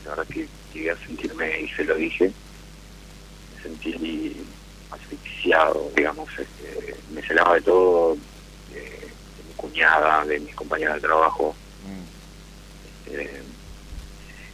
la 0.05 0.11
verdad 0.11 0.27
que 0.27 0.47
llegué 0.71 0.91
a 0.91 0.97
sentirme, 0.97 1.61
y 1.61 1.67
se 1.69 1.83
lo 1.83 1.95
dije, 1.95 2.31
me 3.55 3.63
sentí 3.63 4.45
asfixiado, 4.91 5.91
digamos, 5.95 6.29
este, 6.37 6.95
me 7.11 7.23
celaba 7.23 7.55
de 7.55 7.61
todo, 7.61 8.15
cuñada, 9.69 10.23
de 10.25 10.39
mis 10.39 10.55
compañeras 10.55 10.95
de 10.95 11.01
trabajo. 11.01 11.55
Este, 13.05 13.43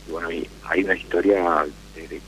y 0.07 0.11
bueno, 0.11 0.31
y 0.31 0.49
hay 0.69 0.83
una 0.83 0.95
historia 0.95 1.65
desde 1.93 2.21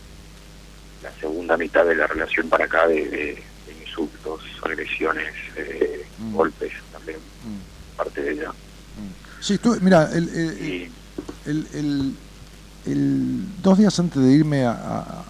la 1.01 1.11
segunda 1.19 1.57
mitad 1.57 1.85
de 1.85 1.95
la 1.95 2.07
relación 2.07 2.49
para 2.49 2.65
acá 2.65 2.87
de, 2.87 2.95
de- 3.09 3.43
de 3.65 3.73
insultos, 3.79 4.41
agresiones, 4.63 5.33
eh, 5.55 6.05
Mm. 6.17 6.33
golpes 6.35 6.71
también, 6.91 7.19
parte 7.97 8.21
de 8.21 8.31
ella. 8.33 8.53
Sí, 9.39 9.55
estuve, 9.55 9.79
mira, 9.81 10.09
el, 10.13 10.29
el- 10.29 10.91
el- 11.45 11.67
el- 11.73 12.15
el- 12.85 13.61
dos 13.61 13.77
días 13.77 13.97
antes 13.99 14.21
de 14.21 14.31
irme 14.31 14.63
a, 14.65 14.71
a- 14.71 15.25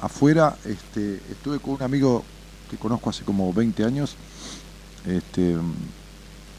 afuera, 0.00 0.56
este, 0.64 1.16
estuve 1.30 1.58
con 1.60 1.74
un 1.74 1.82
amigo 1.82 2.24
que 2.68 2.76
conozco 2.76 3.10
hace 3.10 3.24
como 3.24 3.52
20 3.52 3.84
años, 3.84 4.16
este, 5.06 5.56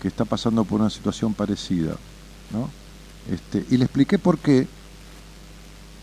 que 0.05 0.09
está 0.09 0.23
pasando 0.23 0.63
por 0.63 0.79
una 0.79 0.91
situación 0.91 1.33
parecida, 1.33 1.95
¿no? 2.51 2.69
Este, 3.27 3.65
y 3.73 3.77
le 3.77 3.85
expliqué 3.85 4.19
por 4.19 4.37
qué 4.37 4.67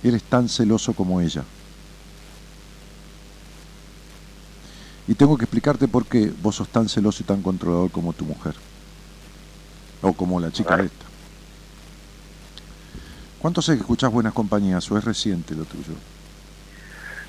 él 0.02 0.14
es 0.16 0.24
tan 0.24 0.48
celoso 0.48 0.92
como 0.92 1.20
ella. 1.20 1.44
Y 5.06 5.14
tengo 5.14 5.38
que 5.38 5.44
explicarte 5.44 5.86
por 5.86 6.04
qué 6.06 6.32
vos 6.42 6.56
sos 6.56 6.68
tan 6.68 6.88
celoso 6.88 7.22
y 7.22 7.26
tan 7.26 7.42
controlador 7.42 7.92
como 7.92 8.12
tu 8.12 8.24
mujer. 8.24 8.56
O 10.02 10.12
como 10.14 10.40
la 10.40 10.50
chica 10.50 10.82
esta. 10.82 11.06
¿Cuánto 13.38 13.62
sé 13.62 13.74
que 13.74 13.82
escuchás 13.82 14.10
buenas 14.10 14.32
compañías 14.32 14.90
o 14.90 14.98
es 14.98 15.04
reciente 15.04 15.54
lo 15.54 15.62
tuyo? 15.64 15.94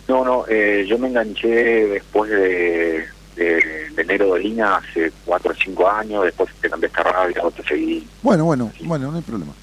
no, 0.07 0.25
no, 0.25 0.45
eh, 0.49 0.87
yo 0.89 0.97
me 0.97 1.07
enganché 1.07 1.85
después 1.85 2.31
de, 2.31 3.05
de, 3.35 3.82
de 3.95 4.03
Negro 4.05 4.27
Dolina 4.27 4.75
hace 4.77 5.11
cuatro 5.25 5.51
o 5.51 5.55
cinco 5.55 5.89
años, 5.89 6.23
después 6.23 6.49
te 6.61 6.69
cambiaste 6.69 7.01
a 7.01 7.03
radio, 7.03 7.51
te 7.55 7.63
seguí. 7.63 8.07
Bueno, 8.21 8.45
bueno, 8.45 8.71
bueno, 8.81 9.11
no 9.11 9.17
hay 9.17 9.23
problema. 9.23 9.53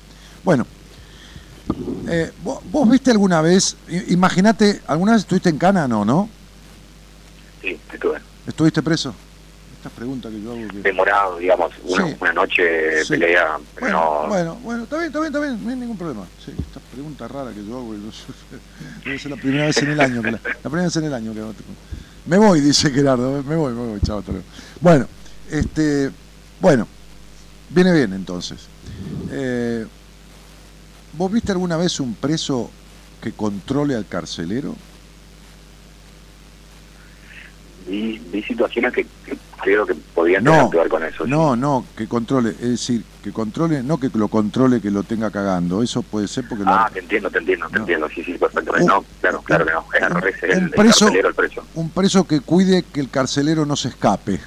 Bueno, 0.44 0.66
eh, 2.08 2.30
¿vos, 2.42 2.60
vos 2.70 2.88
viste 2.88 3.10
alguna 3.10 3.40
vez, 3.42 3.76
imagínate, 4.08 4.80
¿alguna 4.86 5.12
vez 5.12 5.22
estuviste 5.22 5.48
en 5.50 5.58
Cana? 5.58 5.86
No, 5.88 6.04
¿no? 6.04 6.28
Sí, 7.60 7.78
estuve 7.92 8.18
¿Estuviste 8.46 8.82
preso? 8.82 9.14
Esta 9.76 9.90
pregunta 9.90 10.28
que 10.28 10.42
yo 10.42 10.50
hago 10.52 10.68
que... 10.68 10.78
demorado, 10.82 11.38
digamos, 11.38 11.72
una, 11.84 12.06
Sí. 12.06 12.16
una 12.20 12.32
noche 12.32 13.04
Sí. 13.04 13.10
pelea, 13.14 13.58
pero 13.74 13.86
Bueno, 13.86 13.98
no, 14.22 14.28
bueno, 14.28 14.54
bueno, 14.62 14.82
está 14.84 14.96
bien, 14.96 15.06
está 15.06 15.20
bien, 15.20 15.32
está 15.34 15.40
bien, 15.46 15.64
no 15.64 15.70
hay 15.70 15.76
ningún 15.76 15.96
problema. 15.96 16.26
Sí, 16.44 16.52
esta 16.58 16.80
pregunta 16.92 17.28
rara 17.28 17.50
que 17.52 17.64
yo 17.64 17.78
hago, 17.78 17.94
yo- 17.94 18.00
debe 19.04 19.18
ser 19.18 19.30
la 19.30 19.36
primera 19.38 19.66
vez 19.66 19.78
en 19.82 19.90
el 19.90 20.00
año 20.00 20.22
que 20.22 20.32
la, 20.32 20.40
la 20.44 20.70
primera 20.70 20.84
vez 20.84 20.96
en 20.96 21.04
el 21.04 21.14
año 21.14 21.32
que 21.34 21.40
hago. 21.40 21.54
Me 22.26 22.38
voy, 22.38 22.60
dice 22.60 22.90
Gerardo, 22.90 23.42
me 23.42 23.56
voy, 23.56 23.72
me 23.72 23.86
voy, 23.86 24.00
chao. 24.00 24.22
Bueno, 24.80 25.06
este, 25.50 26.10
bueno, 26.60 26.86
viene 27.70 27.92
bien 27.92 28.12
entonces. 28.12 28.58
Eh, 29.30 29.86
¿Vos 31.12 31.32
viste 31.32 31.52
alguna 31.52 31.76
vez 31.76 31.98
un 31.98 32.14
preso 32.14 32.70
que 33.20 33.32
controle 33.32 33.94
al 33.96 34.06
carcelero? 34.06 34.76
Vi, 37.90 38.18
vi 38.32 38.42
situaciones 38.42 38.92
que, 38.92 39.04
que 39.24 39.36
creo 39.62 39.84
que 39.86 39.94
podían 40.14 40.44
No, 40.44 40.52
tener 40.52 40.70
que 40.70 40.76
ver 40.78 40.88
con 40.88 41.04
eso. 41.04 41.24
sí. 41.24 41.30
No, 41.30 41.56
no, 41.56 41.84
que 41.96 42.06
controle, 42.08 42.50
es 42.50 42.60
decir, 42.60 43.04
que 43.22 43.32
controle, 43.32 43.82
no 43.82 43.98
que 43.98 44.08
lo 44.14 44.28
controle, 44.28 44.80
que 44.80 44.90
lo 44.90 45.02
tenga 45.02 45.30
cagando, 45.30 45.82
eso 45.82 46.02
puede 46.02 46.28
ser 46.28 46.46
porque 46.48 46.64
lo- 46.64 46.70
Ah, 46.70 46.88
te 46.92 47.00
entiendo, 47.00 47.30
te 47.30 47.38
entiendo, 47.38 47.66
te 47.68 47.74
No. 47.74 47.80
entiendo, 47.80 48.08
sí, 48.14 48.22
sí, 48.24 48.32
perfectamente. 48.38 48.86
No, 48.86 49.04
claro, 49.20 49.42
claro 49.42 49.66
que 49.66 49.72
no, 49.72 49.84
es 49.94 50.02
al 50.02 50.12
un- 50.12 50.20
revés, 50.22 50.42
el, 50.44 50.50
el 50.50 50.70
preso- 50.70 51.04
carcelero 51.06 51.28
el 51.28 51.34
preso. 51.34 51.62
un 51.74 51.90
preso 51.90 52.24
que 52.26 52.40
cuide 52.40 52.84
que 52.84 53.00
el 53.00 53.10
carcelero 53.10 53.66
no 53.66 53.76
se 53.76 53.88
escape. 53.88 54.40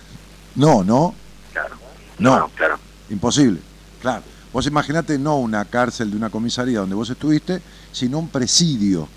No, 0.55 0.83
no, 0.83 1.13
Claro. 1.51 1.75
No. 2.19 2.49
claro. 2.55 2.79
imposible. 3.09 3.59
Claro. 4.01 4.23
Vos 4.51 4.67
imaginate 4.67 5.17
no 5.17 5.37
una 5.37 5.65
cárcel 5.65 6.11
de 6.11 6.17
una 6.17 6.29
comisaría 6.29 6.79
donde 6.79 6.93
vos 6.95 7.09
estuviste, 7.09 7.59
sino 7.91 8.19
un 8.19 8.29
presidio. 8.29 9.07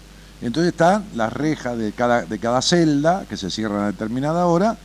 Entonces 0.41 0.73
están 0.73 1.05
las 1.15 1.33
rejas 1.33 1.79
de 1.79 1.93
cada, 1.93 2.23
de 2.23 2.39
cada 2.39 2.61
celda, 2.63 3.25
que 3.29 3.37
se 3.37 3.51
cierran 3.51 3.85
a 3.85 3.87
determinada 3.87 4.47
hora, 4.47 4.77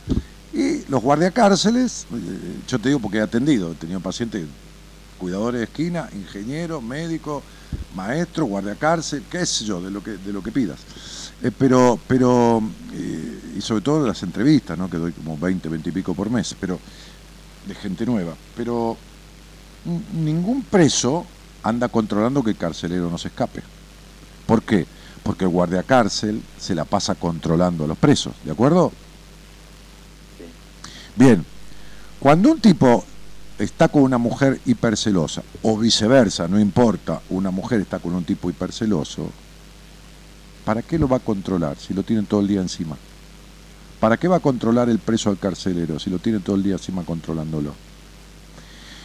y 0.52 0.84
los 0.88 1.02
guardiacárceles, 1.02 2.06
eh, 2.12 2.56
yo 2.68 2.78
te 2.78 2.88
digo 2.88 3.00
porque 3.00 3.18
he 3.18 3.22
atendido, 3.22 3.72
he 3.72 3.74
tenido 3.74 4.00
pacientes, 4.00 4.46
cuidadores 5.18 5.60
de 5.60 5.64
esquina, 5.64 6.08
ingenieros, 6.14 6.82
médicos, 6.82 7.42
maestros, 7.94 8.48
guardiacárcel, 8.48 9.22
qué 9.30 9.46
sé 9.46 9.64
yo, 9.64 9.80
de 9.80 9.90
lo 9.90 10.02
que, 10.02 10.12
de 10.12 10.32
lo 10.32 10.42
que 10.42 10.52
pidas. 10.52 10.80
Eh, 11.42 11.50
pero, 11.56 11.98
pero 12.06 12.62
eh, 12.92 13.54
y 13.56 13.60
sobre 13.60 13.82
todo 13.82 14.06
las 14.06 14.22
entrevistas, 14.22 14.78
¿no? 14.78 14.88
que 14.88 14.96
doy 14.96 15.12
como 15.12 15.36
20, 15.38 15.68
20 15.68 15.88
y 15.88 15.92
pico 15.92 16.14
por 16.14 16.30
mes, 16.30 16.54
pero 16.58 16.78
de 17.66 17.74
gente 17.74 18.06
nueva. 18.06 18.34
Pero 18.56 18.96
ningún 20.14 20.62
preso 20.62 21.26
anda 21.62 21.88
controlando 21.88 22.42
que 22.42 22.50
el 22.50 22.56
carcelero 22.56 23.10
no 23.10 23.18
se 23.18 23.28
escape. 23.28 23.62
¿Por 24.46 24.62
qué? 24.62 24.86
Porque 25.22 25.44
el 25.44 25.50
guardiacárcel 25.50 26.42
se 26.58 26.74
la 26.74 26.84
pasa 26.84 27.14
controlando 27.14 27.84
a 27.84 27.88
los 27.88 27.98
presos, 27.98 28.34
¿de 28.44 28.52
acuerdo? 28.52 28.92
Bien, 31.14 31.44
cuando 32.18 32.50
un 32.50 32.60
tipo 32.60 33.04
está 33.58 33.88
con 33.88 34.02
una 34.02 34.18
mujer 34.18 34.60
hipercelosa, 34.64 35.42
o 35.62 35.78
viceversa, 35.78 36.48
no 36.48 36.58
importa, 36.58 37.20
una 37.30 37.50
mujer 37.50 37.80
está 37.80 37.98
con 37.98 38.14
un 38.14 38.24
tipo 38.24 38.50
hiperceloso, 38.50 39.30
¿para 40.64 40.82
qué 40.82 40.98
lo 40.98 41.08
va 41.08 41.18
a 41.18 41.20
controlar 41.20 41.76
si 41.76 41.94
lo 41.94 42.02
tienen 42.02 42.26
todo 42.26 42.40
el 42.40 42.48
día 42.48 42.60
encima? 42.60 42.96
¿Para 44.00 44.16
qué 44.16 44.26
va 44.26 44.36
a 44.36 44.40
controlar 44.40 44.88
el 44.88 44.98
preso 44.98 45.30
al 45.30 45.38
carcelero 45.38 45.98
si 46.00 46.10
lo 46.10 46.18
tiene 46.18 46.40
todo 46.40 46.56
el 46.56 46.62
día 46.64 46.74
encima 46.74 47.04
controlándolo? 47.04 47.72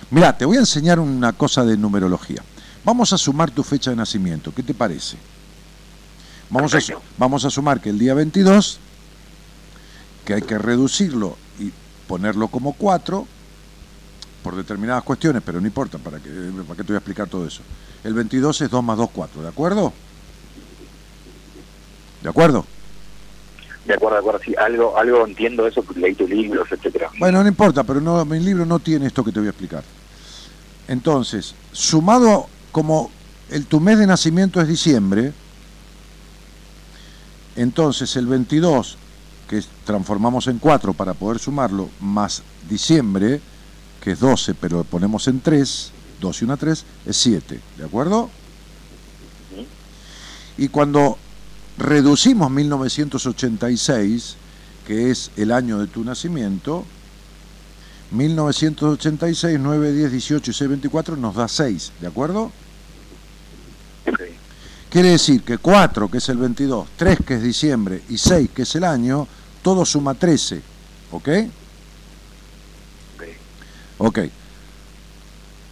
Mira, 0.09 0.35
te 0.35 0.45
voy 0.45 0.57
a 0.57 0.61
enseñar 0.61 0.99
una 0.99 1.33
cosa 1.33 1.63
de 1.65 1.77
numerología. 1.77 2.41
Vamos 2.83 3.13
a 3.13 3.17
sumar 3.17 3.51
tu 3.51 3.63
fecha 3.63 3.91
de 3.91 3.97
nacimiento. 3.97 4.53
¿Qué 4.55 4.63
te 4.63 4.73
parece? 4.73 5.17
Vamos 6.49 6.73
a, 6.73 6.79
vamos 7.17 7.45
a 7.45 7.49
sumar 7.49 7.81
que 7.81 7.89
el 7.89 7.99
día 7.99 8.13
22, 8.13 8.79
que 10.25 10.33
hay 10.33 10.41
que 10.41 10.57
reducirlo 10.57 11.37
y 11.59 11.71
ponerlo 12.07 12.47
como 12.47 12.73
4, 12.73 13.27
por 14.43 14.55
determinadas 14.55 15.03
cuestiones, 15.03 15.43
pero 15.45 15.59
no 15.59 15.67
importa, 15.67 15.97
¿para 15.97 16.19
qué, 16.19 16.29
¿para 16.29 16.77
qué 16.77 16.83
te 16.83 16.87
voy 16.87 16.95
a 16.95 16.99
explicar 16.99 17.27
todo 17.27 17.45
eso? 17.45 17.61
El 18.03 18.13
22 18.13 18.61
es 18.61 18.69
2 18.69 18.83
más 18.83 18.97
2, 18.97 19.09
4, 19.11 19.41
¿de 19.41 19.47
acuerdo? 19.49 19.91
¿De 22.23 22.29
acuerdo? 22.29 22.65
De 23.85 23.93
acuerdo, 23.93 24.15
de 24.15 24.19
acuerdo, 24.19 24.39
sí, 24.43 24.55
algo, 24.57 24.97
algo 24.97 25.25
entiendo 25.25 25.67
eso, 25.67 25.81
porque 25.83 25.99
leí 25.99 26.13
tus 26.13 26.29
libros, 26.29 26.67
etcétera. 26.71 27.09
Bueno, 27.19 27.41
no 27.41 27.47
importa, 27.47 27.83
pero 27.83 27.99
no, 27.99 28.23
mi 28.23 28.39
libro 28.39 28.65
no 28.65 28.79
tiene 28.79 29.07
esto 29.07 29.23
que 29.23 29.31
te 29.31 29.39
voy 29.39 29.47
a 29.47 29.51
explicar. 29.51 29.83
Entonces, 30.87 31.53
sumado 31.73 32.47
como 32.71 33.11
el, 33.49 33.65
tu 33.65 33.79
mes 33.79 33.99
de 33.99 34.07
nacimiento 34.07 34.61
es 34.61 34.67
diciembre, 34.67 35.33
entonces 37.57 38.15
el 38.15 38.27
22, 38.27 38.97
que 39.49 39.63
transformamos 39.83 40.47
en 40.47 40.59
4 40.59 40.93
para 40.93 41.13
poder 41.13 41.39
sumarlo, 41.39 41.89
más 41.99 42.43
diciembre, 42.69 43.41
que 44.01 44.11
es 44.11 44.19
12, 44.19 44.53
pero 44.53 44.77
lo 44.77 44.83
ponemos 44.83 45.27
en 45.27 45.41
3, 45.41 45.91
2 46.21 46.41
y 46.41 46.45
1 46.45 46.57
3, 46.57 46.85
es 47.07 47.17
7, 47.17 47.59
¿de 47.77 47.83
acuerdo? 47.83 48.29
Y 50.57 50.69
cuando 50.69 51.17
reducimos 51.77 52.49
1986, 52.49 54.35
que 54.85 55.11
es 55.11 55.31
el 55.35 55.51
año 55.51 55.79
de 55.79 55.87
tu 55.87 56.03
nacimiento, 56.03 56.85
1986, 58.11 59.59
9, 59.59 59.93
10, 59.93 60.11
18 60.11 60.51
y 60.51 60.53
6, 60.53 60.69
24 60.69 61.17
nos 61.17 61.35
da 61.35 61.47
6, 61.47 61.91
¿de 62.01 62.07
acuerdo? 62.07 62.51
Quiere 64.89 65.09
decir 65.09 65.43
que 65.43 65.57
4, 65.57 66.09
que 66.09 66.19
es 66.19 66.29
el 66.29 66.37
22, 66.37 66.87
3, 66.95 67.19
que 67.25 67.35
es 67.35 67.43
diciembre, 67.43 68.03
y 68.09 68.17
6, 68.17 68.49
que 68.55 68.61
es 68.61 68.75
el 68.75 68.85
año, 68.85 69.27
todo 69.61 69.85
suma 69.85 70.13
13, 70.13 70.61
¿ok? 71.11 71.29
ok. 73.15 73.23
Ok. 73.97 74.19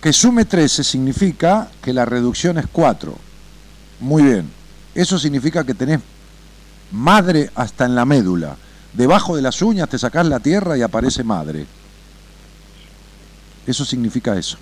Que 0.02 0.14
sume 0.14 0.46
13 0.46 0.84
significa 0.84 1.72
que 1.82 1.94
la 1.94 2.06
reducción 2.06 2.58
es 2.58 2.66
4. 2.72 3.18
Muy 4.02 4.24
bien. 4.24 4.52
Eso 4.94 5.18
significa 5.18 5.64
que 5.64 5.74
tenés 5.74 6.02
madre 6.92 7.50
hasta 7.56 7.86
en 7.86 7.96
la 7.96 8.06
médula. 8.06 8.58
Debajo 8.94 9.36
de 9.36 9.42
las 9.42 9.62
uñas 9.62 9.90
te 9.90 9.98
sacás 9.98 10.28
la 10.28 10.40
tierra 10.40 10.78
y 10.78 10.82
aparece 10.82 11.24
madre. 11.24 11.66
Eso 13.66 13.84
significa 13.84 14.38
eso. 14.38 14.58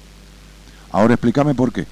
Ahora 0.92 1.16
explícame 1.16 1.54
por 1.56 1.74
qué. 1.74 1.86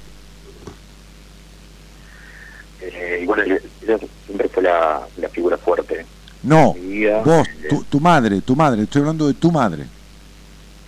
Eh, 2.81 3.19
y 3.23 3.25
bueno, 3.25 3.43
ella 3.43 3.97
siempre 4.25 4.49
fue 4.49 4.63
la, 4.63 5.01
la 5.17 5.29
figura 5.29 5.57
fuerte 5.57 6.05
No, 6.43 6.73
vida. 6.73 7.21
vos, 7.23 7.47
Eh, 7.47 7.67
tu, 7.69 7.83
tu 7.83 7.99
madre, 7.99 8.41
tu 8.41 8.55
madre, 8.55 8.83
estoy 8.83 9.01
hablando 9.01 9.27
de 9.27 9.33
tu 9.35 9.51
madre. 9.51 9.85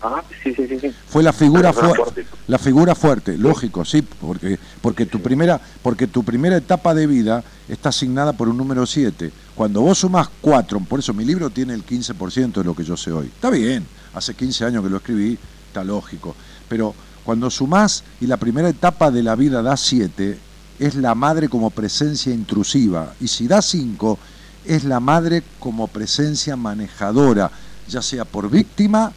Ah, 0.05 0.21
sí, 0.43 0.53
sí, 0.53 0.67
sí, 0.67 0.79
sí. 0.81 0.91
Fue 1.07 1.23
la 1.23 1.31
figura 1.31 1.61
La 1.61 1.71
persona 1.71 1.95
fuerte. 1.95 2.23
fuerte. 2.23 2.37
La 2.47 2.57
figura 2.57 2.95
fuerte, 2.95 3.37
lógico, 3.37 3.85
sí, 3.85 4.01
porque, 4.01 4.59
porque, 4.81 5.05
tu 5.05 5.21
primera, 5.21 5.61
porque 5.81 6.07
tu 6.07 6.23
primera 6.23 6.57
etapa 6.57 6.93
de 6.93 7.07
vida 7.07 7.41
está 7.69 7.87
asignada 7.89 8.33
por 8.33 8.49
un 8.49 8.57
número 8.57 8.85
7. 8.85 9.31
Cuando 9.55 9.79
vos 9.81 9.99
sumás 9.99 10.29
4, 10.41 10.79
por 10.81 10.99
eso 10.99 11.13
mi 11.13 11.23
libro 11.23 11.49
tiene 11.51 11.73
el 11.73 11.85
15% 11.85 12.51
de 12.53 12.63
lo 12.65 12.75
que 12.75 12.83
yo 12.83 12.97
sé 12.97 13.11
hoy. 13.13 13.27
Está 13.27 13.49
bien, 13.49 13.85
hace 14.13 14.33
15 14.33 14.65
años 14.65 14.83
que 14.83 14.89
lo 14.89 14.97
escribí, 14.97 15.37
está 15.67 15.85
lógico. 15.85 16.35
Pero 16.67 16.93
cuando 17.23 17.49
sumás 17.49 18.03
y 18.19 18.27
la 18.27 18.35
primera 18.35 18.67
etapa 18.67 19.09
de 19.09 19.23
la 19.23 19.35
vida 19.35 19.61
da 19.61 19.77
7, 19.77 20.37
es 20.79 20.95
la 20.95 21.15
madre 21.15 21.49
como 21.49 21.69
presencia 21.69 22.33
intrusiva. 22.33 23.13
Y 23.19 23.27
si 23.27 23.47
da 23.47 23.61
5, 23.61 24.17
es 24.65 24.83
la 24.83 24.99
madre 24.99 25.43
como 25.59 25.87
presencia 25.87 26.55
manejadora, 26.55 27.51
ya 27.87 28.01
sea 28.01 28.25
por 28.25 28.49
víctima 28.49 29.11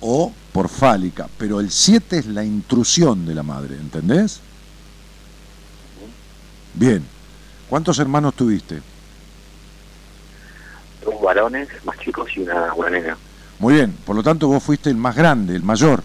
o 0.00 0.32
por 0.52 0.68
fálica, 0.68 1.28
pero 1.38 1.60
el 1.60 1.70
7 1.70 2.18
es 2.18 2.26
la 2.26 2.44
intrusión 2.44 3.26
de 3.26 3.34
la 3.34 3.42
madre, 3.42 3.76
¿entendés? 3.76 4.40
Bien. 6.74 7.04
¿Cuántos 7.68 7.98
hermanos 7.98 8.34
tuviste? 8.34 8.80
Dos 11.04 11.20
varones 11.20 11.68
más 11.84 11.98
chicos 11.98 12.30
y 12.34 12.40
una, 12.40 12.72
una 12.74 12.88
nena. 12.88 13.16
Muy 13.58 13.74
bien, 13.74 13.92
por 14.06 14.16
lo 14.16 14.22
tanto 14.22 14.48
vos 14.48 14.62
fuiste 14.62 14.88
el 14.88 14.96
más 14.96 15.14
grande, 15.14 15.54
el 15.54 15.62
mayor. 15.62 16.02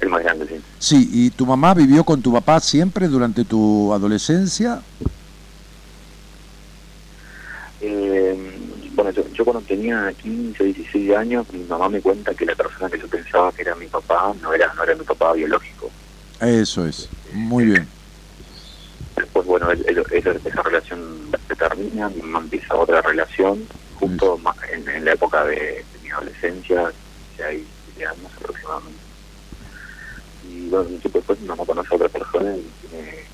El 0.00 0.08
más 0.08 0.22
grande, 0.22 0.45
sí. 0.78 1.08
¿y 1.12 1.30
tu 1.30 1.46
mamá 1.46 1.74
vivió 1.74 2.04
con 2.04 2.22
tu 2.22 2.32
papá 2.32 2.60
siempre 2.60 3.08
durante 3.08 3.44
tu 3.44 3.92
adolescencia? 3.92 4.82
Eh, 7.80 8.34
bueno, 8.92 9.10
yo, 9.10 9.22
yo 9.32 9.44
cuando 9.44 9.62
tenía 9.62 10.12
15, 10.14 10.64
16 10.64 11.14
años, 11.16 11.46
mi 11.52 11.60
mamá 11.64 11.88
me 11.88 12.00
cuenta 12.00 12.34
que 12.34 12.46
la 12.46 12.54
persona 12.54 12.88
que 12.88 12.98
yo 12.98 13.08
pensaba 13.08 13.52
que 13.52 13.62
era 13.62 13.74
mi 13.76 13.86
papá 13.86 14.34
no 14.40 14.52
era, 14.52 14.72
no 14.74 14.82
era 14.82 14.94
mi 14.94 15.04
papá 15.04 15.32
biológico. 15.34 15.90
Eso 16.40 16.86
es, 16.86 17.10
muy 17.32 17.66
bien. 17.66 17.88
Después, 19.16 19.46
bueno, 19.46 19.70
él- 19.70 19.84
él- 19.88 20.04
él- 20.10 20.40
esa 20.44 20.62
relación 20.62 21.30
se 21.48 21.56
termina, 21.56 22.08
mi 22.08 22.20
mamá 22.22 22.40
empieza 22.40 22.74
otra 22.76 23.00
relación, 23.02 23.66
justo 23.94 24.38
en, 24.72 24.88
en 24.88 25.04
la 25.04 25.12
época 25.12 25.44
de, 25.44 25.56
de 25.56 25.98
mi 26.02 26.10
adolescencia, 26.10 26.92
ya 27.38 27.46
hay 27.46 27.66
siete 27.84 28.06
años 28.06 28.30
aproximadamente. 28.36 29.00
Y 30.42 30.46
bueno, 30.46 30.46
un 30.46 30.46
tiempo 30.46 30.55
después 30.70 31.40
mi 31.40 31.46
mamá 31.48 31.64
conoce 31.64 31.88
a 31.92 31.96
otra 31.96 32.08
persona 32.08 32.50
y 32.56 32.60
eh, 32.92 33.26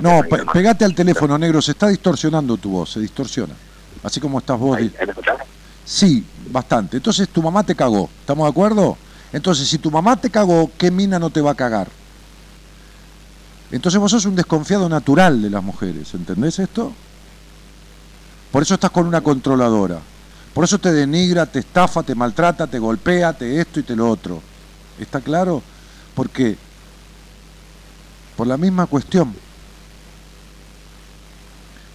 No, 0.00 0.22
pe- 0.28 0.44
pegate 0.52 0.84
al 0.84 0.94
teléfono, 0.94 1.36
negro, 1.38 1.60
se 1.62 1.72
está 1.72 1.88
distorsionando 1.88 2.56
tu 2.56 2.70
voz, 2.70 2.90
se 2.92 3.00
distorsiona. 3.00 3.54
Así 4.02 4.20
como 4.20 4.38
estás 4.38 4.58
vos. 4.58 4.76
Ahí, 4.76 4.88
di- 4.88 4.94
ahí 5.00 5.06
me 5.06 5.12
escuchás? 5.12 5.36
Sí, 5.84 6.24
bastante. 6.50 6.98
Entonces 6.98 7.28
tu 7.28 7.42
mamá 7.42 7.62
te 7.64 7.74
cagó, 7.74 8.08
¿estamos 8.20 8.44
de 8.46 8.50
acuerdo? 8.50 8.96
Entonces, 9.32 9.68
si 9.68 9.78
tu 9.78 9.90
mamá 9.90 10.16
te 10.16 10.30
cagó, 10.30 10.70
¿qué 10.78 10.90
mina 10.90 11.18
no 11.18 11.30
te 11.30 11.40
va 11.42 11.50
a 11.50 11.54
cagar? 11.54 11.88
Entonces 13.70 14.00
vos 14.00 14.10
sos 14.10 14.24
un 14.24 14.34
desconfiado 14.34 14.88
natural 14.88 15.42
de 15.42 15.50
las 15.50 15.62
mujeres, 15.62 16.14
¿entendés 16.14 16.58
esto? 16.58 16.92
Por 18.50 18.62
eso 18.62 18.74
estás 18.74 18.90
con 18.90 19.06
una 19.06 19.20
controladora. 19.20 19.98
Por 20.54 20.64
eso 20.64 20.78
te 20.78 20.92
denigra, 20.92 21.44
te 21.44 21.58
estafa, 21.58 22.02
te 22.02 22.14
maltrata, 22.14 22.66
te 22.66 22.78
golpea, 22.78 23.34
te 23.34 23.60
esto 23.60 23.80
y 23.80 23.82
te 23.82 23.94
lo 23.94 24.08
otro. 24.08 24.40
¿Está 24.98 25.20
claro? 25.20 25.62
Porque 26.14 26.56
por 28.38 28.46
la 28.46 28.56
misma 28.56 28.86
cuestión. 28.86 29.34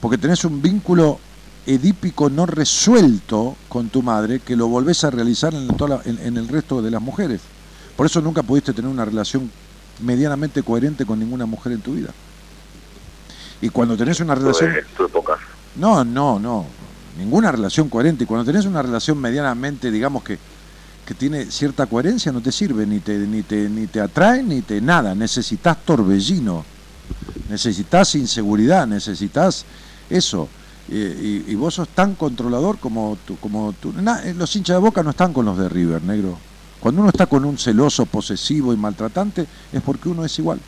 Porque 0.01 0.17
tenés 0.17 0.43
un 0.43 0.61
vínculo 0.61 1.17
edípico 1.65 2.29
no 2.29 2.45
resuelto 2.45 3.55
con 3.69 3.87
tu 3.87 4.03
madre 4.03 4.41
que 4.41 4.57
lo 4.57 4.67
volvés 4.67 5.05
a 5.05 5.09
realizar 5.09 5.53
en, 5.53 5.67
toda 5.77 5.95
la- 5.97 6.01
en- 6.03 6.19
en 6.19 6.35
el 6.35 6.49
resto 6.49 6.81
de 6.81 6.91
las 6.91 7.01
mujeres. 7.01 7.39
Por 7.95 8.05
eso 8.05 8.19
nunca 8.19 8.43
pudiste 8.43 8.73
tener 8.73 8.91
una 8.91 9.05
relación 9.05 9.49
medianamente 10.01 10.61
coherente 10.63 11.05
con 11.05 11.17
ninguna 11.19 11.45
mujer 11.45 11.71
en 11.71 11.79
tu 11.79 11.93
vida. 11.93 12.09
Y 13.61 13.69
cuando 13.69 13.95
tenés 13.95 14.19
una 14.19 14.35
relación... 14.35 14.71
No, 15.77 16.03
no, 16.03 16.37
no. 16.39 16.65
Ninguna 17.17 17.53
relación 17.53 17.87
coherente. 17.87 18.25
Y 18.25 18.27
cuando 18.27 18.43
tenés 18.43 18.65
una 18.65 18.81
relación 18.81 19.17
medianamente, 19.17 19.89
digamos 19.91 20.23
que, 20.23 20.37
que 21.05 21.13
tiene 21.13 21.51
cierta 21.51 21.85
coherencia, 21.85 22.31
no 22.31 22.41
te 22.41 22.51
sirve, 22.51 22.85
ni 22.85 22.99
te, 22.99 23.17
ni 23.17 23.43
te, 23.43 23.69
ni 23.69 23.87
te 23.87 23.99
atrae, 23.99 24.41
ni 24.41 24.61
te 24.61 24.79
nada. 24.79 25.13
Necesitas 25.13 25.77
torbellino, 25.83 26.63
necesitas 27.49 28.15
inseguridad, 28.15 28.87
necesitas 28.87 29.65
eso. 30.09 30.47
Y, 30.89 31.55
vos 31.55 31.75
sos 31.75 31.89
tan 31.89 32.15
controlador 32.15 32.77
como 32.77 33.17
tú. 33.25 33.37
Como 33.37 33.73
tú. 33.73 33.93
Eh, 34.23 34.33
los 34.35 34.55
hinchas 34.55 34.75
de 34.75 34.81
boca 34.81 35.03
no 35.03 35.11
están 35.11 35.33
con 35.33 35.45
los 35.45 35.57
de 35.57 35.69
River, 35.69 36.03
negro. 36.03 36.37
Cuando 36.79 37.01
uno 37.01 37.09
está 37.09 37.25
con 37.25 37.45
un 37.45 37.57
celoso, 37.57 38.05
posesivo 38.05 38.73
y 38.73 38.77
maltratante, 38.77 39.47
es 39.71 39.81
porque 39.81 40.09
uno 40.09 40.25
es 40.25 40.37
igual. 40.39 40.59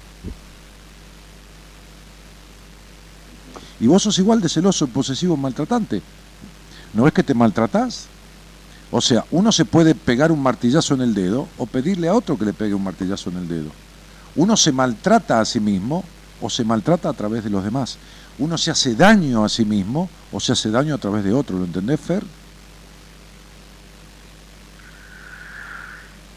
Y 3.79 3.87
vos 3.87 4.03
sos 4.03 4.17
igual 4.19 4.39
de 4.39 4.47
celoso, 4.47 4.87
posesivo, 4.87 5.35
maltratante. 5.35 6.01
¿No 6.93 7.03
ves 7.03 7.13
que 7.13 7.23
te 7.23 7.33
maltratás? 7.33 8.07
O 8.97 9.01
sea, 9.01 9.25
uno 9.31 9.51
se 9.51 9.65
puede 9.65 9.93
pegar 9.93 10.31
un 10.31 10.41
martillazo 10.41 10.93
en 10.93 11.01
el 11.01 11.13
dedo 11.13 11.49
o 11.57 11.65
pedirle 11.65 12.07
a 12.07 12.13
otro 12.13 12.37
que 12.39 12.45
le 12.45 12.53
pegue 12.53 12.73
un 12.73 12.83
martillazo 12.85 13.29
en 13.29 13.35
el 13.39 13.47
dedo. 13.49 13.69
Uno 14.37 14.55
se 14.55 14.71
maltrata 14.71 15.41
a 15.41 15.43
sí 15.43 15.59
mismo 15.59 16.05
o 16.39 16.49
se 16.49 16.63
maltrata 16.63 17.09
a 17.09 17.13
través 17.13 17.43
de 17.43 17.49
los 17.49 17.61
demás. 17.61 17.97
Uno 18.39 18.57
se 18.57 18.71
hace 18.71 18.95
daño 18.95 19.43
a 19.43 19.49
sí 19.49 19.65
mismo 19.65 20.09
o 20.31 20.39
se 20.39 20.53
hace 20.53 20.71
daño 20.71 20.95
a 20.95 20.97
través 20.97 21.25
de 21.25 21.33
otro. 21.33 21.57
¿Lo 21.59 21.65
entendés, 21.65 21.99
Fer? 21.99 22.23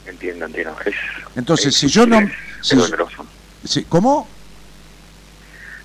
Entiendo, 0.07 0.47
entiendo. 0.47 0.75
Es, 0.85 0.95
Entonces, 1.37 1.67
es 1.69 1.77
si 1.77 1.87
yo 1.87 2.07
no- 2.09 2.19
Es, 2.19 2.33
si- 2.63 2.75
doloroso. 2.75 3.25
Sí, 3.65 3.85
¿Cómo? 3.89 4.27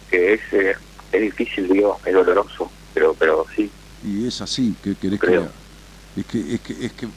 Que 0.10 0.34
es, 0.34 0.42
eh, 0.54 0.74
es 1.12 1.22
difícil, 1.22 1.68
digo, 1.72 2.00
es 2.04 2.14
doloroso, 2.16 2.72
pero 2.96 3.14
pero 3.14 3.46
sí. 3.56 3.70
Y 4.04 4.26
es 4.26 4.42
así, 4.42 4.74
que 4.84 4.96
querés 4.96 5.20
que 5.20 5.28
Creo. 5.28 5.63
Es 6.16 6.26
que, 6.26 6.56
es 6.56 6.62
que, 6.62 6.86
es 6.86 6.92
que 6.94 7.08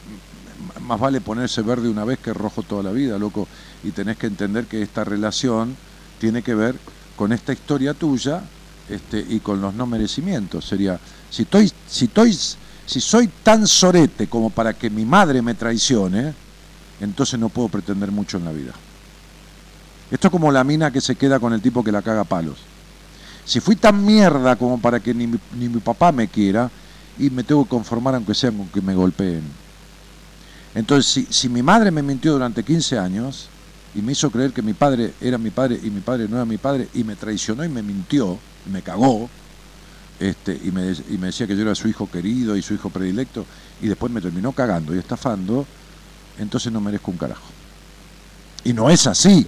más 0.81 0.99
vale 0.99 1.21
ponerse 1.21 1.61
verde 1.61 1.89
una 1.89 2.03
vez 2.03 2.19
que 2.19 2.33
rojo 2.33 2.63
toda 2.63 2.83
la 2.83 2.91
vida, 2.91 3.17
loco. 3.17 3.47
Y 3.83 3.91
tenés 3.91 4.17
que 4.17 4.27
entender 4.27 4.65
que 4.65 4.81
esta 4.81 5.03
relación 5.03 5.75
tiene 6.19 6.41
que 6.41 6.55
ver 6.55 6.75
con 7.15 7.31
esta 7.31 7.53
historia 7.53 7.93
tuya 7.93 8.41
este, 8.89 9.19
y 9.27 9.39
con 9.39 9.61
los 9.61 9.73
no 9.73 9.85
merecimientos. 9.85 10.65
Sería, 10.65 10.99
si 11.29 11.43
estoy, 11.43 11.71
si 11.87 12.05
estoy, 12.05 12.37
si 12.85 13.01
soy 13.01 13.27
tan 13.43 13.67
sorete 13.67 14.27
como 14.27 14.49
para 14.49 14.73
que 14.73 14.89
mi 14.89 15.05
madre 15.05 15.41
me 15.41 15.53
traicione, 15.53 16.33
entonces 16.99 17.39
no 17.39 17.49
puedo 17.49 17.69
pretender 17.69 18.11
mucho 18.11 18.37
en 18.37 18.45
la 18.45 18.51
vida. 18.51 18.73
Esto 20.09 20.27
es 20.27 20.31
como 20.31 20.51
la 20.51 20.63
mina 20.63 20.89
que 20.89 21.01
se 21.01 21.15
queda 21.15 21.39
con 21.39 21.53
el 21.53 21.61
tipo 21.61 21.83
que 21.83 21.91
la 21.91 22.01
caga 22.01 22.21
a 22.21 22.23
palos. 22.23 22.57
Si 23.45 23.59
fui 23.59 23.75
tan 23.75 24.03
mierda 24.05 24.55
como 24.55 24.79
para 24.79 24.99
que 24.99 25.13
ni 25.13 25.27
ni 25.27 25.69
mi 25.69 25.79
papá 25.79 26.11
me 26.11 26.27
quiera, 26.27 26.69
y 27.19 27.29
me 27.29 27.43
tengo 27.43 27.63
que 27.63 27.69
conformar 27.69 28.15
aunque 28.15 28.33
sea 28.33 28.51
con 28.51 28.67
que 28.67 28.81
me 28.81 28.93
golpeen. 28.93 29.43
Entonces, 30.75 31.11
si, 31.11 31.27
si 31.29 31.49
mi 31.49 31.63
madre 31.63 31.91
me 31.91 32.03
mintió 32.03 32.33
durante 32.33 32.63
15 32.63 32.99
años 32.99 33.49
y 33.95 34.01
me 34.01 34.11
hizo 34.11 34.29
creer 34.29 34.51
que 34.51 34.61
mi 34.61 34.73
padre 34.73 35.13
era 35.19 35.37
mi 35.37 35.49
padre 35.49 35.79
y 35.81 35.89
mi 35.89 36.01
padre 36.01 36.27
no 36.27 36.35
era 36.35 36.45
mi 36.45 36.57
padre 36.57 36.87
y 36.93 37.03
me 37.03 37.15
traicionó 37.15 37.63
y 37.63 37.69
me 37.69 37.81
mintió 37.81 38.37
y 38.65 38.69
me 38.69 38.81
cagó, 38.81 39.29
este, 40.19 40.59
y, 40.63 40.71
me, 40.71 40.91
y 41.09 41.17
me 41.17 41.27
decía 41.27 41.47
que 41.47 41.55
yo 41.55 41.61
era 41.61 41.75
su 41.75 41.87
hijo 41.87 42.09
querido 42.09 42.55
y 42.55 42.61
su 42.61 42.73
hijo 42.73 42.89
predilecto, 42.89 43.45
y 43.81 43.87
después 43.87 44.11
me 44.11 44.21
terminó 44.21 44.51
cagando 44.51 44.95
y 44.95 44.99
estafando, 44.99 45.65
entonces 46.39 46.71
no 46.71 46.81
merezco 46.81 47.11
un 47.11 47.17
carajo. 47.17 47.47
Y 48.63 48.73
no 48.73 48.89
es 48.89 49.07
así. 49.07 49.47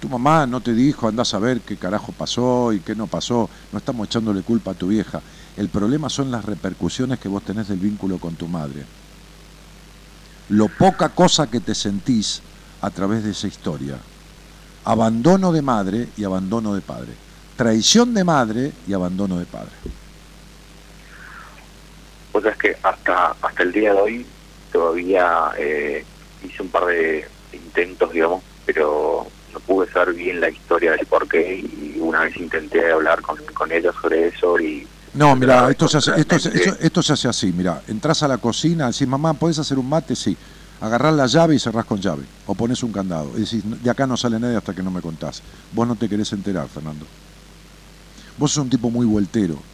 Tu 0.00 0.08
mamá 0.08 0.46
no 0.46 0.60
te 0.60 0.74
dijo, 0.74 1.08
andás 1.08 1.32
a 1.34 1.38
ver 1.38 1.60
qué 1.60 1.76
carajo 1.76 2.12
pasó 2.12 2.72
y 2.72 2.80
qué 2.80 2.94
no 2.94 3.06
pasó. 3.06 3.48
No 3.72 3.78
estamos 3.78 4.06
echándole 4.06 4.42
culpa 4.42 4.72
a 4.72 4.74
tu 4.74 4.88
vieja. 4.88 5.22
El 5.56 5.68
problema 5.68 6.08
son 6.08 6.30
las 6.30 6.44
repercusiones 6.44 7.18
que 7.18 7.28
vos 7.28 7.42
tenés 7.44 7.68
del 7.68 7.78
vínculo 7.78 8.18
con 8.18 8.34
tu 8.34 8.48
madre. 8.48 8.84
Lo 10.48 10.68
poca 10.68 11.10
cosa 11.10 11.48
que 11.48 11.60
te 11.60 11.74
sentís 11.74 12.42
a 12.80 12.90
través 12.90 13.24
de 13.24 13.30
esa 13.30 13.46
historia. 13.46 13.96
Abandono 14.84 15.52
de 15.52 15.62
madre 15.62 16.08
y 16.16 16.24
abandono 16.24 16.74
de 16.74 16.80
padre. 16.80 17.12
Traición 17.56 18.12
de 18.14 18.24
madre 18.24 18.72
y 18.86 18.92
abandono 18.92 19.38
de 19.38 19.46
padre. 19.46 19.70
O 22.32 22.40
sea, 22.40 22.50
es 22.50 22.58
que 22.58 22.76
hasta 22.82 23.36
hasta 23.40 23.62
el 23.62 23.72
día 23.72 23.94
de 23.94 24.00
hoy 24.00 24.26
todavía 24.72 25.52
eh, 25.56 26.04
hice 26.42 26.62
un 26.62 26.68
par 26.68 26.86
de 26.86 27.26
intentos, 27.52 28.12
digamos, 28.12 28.42
pero 28.66 29.28
no 29.52 29.60
pude 29.60 29.90
saber 29.92 30.14
bien 30.14 30.40
la 30.40 30.50
historia 30.50 30.90
del 30.92 31.06
por 31.06 31.28
qué 31.28 31.58
y 31.58 31.98
una 32.00 32.22
vez 32.22 32.36
intenté 32.36 32.90
hablar 32.90 33.22
con, 33.22 33.36
con 33.54 33.70
ella 33.70 33.92
sobre 34.02 34.26
eso 34.26 34.58
y 34.58 34.84
No, 35.14 35.36
mira, 35.36 35.70
esto 35.70 35.86
se 35.86 35.98
hace, 35.98 36.12
esto, 36.20 36.34
esto- 36.36 36.76
esto 36.80 37.02
se 37.02 37.12
hace 37.12 37.28
así, 37.28 37.52
mira, 37.52 37.82
entras 37.86 38.22
a 38.24 38.28
la 38.28 38.38
cocina, 38.38 38.90
decís, 38.90 39.06
mamá, 39.06 39.34
¿podés 39.38 39.58
hacer 39.60 39.78
un 39.78 39.88
mate? 39.88 40.16
Sí. 40.16 40.36
Agarrás 40.80 41.14
la 41.14 41.26
llave 41.26 41.54
y 41.54 41.58
cerrás 41.60 41.84
con 41.84 42.00
llave. 42.00 42.28
O 42.46 42.56
pones 42.56 42.82
un 42.82 42.92
candado. 42.92 43.36
Y 43.38 43.42
decís, 43.42 43.62
de 43.64 43.90
acá 43.90 44.06
no 44.06 44.16
sale 44.16 44.40
nadie 44.40 44.56
hasta 44.56 44.74
que 44.74 44.82
no 44.82 44.90
me 44.90 45.00
contás. 45.00 45.42
Vos 45.70 45.86
no 45.86 45.96
te 45.96 46.08
querés 46.08 46.32
enterar, 46.32 46.68
Fernando. 46.68 47.08
Vos 48.36 48.52
sos 48.52 48.62
un 48.64 48.70
tipo 48.70 48.90
muy 48.90 49.06
vueltero. 49.06 49.66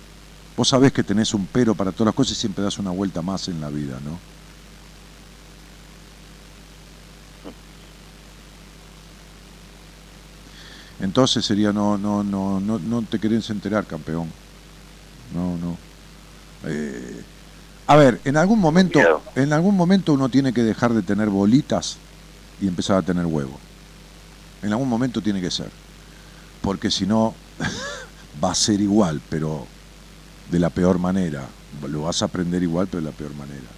Vos 0.57 0.69
sabés 0.69 0.93
que 0.93 1.05
tenés 1.05 1.35
un 1.35 1.49
pero 1.49 1.77
para 1.77 1.93
todas 1.93 2.09
las 2.09 2.15
cosas 2.15 2.33
y 2.37 2.41
siempre 2.41 2.65
das 2.65 2.79
una 2.79 2.91
vuelta 2.93 3.23
más 3.23 3.49
en 3.49 3.61
la 3.61 3.71
vida, 3.71 4.01
¿no? 4.01 4.23
Entonces 10.99 11.45
sería 11.45 11.73
no, 11.73 11.99
no, 11.99 12.23
no, 12.23 12.61
no, 12.61 12.79
no 12.79 13.03
te 13.07 13.19
querés 13.19 13.51
enterar, 13.51 13.87
campeón. 13.87 14.35
No, 15.35 15.57
no. 15.57 15.77
Eh, 16.65 17.23
a 17.87 17.97
ver, 17.97 18.21
en 18.25 18.37
algún 18.37 18.61
momento, 18.61 18.99
Miedo. 18.99 19.23
en 19.35 19.53
algún 19.53 19.77
momento 19.77 20.13
uno 20.13 20.29
tiene 20.29 20.53
que 20.53 20.63
dejar 20.63 20.93
de 20.93 21.03
tener 21.03 21.29
bolitas 21.29 21.97
y 22.61 22.69
empezar 22.69 22.97
a 22.99 23.03
tener 23.03 23.27
huevo. 23.27 23.59
En 24.63 24.71
algún 24.71 24.89
momento 24.89 25.23
tiene 25.23 25.41
que 25.41 25.51
ser. 25.51 25.71
Porque 26.61 26.91
si 26.91 27.07
no, 27.07 27.35
va 28.45 28.53
a 28.53 28.55
ser 28.55 28.81
igual, 28.81 29.21
pero 29.29 29.67
de 30.51 30.59
la 30.59 30.71
peor 30.71 30.99
manera. 30.99 31.47
Lo 31.89 32.03
vas 32.03 32.23
a 32.23 32.27
aprender 32.27 32.63
igual, 32.63 32.89
pero 32.89 33.03
de 33.03 33.11
la 33.11 33.17
peor 33.17 33.35
manera. 33.35 33.69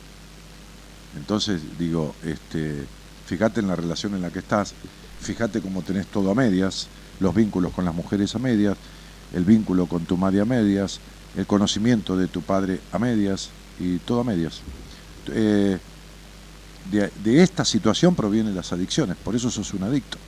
Entonces, 1.16 1.60
digo, 1.78 2.14
este, 2.24 2.86
fíjate 3.26 3.60
en 3.60 3.68
la 3.68 3.76
relación 3.76 4.14
en 4.14 4.22
la 4.22 4.30
que 4.30 4.38
estás, 4.38 4.74
fíjate 5.20 5.60
cómo 5.60 5.82
tenés 5.82 6.06
todo 6.06 6.30
a 6.30 6.34
medias, 6.34 6.88
los 7.20 7.34
vínculos 7.34 7.72
con 7.72 7.84
las 7.84 7.94
mujeres 7.94 8.34
a 8.34 8.38
medias, 8.38 8.76
el 9.34 9.44
vínculo 9.44 9.86
con 9.86 10.04
tu 10.04 10.16
madre 10.16 10.40
a 10.40 10.44
medias, 10.44 11.00
el 11.36 11.46
conocimiento 11.46 12.16
de 12.16 12.28
tu 12.28 12.42
padre 12.42 12.80
a 12.92 12.98
medias 12.98 13.50
y 13.78 13.98
todo 13.98 14.20
a 14.20 14.24
medias. 14.24 14.60
Eh, 15.28 15.78
de, 16.90 17.10
de 17.22 17.42
esta 17.42 17.64
situación 17.64 18.14
provienen 18.14 18.54
las 18.54 18.72
adicciones, 18.72 19.16
por 19.16 19.34
eso 19.34 19.50
sos 19.50 19.72
un 19.74 19.84
adicto. 19.84 20.18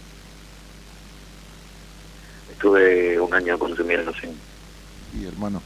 estuve 2.65 3.21
un 3.21 3.35
año 3.35 3.59
consumiendo 3.59 4.11
sin 4.15 4.31
Y 5.21 5.27
hermano. 5.27 5.61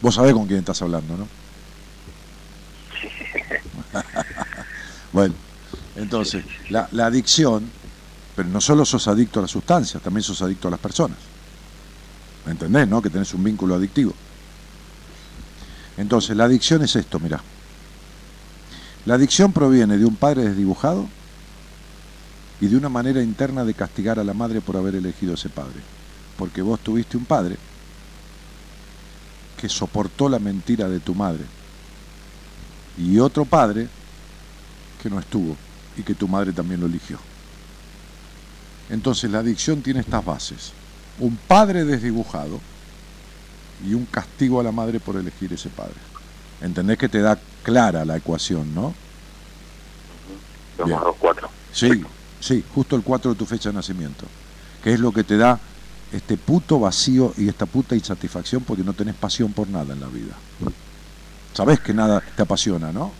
Vos 0.00 0.14
sabés 0.14 0.32
con 0.32 0.46
quién 0.46 0.60
estás 0.60 0.80
hablando, 0.82 1.16
¿no? 1.16 1.26
bueno, 5.12 5.34
entonces, 5.96 6.44
la, 6.70 6.88
la 6.92 7.06
adicción, 7.06 7.68
pero 8.36 8.50
no 8.50 8.60
solo 8.60 8.84
sos 8.84 9.08
adicto 9.08 9.38
a 9.40 9.42
las 9.42 9.50
sustancias, 9.50 10.02
también 10.02 10.22
sos 10.22 10.42
adicto 10.42 10.68
a 10.68 10.70
las 10.70 10.80
personas. 10.80 11.16
¿Me 12.44 12.52
entendés, 12.52 12.86
no? 12.86 13.00
Que 13.00 13.08
tenés 13.08 13.32
un 13.32 13.42
vínculo 13.42 13.74
adictivo. 13.74 14.12
Entonces, 15.96 16.36
la 16.36 16.44
adicción 16.44 16.82
es 16.82 16.94
esto, 16.94 17.18
mirá. 17.18 17.40
La 19.06 19.14
adicción 19.14 19.52
proviene 19.52 19.96
de 19.96 20.04
un 20.04 20.16
padre 20.16 20.44
desdibujado 20.44 21.08
y 22.60 22.66
de 22.66 22.76
una 22.76 22.90
manera 22.90 23.22
interna 23.22 23.64
de 23.64 23.72
castigar 23.72 24.18
a 24.18 24.24
la 24.24 24.34
madre 24.34 24.60
por 24.60 24.76
haber 24.76 24.96
elegido 24.96 25.34
ese 25.34 25.48
padre. 25.48 25.80
Porque 26.36 26.60
vos 26.60 26.78
tuviste 26.80 27.16
un 27.16 27.24
padre 27.24 27.56
que 29.56 29.68
soportó 29.70 30.28
la 30.28 30.38
mentira 30.38 30.88
de 30.88 31.00
tu 31.00 31.14
madre 31.14 31.44
y 32.98 33.18
otro 33.18 33.46
padre 33.46 33.88
que 35.02 35.08
no 35.08 35.18
estuvo 35.18 35.56
y 35.96 36.02
que 36.02 36.14
tu 36.14 36.28
madre 36.28 36.52
también 36.52 36.80
lo 36.80 36.86
eligió. 36.86 37.18
Entonces 38.90 39.30
la 39.30 39.40
adicción 39.40 39.82
tiene 39.82 40.00
estas 40.00 40.24
bases. 40.24 40.72
Un 41.18 41.36
padre 41.36 41.84
desdibujado 41.84 42.60
y 43.84 43.94
un 43.94 44.06
castigo 44.06 44.60
a 44.60 44.62
la 44.62 44.72
madre 44.72 45.00
por 45.00 45.16
elegir 45.16 45.52
ese 45.52 45.68
padre. 45.68 45.94
¿Entendés 46.60 46.98
que 46.98 47.08
te 47.08 47.20
da 47.20 47.38
clara 47.62 48.04
la 48.04 48.16
ecuación, 48.16 48.74
no? 48.74 48.94
cuatro. 51.18 51.48
Sí, 51.72 52.04
sí, 52.40 52.64
justo 52.74 52.96
el 52.96 53.02
4 53.02 53.32
de 53.32 53.36
tu 53.36 53.46
fecha 53.46 53.70
de 53.70 53.74
nacimiento, 53.74 54.26
que 54.82 54.92
es 54.92 55.00
lo 55.00 55.12
que 55.12 55.24
te 55.24 55.36
da 55.36 55.58
este 56.12 56.36
puto 56.36 56.78
vacío 56.78 57.32
y 57.36 57.48
esta 57.48 57.66
puta 57.66 57.94
insatisfacción 57.94 58.62
porque 58.62 58.84
no 58.84 58.92
tenés 58.92 59.14
pasión 59.14 59.52
por 59.52 59.68
nada 59.68 59.92
en 59.92 60.00
la 60.00 60.06
vida. 60.06 60.34
Sabés 61.52 61.80
que 61.80 61.92
nada 61.92 62.22
te 62.34 62.42
apasiona, 62.42 62.92
¿no? 62.92 63.12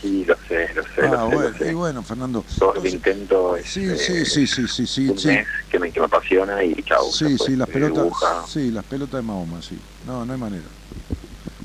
Sí, 0.00 0.24
lo 0.24 0.36
sé, 0.46 0.72
lo 0.74 0.82
sé. 0.82 1.02
Ah, 1.02 1.08
lo 1.10 1.18
sé, 1.30 1.34
bueno, 1.34 1.50
lo 1.50 1.58
sé. 1.58 1.70
y 1.70 1.74
bueno, 1.74 2.02
Fernando. 2.02 2.44
Todo 2.58 2.72
que 2.74 2.88
intento 2.88 3.56
es 3.56 3.66
Sí, 3.66 3.84
eh, 3.84 3.96
sí, 3.96 4.24
sí, 4.24 4.46
sí, 4.46 4.66
sí, 4.68 4.86
sí, 4.86 5.08
un 5.08 5.16
sí. 5.16 5.28
mes 5.28 5.46
que 5.70 5.78
me, 5.78 5.92
que 5.92 6.00
me 6.00 6.06
apasiona 6.06 6.62
y 6.62 6.74
chau. 6.84 7.02
Sí, 7.10 7.24
después 7.24 7.50
sí, 7.50 7.56
las 7.56 7.68
pelotas, 7.68 8.02
dibuja. 8.04 8.46
sí, 8.46 8.70
las 8.70 8.84
pelotas 8.84 9.18
de 9.18 9.22
Mahoma, 9.22 9.60
sí. 9.62 9.78
No, 10.04 10.24
no 10.24 10.32
hay 10.32 10.38
manera. 10.38 10.68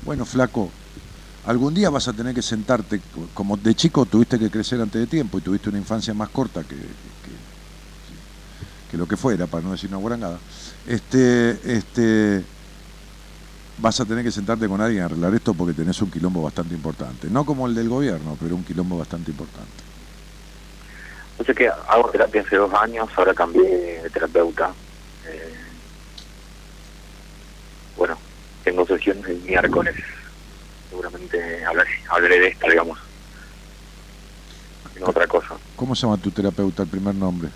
Bueno, 0.04 0.24
flaco, 0.26 0.72
algún 1.44 1.74
día 1.74 1.90
vas 1.90 2.08
a 2.08 2.12
tener 2.12 2.34
que 2.34 2.42
sentarte, 2.42 3.00
como 3.32 3.56
de 3.56 3.74
chico 3.74 4.04
tuviste 4.06 4.38
que 4.38 4.50
crecer 4.50 4.80
antes 4.80 5.00
de 5.00 5.06
tiempo 5.06 5.38
y 5.38 5.42
tuviste 5.42 5.68
una 5.70 5.78
infancia 5.78 6.12
más 6.14 6.28
corta 6.30 6.64
que, 6.64 6.76
que, 7.22 7.32
que 8.88 8.96
lo 8.96 9.06
que 9.06 9.16
fuera, 9.16 9.46
para 9.46 9.62
no 9.62 9.72
decir 9.72 9.88
una 9.90 9.98
guarangada. 9.98 10.40
Este, 10.84 11.58
este, 11.76 12.46
vas 13.78 14.00
a 14.00 14.04
tener 14.04 14.24
que 14.24 14.30
sentarte 14.30 14.68
con 14.68 14.80
alguien 14.80 15.02
a 15.02 15.06
arreglar 15.06 15.34
esto 15.34 15.54
porque 15.54 15.74
tenés 15.74 16.00
un 16.02 16.10
quilombo 16.10 16.42
bastante 16.42 16.74
importante. 16.74 17.28
No 17.28 17.44
como 17.44 17.66
el 17.66 17.74
del 17.74 17.88
gobierno, 17.88 18.36
pero 18.40 18.54
un 18.54 18.64
quilombo 18.64 18.98
bastante 18.98 19.30
importante. 19.30 19.70
Yo 21.38 21.44
sé 21.44 21.54
que 21.54 21.68
hago 21.68 22.10
terapia 22.10 22.42
hace 22.42 22.56
dos 22.56 22.72
años, 22.74 23.08
ahora 23.16 23.34
cambié 23.34 24.00
de 24.02 24.10
terapeuta. 24.10 24.72
Eh, 25.26 25.54
bueno, 27.96 28.16
tengo 28.62 28.86
sesiones 28.86 29.24
el 29.26 29.40
miércoles. 29.42 29.96
Seguramente 30.90 31.64
hablaré, 31.64 31.90
hablaré 32.08 32.38
de 32.40 32.48
esta, 32.48 32.68
digamos. 32.68 32.98
No 35.00 35.06
otra 35.06 35.26
cosa. 35.26 35.56
¿Cómo 35.74 35.96
se 35.96 36.02
llama 36.02 36.18
tu 36.18 36.30
terapeuta, 36.30 36.84
el 36.84 36.88
primer 36.88 37.14
nombre? 37.16 37.48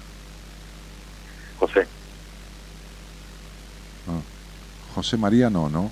José, 1.61 1.87
Ah, 4.09 4.21
José 4.95 5.17
María 5.17 5.51
no, 5.51 5.69
¿no? 5.69 5.91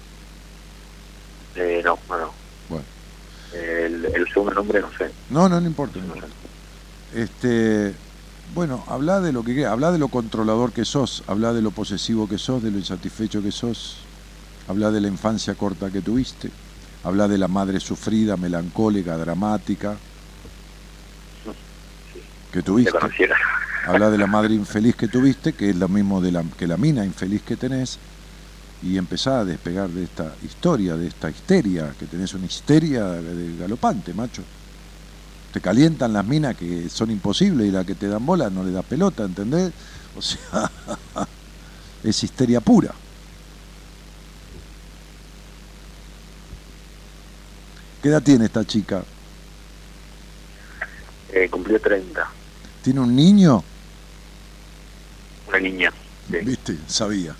Eh, 1.56 1.82
no, 1.84 1.98
no, 2.08 2.18
no. 2.18 2.32
Bueno. 2.68 2.84
El, 3.52 4.04
el 4.04 4.28
segundo 4.28 4.54
nombre 4.54 4.80
no 4.80 4.90
sé. 4.96 5.10
No, 5.30 5.48
no, 5.48 5.60
no 5.60 5.66
importa. 5.66 5.98
no 5.98 6.04
importa. 6.04 6.26
Este, 7.14 7.94
bueno, 8.54 8.84
habla 8.88 9.20
de 9.20 9.32
lo 9.32 9.42
que 9.42 9.66
habla 9.66 9.92
de 9.92 9.98
lo 9.98 10.08
controlador 10.08 10.72
que 10.72 10.84
sos, 10.84 11.22
habla 11.26 11.52
de 11.52 11.62
lo 11.62 11.70
posesivo 11.70 12.28
que 12.28 12.38
sos, 12.38 12.62
de 12.62 12.70
lo 12.70 12.78
insatisfecho 12.78 13.42
que 13.42 13.52
sos, 13.52 13.98
habla 14.68 14.90
de 14.90 15.00
la 15.00 15.08
infancia 15.08 15.54
corta 15.54 15.90
que 15.90 16.02
tuviste, 16.02 16.50
habla 17.04 17.28
de 17.28 17.38
la 17.38 17.48
madre 17.48 17.80
sufrida, 17.80 18.36
melancólica, 18.36 19.16
dramática 19.16 19.96
que 22.52 22.60
Te 22.60 22.66
tuviste, 22.66 22.98
habla 23.86 24.08
de 24.08 24.18
la 24.18 24.26
madre 24.26 24.54
infeliz 24.54 24.96
que 24.96 25.08
tuviste, 25.08 25.52
que 25.52 25.70
es 25.70 25.76
lo 25.76 25.88
mismo 25.88 26.20
de 26.20 26.32
la, 26.32 26.42
que 26.58 26.66
la 26.66 26.78
mina 26.78 27.04
infeliz 27.04 27.42
que 27.42 27.56
tenés, 27.56 27.98
y 28.82 28.98
empezá 28.98 29.40
a 29.40 29.44
despegar 29.44 29.88
de 29.88 30.04
esta 30.04 30.34
historia, 30.42 30.96
de 30.96 31.08
esta 31.08 31.30
histeria, 31.30 31.94
que 31.98 32.06
tenés 32.06 32.34
una 32.34 32.46
histeria 32.46 33.04
de 33.04 33.56
galopante, 33.56 34.12
macho 34.12 34.42
te 35.56 35.62
calientan 35.62 36.12
las 36.12 36.26
minas 36.26 36.54
que 36.54 36.90
son 36.90 37.10
imposibles 37.10 37.66
y 37.66 37.70
la 37.70 37.82
que 37.82 37.94
te 37.94 38.08
dan 38.08 38.26
bola 38.26 38.50
no 38.50 38.62
le 38.62 38.72
da 38.72 38.82
pelota, 38.82 39.24
¿entendés? 39.24 39.72
O 40.14 40.20
sea, 40.20 40.70
es 42.04 42.22
histeria 42.22 42.60
pura. 42.60 42.92
¿Qué 48.02 48.10
edad 48.10 48.22
tiene 48.22 48.44
esta 48.44 48.66
chica? 48.66 49.02
Eh, 51.32 51.48
cumplió 51.50 51.80
30. 51.80 52.28
¿Tiene 52.82 53.00
un 53.00 53.16
niño? 53.16 53.64
Una 55.48 55.58
niña. 55.58 55.90
Sí. 56.30 56.36
¿Viste? 56.44 56.76
Sabía. 56.86 57.34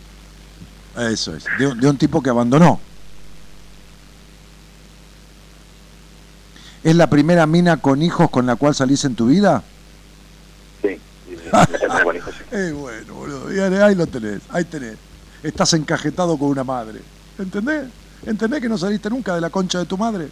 Eso 0.97 1.35
es. 1.37 1.45
De, 1.59 1.67
un- 1.67 1.79
de 1.81 1.89
un 1.89 1.97
tipo 1.99 2.23
que 2.23 2.31
abandonó. 2.31 2.81
¿Es 6.83 6.95
la 6.95 7.09
primera 7.11 7.47
mina 7.47 7.79
con 7.79 8.01
hijos 8.03 8.31
con 8.31 8.47
la 8.47 8.57
cual 8.57 8.75
salís 8.75 9.05
en 9.05 9.15
tu 9.17 9.27
vida? 9.27 9.63
Sí, 10.83 10.99
con 12.05 12.17
hijos, 12.17 12.35
sí. 12.39 12.45
Eh, 12.57 12.73
bueno, 12.73 13.15
boludo. 13.15 13.85
Ahí 13.85 13.95
lo 13.95 14.07
tenés, 14.07 14.41
ahí 14.51 14.65
tenés. 14.65 14.97
Estás 15.43 15.73
encajetado 15.75 16.39
con 16.39 16.49
una 16.49 16.65
madre. 16.65 17.01
¿Entendés? 17.39 17.85
¿Entendés 18.25 18.61
que 18.61 18.69
no 18.69 18.79
saliste 18.79 19.11
nunca 19.11 19.35
de 19.35 19.41
la 19.41 19.51
concha 19.51 19.79
de 19.81 19.87
tu 19.87 19.99
madre? 19.99 20.29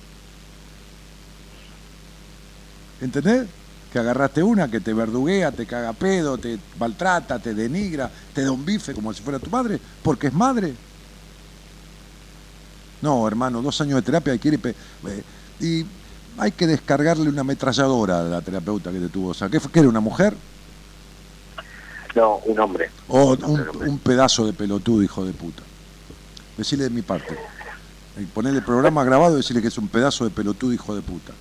¿Entendés? 3.00 3.46
Que 3.94 4.00
agarraste 4.00 4.42
una 4.42 4.68
que 4.68 4.80
te 4.80 4.92
verduguea, 4.92 5.52
te 5.52 5.66
caga 5.66 5.92
pedo, 5.92 6.36
te 6.36 6.58
maltrata, 6.80 7.38
te 7.38 7.54
denigra, 7.54 8.10
te 8.34 8.42
da 8.42 8.50
un 8.50 8.64
bife 8.66 8.92
como 8.92 9.14
si 9.14 9.22
fuera 9.22 9.38
tu 9.38 9.48
madre, 9.48 9.78
porque 10.02 10.26
es 10.26 10.32
madre. 10.32 10.74
No, 13.02 13.24
hermano, 13.28 13.62
dos 13.62 13.80
años 13.80 13.94
de 13.94 14.02
terapia 14.02 14.34
y 14.34 14.40
quiere. 14.40 14.58
pe- 14.58 14.74
eh, 15.06 15.22
y 15.60 15.86
hay 16.38 16.50
que 16.50 16.66
descargarle 16.66 17.28
una 17.28 17.42
ametralladora 17.42 18.18
a 18.18 18.22
la 18.24 18.40
terapeuta 18.42 18.90
que 18.90 18.98
te 18.98 19.08
tuvo. 19.08 19.28
O 19.28 19.34
sea, 19.34 19.48
¿qué, 19.48 19.60
era 19.72 19.88
una 19.88 20.00
mujer? 20.00 20.34
No, 22.16 22.38
un 22.46 22.58
hombre. 22.58 22.90
O 23.06 23.34
Un 23.34 23.44
un, 23.44 23.60
hombre. 23.60 23.88
un 23.90 23.98
pedazo 24.00 24.44
de 24.44 24.54
pelotudo, 24.54 25.04
hijo 25.04 25.24
de 25.24 25.32
puta. 25.34 25.62
Decirle 26.56 26.82
de 26.84 26.90
mi 26.90 27.02
parte. 27.02 27.38
Y 28.20 28.24
ponerle 28.24 28.58
el 28.58 28.64
programa 28.64 29.04
grabado 29.04 29.34
y 29.34 29.36
decirle 29.36 29.62
que 29.62 29.68
es 29.68 29.78
un 29.78 29.86
pedazo 29.86 30.24
de 30.24 30.30
pelotudo, 30.30 30.72
hijo 30.72 30.96
de 30.96 31.02
puta. 31.02 31.32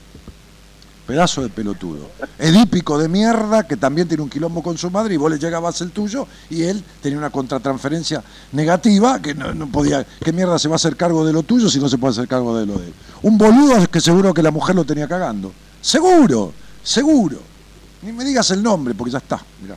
Pedazo 1.08 1.42
de 1.42 1.50
pelotudo. 1.50 2.10
Edípico 2.40 2.98
de 2.98 3.10
mierda, 3.10 3.68
que 3.68 3.76
también 3.76 4.08
tiene 4.08 4.24
un 4.24 4.30
quilombo 4.30 4.64
con 4.64 4.78
su 4.78 4.90
madre 4.90 5.16
y 5.16 5.18
vos 5.18 5.30
le 5.30 5.38
llegabas 5.38 5.82
el 5.82 5.92
tuyo 5.92 6.28
y 6.50 6.64
él 6.64 6.84
tenía 7.02 7.18
una 7.18 7.30
contratransferencia 7.30 8.24
negativa 8.54 9.22
que 9.22 9.34
no, 9.34 9.68
podía. 9.70 10.06
¿Qué 10.24 10.32
mierda 10.32 10.58
se 10.58 10.70
va 10.70 10.76
a 10.76 10.78
hacer 10.78 10.96
cargo 10.96 11.26
de 11.26 11.34
lo 11.34 11.44
tuyo 11.44 11.70
si 11.70 11.80
no 11.80 11.90
se 11.90 11.98
puede 11.98 12.12
hacer 12.12 12.28
cargo 12.28 12.58
de 12.58 12.66
lo 12.66 12.80
de 12.80 12.88
él? 12.88 12.94
Un 13.22 13.38
boludo 13.38 13.86
que 13.90 14.00
seguro 14.00 14.34
que 14.34 14.42
la 14.42 14.52
mujer 14.52 14.76
lo 14.76 14.86
tenía 14.86 15.08
cagando. 15.08 15.52
Seguro, 15.82 16.54
seguro. 16.82 17.40
Ni 18.02 18.14
me 18.14 18.24
digas 18.24 18.52
el 18.52 18.64
nombre 18.64 18.94
porque 18.94 19.12
ya 19.12 19.18
está. 19.18 19.44
Mirá 19.62 19.76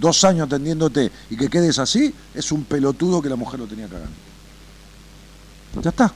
dos 0.00 0.24
años 0.24 0.46
atendiéndote 0.46 1.10
y 1.30 1.36
que 1.36 1.48
quedes 1.48 1.78
así, 1.78 2.14
es 2.34 2.52
un 2.52 2.64
pelotudo 2.64 3.22
que 3.22 3.28
la 3.28 3.36
mujer 3.36 3.60
lo 3.60 3.66
tenía 3.66 3.88
cagando. 3.88 4.12
Ya 5.82 5.90
está. 5.90 6.12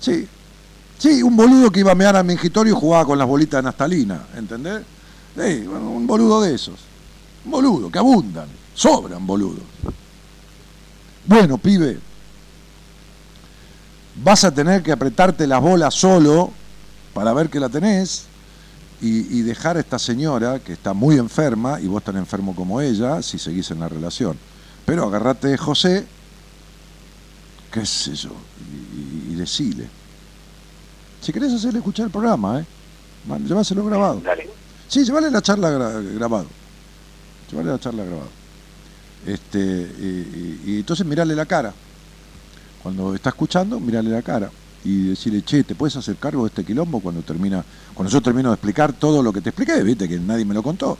Sí. 0.00 0.28
Sí, 0.98 1.22
un 1.22 1.36
boludo 1.36 1.70
que 1.70 1.80
iba 1.80 1.92
a 1.92 1.94
mear 1.94 2.16
al 2.16 2.24
mingitorio 2.24 2.72
y 2.72 2.76
jugaba 2.80 3.04
con 3.04 3.18
las 3.18 3.28
bolitas 3.28 3.58
de 3.58 3.64
naftalina, 3.64 4.26
¿entendés? 4.36 4.82
Sí, 5.36 5.66
un 5.66 6.06
boludo 6.06 6.40
de 6.40 6.54
esos. 6.54 6.76
Un 7.44 7.50
boludo, 7.50 7.90
que 7.90 7.98
abundan, 7.98 8.48
sobran 8.74 9.26
boludos. 9.26 9.62
Bueno, 11.26 11.58
pibe, 11.58 11.98
vas 14.22 14.44
a 14.44 14.54
tener 14.54 14.82
que 14.82 14.92
apretarte 14.92 15.46
las 15.46 15.60
bolas 15.60 15.94
solo 15.94 16.50
para 17.12 17.32
ver 17.34 17.50
que 17.50 17.60
la 17.60 17.68
tenés 17.68 18.24
y, 19.02 19.38
y 19.38 19.42
dejar 19.42 19.76
a 19.76 19.80
esta 19.80 19.98
señora 19.98 20.60
que 20.60 20.72
está 20.72 20.94
muy 20.94 21.16
enferma 21.18 21.78
y 21.80 21.86
vos 21.88 22.02
tan 22.02 22.16
enfermo 22.16 22.54
como 22.54 22.80
ella 22.80 23.20
si 23.22 23.38
seguís 23.38 23.70
en 23.70 23.80
la 23.80 23.88
relación. 23.88 24.38
Pero 24.86 25.04
agarrate 25.04 25.48
de 25.48 25.58
José, 25.58 26.06
qué 27.70 27.84
sé 27.84 28.14
yo, 28.14 28.30
y, 28.60 29.30
y- 29.30 29.32
y 29.32 29.34
decile. 29.34 29.88
Si 31.26 31.32
querés 31.32 31.52
hacerle 31.52 31.80
escuchar 31.80 32.06
el 32.06 32.12
programa, 32.12 32.60
¿eh? 32.60 32.64
Man, 33.26 33.44
Llévaselo 33.44 33.84
grabado. 33.84 34.20
Dale. 34.24 34.48
Sí, 34.86 35.04
llévale 35.04 35.28
la 35.28 35.42
charla 35.42 35.70
gra- 35.72 36.14
grabado. 36.14 36.46
Llévale 37.50 37.70
la 37.72 37.80
charla 37.80 38.04
grabado. 38.04 38.28
Este, 39.26 39.58
y, 39.58 40.60
y- 40.64 40.70
y 40.72 40.76
entonces 40.78 41.04
mirarle 41.04 41.34
la 41.34 41.44
cara. 41.44 41.72
Cuando 42.80 43.12
está 43.12 43.30
escuchando, 43.30 43.80
mirarle 43.80 44.10
la 44.10 44.22
cara. 44.22 44.48
Y 44.84 45.08
decirle, 45.08 45.42
che, 45.42 45.64
¿te 45.64 45.74
puedes 45.74 45.96
hacer 45.96 46.14
cargo 46.14 46.44
de 46.44 46.50
este 46.50 46.64
quilombo 46.64 47.00
cuando 47.00 47.22
termina, 47.22 47.64
cuando 47.92 48.12
yo 48.12 48.20
termino 48.20 48.50
de 48.50 48.54
explicar 48.54 48.92
todo 48.92 49.20
lo 49.20 49.32
que 49.32 49.40
te 49.40 49.48
expliqué? 49.50 49.82
Viste 49.82 50.08
que 50.08 50.20
nadie 50.20 50.44
me 50.44 50.54
lo 50.54 50.62
contó. 50.62 50.96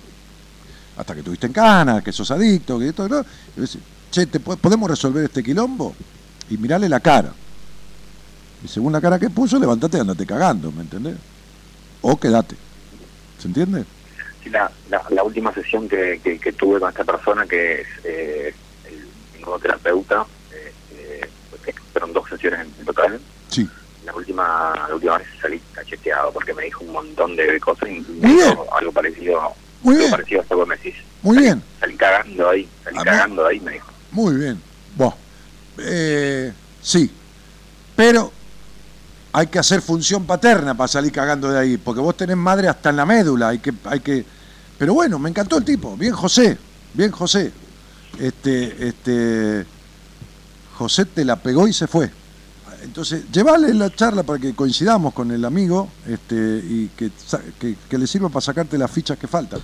Hasta 0.97 1.15
que 1.15 1.23
tuviste 1.23 1.47
en 1.47 1.53
cana, 1.53 2.03
que 2.03 2.11
sos 2.11 2.29
adicto, 2.33 2.81
que 2.81 2.89
esto, 2.89 3.09
¿no? 3.09 3.25
Y 3.57 3.61
decir, 3.61 3.81
che, 4.11 4.27
¿te 4.27 4.41
po- 4.41 4.57
¿podemos 4.57 4.91
resolver 4.91 5.23
este 5.27 5.45
quilombo? 5.45 5.95
Y 6.51 6.57
mirarle 6.57 6.89
la 6.89 6.99
cara. 6.99 7.33
Y 8.65 8.69
según 8.69 8.93
la 8.93 9.01
cara 9.01 9.19
que 9.19 9.31
puso, 9.31 9.59
levantate 9.59 9.99
y 9.99 10.01
andate 10.01 10.27
cagando, 10.27 10.73
¿me 10.73 10.83
entendés? 10.83 11.17
O 12.03 12.19
quedate. 12.19 12.57
¿Se 13.39 13.49
entiende? 13.49 13.85
Sí, 14.43 14.51
la, 14.51 14.71
la, 14.91 15.03
la 15.11 15.23
última 15.23 15.53
sesión 15.53 15.89
que, 15.89 16.21
que, 16.23 16.39
que 16.39 16.53
tuve 16.53 16.81
con 16.81 16.89
esta 16.89 17.05
persona, 17.05 17.47
que 17.47 17.81
es 17.83 17.87
eh, 18.05 18.55
el, 18.89 19.07
mi 19.35 19.41
nuevo 19.43 19.59
terapeuta, 19.59 20.25
eh, 20.53 20.73
eh, 20.95 21.29
fueron 21.93 22.13
dos 22.13 22.29
sesiones 22.29 22.61
en 22.79 22.85
total. 22.87 23.21
Sí. 23.51 23.69
La 24.05 24.15
última, 24.15 24.73
la 24.89 24.95
última 24.95 25.19
vez 25.19 25.27
salí 25.43 25.61
cacheteado 25.73 26.33
porque 26.33 26.55
me 26.55 26.63
dijo 26.65 26.85
un 26.85 26.93
montón 26.93 27.35
de 27.37 27.59
cosas 27.61 27.89
y 27.89 28.01
me 28.01 28.29
Muy 28.29 28.37
bien. 28.37 28.51
dijo 28.51 28.67
algo 28.77 28.93
parecido, 28.93 29.41
Muy 29.83 29.95
algo 29.95 29.99
bien, 29.99 30.11
parecido 30.13 30.41
a 30.41 30.43
esto 30.45 30.59
que 30.61 30.67
me 30.67 30.77
decís. 30.77 30.95
muy 31.23 31.39
bien. 31.39 31.63
Salí 31.81 31.97
cagando 31.97 32.49
ahí, 32.51 32.69
salí 32.85 32.97
A 32.97 33.01
mí- 33.01 33.05
cagando 33.05 33.47
ahí, 33.47 33.61
me 33.61 33.73
dijo. 33.73 33.89
Muy 34.13 34.37
bien. 34.37 34.63
Vos. 34.97 35.15
Eh, 35.79 36.53
sí. 36.81 37.11
Pero 37.97 38.33
hay 39.37 39.49
que 39.49 39.59
hacer 39.59 39.83
función 39.83 40.25
paterna 40.25 40.75
para 40.75 40.89
salir 40.89 41.13
cagando 41.13 41.51
de 41.51 41.59
ahí, 41.59 41.77
porque 41.77 42.01
vos 42.01 42.17
tenés 42.17 42.39
madre 42.39 42.69
hasta 42.69 42.89
en 42.89 42.97
la 42.97 43.05
médula, 43.05 43.49
hay 43.49 43.59
que, 43.59 43.71
hay 43.85 44.01
que. 44.01 44.25
Pero 44.79 44.95
bueno, 44.95 45.19
me 45.19 45.29
encantó 45.29 45.59
el 45.59 45.65
tipo, 45.65 45.95
bien 45.95 46.15
José, 46.15 46.57
bien 46.95 47.11
José. 47.11 47.53
este, 48.19 48.89
este, 48.89 49.67
José 50.79 51.05
te 51.05 51.23
la 51.23 51.37
pegó 51.37 51.69
y 51.69 51.75
se 51.75 51.87
fue. 51.87 52.11
Entonces, 52.83 53.25
llévale 53.31 53.75
la 53.75 53.95
charla 53.95 54.23
para 54.23 54.39
que 54.39 54.55
coincidamos 54.55 55.13
con 55.13 55.31
el 55.31 55.45
amigo 55.45 55.91
este, 56.07 56.35
y 56.35 56.91
que, 56.97 57.11
que, 57.61 57.77
que 57.91 57.99
le 57.99 58.07
sirva 58.07 58.31
para 58.31 58.41
sacarte 58.41 58.79
las 58.79 58.91
fichas 58.91 59.19
que 59.19 59.27
faltan. 59.27 59.61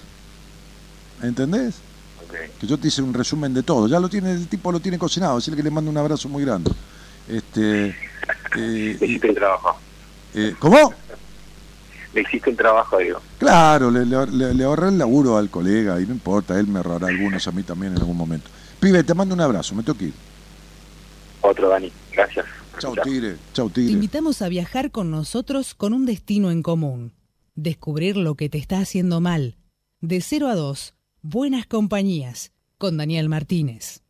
¿Entendés? 1.23 1.77
Que 2.61 2.66
yo 2.66 2.77
te 2.77 2.89
hice 2.89 3.01
un 3.01 3.15
resumen 3.15 3.55
de 3.55 3.62
todo. 3.62 3.89
Ya 3.89 3.99
lo 3.99 4.11
tiene, 4.11 4.32
el 4.32 4.49
tipo 4.49 4.70
lo 4.70 4.81
tiene 4.81 4.99
cocinado, 4.99 5.36
decirle 5.36 5.57
que 5.57 5.62
le 5.62 5.70
mando 5.70 5.90
un 5.90 5.97
abrazo 5.97 6.28
muy 6.28 6.44
grande. 6.44 6.70
Este, 7.27 8.12
eh, 8.57 8.97
Le 9.01 9.07
hiciste 9.07 9.29
el 9.29 9.35
trabajo. 9.35 9.77
eh, 10.35 10.55
¿Cómo? 10.59 10.95
Le 12.15 12.20
hiciste 12.23 12.51
el 12.51 12.57
trabajo, 12.57 12.99
digo. 12.99 13.20
Claro, 13.39 13.91
le, 13.91 14.05
le, 14.05 14.55
le- 14.55 14.65
ahorré 14.65 14.89
el 14.89 14.99
laburo 14.99 15.39
al 15.39 15.49
colega 15.51 15.99
y 16.01 16.07
no 16.07 16.12
importa, 16.12 16.59
él 16.61 16.66
me 16.66 16.79
ahorrará 16.79 17.09
algunos 17.09 17.47
a 17.49 17.53
mí 17.53 17.62
también 17.62 17.93
en 17.93 17.99
algún 17.99 18.16
momento. 18.16 18.49
Pibe, 18.81 19.03
te 19.03 19.15
mando 19.15 19.35
un 19.35 19.41
abrazo, 19.41 19.74
me 19.74 19.83
tengo 19.83 19.99
que 19.99 20.07
ir. 20.07 20.15
Otro, 21.41 21.69
Dani. 21.70 21.91
Gracias. 22.12 22.45
Chau, 22.79 22.95
tigre, 23.03 23.37
chau, 23.53 23.69
Te 23.69 23.77
tigre. 23.77 23.93
invitamos 23.93 24.43
a 24.43 24.49
viajar 24.49 24.91
con 24.91 25.11
nosotros 25.11 25.74
con 25.74 25.93
un 25.95 26.05
destino 26.07 26.51
en 26.51 26.62
común. 26.62 27.12
Descubrir 27.55 28.16
lo 28.16 28.35
que 28.35 28.49
te 28.49 28.59
está 28.59 28.79
haciendo 28.81 29.20
mal. 29.20 29.57
De 30.01 30.20
0 30.20 30.49
a 30.49 30.55
2, 30.55 30.95
Buenas 31.23 31.66
Compañías, 31.66 32.51
con 32.79 32.97
Daniel 32.97 33.29
Martínez. 33.29 34.03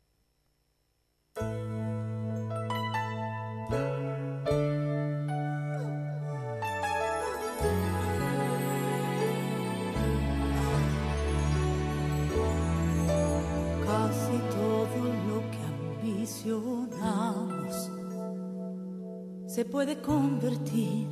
Se 19.47 19.65
puede 19.67 20.01
convertir 20.01 21.07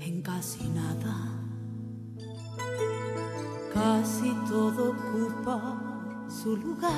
en 0.00 0.22
casi 0.22 0.68
nada. 0.68 1.16
Casi 3.72 4.32
todo 4.48 4.92
ocupa 4.92 6.24
su 6.28 6.56
lugar. 6.56 6.92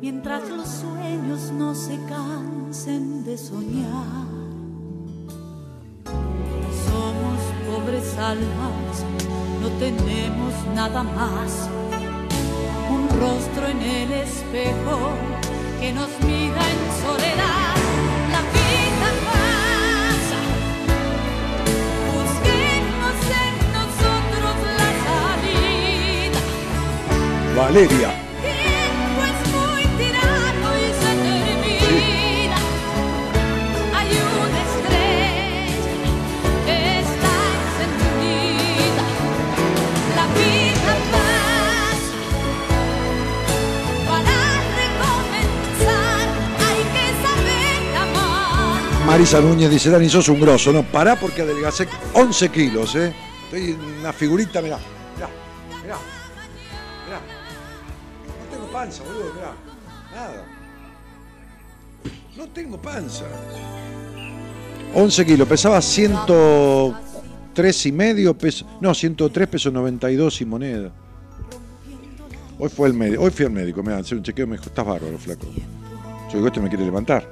Mientras 0.00 0.48
los 0.48 0.66
sueños 0.66 1.52
no 1.52 1.74
se 1.74 1.98
cansen 2.06 3.24
de 3.24 3.36
soñar. 3.36 4.26
Somos 6.86 7.38
pobres 7.68 8.16
almas, 8.16 9.04
no 9.60 9.68
tenemos 9.78 10.54
nada 10.74 11.02
más. 11.02 11.68
Un 12.90 13.08
rostro 13.20 13.49
en 13.70 13.82
el 13.82 14.12
espejo 14.12 14.98
que 15.80 15.92
nos 15.92 16.10
mira 16.26 16.62
en 16.74 16.80
soledad. 17.04 17.76
La 18.34 18.42
vida 18.56 19.08
pasa. 19.26 20.40
Busquemos 22.14 23.18
en 23.44 23.54
nosotros 23.78 24.54
la 24.78 24.90
salida. 25.06 26.40
Valeria. 27.56 28.19
Marisa 49.10 49.40
Núñez 49.40 49.68
dice, 49.68 49.90
Dani, 49.90 50.08
sos 50.08 50.28
un 50.28 50.38
grosso. 50.38 50.72
No, 50.72 50.84
pará 50.84 51.16
porque 51.16 51.42
adelgacé 51.42 51.88
11 52.14 52.48
kilos, 52.50 52.94
¿eh? 52.94 53.12
Estoy 53.42 53.76
una 53.98 54.12
figurita, 54.12 54.62
mirá. 54.62 54.78
Mirá, 55.16 55.28
mirá. 55.82 55.96
Mirá. 57.06 57.20
No 58.28 58.34
tengo 58.52 58.70
panza, 58.70 59.02
boludo, 59.02 59.34
mirá. 59.34 59.52
Nada. 60.14 60.44
No 62.36 62.46
tengo 62.50 62.80
panza. 62.80 63.24
11 64.94 65.26
kilos, 65.26 65.48
pesaba 65.48 65.82
103 65.82 67.86
y 67.86 67.92
medio 67.92 68.38
peso. 68.38 68.64
No, 68.80 68.94
103 68.94 69.48
pesos 69.48 69.72
92 69.72 70.40
y 70.40 70.44
moneda. 70.44 70.92
Hoy 72.60 72.68
fue 72.68 72.86
el 72.86 72.94
médico, 72.94 73.24
hoy 73.24 73.32
fui 73.32 73.44
al 73.44 73.50
médico, 73.50 73.82
me 73.82 73.92
hacer 73.92 74.18
un 74.18 74.22
chequeo 74.22 74.46
me 74.46 74.56
dijo, 74.56 74.68
estás 74.68 74.86
bárbaro, 74.86 75.18
flaco. 75.18 75.48
Yo 76.28 76.34
digo, 76.34 76.46
este 76.46 76.60
me 76.60 76.68
quiere 76.68 76.84
levantar. 76.84 77.28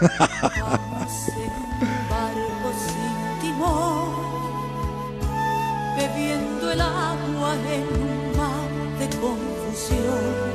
en 1.28 1.50
un 1.80 2.08
barco 2.08 2.72
sin 2.78 3.40
timón, 3.40 4.10
bebiendo 5.96 6.72
el 6.72 6.80
agua 6.80 7.54
en 7.72 7.82
un 8.02 8.36
mar 8.36 8.70
de 8.98 9.06
confusión. 9.18 10.52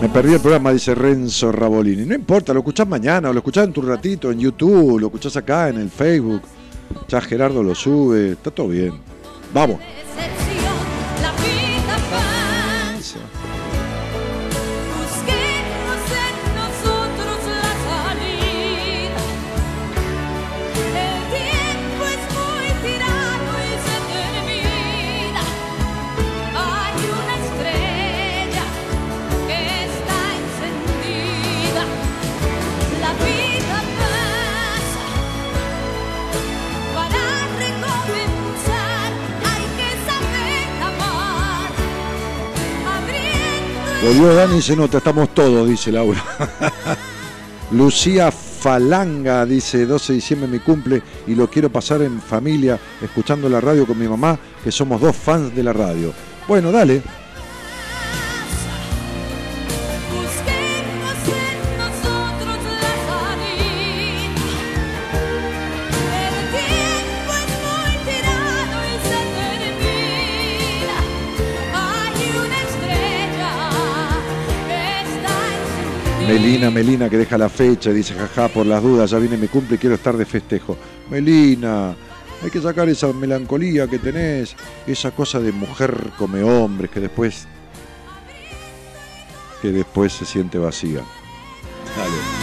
Me 0.00 0.08
perdí 0.08 0.34
el 0.34 0.40
programa, 0.40 0.72
dice 0.72 0.94
Renzo 0.94 1.52
Rabolini. 1.52 2.04
No 2.04 2.14
importa, 2.14 2.52
lo 2.52 2.58
escuchás 2.60 2.88
mañana, 2.88 3.30
o 3.30 3.32
lo 3.32 3.38
escuchás 3.38 3.66
en 3.66 3.72
tu 3.72 3.82
ratito 3.82 4.32
en 4.32 4.40
YouTube, 4.40 4.98
lo 4.98 5.06
escuchás 5.06 5.36
acá 5.36 5.68
en 5.68 5.76
el 5.78 5.90
Facebook. 5.90 6.42
Ya 7.08 7.20
Gerardo 7.20 7.62
lo 7.62 7.74
sube, 7.74 8.32
está 8.32 8.50
todo 8.50 8.68
bien. 8.68 8.94
Vamos. 9.54 9.78
Volvió 44.02 44.34
Dani 44.34 44.56
y 44.56 44.62
se 44.62 44.74
nota, 44.74 44.98
estamos 44.98 45.32
todos, 45.32 45.68
dice 45.68 45.92
Laura. 45.92 46.20
Lucía 47.70 48.32
Falanga 48.32 49.46
dice, 49.46 49.86
12 49.86 50.12
de 50.12 50.16
diciembre 50.16 50.48
mi 50.48 50.58
cumple 50.58 51.00
y 51.28 51.36
lo 51.36 51.48
quiero 51.48 51.70
pasar 51.70 52.02
en 52.02 52.20
familia, 52.20 52.80
escuchando 53.00 53.48
la 53.48 53.60
radio 53.60 53.86
con 53.86 53.96
mi 53.96 54.08
mamá, 54.08 54.36
que 54.64 54.72
somos 54.72 55.00
dos 55.00 55.14
fans 55.14 55.54
de 55.54 55.62
la 55.62 55.72
radio. 55.72 56.12
Bueno, 56.48 56.72
dale. 56.72 57.00
Melina, 76.52 76.70
Melina, 76.70 77.08
que 77.08 77.16
deja 77.16 77.38
la 77.38 77.48
fecha 77.48 77.88
y 77.88 77.94
dice, 77.94 78.12
jaja, 78.12 78.48
por 78.48 78.66
las 78.66 78.82
dudas, 78.82 79.10
ya 79.10 79.18
viene 79.18 79.38
mi 79.38 79.48
cumple 79.48 79.76
y 79.76 79.78
quiero 79.78 79.94
estar 79.94 80.14
de 80.14 80.26
festejo. 80.26 80.76
Melina, 81.08 81.96
hay 82.42 82.50
que 82.50 82.60
sacar 82.60 82.90
esa 82.90 83.10
melancolía 83.10 83.86
que 83.86 83.98
tenés, 83.98 84.54
esa 84.86 85.12
cosa 85.12 85.40
de 85.40 85.50
mujer 85.50 86.10
come 86.18 86.42
hombres 86.42 86.90
que 86.90 87.00
después 87.00 87.46
que 89.62 89.72
después 89.72 90.12
se 90.12 90.26
siente 90.26 90.58
vacía. 90.58 91.00
Dale. 91.96 92.41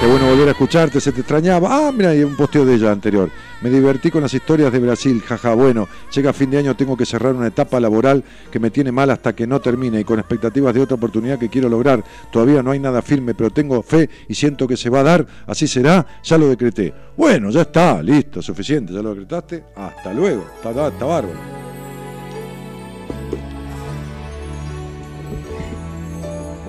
Qué 0.00 0.06
bueno 0.06 0.28
volver 0.28 0.48
a 0.48 0.52
escucharte, 0.52 0.98
se 0.98 1.12
te 1.12 1.20
extrañaba. 1.20 1.68
Ah, 1.70 1.92
mira, 1.92 2.08
hay 2.08 2.22
un 2.22 2.34
posteo 2.34 2.64
de 2.64 2.74
ella 2.74 2.90
anterior. 2.90 3.28
Me 3.60 3.68
divertí 3.68 4.10
con 4.10 4.22
las 4.22 4.32
historias 4.32 4.72
de 4.72 4.78
Brasil, 4.78 5.20
jaja. 5.20 5.52
Bueno, 5.52 5.88
llega 6.10 6.32
fin 6.32 6.50
de 6.50 6.56
año, 6.56 6.74
tengo 6.74 6.96
que 6.96 7.04
cerrar 7.04 7.34
una 7.34 7.48
etapa 7.48 7.78
laboral 7.78 8.24
que 8.50 8.58
me 8.58 8.70
tiene 8.70 8.92
mal 8.92 9.10
hasta 9.10 9.34
que 9.34 9.46
no 9.46 9.60
termine 9.60 10.00
y 10.00 10.04
con 10.04 10.18
expectativas 10.18 10.72
de 10.72 10.80
otra 10.80 10.94
oportunidad 10.94 11.38
que 11.38 11.50
quiero 11.50 11.68
lograr. 11.68 12.02
Todavía 12.32 12.62
no 12.62 12.70
hay 12.70 12.78
nada 12.78 13.02
firme, 13.02 13.34
pero 13.34 13.50
tengo 13.50 13.82
fe 13.82 14.08
y 14.26 14.34
siento 14.34 14.66
que 14.66 14.78
se 14.78 14.88
va 14.88 15.00
a 15.00 15.02
dar. 15.02 15.26
Así 15.46 15.68
será, 15.68 16.06
ya 16.22 16.38
lo 16.38 16.48
decreté. 16.48 16.94
Bueno, 17.14 17.50
ya 17.50 17.60
está, 17.60 18.02
listo, 18.02 18.40
suficiente, 18.40 18.94
ya 18.94 19.02
lo 19.02 19.10
decretaste. 19.10 19.64
Hasta 19.76 20.14
luego, 20.14 20.46
está, 20.56 20.70
está, 20.70 20.88
está 20.88 21.04
bárbaro. 21.04 21.69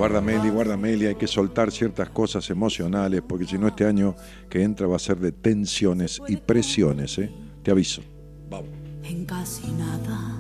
Guarda 0.02 0.20
Meli, 0.20 0.50
guarda 0.50 0.78
Meli, 0.78 1.06
hay 1.06 1.14
que 1.14 1.28
soltar 1.28 1.72
ciertas 1.72 2.10
cosas 2.10 2.50
emocionales, 2.50 3.22
porque 3.22 3.46
si 3.46 3.60
no 3.60 3.68
este 3.68 3.86
año 3.86 4.16
que 4.50 4.64
entra 4.64 4.88
va 4.88 4.96
a 4.96 5.00
ser 5.00 5.20
de 5.20 5.32
tensiones 5.32 6.20
y 6.28 6.38
presiones, 6.38 7.20
¿eh? 7.20 7.32
Te 7.62 7.70
aviso. 7.70 8.02
Vamos. 8.50 8.70
en 9.04 9.26
casi 9.26 9.68
nada. 9.74 10.40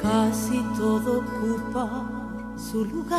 Casi 0.00 0.62
todo 0.78 1.18
ocupa 1.18 2.54
su 2.56 2.84
lugar. 2.84 3.18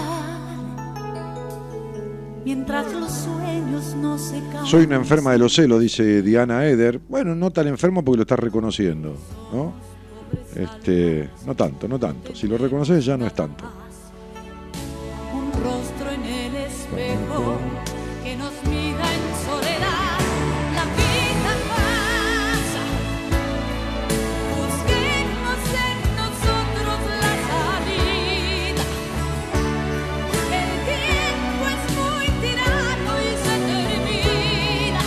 Mientras 2.45 2.93
los 2.93 3.11
sueños 3.11 3.93
no 3.95 4.17
se 4.17 4.39
caen. 4.53 4.65
Soy 4.65 4.85
una 4.85 4.95
enferma 4.95 5.33
de 5.33 5.39
los 5.39 5.53
celos, 5.53 5.81
dice 5.81 6.21
Diana 6.21 6.65
Eder. 6.65 7.01
Bueno, 7.09 7.35
no 7.35 7.51
tan 7.51 7.67
enfermo 7.67 8.05
porque 8.05 8.19
lo 8.19 8.23
estás 8.23 8.39
reconociendo, 8.39 9.17
¿no? 9.51 9.73
Este, 10.55 11.29
no 11.45 11.55
tanto, 11.55 11.89
no 11.89 11.99
tanto. 11.99 12.33
Si 12.33 12.47
lo 12.47 12.57
reconoces 12.57 13.03
ya 13.03 13.17
no 13.17 13.27
es 13.27 13.33
tanto. 13.33 13.65
Que 16.97 18.35
nos 18.35 18.53
mira 18.63 19.05
en 19.13 19.23
soledad. 19.45 20.17
La 20.73 20.83
vida 20.97 21.53
pasa, 21.69 22.83
busquemos 24.49 25.61
en 25.85 25.97
nosotros 26.17 26.99
la 27.21 27.33
salida. 27.51 28.83
El 30.57 30.71
tiempo 30.89 31.63
es 31.75 31.83
muy 31.97 32.25
tirano 32.41 33.11
y 33.21 33.31
se 33.45 33.55
termina. 33.69 35.01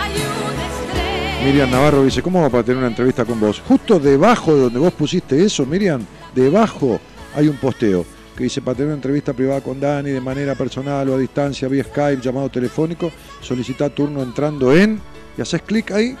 Hay 0.00 0.14
una 0.42 0.64
estrella. 0.66 1.44
Miriam 1.44 1.70
Navarro 1.70 2.02
dice, 2.02 2.20
¿cómo 2.20 2.42
va 2.42 2.50
para 2.50 2.64
tener 2.64 2.78
una 2.78 2.88
entrevista 2.88 3.24
con 3.24 3.38
vos? 3.38 3.62
Justo 3.68 4.00
debajo 4.00 4.56
de 4.56 4.62
donde 4.62 4.80
vos 4.80 4.92
pusiste 4.92 5.40
eso, 5.44 5.64
Miriam, 5.64 6.04
debajo 6.34 6.98
hay 7.36 7.46
un 7.46 7.56
posteo 7.58 8.17
que 8.38 8.44
dice, 8.44 8.62
para 8.62 8.76
tener 8.76 8.86
una 8.86 8.94
entrevista 8.94 9.32
privada 9.32 9.60
con 9.60 9.80
Dani 9.80 10.10
de 10.10 10.20
manera 10.20 10.54
personal 10.54 11.08
o 11.08 11.16
a 11.16 11.18
distancia, 11.18 11.66
vía 11.66 11.82
Skype, 11.82 12.22
llamado 12.22 12.48
telefónico, 12.48 13.10
solicita 13.40 13.90
turno 13.90 14.22
entrando 14.22 14.72
en, 14.72 15.00
y 15.36 15.42
haces 15.42 15.60
clic 15.62 15.90
ahí, 15.90 16.16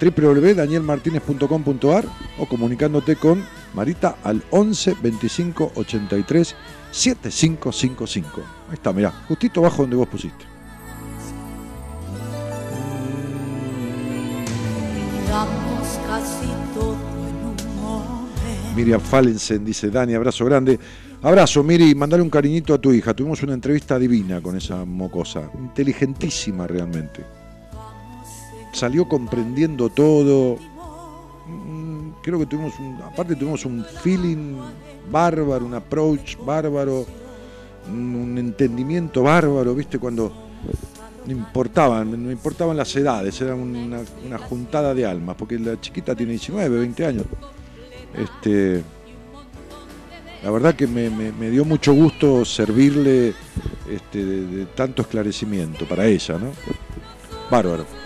www.danielmartinez.com.ar 0.00 2.06
o 2.38 2.46
comunicándote 2.46 3.16
con 3.16 3.44
Marita 3.74 4.16
al 4.24 4.42
11 4.50 4.96
25 5.02 5.72
83 5.74 6.56
7555. 6.90 8.40
Ahí 8.68 8.74
está, 8.74 8.94
mirá, 8.94 9.10
justito 9.28 9.60
abajo 9.60 9.82
donde 9.82 9.96
vos 9.96 10.08
pusiste. 10.08 10.46
Miriam 18.74 19.02
Fallensen 19.02 19.66
dice, 19.66 19.90
Dani, 19.90 20.14
abrazo 20.14 20.46
grande. 20.46 20.80
Abrazo, 21.22 21.62
Miri, 21.62 21.94
mandale 21.94 22.20
un 22.22 22.30
cariñito 22.30 22.74
a 22.74 22.78
tu 22.78 22.92
hija. 22.92 23.14
Tuvimos 23.14 23.40
una 23.44 23.54
entrevista 23.54 23.96
divina 23.96 24.40
con 24.40 24.56
esa 24.56 24.84
mocosa. 24.84 25.48
Inteligentísima 25.56 26.66
realmente. 26.66 27.24
Salió 28.72 29.06
comprendiendo 29.06 29.88
todo. 29.88 30.56
Mm, 31.46 31.92
Creo 32.22 32.38
que 32.38 32.46
tuvimos 32.46 32.78
un, 32.78 33.00
aparte 33.02 33.34
tuvimos 33.34 33.64
un 33.64 33.84
feeling 33.84 34.56
bárbaro, 35.10 35.66
un 35.66 35.74
approach 35.74 36.36
bárbaro, 36.38 37.04
un 37.88 38.36
entendimiento 38.38 39.24
bárbaro, 39.24 39.74
¿viste? 39.74 39.98
Cuando 39.98 40.32
no 41.26 41.32
importaban, 41.32 42.24
no 42.24 42.30
importaban 42.30 42.76
las 42.76 42.94
edades, 42.94 43.40
era 43.40 43.56
una, 43.56 44.00
una 44.24 44.38
juntada 44.38 44.94
de 44.94 45.04
almas, 45.04 45.34
porque 45.36 45.58
la 45.58 45.80
chiquita 45.80 46.14
tiene 46.14 46.32
19, 46.32 46.78
20 46.78 47.06
años. 47.06 47.24
Este, 48.14 48.82
la 50.42 50.50
verdad 50.50 50.74
que 50.74 50.86
me, 50.86 51.50
dio 51.50 51.64
mucho 51.64 51.92
gusto 51.92 52.44
servirle 52.44 53.34
este, 53.88 54.24
de, 54.24 54.46
de 54.46 54.66
tanto 54.66 55.02
esclarecimiento 55.02 55.86
para 55.86 56.06
ella, 56.06 56.38
¿no? 56.38 56.52
Bárbaro. 57.50 58.01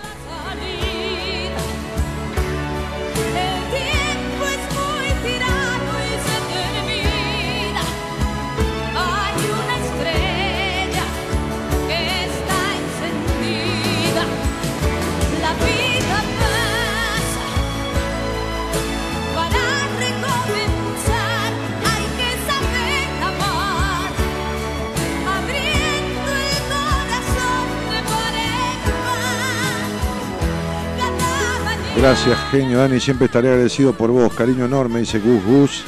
Gracias, 31.96 32.38
genio 32.50 32.78
Dani, 32.78 33.00
siempre 33.00 33.26
estaré 33.26 33.48
agradecido 33.48 33.92
por 33.94 34.10
vos. 34.10 34.32
Cariño 34.34 34.64
enorme, 34.66 35.00
dice 35.00 35.18
Gus 35.18 35.42
Gus. 35.44 35.84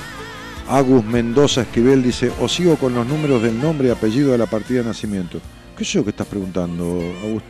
Agus 0.69 1.05
Mendoza 1.05 1.63
Esquivel 1.63 2.03
dice, 2.03 2.31
o 2.41 2.49
sigo 2.49 2.77
con 2.77 2.95
los 2.95 3.07
números 3.07 3.43
del 3.43 3.59
nombre 3.61 3.89
y 3.89 3.91
apellido 3.91 4.33
de 4.33 4.39
la 4.39 4.47
partida 4.47 4.81
de 4.81 4.87
nacimiento. 4.89 5.41
¿Qué 5.77 5.83
es 5.83 5.91
eso 5.91 6.05
que 6.05 6.11
estás 6.11 6.27
preguntando, 6.27 7.01
Agus- 7.25 7.43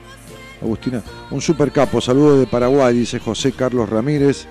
Agustina? 0.63 1.03
Un 1.31 1.41
super 1.41 1.73
capo, 1.73 2.01
saludo 2.01 2.39
de 2.39 2.47
Paraguay, 2.47 2.97
dice 2.97 3.19
José 3.19 3.53
Carlos 3.53 3.89
Ramírez. 3.89 4.47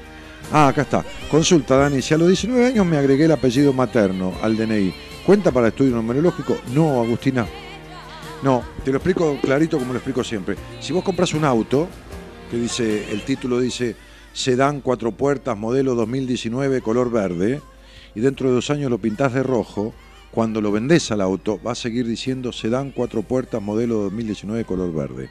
Ah, 0.51 0.67
acá 0.69 0.81
está. 0.81 1.05
Consulta, 1.31 1.77
Dani, 1.77 2.01
si 2.01 2.13
a 2.13 2.17
los 2.17 2.27
19 2.27 2.65
años 2.65 2.85
me 2.85 2.97
agregué 2.97 3.25
el 3.25 3.31
apellido 3.31 3.71
materno 3.71 4.34
al 4.41 4.57
DNI, 4.57 4.93
¿cuenta 5.25 5.51
para 5.51 5.69
estudio 5.69 5.95
numerológico? 5.95 6.57
No, 6.73 7.01
Agustina. 7.01 7.45
No, 8.43 8.63
te 8.84 8.91
lo 8.91 8.97
explico 8.97 9.38
clarito 9.41 9.77
como 9.79 9.93
lo 9.93 9.99
explico 9.99 10.23
siempre. 10.23 10.55
Si 10.81 10.91
vos 10.93 11.03
compras 11.03 11.34
un 11.34 11.43
auto, 11.45 11.88
que 12.49 12.57
dice, 12.57 13.11
el 13.11 13.23
título 13.23 13.59
dice 13.59 13.95
sedán 14.33 14.81
cuatro 14.81 15.11
puertas, 15.11 15.57
modelo 15.57 15.95
2019, 15.95 16.81
color 16.81 17.11
verde, 17.11 17.61
y 18.15 18.19
dentro 18.19 18.49
de 18.49 18.55
dos 18.55 18.69
años 18.69 18.91
lo 18.91 18.99
pintás 18.99 19.33
de 19.33 19.43
rojo, 19.43 19.93
cuando 20.31 20.61
lo 20.61 20.71
vendés 20.71 21.11
al 21.11 21.21
auto 21.21 21.59
va 21.65 21.71
a 21.71 21.75
seguir 21.75 22.05
diciendo 22.05 22.51
sedán 22.51 22.91
cuatro 22.91 23.23
puertas, 23.23 23.61
modelo 23.61 23.95
2019, 24.03 24.65
color 24.65 24.93
verde. 24.93 25.29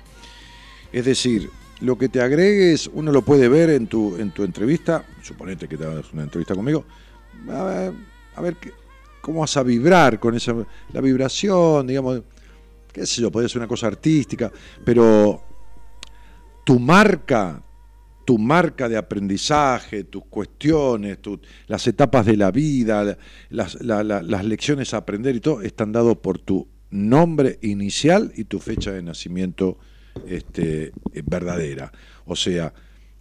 Es 0.92 1.04
decir, 1.04 1.50
lo 1.80 1.96
que 1.96 2.08
te 2.08 2.20
agregues, 2.20 2.90
uno 2.92 3.12
lo 3.12 3.22
puede 3.22 3.48
ver 3.48 3.70
en 3.70 3.86
tu, 3.86 4.16
en 4.16 4.32
tu 4.32 4.42
entrevista, 4.42 5.04
suponete 5.22 5.68
que 5.68 5.76
te 5.76 5.84
hagas 5.84 6.12
una 6.12 6.24
entrevista 6.24 6.54
conmigo, 6.54 6.84
a 7.48 7.62
ver, 7.62 7.92
a 8.34 8.40
ver 8.40 8.56
cómo 9.20 9.40
vas 9.40 9.56
a 9.56 9.62
vibrar 9.62 10.18
con 10.18 10.34
esa, 10.34 10.54
la 10.92 11.00
vibración, 11.00 11.86
digamos, 11.86 12.22
qué 12.92 13.06
sé 13.06 13.22
yo, 13.22 13.30
puede 13.30 13.48
ser 13.48 13.58
una 13.58 13.68
cosa 13.68 13.86
artística, 13.86 14.50
pero 14.84 15.45
tu 16.66 16.80
marca, 16.80 17.62
tu 18.26 18.38
marca 18.38 18.88
de 18.88 18.96
aprendizaje, 18.96 20.02
tus 20.02 20.24
cuestiones, 20.24 21.22
tu- 21.22 21.40
las 21.68 21.86
etapas 21.86 22.26
de 22.26 22.36
la 22.36 22.50
vida, 22.50 23.16
las, 23.50 23.80
la- 23.80 24.02
la- 24.02 24.20
las 24.20 24.44
lecciones 24.44 24.92
a 24.92 24.96
aprender 24.96 25.36
y 25.36 25.40
todo, 25.40 25.62
están 25.62 25.92
dados 25.92 26.16
por 26.18 26.40
tu 26.40 26.66
nombre 26.90 27.60
inicial 27.62 28.32
y 28.34 28.44
tu 28.44 28.58
fecha 28.58 28.90
de 28.90 29.00
nacimiento 29.04 29.78
este, 30.26 30.86
eh, 30.86 31.22
verdadera. 31.24 31.92
O 32.24 32.34
sea, 32.34 32.74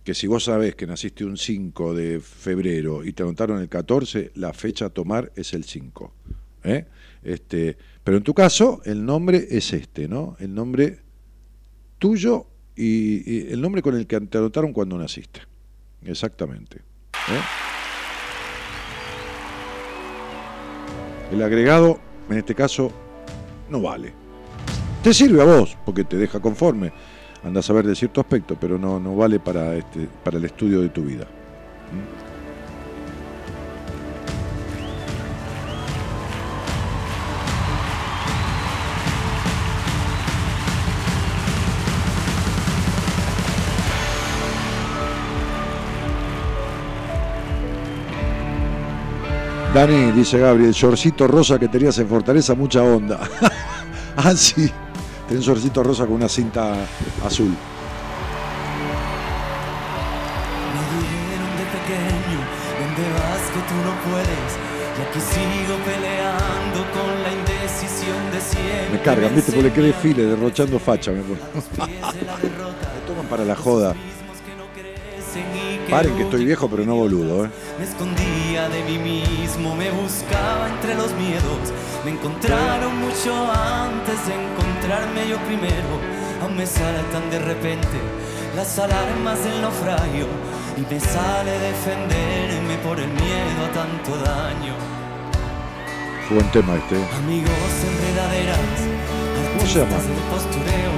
que 0.03 0.15
si 0.15 0.25
vos 0.25 0.45
sabés 0.45 0.73
que 0.73 0.87
naciste 0.87 1.23
un 1.23 1.37
5 1.37 1.93
de 1.93 2.19
febrero 2.21 3.03
y 3.05 3.13
te 3.13 3.21
anotaron 3.21 3.59
el 3.61 3.69
14, 3.69 4.31
la 4.33 4.53
fecha 4.53 4.85
a 4.85 4.89
tomar 4.89 5.31
es 5.35 5.53
el 5.53 5.65
5. 5.65 6.13
¿eh? 6.63 6.85
Este, 7.21 7.77
pero 8.03 8.17
en 8.17 8.23
tu 8.23 8.33
caso, 8.33 8.81
el 8.85 9.05
nombre 9.05 9.45
es 9.51 9.71
este, 9.71 10.07
¿no? 10.07 10.35
El 10.39 10.55
nombre 10.55 10.99
tuyo 11.99 12.47
y, 12.75 13.51
el 13.51 13.61
nombre 13.61 13.81
con 13.81 13.95
el 13.95 14.07
que 14.07 14.19
te 14.21 14.37
anotaron 14.37 14.73
cuando 14.73 14.97
naciste. 14.97 15.41
Exactamente. 16.03 16.77
¿eh? 16.77 17.41
El 21.31 21.41
agregado, 21.41 21.99
en 22.29 22.37
este 22.37 22.53
caso, 22.53 22.91
no 23.69 23.81
vale. 23.81 24.13
Te 25.03 25.13
sirve 25.13 25.41
a 25.41 25.45
vos, 25.45 25.77
porque 25.85 26.03
te 26.03 26.17
deja 26.17 26.39
conforme. 26.39 26.91
Andás 27.43 27.69
a 27.69 27.73
ver 27.73 27.85
de 27.85 27.95
cierto 27.95 28.21
aspecto, 28.21 28.57
pero 28.59 28.77
no, 28.77 28.99
no 28.99 29.15
vale 29.15 29.39
para, 29.39 29.75
este, 29.75 30.07
para 30.23 30.37
el 30.37 30.45
estudio 30.45 30.81
de 30.81 30.89
tu 30.89 31.03
vida. 31.03 31.27
Dani, 49.75 50.13
dice 50.13 50.39
Gabriel, 50.39 50.71
shortcito 50.71 51.27
rosa 51.27 51.59
que 51.59 51.67
tenías 51.67 51.97
en 51.97 52.07
Fortaleza, 52.07 52.55
mucha 52.55 52.81
onda. 52.81 53.19
ah, 54.15 54.33
sí. 54.33 54.71
Tenés 55.27 55.45
un 55.45 55.53
shortcito 55.53 55.83
rosa 55.83 56.05
con 56.05 56.15
una 56.15 56.29
cinta 56.29 56.75
azul. 57.25 57.47
Me 57.47 57.55
dijeron 60.95 61.57
de 61.59 61.65
pequeño, 61.75 62.39
¿dónde 62.79 63.03
vas 63.19 63.43
que 63.51 63.59
tú 63.67 63.75
no 63.83 63.91
puedes? 64.07 64.47
Y 64.95 64.99
aquí 65.03 65.19
sigo 65.19 65.75
peleando 65.83 66.79
con 66.93 67.11
la 67.21 67.33
indecisión 67.33 68.23
de 68.31 68.39
siempre. 68.39 68.93
Me 68.93 69.01
cargan, 69.01 69.35
viste, 69.35 69.51
porque 69.51 69.73
qué 69.73 69.81
desfile, 69.81 70.23
derrochando 70.23 70.79
facha. 70.79 71.11
Me, 71.11 71.21
ponen. 71.21 71.43
Me 71.75 73.01
toman 73.05 73.25
para 73.29 73.43
la 73.43 73.57
joda. 73.57 73.93
Paren 75.89 76.15
que 76.15 76.23
estoy 76.23 76.45
viejo, 76.45 76.67
pero 76.69 76.85
no 76.85 76.95
boludo, 76.95 77.45
¿eh? 77.45 77.49
me 77.77 77.85
escondía 77.85 78.69
de 78.69 78.83
mí 78.83 78.97
mismo, 78.97 79.75
me 79.75 79.91
buscaba 79.91 80.69
entre 80.69 80.95
los 80.95 81.11
miedos. 81.13 81.73
Me 82.05 82.11
encontraron 82.11 82.99
mucho 82.99 83.33
antes 83.51 84.27
de 84.27 84.33
encontrarme 84.33 85.27
yo 85.29 85.37
primero. 85.45 85.99
Aún 86.41 86.55
me 86.55 86.65
saltan 86.65 87.29
de 87.31 87.39
repente 87.39 87.97
las 88.55 88.77
alarmas 88.79 89.43
del 89.43 89.61
naufragio 89.61 90.27
y 90.77 90.81
me 90.93 90.99
sale 90.99 91.51
defenderme 91.59 92.77
por 92.83 92.99
el 92.99 93.07
miedo 93.07 93.59
a 93.65 93.73
tanto 93.73 94.17
daño. 94.23 94.75
Buen 96.29 96.49
tema 96.51 96.75
este. 96.75 96.95
Amigos 97.17 97.73
enredaderas, 97.83 98.59
¿Cómo 99.53 99.67
se 99.67 99.79
llama? 99.79 99.97
postureo, 100.31 100.91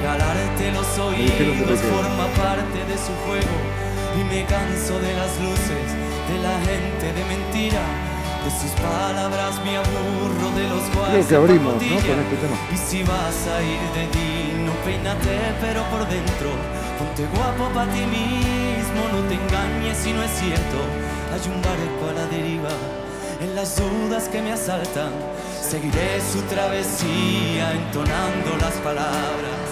regalarte 0.00 0.72
los 0.72 0.98
oídos 0.98 1.80
forma 1.80 2.26
parte 2.36 2.78
de 2.88 2.96
su 2.96 3.12
juego 3.26 3.56
y 4.18 4.24
me 4.24 4.44
canso 4.46 4.98
de 4.98 5.12
las 5.14 5.32
luces, 5.40 5.86
de 6.28 6.38
la 6.40 6.56
gente 6.64 7.12
de 7.12 7.24
mentira, 7.24 7.84
de 8.44 8.50
sus 8.50 8.72
palabras 8.80 9.60
me 9.62 9.76
aburro 9.76 10.48
de 10.56 10.68
los 10.68 10.82
Creo 11.10 11.28
que 11.28 11.36
abrimos, 11.36 11.74
¿no? 11.74 11.80
Con 11.80 12.18
este 12.20 12.36
tema. 12.40 12.56
Y 12.72 12.76
si 12.76 13.02
vas 13.02 13.46
a 13.46 13.62
ir 13.62 13.80
de 13.94 14.64
no 14.64 14.72
peínate 14.84 15.36
pero 15.60 15.84
por 15.90 16.08
dentro, 16.08 16.48
ponte 16.98 17.26
guapo 17.36 17.72
para 17.74 17.92
ti 17.92 18.00
mismo, 18.00 19.00
no 19.12 19.20
te 19.28 19.34
engañes 19.34 19.98
si 19.98 20.12
no 20.12 20.22
es 20.22 20.30
cierto, 20.30 20.78
hay 21.32 21.44
un 21.52 21.60
barco 21.60 22.08
a 22.08 22.12
la 22.14 22.26
deriva 22.26 22.70
en 23.40 23.54
las 23.54 23.76
dudas 23.76 24.28
que 24.28 24.42
me 24.42 24.52
asaltan, 24.52 25.12
seguiré 25.62 26.20
su 26.20 26.42
travesía 26.42 27.72
entonando 27.72 28.56
las 28.60 28.74
palabras. 28.84 29.69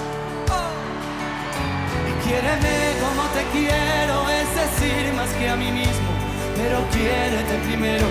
Quiéreme 2.28 2.76
como 3.00 3.22
te 3.32 3.42
quiero, 3.56 4.16
es 4.28 4.50
decir, 4.60 5.14
más 5.14 5.30
que 5.38 5.48
a 5.48 5.56
mí 5.56 5.72
mismo, 5.72 6.10
pero 6.56 6.78
quiérete 6.92 7.54
primero 7.66 8.06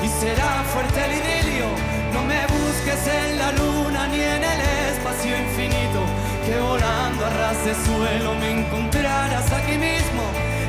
y 0.00 0.08
será 0.08 0.62
fuerte 0.72 0.98
el 1.04 1.12
idilio. 1.18 1.66
No 2.14 2.22
me 2.22 2.40
busques 2.46 3.02
en 3.06 3.38
la 3.38 3.50
luna 3.52 4.06
ni 4.08 4.20
en 4.20 4.44
el 4.44 4.60
espacio 4.94 5.36
infinito, 5.36 6.00
que 6.46 6.54
volando 6.60 7.26
a 7.26 7.30
ras 7.30 7.58
de 7.64 7.74
suelo 7.74 8.34
me 8.38 8.60
encontrarás 8.60 9.50
aquí 9.50 9.76
mismo. 9.76 10.22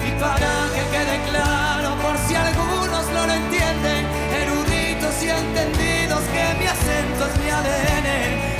Y 0.08 0.12
para 0.20 0.50
que 0.74 0.84
quede 0.90 1.16
claro, 1.30 1.96
por 2.02 2.18
si 2.26 2.34
algunos 2.34 3.06
no 3.14 3.22
lo 3.28 3.34
entienden, 3.34 4.02
eruditos 4.42 5.14
y 5.22 5.30
entendidos, 5.30 6.22
que 6.34 6.44
mi 6.58 6.66
acento 6.66 7.22
es 7.30 7.36
mi 7.38 7.50
ADN, 7.54 8.10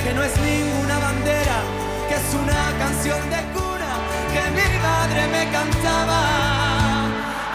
que 0.04 0.12
no 0.14 0.22
es 0.22 0.34
ninguna 0.38 0.98
bandera, 0.98 1.58
que 2.08 2.14
es 2.14 2.28
una 2.30 2.62
canción 2.78 3.20
de 3.34 3.40
cuna, 3.54 3.79
que 4.32 4.50
mi 4.50 4.68
madre 4.82 5.26
me 5.28 5.50
cantaba 5.50 6.20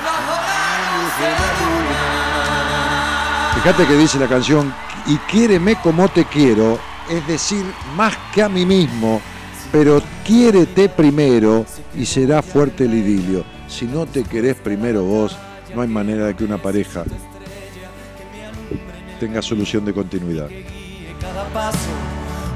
bajo 0.06 0.34
la 0.48 0.64
luz 0.94 1.14
de 1.20 1.30
la 1.32 1.50
luna. 1.60 2.02
Fíjate 3.56 3.88
que 3.88 3.96
dice 3.98 4.20
la 4.20 4.28
canción, 4.28 4.74
y 5.08 5.18
quiéreme 5.30 5.76
como 5.82 6.08
te 6.10 6.26
quiero, 6.26 6.80
es 7.10 7.26
decir, 7.28 7.66
más 7.96 8.16
que 8.34 8.44
a 8.44 8.50
mí 8.50 8.66
mismo, 8.66 9.22
pero 9.72 10.02
quiérete 10.24 10.90
primero 10.90 11.66
y 11.96 12.06
será 12.06 12.42
fuerte 12.42 12.86
el 12.86 12.94
idilio. 12.94 13.44
Si 13.68 13.86
no 13.86 14.06
te 14.06 14.24
querés 14.24 14.56
primero 14.56 15.04
vos, 15.04 15.38
no 15.74 15.82
hay 15.82 15.88
manera 15.88 16.26
de 16.26 16.36
que 16.36 16.44
una 16.44 16.58
pareja 16.58 17.04
tenga 19.20 19.42
solución 19.42 19.86
de 19.86 19.94
continuidad. 19.94 20.50
guíe 20.50 21.16
cada 21.20 21.46
paso. 21.50 21.78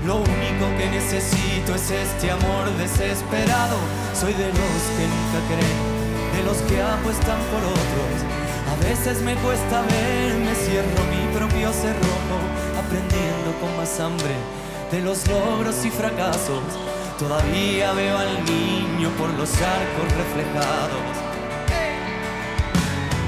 Lo 0.06 0.18
único 0.18 0.78
que 0.78 0.90
necesito 0.90 1.49
es 1.76 1.92
este 1.92 2.32
amor 2.32 2.66
desesperado. 2.78 3.78
Soy 4.14 4.34
de 4.34 4.48
los 4.48 4.82
que 4.96 5.06
nunca 5.06 5.40
creen, 5.48 5.80
de 6.36 6.44
los 6.44 6.58
que 6.64 6.82
apuestan 6.82 7.40
por 7.52 7.64
otros. 7.64 8.16
A 8.72 8.76
veces 8.84 9.22
me 9.22 9.36
cuesta 9.36 9.82
ver, 9.82 10.34
me 10.40 10.56
cierro 10.56 11.02
mi 11.14 11.38
propio 11.38 11.72
cerrojo, 11.74 12.38
aprendiendo 12.78 13.50
con 13.62 13.76
más 13.78 14.00
hambre 14.00 14.36
de 14.92 15.02
los 15.02 15.28
logros 15.28 15.86
y 15.86 15.92
fracasos. 15.92 16.64
Todavía 17.20 17.92
veo 17.94 18.18
al 18.18 18.46
niño 18.46 19.10
por 19.18 19.30
los 19.32 19.52
arcos 19.54 20.08
reflejados. 20.18 21.16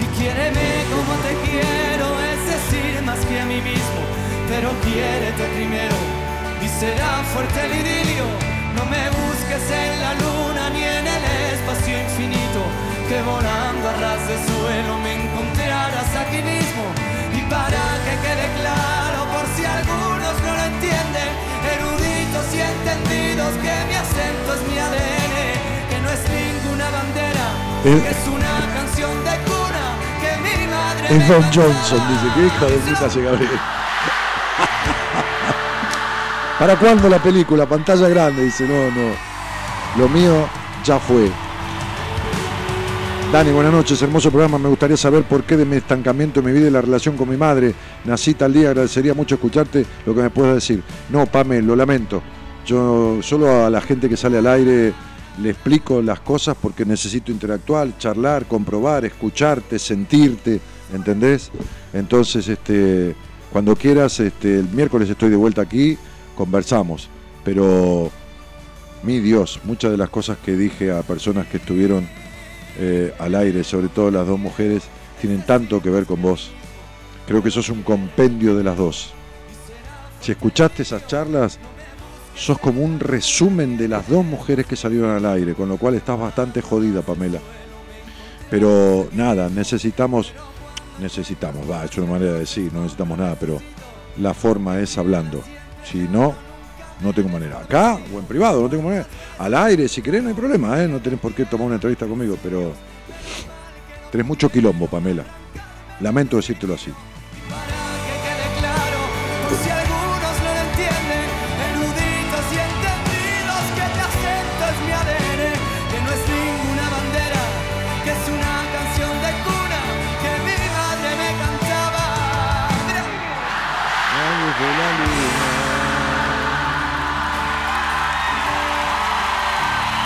Y 0.01 0.05
quiéreme 0.17 0.85
como 0.89 1.13
te 1.25 1.33
quiero, 1.45 2.07
es 2.33 2.41
decir, 2.53 3.01
más 3.03 3.19
que 3.25 3.39
a 3.39 3.45
mí 3.45 3.61
mismo, 3.61 4.01
pero 4.49 4.69
quiérete 4.81 5.43
primero 5.55 6.20
será 6.81 7.21
fuerte 7.33 7.59
el 7.67 7.73
idilio. 7.81 8.25
No 8.73 8.83
me 8.89 9.03
busques 9.21 9.63
en 9.69 9.91
la 10.01 10.11
luna 10.23 10.63
ni 10.73 10.81
en 10.83 11.05
el 11.15 11.23
espacio 11.53 11.93
infinito, 12.05 12.61
que 13.07 13.21
volando 13.21 13.83
a 13.91 13.93
ras 14.01 14.21
de 14.27 14.37
suelo 14.49 14.93
me 15.05 15.11
encontrarás 15.21 16.09
aquí 16.23 16.41
mismo. 16.41 16.83
Y 17.37 17.41
para 17.53 17.83
que 18.05 18.13
quede 18.25 18.47
claro, 18.61 19.19
por 19.33 19.45
si 19.55 19.63
algunos 19.77 20.33
no 20.45 20.51
lo 20.57 20.63
entienden, 20.73 21.29
eruditos 21.75 22.45
y 22.57 22.59
entendidos, 22.73 23.51
que 23.63 23.73
mi 23.89 23.95
acento 24.03 24.49
es 24.57 24.61
mi 24.69 24.75
ADN, 24.87 25.37
que 25.89 25.97
no 26.03 26.09
es 26.17 26.21
ninguna 26.39 26.85
bandera, 26.97 27.45
Eh. 27.85 28.01
que 28.03 28.09
es 28.17 28.23
una 28.37 28.53
canción 28.77 29.13
de 29.27 29.35
cuna, 29.49 29.85
que 30.21 30.31
mi 30.45 30.57
madre 30.75 31.05
Es 31.13 31.21
me 31.21 31.27
Don 31.29 31.41
cantaba. 31.43 31.65
Johnson, 31.67 32.01
dice, 32.09 32.27
que 32.33 32.41
hijo 32.49 32.65
de 32.73 32.77
puta 32.89 33.05
ese 33.05 33.21
Gabriel. 33.21 33.59
¿Para 36.61 36.77
cuándo 36.77 37.09
la 37.09 37.17
película? 37.17 37.65
Pantalla 37.65 38.07
grande, 38.07 38.43
dice, 38.43 38.67
no, 38.67 38.91
no. 38.91 39.15
Lo 39.97 40.07
mío 40.07 40.47
ya 40.85 40.99
fue. 40.99 41.27
Dani, 43.33 43.51
buenas 43.51 43.73
noches, 43.73 43.99
hermoso 44.03 44.29
programa. 44.29 44.59
Me 44.59 44.69
gustaría 44.69 44.95
saber 44.95 45.23
por 45.23 45.43
qué 45.43 45.57
de 45.57 45.65
mi 45.65 45.77
estancamiento 45.77 46.39
en 46.39 46.45
mi 46.45 46.51
vida 46.51 46.67
y 46.67 46.69
la 46.69 46.81
relación 46.81 47.17
con 47.17 47.27
mi 47.27 47.35
madre. 47.35 47.73
Nací 48.05 48.35
tal 48.35 48.53
día, 48.53 48.69
agradecería 48.69 49.15
mucho 49.15 49.33
escucharte 49.33 49.87
lo 50.05 50.13
que 50.13 50.21
me 50.21 50.29
puedas 50.29 50.53
decir. 50.53 50.83
No, 51.09 51.25
Pame, 51.25 51.63
lo 51.63 51.75
lamento. 51.75 52.21
Yo 52.67 53.17
solo 53.23 53.65
a 53.65 53.69
la 53.71 53.81
gente 53.81 54.07
que 54.07 54.15
sale 54.15 54.37
al 54.37 54.45
aire 54.45 54.93
le 55.41 55.49
explico 55.49 55.99
las 55.99 56.19
cosas 56.19 56.55
porque 56.61 56.85
necesito 56.85 57.31
interactuar, 57.31 57.97
charlar, 57.97 58.45
comprobar, 58.45 59.03
escucharte, 59.03 59.79
sentirte, 59.79 60.61
¿entendés? 60.93 61.49
Entonces, 61.91 62.47
este, 62.47 63.15
cuando 63.51 63.75
quieras, 63.75 64.19
este, 64.19 64.59
el 64.59 64.69
miércoles 64.69 65.09
estoy 65.09 65.31
de 65.31 65.37
vuelta 65.37 65.63
aquí, 65.63 65.97
conversamos. 66.35 67.09
Pero, 67.43 68.11
mi 69.03 69.19
Dios, 69.19 69.59
muchas 69.63 69.91
de 69.91 69.97
las 69.97 70.09
cosas 70.09 70.37
que 70.43 70.55
dije 70.55 70.91
a 70.91 71.01
personas 71.01 71.47
que 71.47 71.57
estuvieron 71.57 72.07
eh, 72.77 73.13
al 73.19 73.35
aire, 73.35 73.63
sobre 73.63 73.87
todo 73.87 74.11
las 74.11 74.27
dos 74.27 74.39
mujeres, 74.39 74.83
tienen 75.19 75.45
tanto 75.45 75.81
que 75.81 75.89
ver 75.89 76.05
con 76.05 76.21
vos. 76.21 76.51
Creo 77.27 77.43
que 77.43 77.51
sos 77.51 77.69
un 77.69 77.83
compendio 77.83 78.55
de 78.55 78.63
las 78.63 78.77
dos. 78.77 79.13
Si 80.21 80.31
escuchaste 80.31 80.83
esas 80.83 81.07
charlas, 81.07 81.59
sos 82.35 82.59
como 82.59 82.81
un 82.81 82.99
resumen 82.99 83.77
de 83.77 83.87
las 83.87 84.07
dos 84.07 84.23
mujeres 84.23 84.65
que 84.65 84.75
salieron 84.75 85.11
al 85.11 85.25
aire, 85.25 85.53
con 85.53 85.69
lo 85.69 85.77
cual 85.77 85.95
estás 85.95 86.19
bastante 86.19 86.61
jodida, 86.61 87.01
Pamela. 87.01 87.39
Pero 88.49 89.07
nada, 89.13 89.49
necesitamos, 89.49 90.33
necesitamos, 90.99 91.69
va, 91.69 91.85
es 91.85 91.97
una 91.97 92.11
manera 92.11 92.33
de 92.33 92.39
decir, 92.39 92.71
no 92.73 92.81
necesitamos 92.81 93.17
nada, 93.17 93.35
pero 93.39 93.59
la 94.17 94.33
forma 94.33 94.79
es 94.79 94.97
hablando. 94.97 95.41
Si 95.83 95.99
no, 95.99 96.35
no 97.01 97.13
tengo 97.13 97.29
manera. 97.29 97.59
Acá 97.59 97.99
o 98.13 98.19
en 98.19 98.25
privado, 98.25 98.61
no 98.61 98.69
tengo 98.69 98.83
manera. 98.83 99.05
Al 99.39 99.53
aire, 99.55 99.87
si 99.87 100.01
querés, 100.01 100.23
no 100.23 100.29
hay 100.29 100.35
problema, 100.35 100.81
¿eh? 100.81 100.87
no 100.87 100.99
tenés 100.99 101.19
por 101.19 101.33
qué 101.33 101.45
tomar 101.45 101.67
una 101.67 101.75
entrevista 101.75 102.05
conmigo, 102.05 102.37
pero 102.41 102.73
tenés 104.11 104.27
mucho 104.27 104.49
quilombo, 104.49 104.87
Pamela. 104.87 105.23
Lamento 105.99 106.37
decírtelo 106.37 106.75
así. 106.75 106.91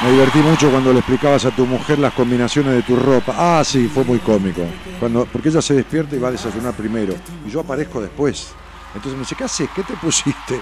Me 0.05 0.11
divertí 0.11 0.37
mucho 0.37 0.69
cuando 0.69 0.93
le 0.93 0.99
explicabas 0.99 1.45
a 1.45 1.51
tu 1.51 1.65
mujer 1.65 1.97
las 1.97 2.13
combinaciones 2.13 2.75
de 2.75 2.83
tu 2.83 2.95
ropa. 2.95 3.33
Ah, 3.35 3.63
sí, 3.65 3.87
fue 3.87 4.03
muy 4.03 4.19
cómico. 4.19 4.61
Cuando, 4.99 5.25
porque 5.25 5.49
ella 5.49 5.63
se 5.63 5.73
despierta 5.73 6.15
y 6.15 6.19
va 6.19 6.27
a 6.27 6.31
desayunar 6.31 6.75
primero. 6.75 7.15
Y 7.43 7.49
yo 7.49 7.61
aparezco 7.61 7.99
después. 7.99 8.53
Entonces 8.93 9.13
me 9.13 9.21
dice, 9.21 9.35
¿qué 9.35 9.45
haces? 9.45 9.69
¿Qué 9.75 9.81
te 9.81 9.95
pusiste? 9.95 10.61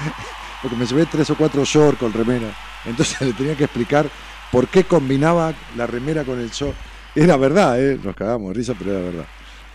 Porque 0.62 0.74
me 0.74 0.86
llevé 0.86 1.04
tres 1.04 1.28
o 1.28 1.36
cuatro 1.36 1.66
shorts 1.66 1.98
con 1.98 2.14
remera. 2.14 2.48
Entonces 2.86 3.20
le 3.26 3.34
tenía 3.34 3.54
que 3.54 3.64
explicar 3.64 4.08
por 4.50 4.68
qué 4.68 4.84
combinaba 4.84 5.52
la 5.76 5.86
remera 5.86 6.24
con 6.24 6.40
el 6.40 6.48
short. 6.48 6.74
Era 7.14 7.36
verdad, 7.36 7.78
¿eh? 7.78 8.00
Nos 8.02 8.16
cagamos 8.16 8.48
de 8.48 8.54
risa, 8.54 8.74
pero 8.78 8.92
era 8.92 9.00
verdad. 9.00 9.26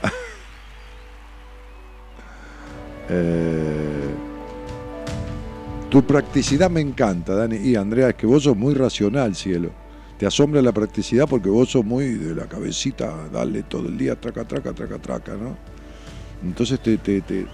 Eh, 3.09 4.12
tu 5.93 6.03
practicidad 6.07 6.71
me 6.71 6.81
encanta, 6.81 7.35
Dani. 7.35 7.57
Y 7.57 7.75
Andrea, 7.75 8.09
es 8.09 8.15
que 8.15 8.25
vos 8.25 8.41
sos 8.41 8.57
muy 8.57 8.73
racional, 8.73 9.35
cielo. 9.35 9.69
te 10.17 10.25
asombra 10.25 10.59
la 10.59 10.71
practicidad 10.71 11.27
porque 11.29 11.49
vos 11.49 11.69
sos 11.69 11.85
muy 11.85 12.13
de 12.15 12.33
la 12.33 12.47
cabecita, 12.47 13.29
dale 13.31 13.61
todo 13.61 13.87
el 13.89 13.95
día, 13.95 14.19
traca, 14.19 14.43
traca, 14.43 14.73
traca, 14.73 14.97
traca, 14.97 15.33
¿no? 15.35 15.55
Entonces 16.43 16.79
te, 16.81 16.97
te, 16.97 17.21
te, 17.21 17.45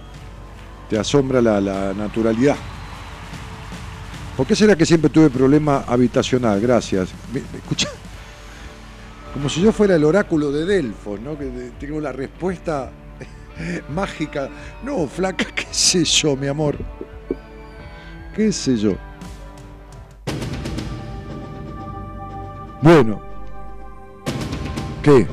te 0.88 0.98
asombra 0.98 1.42
la, 1.42 1.92
naturalidad. 1.92 2.56
¿Por 4.38 4.46
qué 4.46 4.56
será 4.56 4.74
que 4.74 4.86
siempre 4.86 5.10
tuve 5.10 5.28
problema 5.28 5.84
habitacional? 5.86 6.62
Gracias. 6.62 7.10
Me- 7.34 7.40
me- 7.40 7.58
escucha. 7.58 7.88
Como 9.34 9.50
si 9.50 9.60
yo 9.60 9.70
fuera 9.70 9.96
el 9.96 10.04
oráculo 10.04 10.50
de 10.50 10.64
Delfos, 10.64 11.20
¿no? 11.20 11.36
Que 11.38 11.72
tengo 11.78 12.00
la 12.00 12.10
respuesta 12.12 12.90
mágica. 13.94 14.48
No, 14.82 15.06
flaca, 15.06 15.44
qué 15.54 15.66
sé 15.70 16.04
yo, 16.04 16.36
mi 16.36 16.46
amor. 16.46 16.76
¿Qué 18.40 18.50
sé 18.52 18.74
yo? 18.74 18.94
Bueno. 22.80 23.20
¿Qué? 25.02 25.26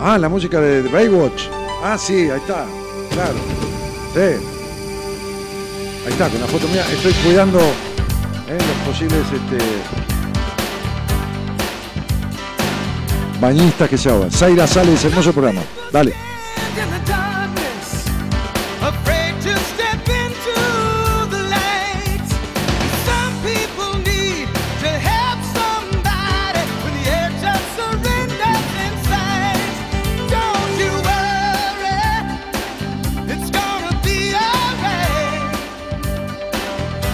Ah, 0.00 0.16
la 0.16 0.28
música 0.28 0.60
de 0.60 0.82
Baywatch. 0.82 1.48
Ah, 1.82 1.98
sí, 1.98 2.30
ahí 2.30 2.38
está. 2.38 2.66
Claro. 3.10 3.34
Sí. 4.14 4.20
Ahí 6.04 6.12
está, 6.12 6.28
con 6.28 6.40
la 6.40 6.46
foto 6.46 6.68
mía. 6.68 6.84
Estoy 6.92 7.12
cuidando 7.24 7.58
eh, 7.58 8.58
los 8.60 8.94
posibles 8.94 9.22
este, 9.22 9.58
bañistas 13.40 13.90
que 13.90 13.98
se 13.98 14.08
ahogan. 14.08 14.30
Zaira 14.30 14.68
Sales, 14.68 15.04
hermoso 15.04 15.32
programa. 15.32 15.62
Dale. 15.90 16.14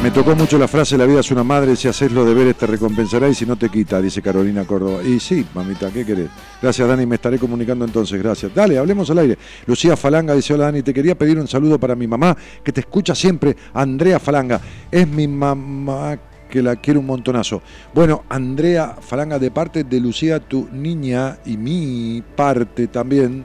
Me 0.02 0.10
tocó 0.10 0.34
mucho 0.34 0.58
la 0.58 0.66
frase, 0.66 0.98
la 0.98 1.06
vida 1.06 1.20
es 1.20 1.30
una 1.30 1.44
madre, 1.44 1.76
si 1.76 1.86
haces 1.86 2.10
los 2.10 2.26
deberes 2.26 2.56
te 2.56 2.66
recompensará 2.66 3.28
y 3.28 3.36
si 3.36 3.46
no 3.46 3.54
te 3.54 3.68
quita, 3.68 4.02
dice 4.02 4.20
Carolina 4.20 4.64
Córdoba. 4.64 5.00
Y 5.04 5.20
sí, 5.20 5.46
mamita, 5.54 5.92
¿qué 5.92 6.04
querés? 6.04 6.28
Gracias 6.60 6.88
Dani, 6.88 7.06
me 7.06 7.14
estaré 7.14 7.38
comunicando 7.38 7.84
entonces, 7.84 8.20
gracias. 8.20 8.52
Dale, 8.52 8.78
hablemos 8.78 9.08
al 9.10 9.20
aire. 9.20 9.38
Lucía 9.64 9.96
Falanga 9.96 10.34
dice, 10.34 10.54
hola 10.54 10.64
Dani, 10.64 10.82
te 10.82 10.92
quería 10.92 11.16
pedir 11.16 11.38
un 11.38 11.46
saludo 11.46 11.78
para 11.78 11.94
mi 11.94 12.08
mamá, 12.08 12.36
que 12.64 12.72
te 12.72 12.80
escucha 12.80 13.14
siempre, 13.14 13.56
Andrea 13.74 14.18
Falanga. 14.18 14.60
Es 14.90 15.06
mi 15.06 15.28
mamá 15.28 16.18
que 16.50 16.62
la 16.62 16.74
quiero 16.74 16.98
un 16.98 17.06
montonazo. 17.06 17.62
Bueno, 17.94 18.24
Andrea 18.28 18.96
Falanga, 19.00 19.38
de 19.38 19.52
parte 19.52 19.84
de 19.84 20.00
Lucía, 20.00 20.40
tu 20.40 20.68
niña 20.72 21.38
y 21.46 21.56
mi 21.56 22.24
parte 22.34 22.88
también, 22.88 23.44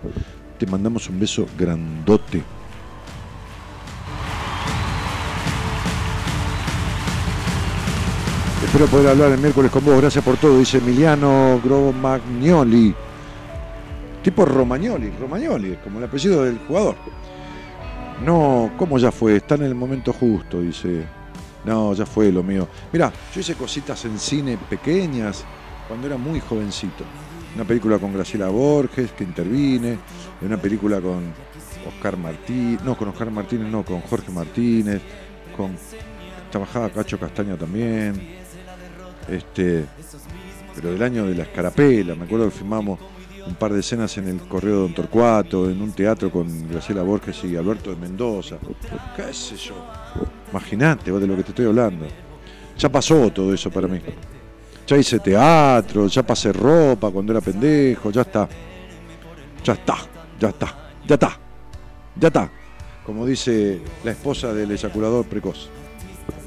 te 0.57 0.65
mandamos 0.65 1.07
un 1.07 1.19
beso 1.19 1.45
grandote. 1.55 2.56
Espero 8.78 8.91
poder 8.91 9.10
hablar 9.10 9.32
el 9.32 9.40
miércoles 9.40 9.72
con 9.72 9.84
vos. 9.84 9.99
Gracias 9.99 10.24
por 10.24 10.38
todo. 10.38 10.60
Dice 10.60 10.78
Emiliano 10.78 11.60
Gromagnoli. 11.64 12.94
Tipo 14.22 14.45
Romagnoli. 14.45 15.10
Romagnoli, 15.20 15.80
como 15.84 15.98
el 15.98 16.06
apellido 16.06 16.44
del 16.44 16.60
jugador. 16.60 16.94
No, 18.24 18.70
¿cómo 18.78 18.99
ya 18.99 19.12
fue? 19.12 19.38
Está 19.38 19.56
en 19.56 19.64
el 19.64 19.74
momento 19.74 20.14
justo, 20.14 20.62
dice. 20.62 21.08
No, 21.66 21.91
ya 21.95 22.06
fue 22.06 22.32
lo 22.32 22.44
mío. 22.44 22.68
Mirá, 22.94 23.12
yo 23.34 23.41
hice 23.41 23.56
cositas 23.56 24.06
en 24.06 24.20
cine 24.20 24.60
pequeñas 24.70 25.44
cuando 25.88 26.06
era 26.06 26.18
muy 26.18 26.40
jovencito. 26.40 27.04
Una 27.56 27.66
película 27.66 27.98
con 27.98 28.14
Graciela 28.14 28.49
Borges, 28.49 29.12
que 29.14 29.24
intervine. 29.24 29.98
Una 30.40 30.58
película 30.58 31.02
con 31.02 31.34
Oscar 31.88 32.16
Martínez. 32.16 32.84
No, 32.84 32.95
con 32.95 33.08
Oscar 33.08 33.32
Martínez, 33.32 33.72
no, 33.72 33.84
con 33.84 34.02
Jorge 34.02 34.32
Martínez. 34.32 35.02
Con. 35.58 35.76
Trabajaba 36.52 36.91
Cacho 36.91 37.20
Castaña 37.20 37.58
también 37.58 38.36
este, 39.30 39.86
pero 40.76 40.91
del 40.91 41.02
año 41.02 41.26
de 41.26 41.36
la 41.36 41.44
escarapela, 41.44 42.16
me 42.16 42.26
acuerdo 42.26 42.45
que 42.45 42.52
filmamos 42.52 42.99
un 43.48 43.56
par 43.56 43.72
de 43.74 43.80
escenas 43.80 44.18
en 44.18 44.28
el 44.28 44.40
Correo 44.41 44.76
de 44.76 44.82
Don 44.82 44.94
Torcuato, 44.94 45.70
en 45.70 45.82
un 45.82 45.91
teatro 45.94 46.30
con 46.30 46.70
Graciela 46.70 47.02
Borges 47.02 47.44
y 47.45 47.56
Alberto 47.56 47.90
de 47.90 47.95
Mendoza, 47.95 48.58
qué 49.16 49.34
sé 49.34 49.56
yo, 49.56 49.76
imagínate 50.52 51.12
vos 51.12 51.22
de 51.22 51.28
lo 51.28 51.36
que 51.36 51.44
te 51.44 51.49
estoy 51.49 51.66
hablando, 51.66 52.06
ya 52.78 52.90
pasó 52.90 53.32
todo 53.32 53.54
eso 53.54 53.72
para 53.72 53.88
mí, 53.88 53.99
ya 54.86 54.98
hice 54.98 55.20
teatro, 55.20 56.08
ya 56.08 56.24
pasé 56.24 56.52
ropa 56.52 57.10
cuando 57.10 57.32
era 57.32 57.41
pendejo, 57.41 58.12
ya 58.12 58.22
está, 58.22 58.48
ya 59.64 59.74
está, 59.74 59.95
ya 60.40 60.49
está, 60.49 60.90
ya 61.08 61.16
está, 61.16 61.40
ya 62.16 62.28
está, 62.28 62.52
como 63.06 63.26
dice 63.26 63.82
la 64.04 64.12
esposa 64.12 64.54
del 64.54 64.72
eyaculador 64.72 65.26
precoz, 65.26 65.70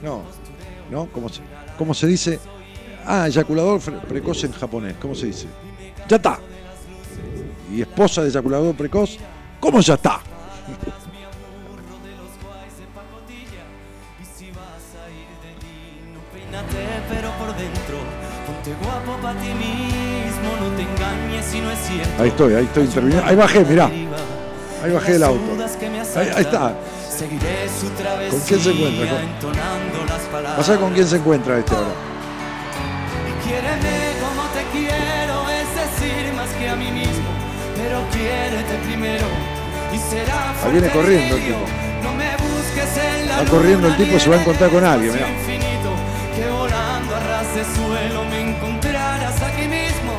no, 0.03 0.23
¿no? 0.91 1.07
¿Cómo 1.07 1.29
se, 1.29 1.41
cómo 1.79 1.95
se 1.95 2.07
dice? 2.07 2.39
Ah, 3.13 3.27
eyaculador 3.27 3.81
precoz 3.81 4.45
en 4.45 4.53
japonés. 4.53 4.95
¿Cómo 5.03 5.17
se 5.17 5.27
dice? 5.27 5.49
Ya 6.09 6.15
está. 6.15 6.39
Y 7.75 7.81
esposa 7.81 8.23
de 8.23 8.29
eyaculador 8.29 8.73
precoz, 8.77 9.19
¿cómo 9.59 9.81
ya 9.81 9.95
está? 9.95 10.21
Peínate, 16.33 16.77
pero 17.09 17.33
por 17.33 17.49
dentro, 17.57 17.99
ponte 18.47 18.75
guapo 18.81 19.21
para 19.21 19.41
ti 19.41 19.49
mismo, 19.49 20.49
no 20.61 20.77
te 20.77 20.83
engañes 20.83 21.45
si 21.47 21.61
no 21.61 21.71
es 21.73 21.79
cierto. 21.81 22.23
Ahí 22.23 22.29
estoy, 22.29 22.55
ahí 22.55 22.65
estoy 22.65 22.85
interviniendo. 22.85 23.27
Ahí 23.27 23.35
bajé, 23.35 23.65
mirá. 23.65 23.87
Ahí 24.85 24.93
bajé 24.93 25.17
el 25.17 25.25
auto. 25.25 25.65
Ahí, 26.15 26.29
ahí 26.37 26.43
está. 26.43 26.77
¿Con 28.31 28.41
quién 28.47 28.61
se 28.61 28.71
encuentra? 28.71 29.07
Con-. 29.41 30.57
Vas 30.57 30.69
a 30.69 30.71
ver 30.71 30.81
con 30.81 30.93
quién 30.93 31.09
se 31.09 31.17
encuentra 31.17 31.59
este 31.59 31.75
ahora. 31.75 32.10
Quiéreme 33.51 34.15
como 34.23 34.43
te 34.55 34.63
quiero, 34.71 35.51
es 35.51 35.75
decir, 35.75 36.33
más 36.35 36.49
que 36.51 36.69
a 36.69 36.77
mí 36.77 36.93
mismo. 36.93 37.29
Pero 37.75 38.01
quiérete 38.13 38.75
primero 38.87 39.27
y 39.93 39.99
será 39.99 40.55
Ahí 40.65 40.71
viene 40.71 40.89
corriendo 40.91 41.35
el 41.35 41.43
tipo. 41.43 41.59
No 42.05 42.15
me 42.15 42.31
busques 42.37 42.97
en 42.97 43.29
la 43.29 43.43
Va 43.43 43.45
corriendo 43.47 43.89
el 43.89 43.97
tipo, 43.97 44.21
se 44.21 44.31
va 44.31 44.37
a 44.37 44.39
en 44.39 44.43
encontrar 44.43 44.71
con 44.71 44.85
alguien, 44.85 45.13
espacio 45.13 45.35
mirá. 45.35 45.41
infinito, 45.41 45.91
que 46.37 46.49
volando 46.49 47.17
a 47.17 47.21
ras 47.21 47.55
de 47.57 47.65
suelo 47.65 48.25
me 48.27 48.51
encontrarás 48.53 49.43
aquí 49.43 49.67
mismo. 49.67 50.13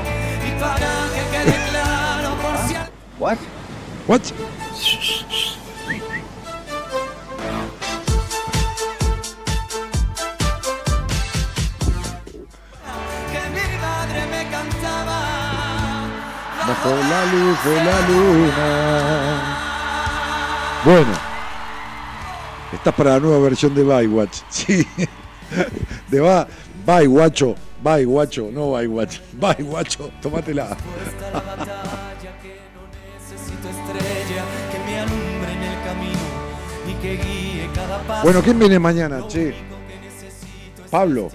Y 0.45 0.59
para 0.59 0.91
que 1.15 1.23
quede 1.31 1.69
claro 1.69 2.35
por 2.35 2.57
si 2.67 2.75
What? 3.17 3.37
What? 4.07 4.21
Bajo 16.71 16.95
la 16.95 17.25
luz 17.25 17.57
de 17.65 17.75
la 17.83 17.99
luna. 18.07 19.57
Bueno. 20.85 21.11
Estás 22.71 22.93
para 22.93 23.09
la 23.11 23.19
nueva 23.19 23.39
versión 23.39 23.75
de 23.75 23.83
Baywatch. 23.83 24.37
Sí. 24.49 24.87
De 26.07 26.21
va, 26.21 26.47
bye 26.85 27.07
guacho, 27.07 27.55
bye 27.83 28.05
guacho, 28.05 28.49
no 28.53 28.71
bye 28.71 28.87
guacho, 28.87 29.19
bye 29.33 29.61
guacho, 29.65 30.09
tómatela. 30.21 30.63
Hasta 30.63 30.79
la 31.29 31.41
batalla 31.41 32.39
que 32.41 32.61
no 32.73 32.87
necesito 33.19 33.67
estrella 33.67 34.45
que 34.71 34.79
me 34.85 34.99
alumbre 35.01 35.51
en 35.51 35.63
el 35.63 35.83
camino 35.83 36.25
y 36.87 36.93
que 37.01 37.17
guíe 37.17 37.69
cada 37.75 37.99
paso. 38.03 38.23
Bueno, 38.23 38.41
¿quién 38.41 38.57
viene 38.57 38.79
mañana? 38.79 39.27
Che. 39.27 39.53
Pablo. 40.89 41.29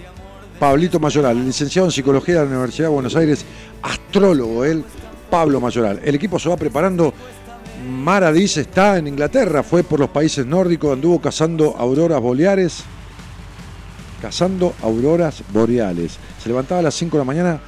Pablito 0.59 0.99
Mayoral, 0.99 1.45
licenciado 1.45 1.87
en 1.89 1.91
Psicología 1.91 2.39
de 2.39 2.41
la 2.41 2.47
Universidad 2.47 2.87
de 2.87 2.93
Buenos 2.95 3.15
Aires, 3.15 3.45
astrólogo 3.83 4.65
él, 4.65 4.83
Pablo 5.29 5.59
Mayoral. 5.61 5.99
El 6.03 6.15
equipo 6.15 6.39
se 6.39 6.49
va 6.49 6.57
preparando. 6.57 7.13
Mara 7.89 8.31
dice 8.31 8.61
está 8.61 8.97
en 8.97 9.07
Inglaterra, 9.07 9.61
fue 9.63 9.83
por 9.83 9.99
los 9.99 10.09
países 10.09 10.45
nórdicos, 10.45 10.91
anduvo 10.93 11.21
cazando 11.21 11.75
auroras 11.77 12.19
boreales. 12.19 12.83
Cazando 14.21 14.73
auroras 14.81 15.43
boreales. 15.53 16.17
Se 16.41 16.49
levantaba 16.49 16.79
a 16.79 16.83
las 16.83 16.95
5 16.95 17.17
de 17.17 17.21
la 17.21 17.25
mañana, 17.25 17.59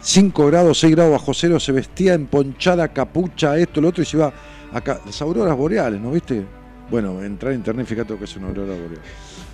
5 0.00 0.46
grados, 0.46 0.78
6 0.80 0.94
grados 0.94 1.12
bajo 1.12 1.34
cero, 1.34 1.60
se 1.60 1.72
vestía 1.72 2.14
emponchada, 2.14 2.88
capucha, 2.88 3.58
esto, 3.58 3.80
lo 3.80 3.88
otro, 3.88 4.02
y 4.02 4.06
se 4.06 4.16
iba 4.16 4.32
a 4.72 4.80
ca- 4.80 5.00
las 5.04 5.20
auroras 5.20 5.54
boreales, 5.56 6.00
¿no 6.00 6.10
viste? 6.12 6.46
Bueno, 6.90 7.22
entrar 7.22 7.52
en 7.52 7.58
internet 7.58 7.86
fíjate 7.86 8.14
lo 8.14 8.18
que 8.18 8.24
es 8.24 8.36
una 8.36 8.48
aurora 8.48 8.72
boreal. 8.72 9.02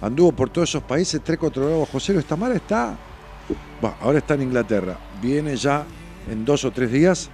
Anduvo 0.01 0.31
por 0.31 0.51
todos 0.51 0.69
esos 0.69 0.82
países, 0.85 1.20
3, 1.24 1.39
4 1.39 1.65
grados 1.66 1.81
bajo 1.89 1.99
cero. 1.99 2.20
Esta 2.20 2.36
Mara 2.36 2.55
está. 2.55 2.97
Ahora 4.01 4.19
está 4.19 4.35
en 4.35 4.43
Inglaterra. 4.43 4.97
Viene 5.20 5.57
ya 5.57 5.85
en 6.30 6.44
dos 6.44 6.64
o 6.64 6.70
tres 6.70 6.90
días. 6.92 7.30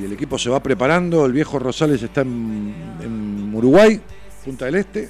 Y 0.00 0.04
el 0.04 0.12
equipo 0.12 0.38
se 0.38 0.48
va 0.50 0.62
preparando. 0.62 1.26
El 1.26 1.32
viejo 1.32 1.58
Rosales 1.58 2.02
está 2.02 2.20
en, 2.20 3.52
Uruguay, 3.54 4.00
Punta 4.44 4.66
del 4.66 4.76
Este. 4.76 5.08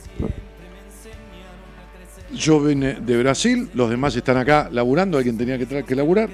Yo 2.35 2.61
vine 2.61 2.95
de 2.95 3.19
Brasil, 3.23 3.71
los 3.75 3.89
demás 3.89 4.15
están 4.15 4.37
acá 4.37 4.69
laburando, 4.71 5.17
alguien 5.17 5.39
tenía 5.39 5.57
que, 5.57 5.67
tra- 5.67 5.85
que 5.85 5.95
laburar. 5.95 6.29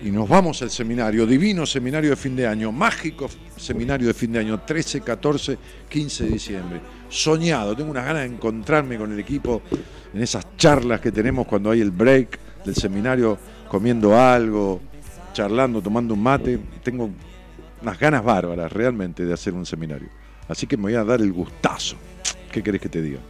Y 0.00 0.10
nos 0.12 0.28
vamos 0.28 0.62
al 0.62 0.70
seminario, 0.70 1.26
divino 1.26 1.66
seminario 1.66 2.10
de 2.10 2.16
fin 2.16 2.36
de 2.36 2.46
año, 2.46 2.70
mágico 2.70 3.28
seminario 3.56 4.06
de 4.06 4.14
fin 4.14 4.30
de 4.30 4.38
año, 4.38 4.60
13, 4.60 5.00
14, 5.00 5.58
15 5.88 6.24
de 6.24 6.30
diciembre. 6.30 6.80
Soñado, 7.08 7.74
tengo 7.74 7.90
unas 7.90 8.04
ganas 8.04 8.22
de 8.22 8.28
encontrarme 8.28 8.96
con 8.96 9.12
el 9.12 9.18
equipo 9.18 9.62
en 10.14 10.22
esas 10.22 10.46
charlas 10.56 11.00
que 11.00 11.10
tenemos 11.10 11.46
cuando 11.48 11.72
hay 11.72 11.80
el 11.80 11.90
break 11.90 12.38
del 12.64 12.76
seminario, 12.76 13.36
comiendo 13.68 14.16
algo, 14.16 14.80
charlando, 15.38 15.80
tomando 15.80 16.14
un 16.14 16.22
mate. 16.22 16.58
Tengo 16.82 17.10
unas 17.80 17.98
ganas 17.98 18.24
bárbaras 18.24 18.72
realmente 18.72 19.24
de 19.24 19.32
hacer 19.32 19.54
un 19.54 19.64
seminario. 19.64 20.08
Así 20.48 20.66
que 20.66 20.76
me 20.76 20.84
voy 20.84 20.94
a 20.96 21.04
dar 21.04 21.20
el 21.20 21.32
gustazo. 21.32 21.96
¿Qué 22.50 22.60
querés 22.60 22.80
que 22.80 22.88
te 22.88 23.00
diga? 23.00 23.20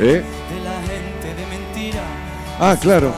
¿Eh? 0.00 0.24
mentira. 1.48 2.02
Ah, 2.58 2.76
claro. 2.80 3.14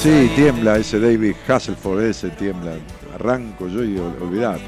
Sí, 0.00 0.32
tiembla 0.34 0.78
ese 0.78 0.98
David 0.98 1.36
Hasselford, 1.46 2.02
ese 2.02 2.30
tiembla. 2.30 2.72
Arranco 3.14 3.68
yo 3.68 3.84
y 3.84 3.96
ol- 3.98 4.16
olvídate. 4.22 4.62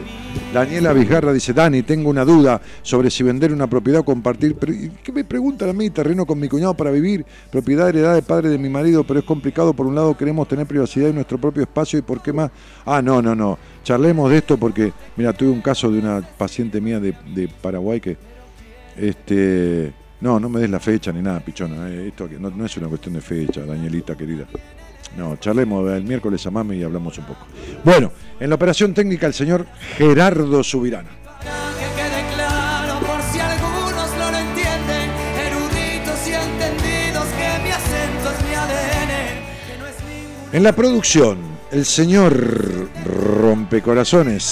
Daniela 0.52 0.92
Vizgarra 0.92 1.32
dice, 1.32 1.52
Dani, 1.54 1.82
tengo 1.82 2.10
una 2.10 2.24
duda 2.24 2.60
sobre 2.82 3.10
si 3.10 3.22
vender 3.22 3.52
una 3.52 3.66
propiedad 3.66 4.00
o 4.00 4.04
compartir. 4.04 4.54
Pero, 4.56 4.72
¿y 4.72 4.90
¿Qué 5.02 5.12
me 5.12 5.24
preguntan 5.24 5.70
a 5.70 5.72
mí? 5.72 5.88
Terreno 5.90 6.26
con 6.26 6.38
mi 6.38 6.48
cuñado 6.48 6.74
para 6.74 6.90
vivir, 6.90 7.24
propiedad 7.50 7.88
heredada 7.88 8.14
de 8.14 8.22
padre 8.22 8.50
de 8.50 8.58
mi 8.58 8.68
marido, 8.68 9.02
pero 9.04 9.20
es 9.20 9.24
complicado. 9.24 9.72
Por 9.72 9.86
un 9.86 9.94
lado 9.94 10.16
queremos 10.16 10.46
tener 10.46 10.66
privacidad 10.66 11.08
y 11.08 11.12
nuestro 11.12 11.38
propio 11.38 11.62
espacio 11.62 11.98
y 11.98 12.02
por 12.02 12.20
qué 12.22 12.32
más. 12.32 12.50
Ah, 12.84 13.00
no, 13.02 13.22
no, 13.22 13.34
no. 13.34 13.58
Charlemos 13.82 14.30
de 14.30 14.38
esto 14.38 14.58
porque, 14.58 14.92
mira, 15.16 15.32
tuve 15.32 15.48
un 15.50 15.60
caso 15.62 15.90
de 15.90 15.98
una 15.98 16.20
paciente 16.36 16.80
mía 16.80 17.00
de, 17.00 17.14
de 17.34 17.48
Paraguay 17.48 18.00
que, 18.00 18.16
este, 18.96 19.92
no, 20.20 20.38
no 20.38 20.48
me 20.48 20.60
des 20.60 20.70
la 20.70 20.80
fecha 20.80 21.12
ni 21.12 21.20
nada, 21.22 21.40
pichona. 21.40 21.88
eh, 21.88 22.08
Esto 22.08 22.28
no, 22.38 22.50
no 22.50 22.64
es 22.66 22.76
una 22.76 22.88
cuestión 22.88 23.14
de 23.14 23.20
fecha, 23.20 23.64
Danielita 23.64 24.14
querida. 24.16 24.46
No, 25.16 25.36
charlemos 25.36 25.90
el 25.92 26.04
miércoles, 26.04 26.42
llamame 26.42 26.76
y 26.76 26.82
hablamos 26.82 27.16
un 27.18 27.24
poco. 27.24 27.46
Bueno, 27.84 28.10
en 28.40 28.48
la 28.48 28.56
operación 28.56 28.94
técnica 28.94 29.26
el 29.26 29.34
señor 29.34 29.66
Gerardo 29.96 30.62
Subirana. 30.64 31.10
En 40.52 40.62
la 40.62 40.72
producción, 40.72 41.38
el 41.72 41.84
señor 41.84 42.88
Rompecorazones. 43.04 44.44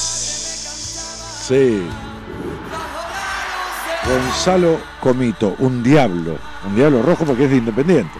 Sí. 1.46 1.80
Gonzalo 4.04 4.80
Comito, 5.00 5.54
un 5.60 5.80
diablo. 5.84 6.38
Un 6.66 6.74
diablo 6.74 7.02
rojo 7.02 7.24
porque 7.24 7.44
es 7.44 7.50
de 7.50 7.58
Independiente. 7.58 8.18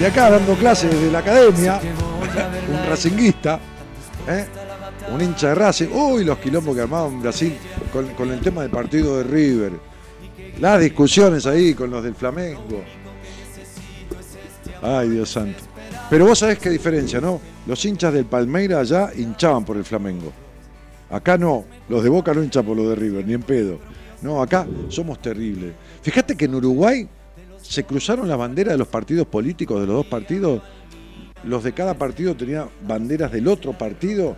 Y 0.00 0.04
acá 0.04 0.30
dando 0.30 0.54
clases 0.54 0.90
desde 0.90 1.10
la 1.10 1.20
academia, 1.20 1.80
un 1.80 2.88
racinguista, 2.88 3.60
¿eh? 4.28 4.44
un 5.12 5.20
hincha 5.20 5.48
de 5.48 5.54
Racing. 5.54 5.88
Uy, 5.92 6.24
los 6.24 6.38
quilombos 6.38 6.74
que 6.74 6.82
armaban 6.82 7.22
Brasil 7.22 7.54
con, 7.92 8.08
con 8.14 8.30
el 8.30 8.40
tema 8.40 8.62
del 8.62 8.70
partido 8.70 9.18
de 9.18 9.24
River. 9.24 9.72
Las 10.60 10.80
discusiones 10.80 11.46
ahí 11.46 11.74
con 11.74 11.90
los 11.90 12.02
del 12.02 12.14
Flamengo. 12.14 12.82
Ay, 14.82 15.10
Dios 15.10 15.30
santo. 15.30 15.62
Pero 16.10 16.26
vos 16.26 16.38
sabés 16.38 16.58
qué 16.58 16.70
diferencia, 16.70 17.20
¿no? 17.20 17.40
Los 17.66 17.84
hinchas 17.84 18.12
del 18.12 18.26
Palmeira 18.26 18.80
allá 18.80 19.10
hinchaban 19.16 19.64
por 19.64 19.76
el 19.76 19.84
Flamengo. 19.84 20.32
Acá 21.10 21.38
no, 21.38 21.64
los 21.88 22.02
de 22.02 22.08
Boca 22.08 22.34
no 22.34 22.42
hinchan 22.42 22.64
por 22.64 22.76
los 22.76 22.88
de 22.88 22.96
River, 22.96 23.26
ni 23.26 23.34
en 23.34 23.42
pedo. 23.42 23.78
No, 24.22 24.42
acá 24.42 24.66
somos 24.88 25.20
terribles. 25.22 25.72
Fíjate 26.02 26.36
que 26.36 26.46
en 26.46 26.54
Uruguay 26.56 27.08
se 27.66 27.84
cruzaron 27.84 28.28
las 28.28 28.38
banderas 28.38 28.74
de 28.74 28.78
los 28.78 28.88
partidos 28.88 29.26
políticos, 29.26 29.80
de 29.80 29.86
los 29.86 29.96
dos 29.96 30.06
partidos. 30.06 30.62
Los 31.44 31.64
de 31.64 31.72
cada 31.72 31.94
partido 31.94 32.34
tenían 32.36 32.68
banderas 32.86 33.32
del 33.32 33.48
otro 33.48 33.72
partido 33.72 34.36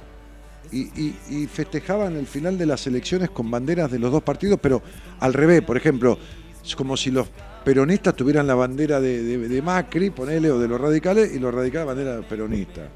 y, 0.72 1.46
festejaban 1.46 2.16
el 2.16 2.26
final 2.26 2.58
de 2.58 2.66
las 2.66 2.86
elecciones 2.86 3.30
con 3.30 3.50
banderas 3.50 3.90
de 3.90 3.98
los 3.98 4.10
dos 4.10 4.22
partidos, 4.22 4.58
pero 4.60 4.82
al 5.20 5.32
revés, 5.32 5.62
por 5.62 5.76
ejemplo, 5.76 6.18
es 6.64 6.74
como 6.74 6.96
si 6.96 7.10
los 7.10 7.28
peronistas 7.64 8.14
tuvieran 8.14 8.46
la 8.46 8.54
bandera 8.54 9.00
de, 9.00 9.22
de- 9.22 9.62
Macri, 9.62 10.10
ponele, 10.10 10.50
o 10.50 10.58
de 10.58 10.68
los 10.68 10.80
radicales, 10.80 11.32
y 11.34 11.38
los 11.38 11.54
radicales 11.54 11.86
bandera 11.86 12.20
peronista. 12.28 12.88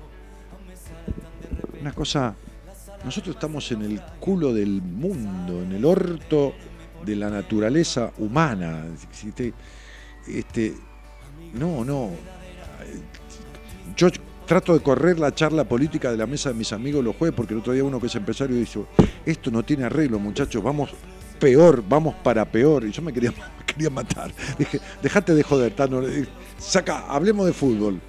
Una 1.81 1.93
cosa, 1.93 2.35
nosotros 3.05 3.37
estamos 3.37 3.71
en 3.73 3.83
el 3.83 4.01
culo 4.19 4.53
del 4.53 4.83
mundo, 4.83 5.63
en 5.63 5.73
el 5.73 5.85
orto 5.85 6.53
de 7.05 7.17
la 7.17 7.31
naturaleza 7.31 8.13
humana. 8.19 8.87
Este, 10.27 10.75
no, 11.55 11.85
no. 11.85 12.11
Yo 13.97 14.09
trato 14.47 14.75
de 14.75 14.81
correr 14.81 15.19
la 15.19 15.35
charla 15.35 15.65
política 15.65 16.11
de 16.11 16.17
la 16.17 16.27
mesa 16.27 16.49
de 16.49 16.57
mis 16.57 16.73
amigos 16.73 17.05
los 17.05 17.17
jueves, 17.17 17.37
porque 17.37 17.55
el 17.55 17.61
otro 17.61 17.73
día 17.73 17.85
uno 17.85 18.01
que 18.01 18.09
es 18.09 18.15
empresario 18.17 18.57
dijo, 18.57 18.89
esto 19.25 19.51
no 19.51 19.63
tiene 19.63 19.85
arreglo, 19.85 20.19
muchachos, 20.19 20.63
vamos 20.63 20.91
peor, 21.39 21.83
vamos 21.89 22.15
para 22.17 22.45
peor. 22.45 22.85
Y 22.85 22.93
yo 22.93 23.03
me 23.03 23.13
quería, 23.13 23.33
quería 23.67 23.91
matar. 23.91 24.33
Dije, 24.59 24.81
dejate 25.03 25.35
de 25.35 25.43
joder, 25.43 25.75
Tano, 25.75 26.03
saca, 26.59 27.07
hablemos 27.09 27.47
de 27.47 27.53
fútbol. 27.53 28.01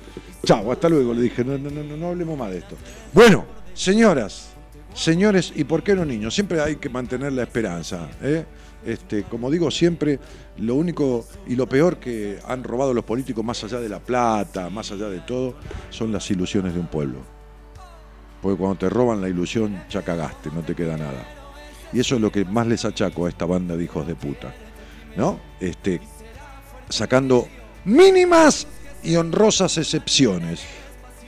Chao, 0.44 0.72
hasta 0.72 0.90
luego, 0.90 1.14
le 1.14 1.22
dije, 1.22 1.44
no, 1.44 1.58
no, 1.58 1.70
no, 1.70 1.84
no 1.98 2.08
hablemos 2.08 2.38
más 2.38 2.52
de 2.52 2.58
esto. 2.58 2.76
Bueno, 3.14 3.46
señoras, 3.74 4.50
señores, 4.94 5.54
y 5.56 5.64
por 5.64 5.84
qué 5.84 5.96
no 5.96 6.04
niños, 6.06 6.34
siempre 6.34 6.60
hay 6.60 6.76
que 6.78 6.90
mantener 6.90 7.34
la 7.34 7.44
esperanza. 7.44 8.10
¿eh? 8.22 8.46
Este, 8.86 9.24
como 9.24 9.52
digo 9.52 9.70
siempre, 9.70 10.20
lo 10.58 10.76
único 10.76 11.26
y 11.48 11.56
lo 11.56 11.68
peor 11.68 11.98
que 11.98 12.40
han 12.46 12.64
robado 12.64 12.94
los 12.94 13.04
políticos, 13.04 13.46
más 13.46 13.64
allá 13.64 13.80
de 13.80 13.90
la 13.90 14.00
plata, 14.00 14.70
más 14.70 14.92
allá 14.92 15.08
de 15.10 15.20
todo, 15.20 15.56
son 15.90 16.12
las 16.12 16.30
ilusiones 16.32 16.74
de 16.74 16.80
un 16.80 16.88
pueblo. 16.88 17.20
Porque 18.42 18.58
cuando 18.58 18.78
te 18.78 18.90
roban 18.90 19.22
la 19.22 19.30
ilusión, 19.30 19.84
ya 19.90 20.02
cagaste, 20.02 20.50
no 20.52 20.62
te 20.62 20.74
queda 20.74 20.98
nada. 20.98 21.26
Y 21.94 22.00
eso 22.00 22.16
es 22.16 22.22
lo 22.22 22.32
que 22.32 22.46
más 22.46 22.66
les 22.66 22.86
achaco 22.86 23.26
a 23.26 23.30
esta 23.30 23.46
banda 23.46 23.76
de 23.76 23.84
hijos 23.84 24.08
de 24.08 24.16
puta. 24.16 24.54
¿No? 25.16 25.40
Este, 25.60 26.00
sacando 26.90 27.48
mínimas 27.86 28.66
y 29.04 29.16
honrosas 29.16 29.78
excepciones. 29.78 30.62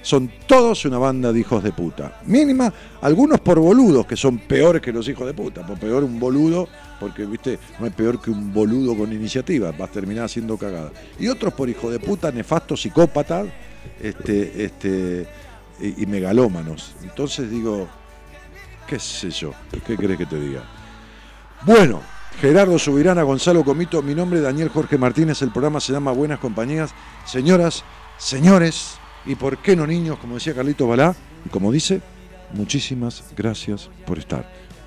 Son 0.02 0.30
todos 0.48 0.86
una 0.86 0.98
banda 0.98 1.32
de 1.32 1.40
hijos 1.40 1.64
de 1.64 1.72
puta. 1.72 2.20
Mínima, 2.26 2.74
algunos 3.02 3.40
por 3.40 3.60
boludos, 3.60 4.06
que 4.06 4.18
son 4.18 4.38
peores 4.38 4.82
que 4.82 4.92
los 4.92 5.08
hijos 5.08 5.26
de 5.26 5.34
puta. 5.34 5.66
Por 5.66 5.80
peor 5.80 6.04
un 6.04 6.20
boludo, 6.20 6.68
porque 7.04 7.26
viste, 7.26 7.60
no 7.80 7.86
hay 7.86 7.92
peor 7.92 8.22
que 8.22 8.32
un 8.32 8.54
boludo 8.54 8.98
con 8.98 9.12
iniciativa, 9.12 9.72
vas 9.72 9.90
a 9.90 9.92
terminar 9.92 10.24
haciendo 10.24 10.58
cagada. 10.58 10.92
Y 11.20 11.28
otros 11.28 11.54
por 11.54 11.70
hijo 11.70 11.92
de 11.92 12.00
puta, 12.00 12.32
nefastos, 12.32 12.82
psicópatas, 12.82 13.48
este, 14.02 14.64
este, 14.64 15.28
y, 15.82 16.04
y 16.04 16.06
megalómanos. 16.06 16.96
Entonces 17.04 17.52
digo, 17.52 17.90
qué 18.88 19.00
sé 19.00 19.30
yo, 19.32 19.54
¿qué 19.86 19.98
crees 19.98 20.18
que 20.18 20.26
te 20.26 20.40
diga? 20.40 20.64
Bueno, 21.66 22.02
Gerardo 22.40 22.80
Subirana, 22.80 23.24
Gonzalo 23.24 23.66
Comito, 23.66 24.02
mi 24.02 24.16
nombre 24.16 24.40
es 24.40 24.44
Daniel 24.46 24.70
Jorge 24.70 24.98
Martínez, 24.98 25.42
el 25.42 25.52
programa 25.52 25.82
se 25.82 25.92
llama 25.92 26.14
Buenas 26.14 26.40
Compañías. 26.40 26.92
Señoras, 27.26 27.84
señores, 28.18 28.96
y 29.26 29.36
por 29.36 29.58
qué 29.58 29.76
no 29.76 29.86
niños, 29.86 30.20
como 30.20 30.36
decía 30.36 30.54
Carlito 30.54 30.88
Balá, 30.88 31.14
y 31.46 31.50
como 31.50 31.70
dice, 31.70 32.02
muchísimas 32.54 33.26
gracias 33.36 33.90
por 34.06 34.20
estar. 34.20 34.63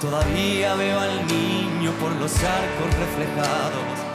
Todavía 0.00 0.74
veo 0.74 1.00
al 1.00 1.26
niño 1.26 1.90
por 1.98 2.12
los 2.16 2.30
arcos 2.44 2.98
reflejados. 2.98 4.05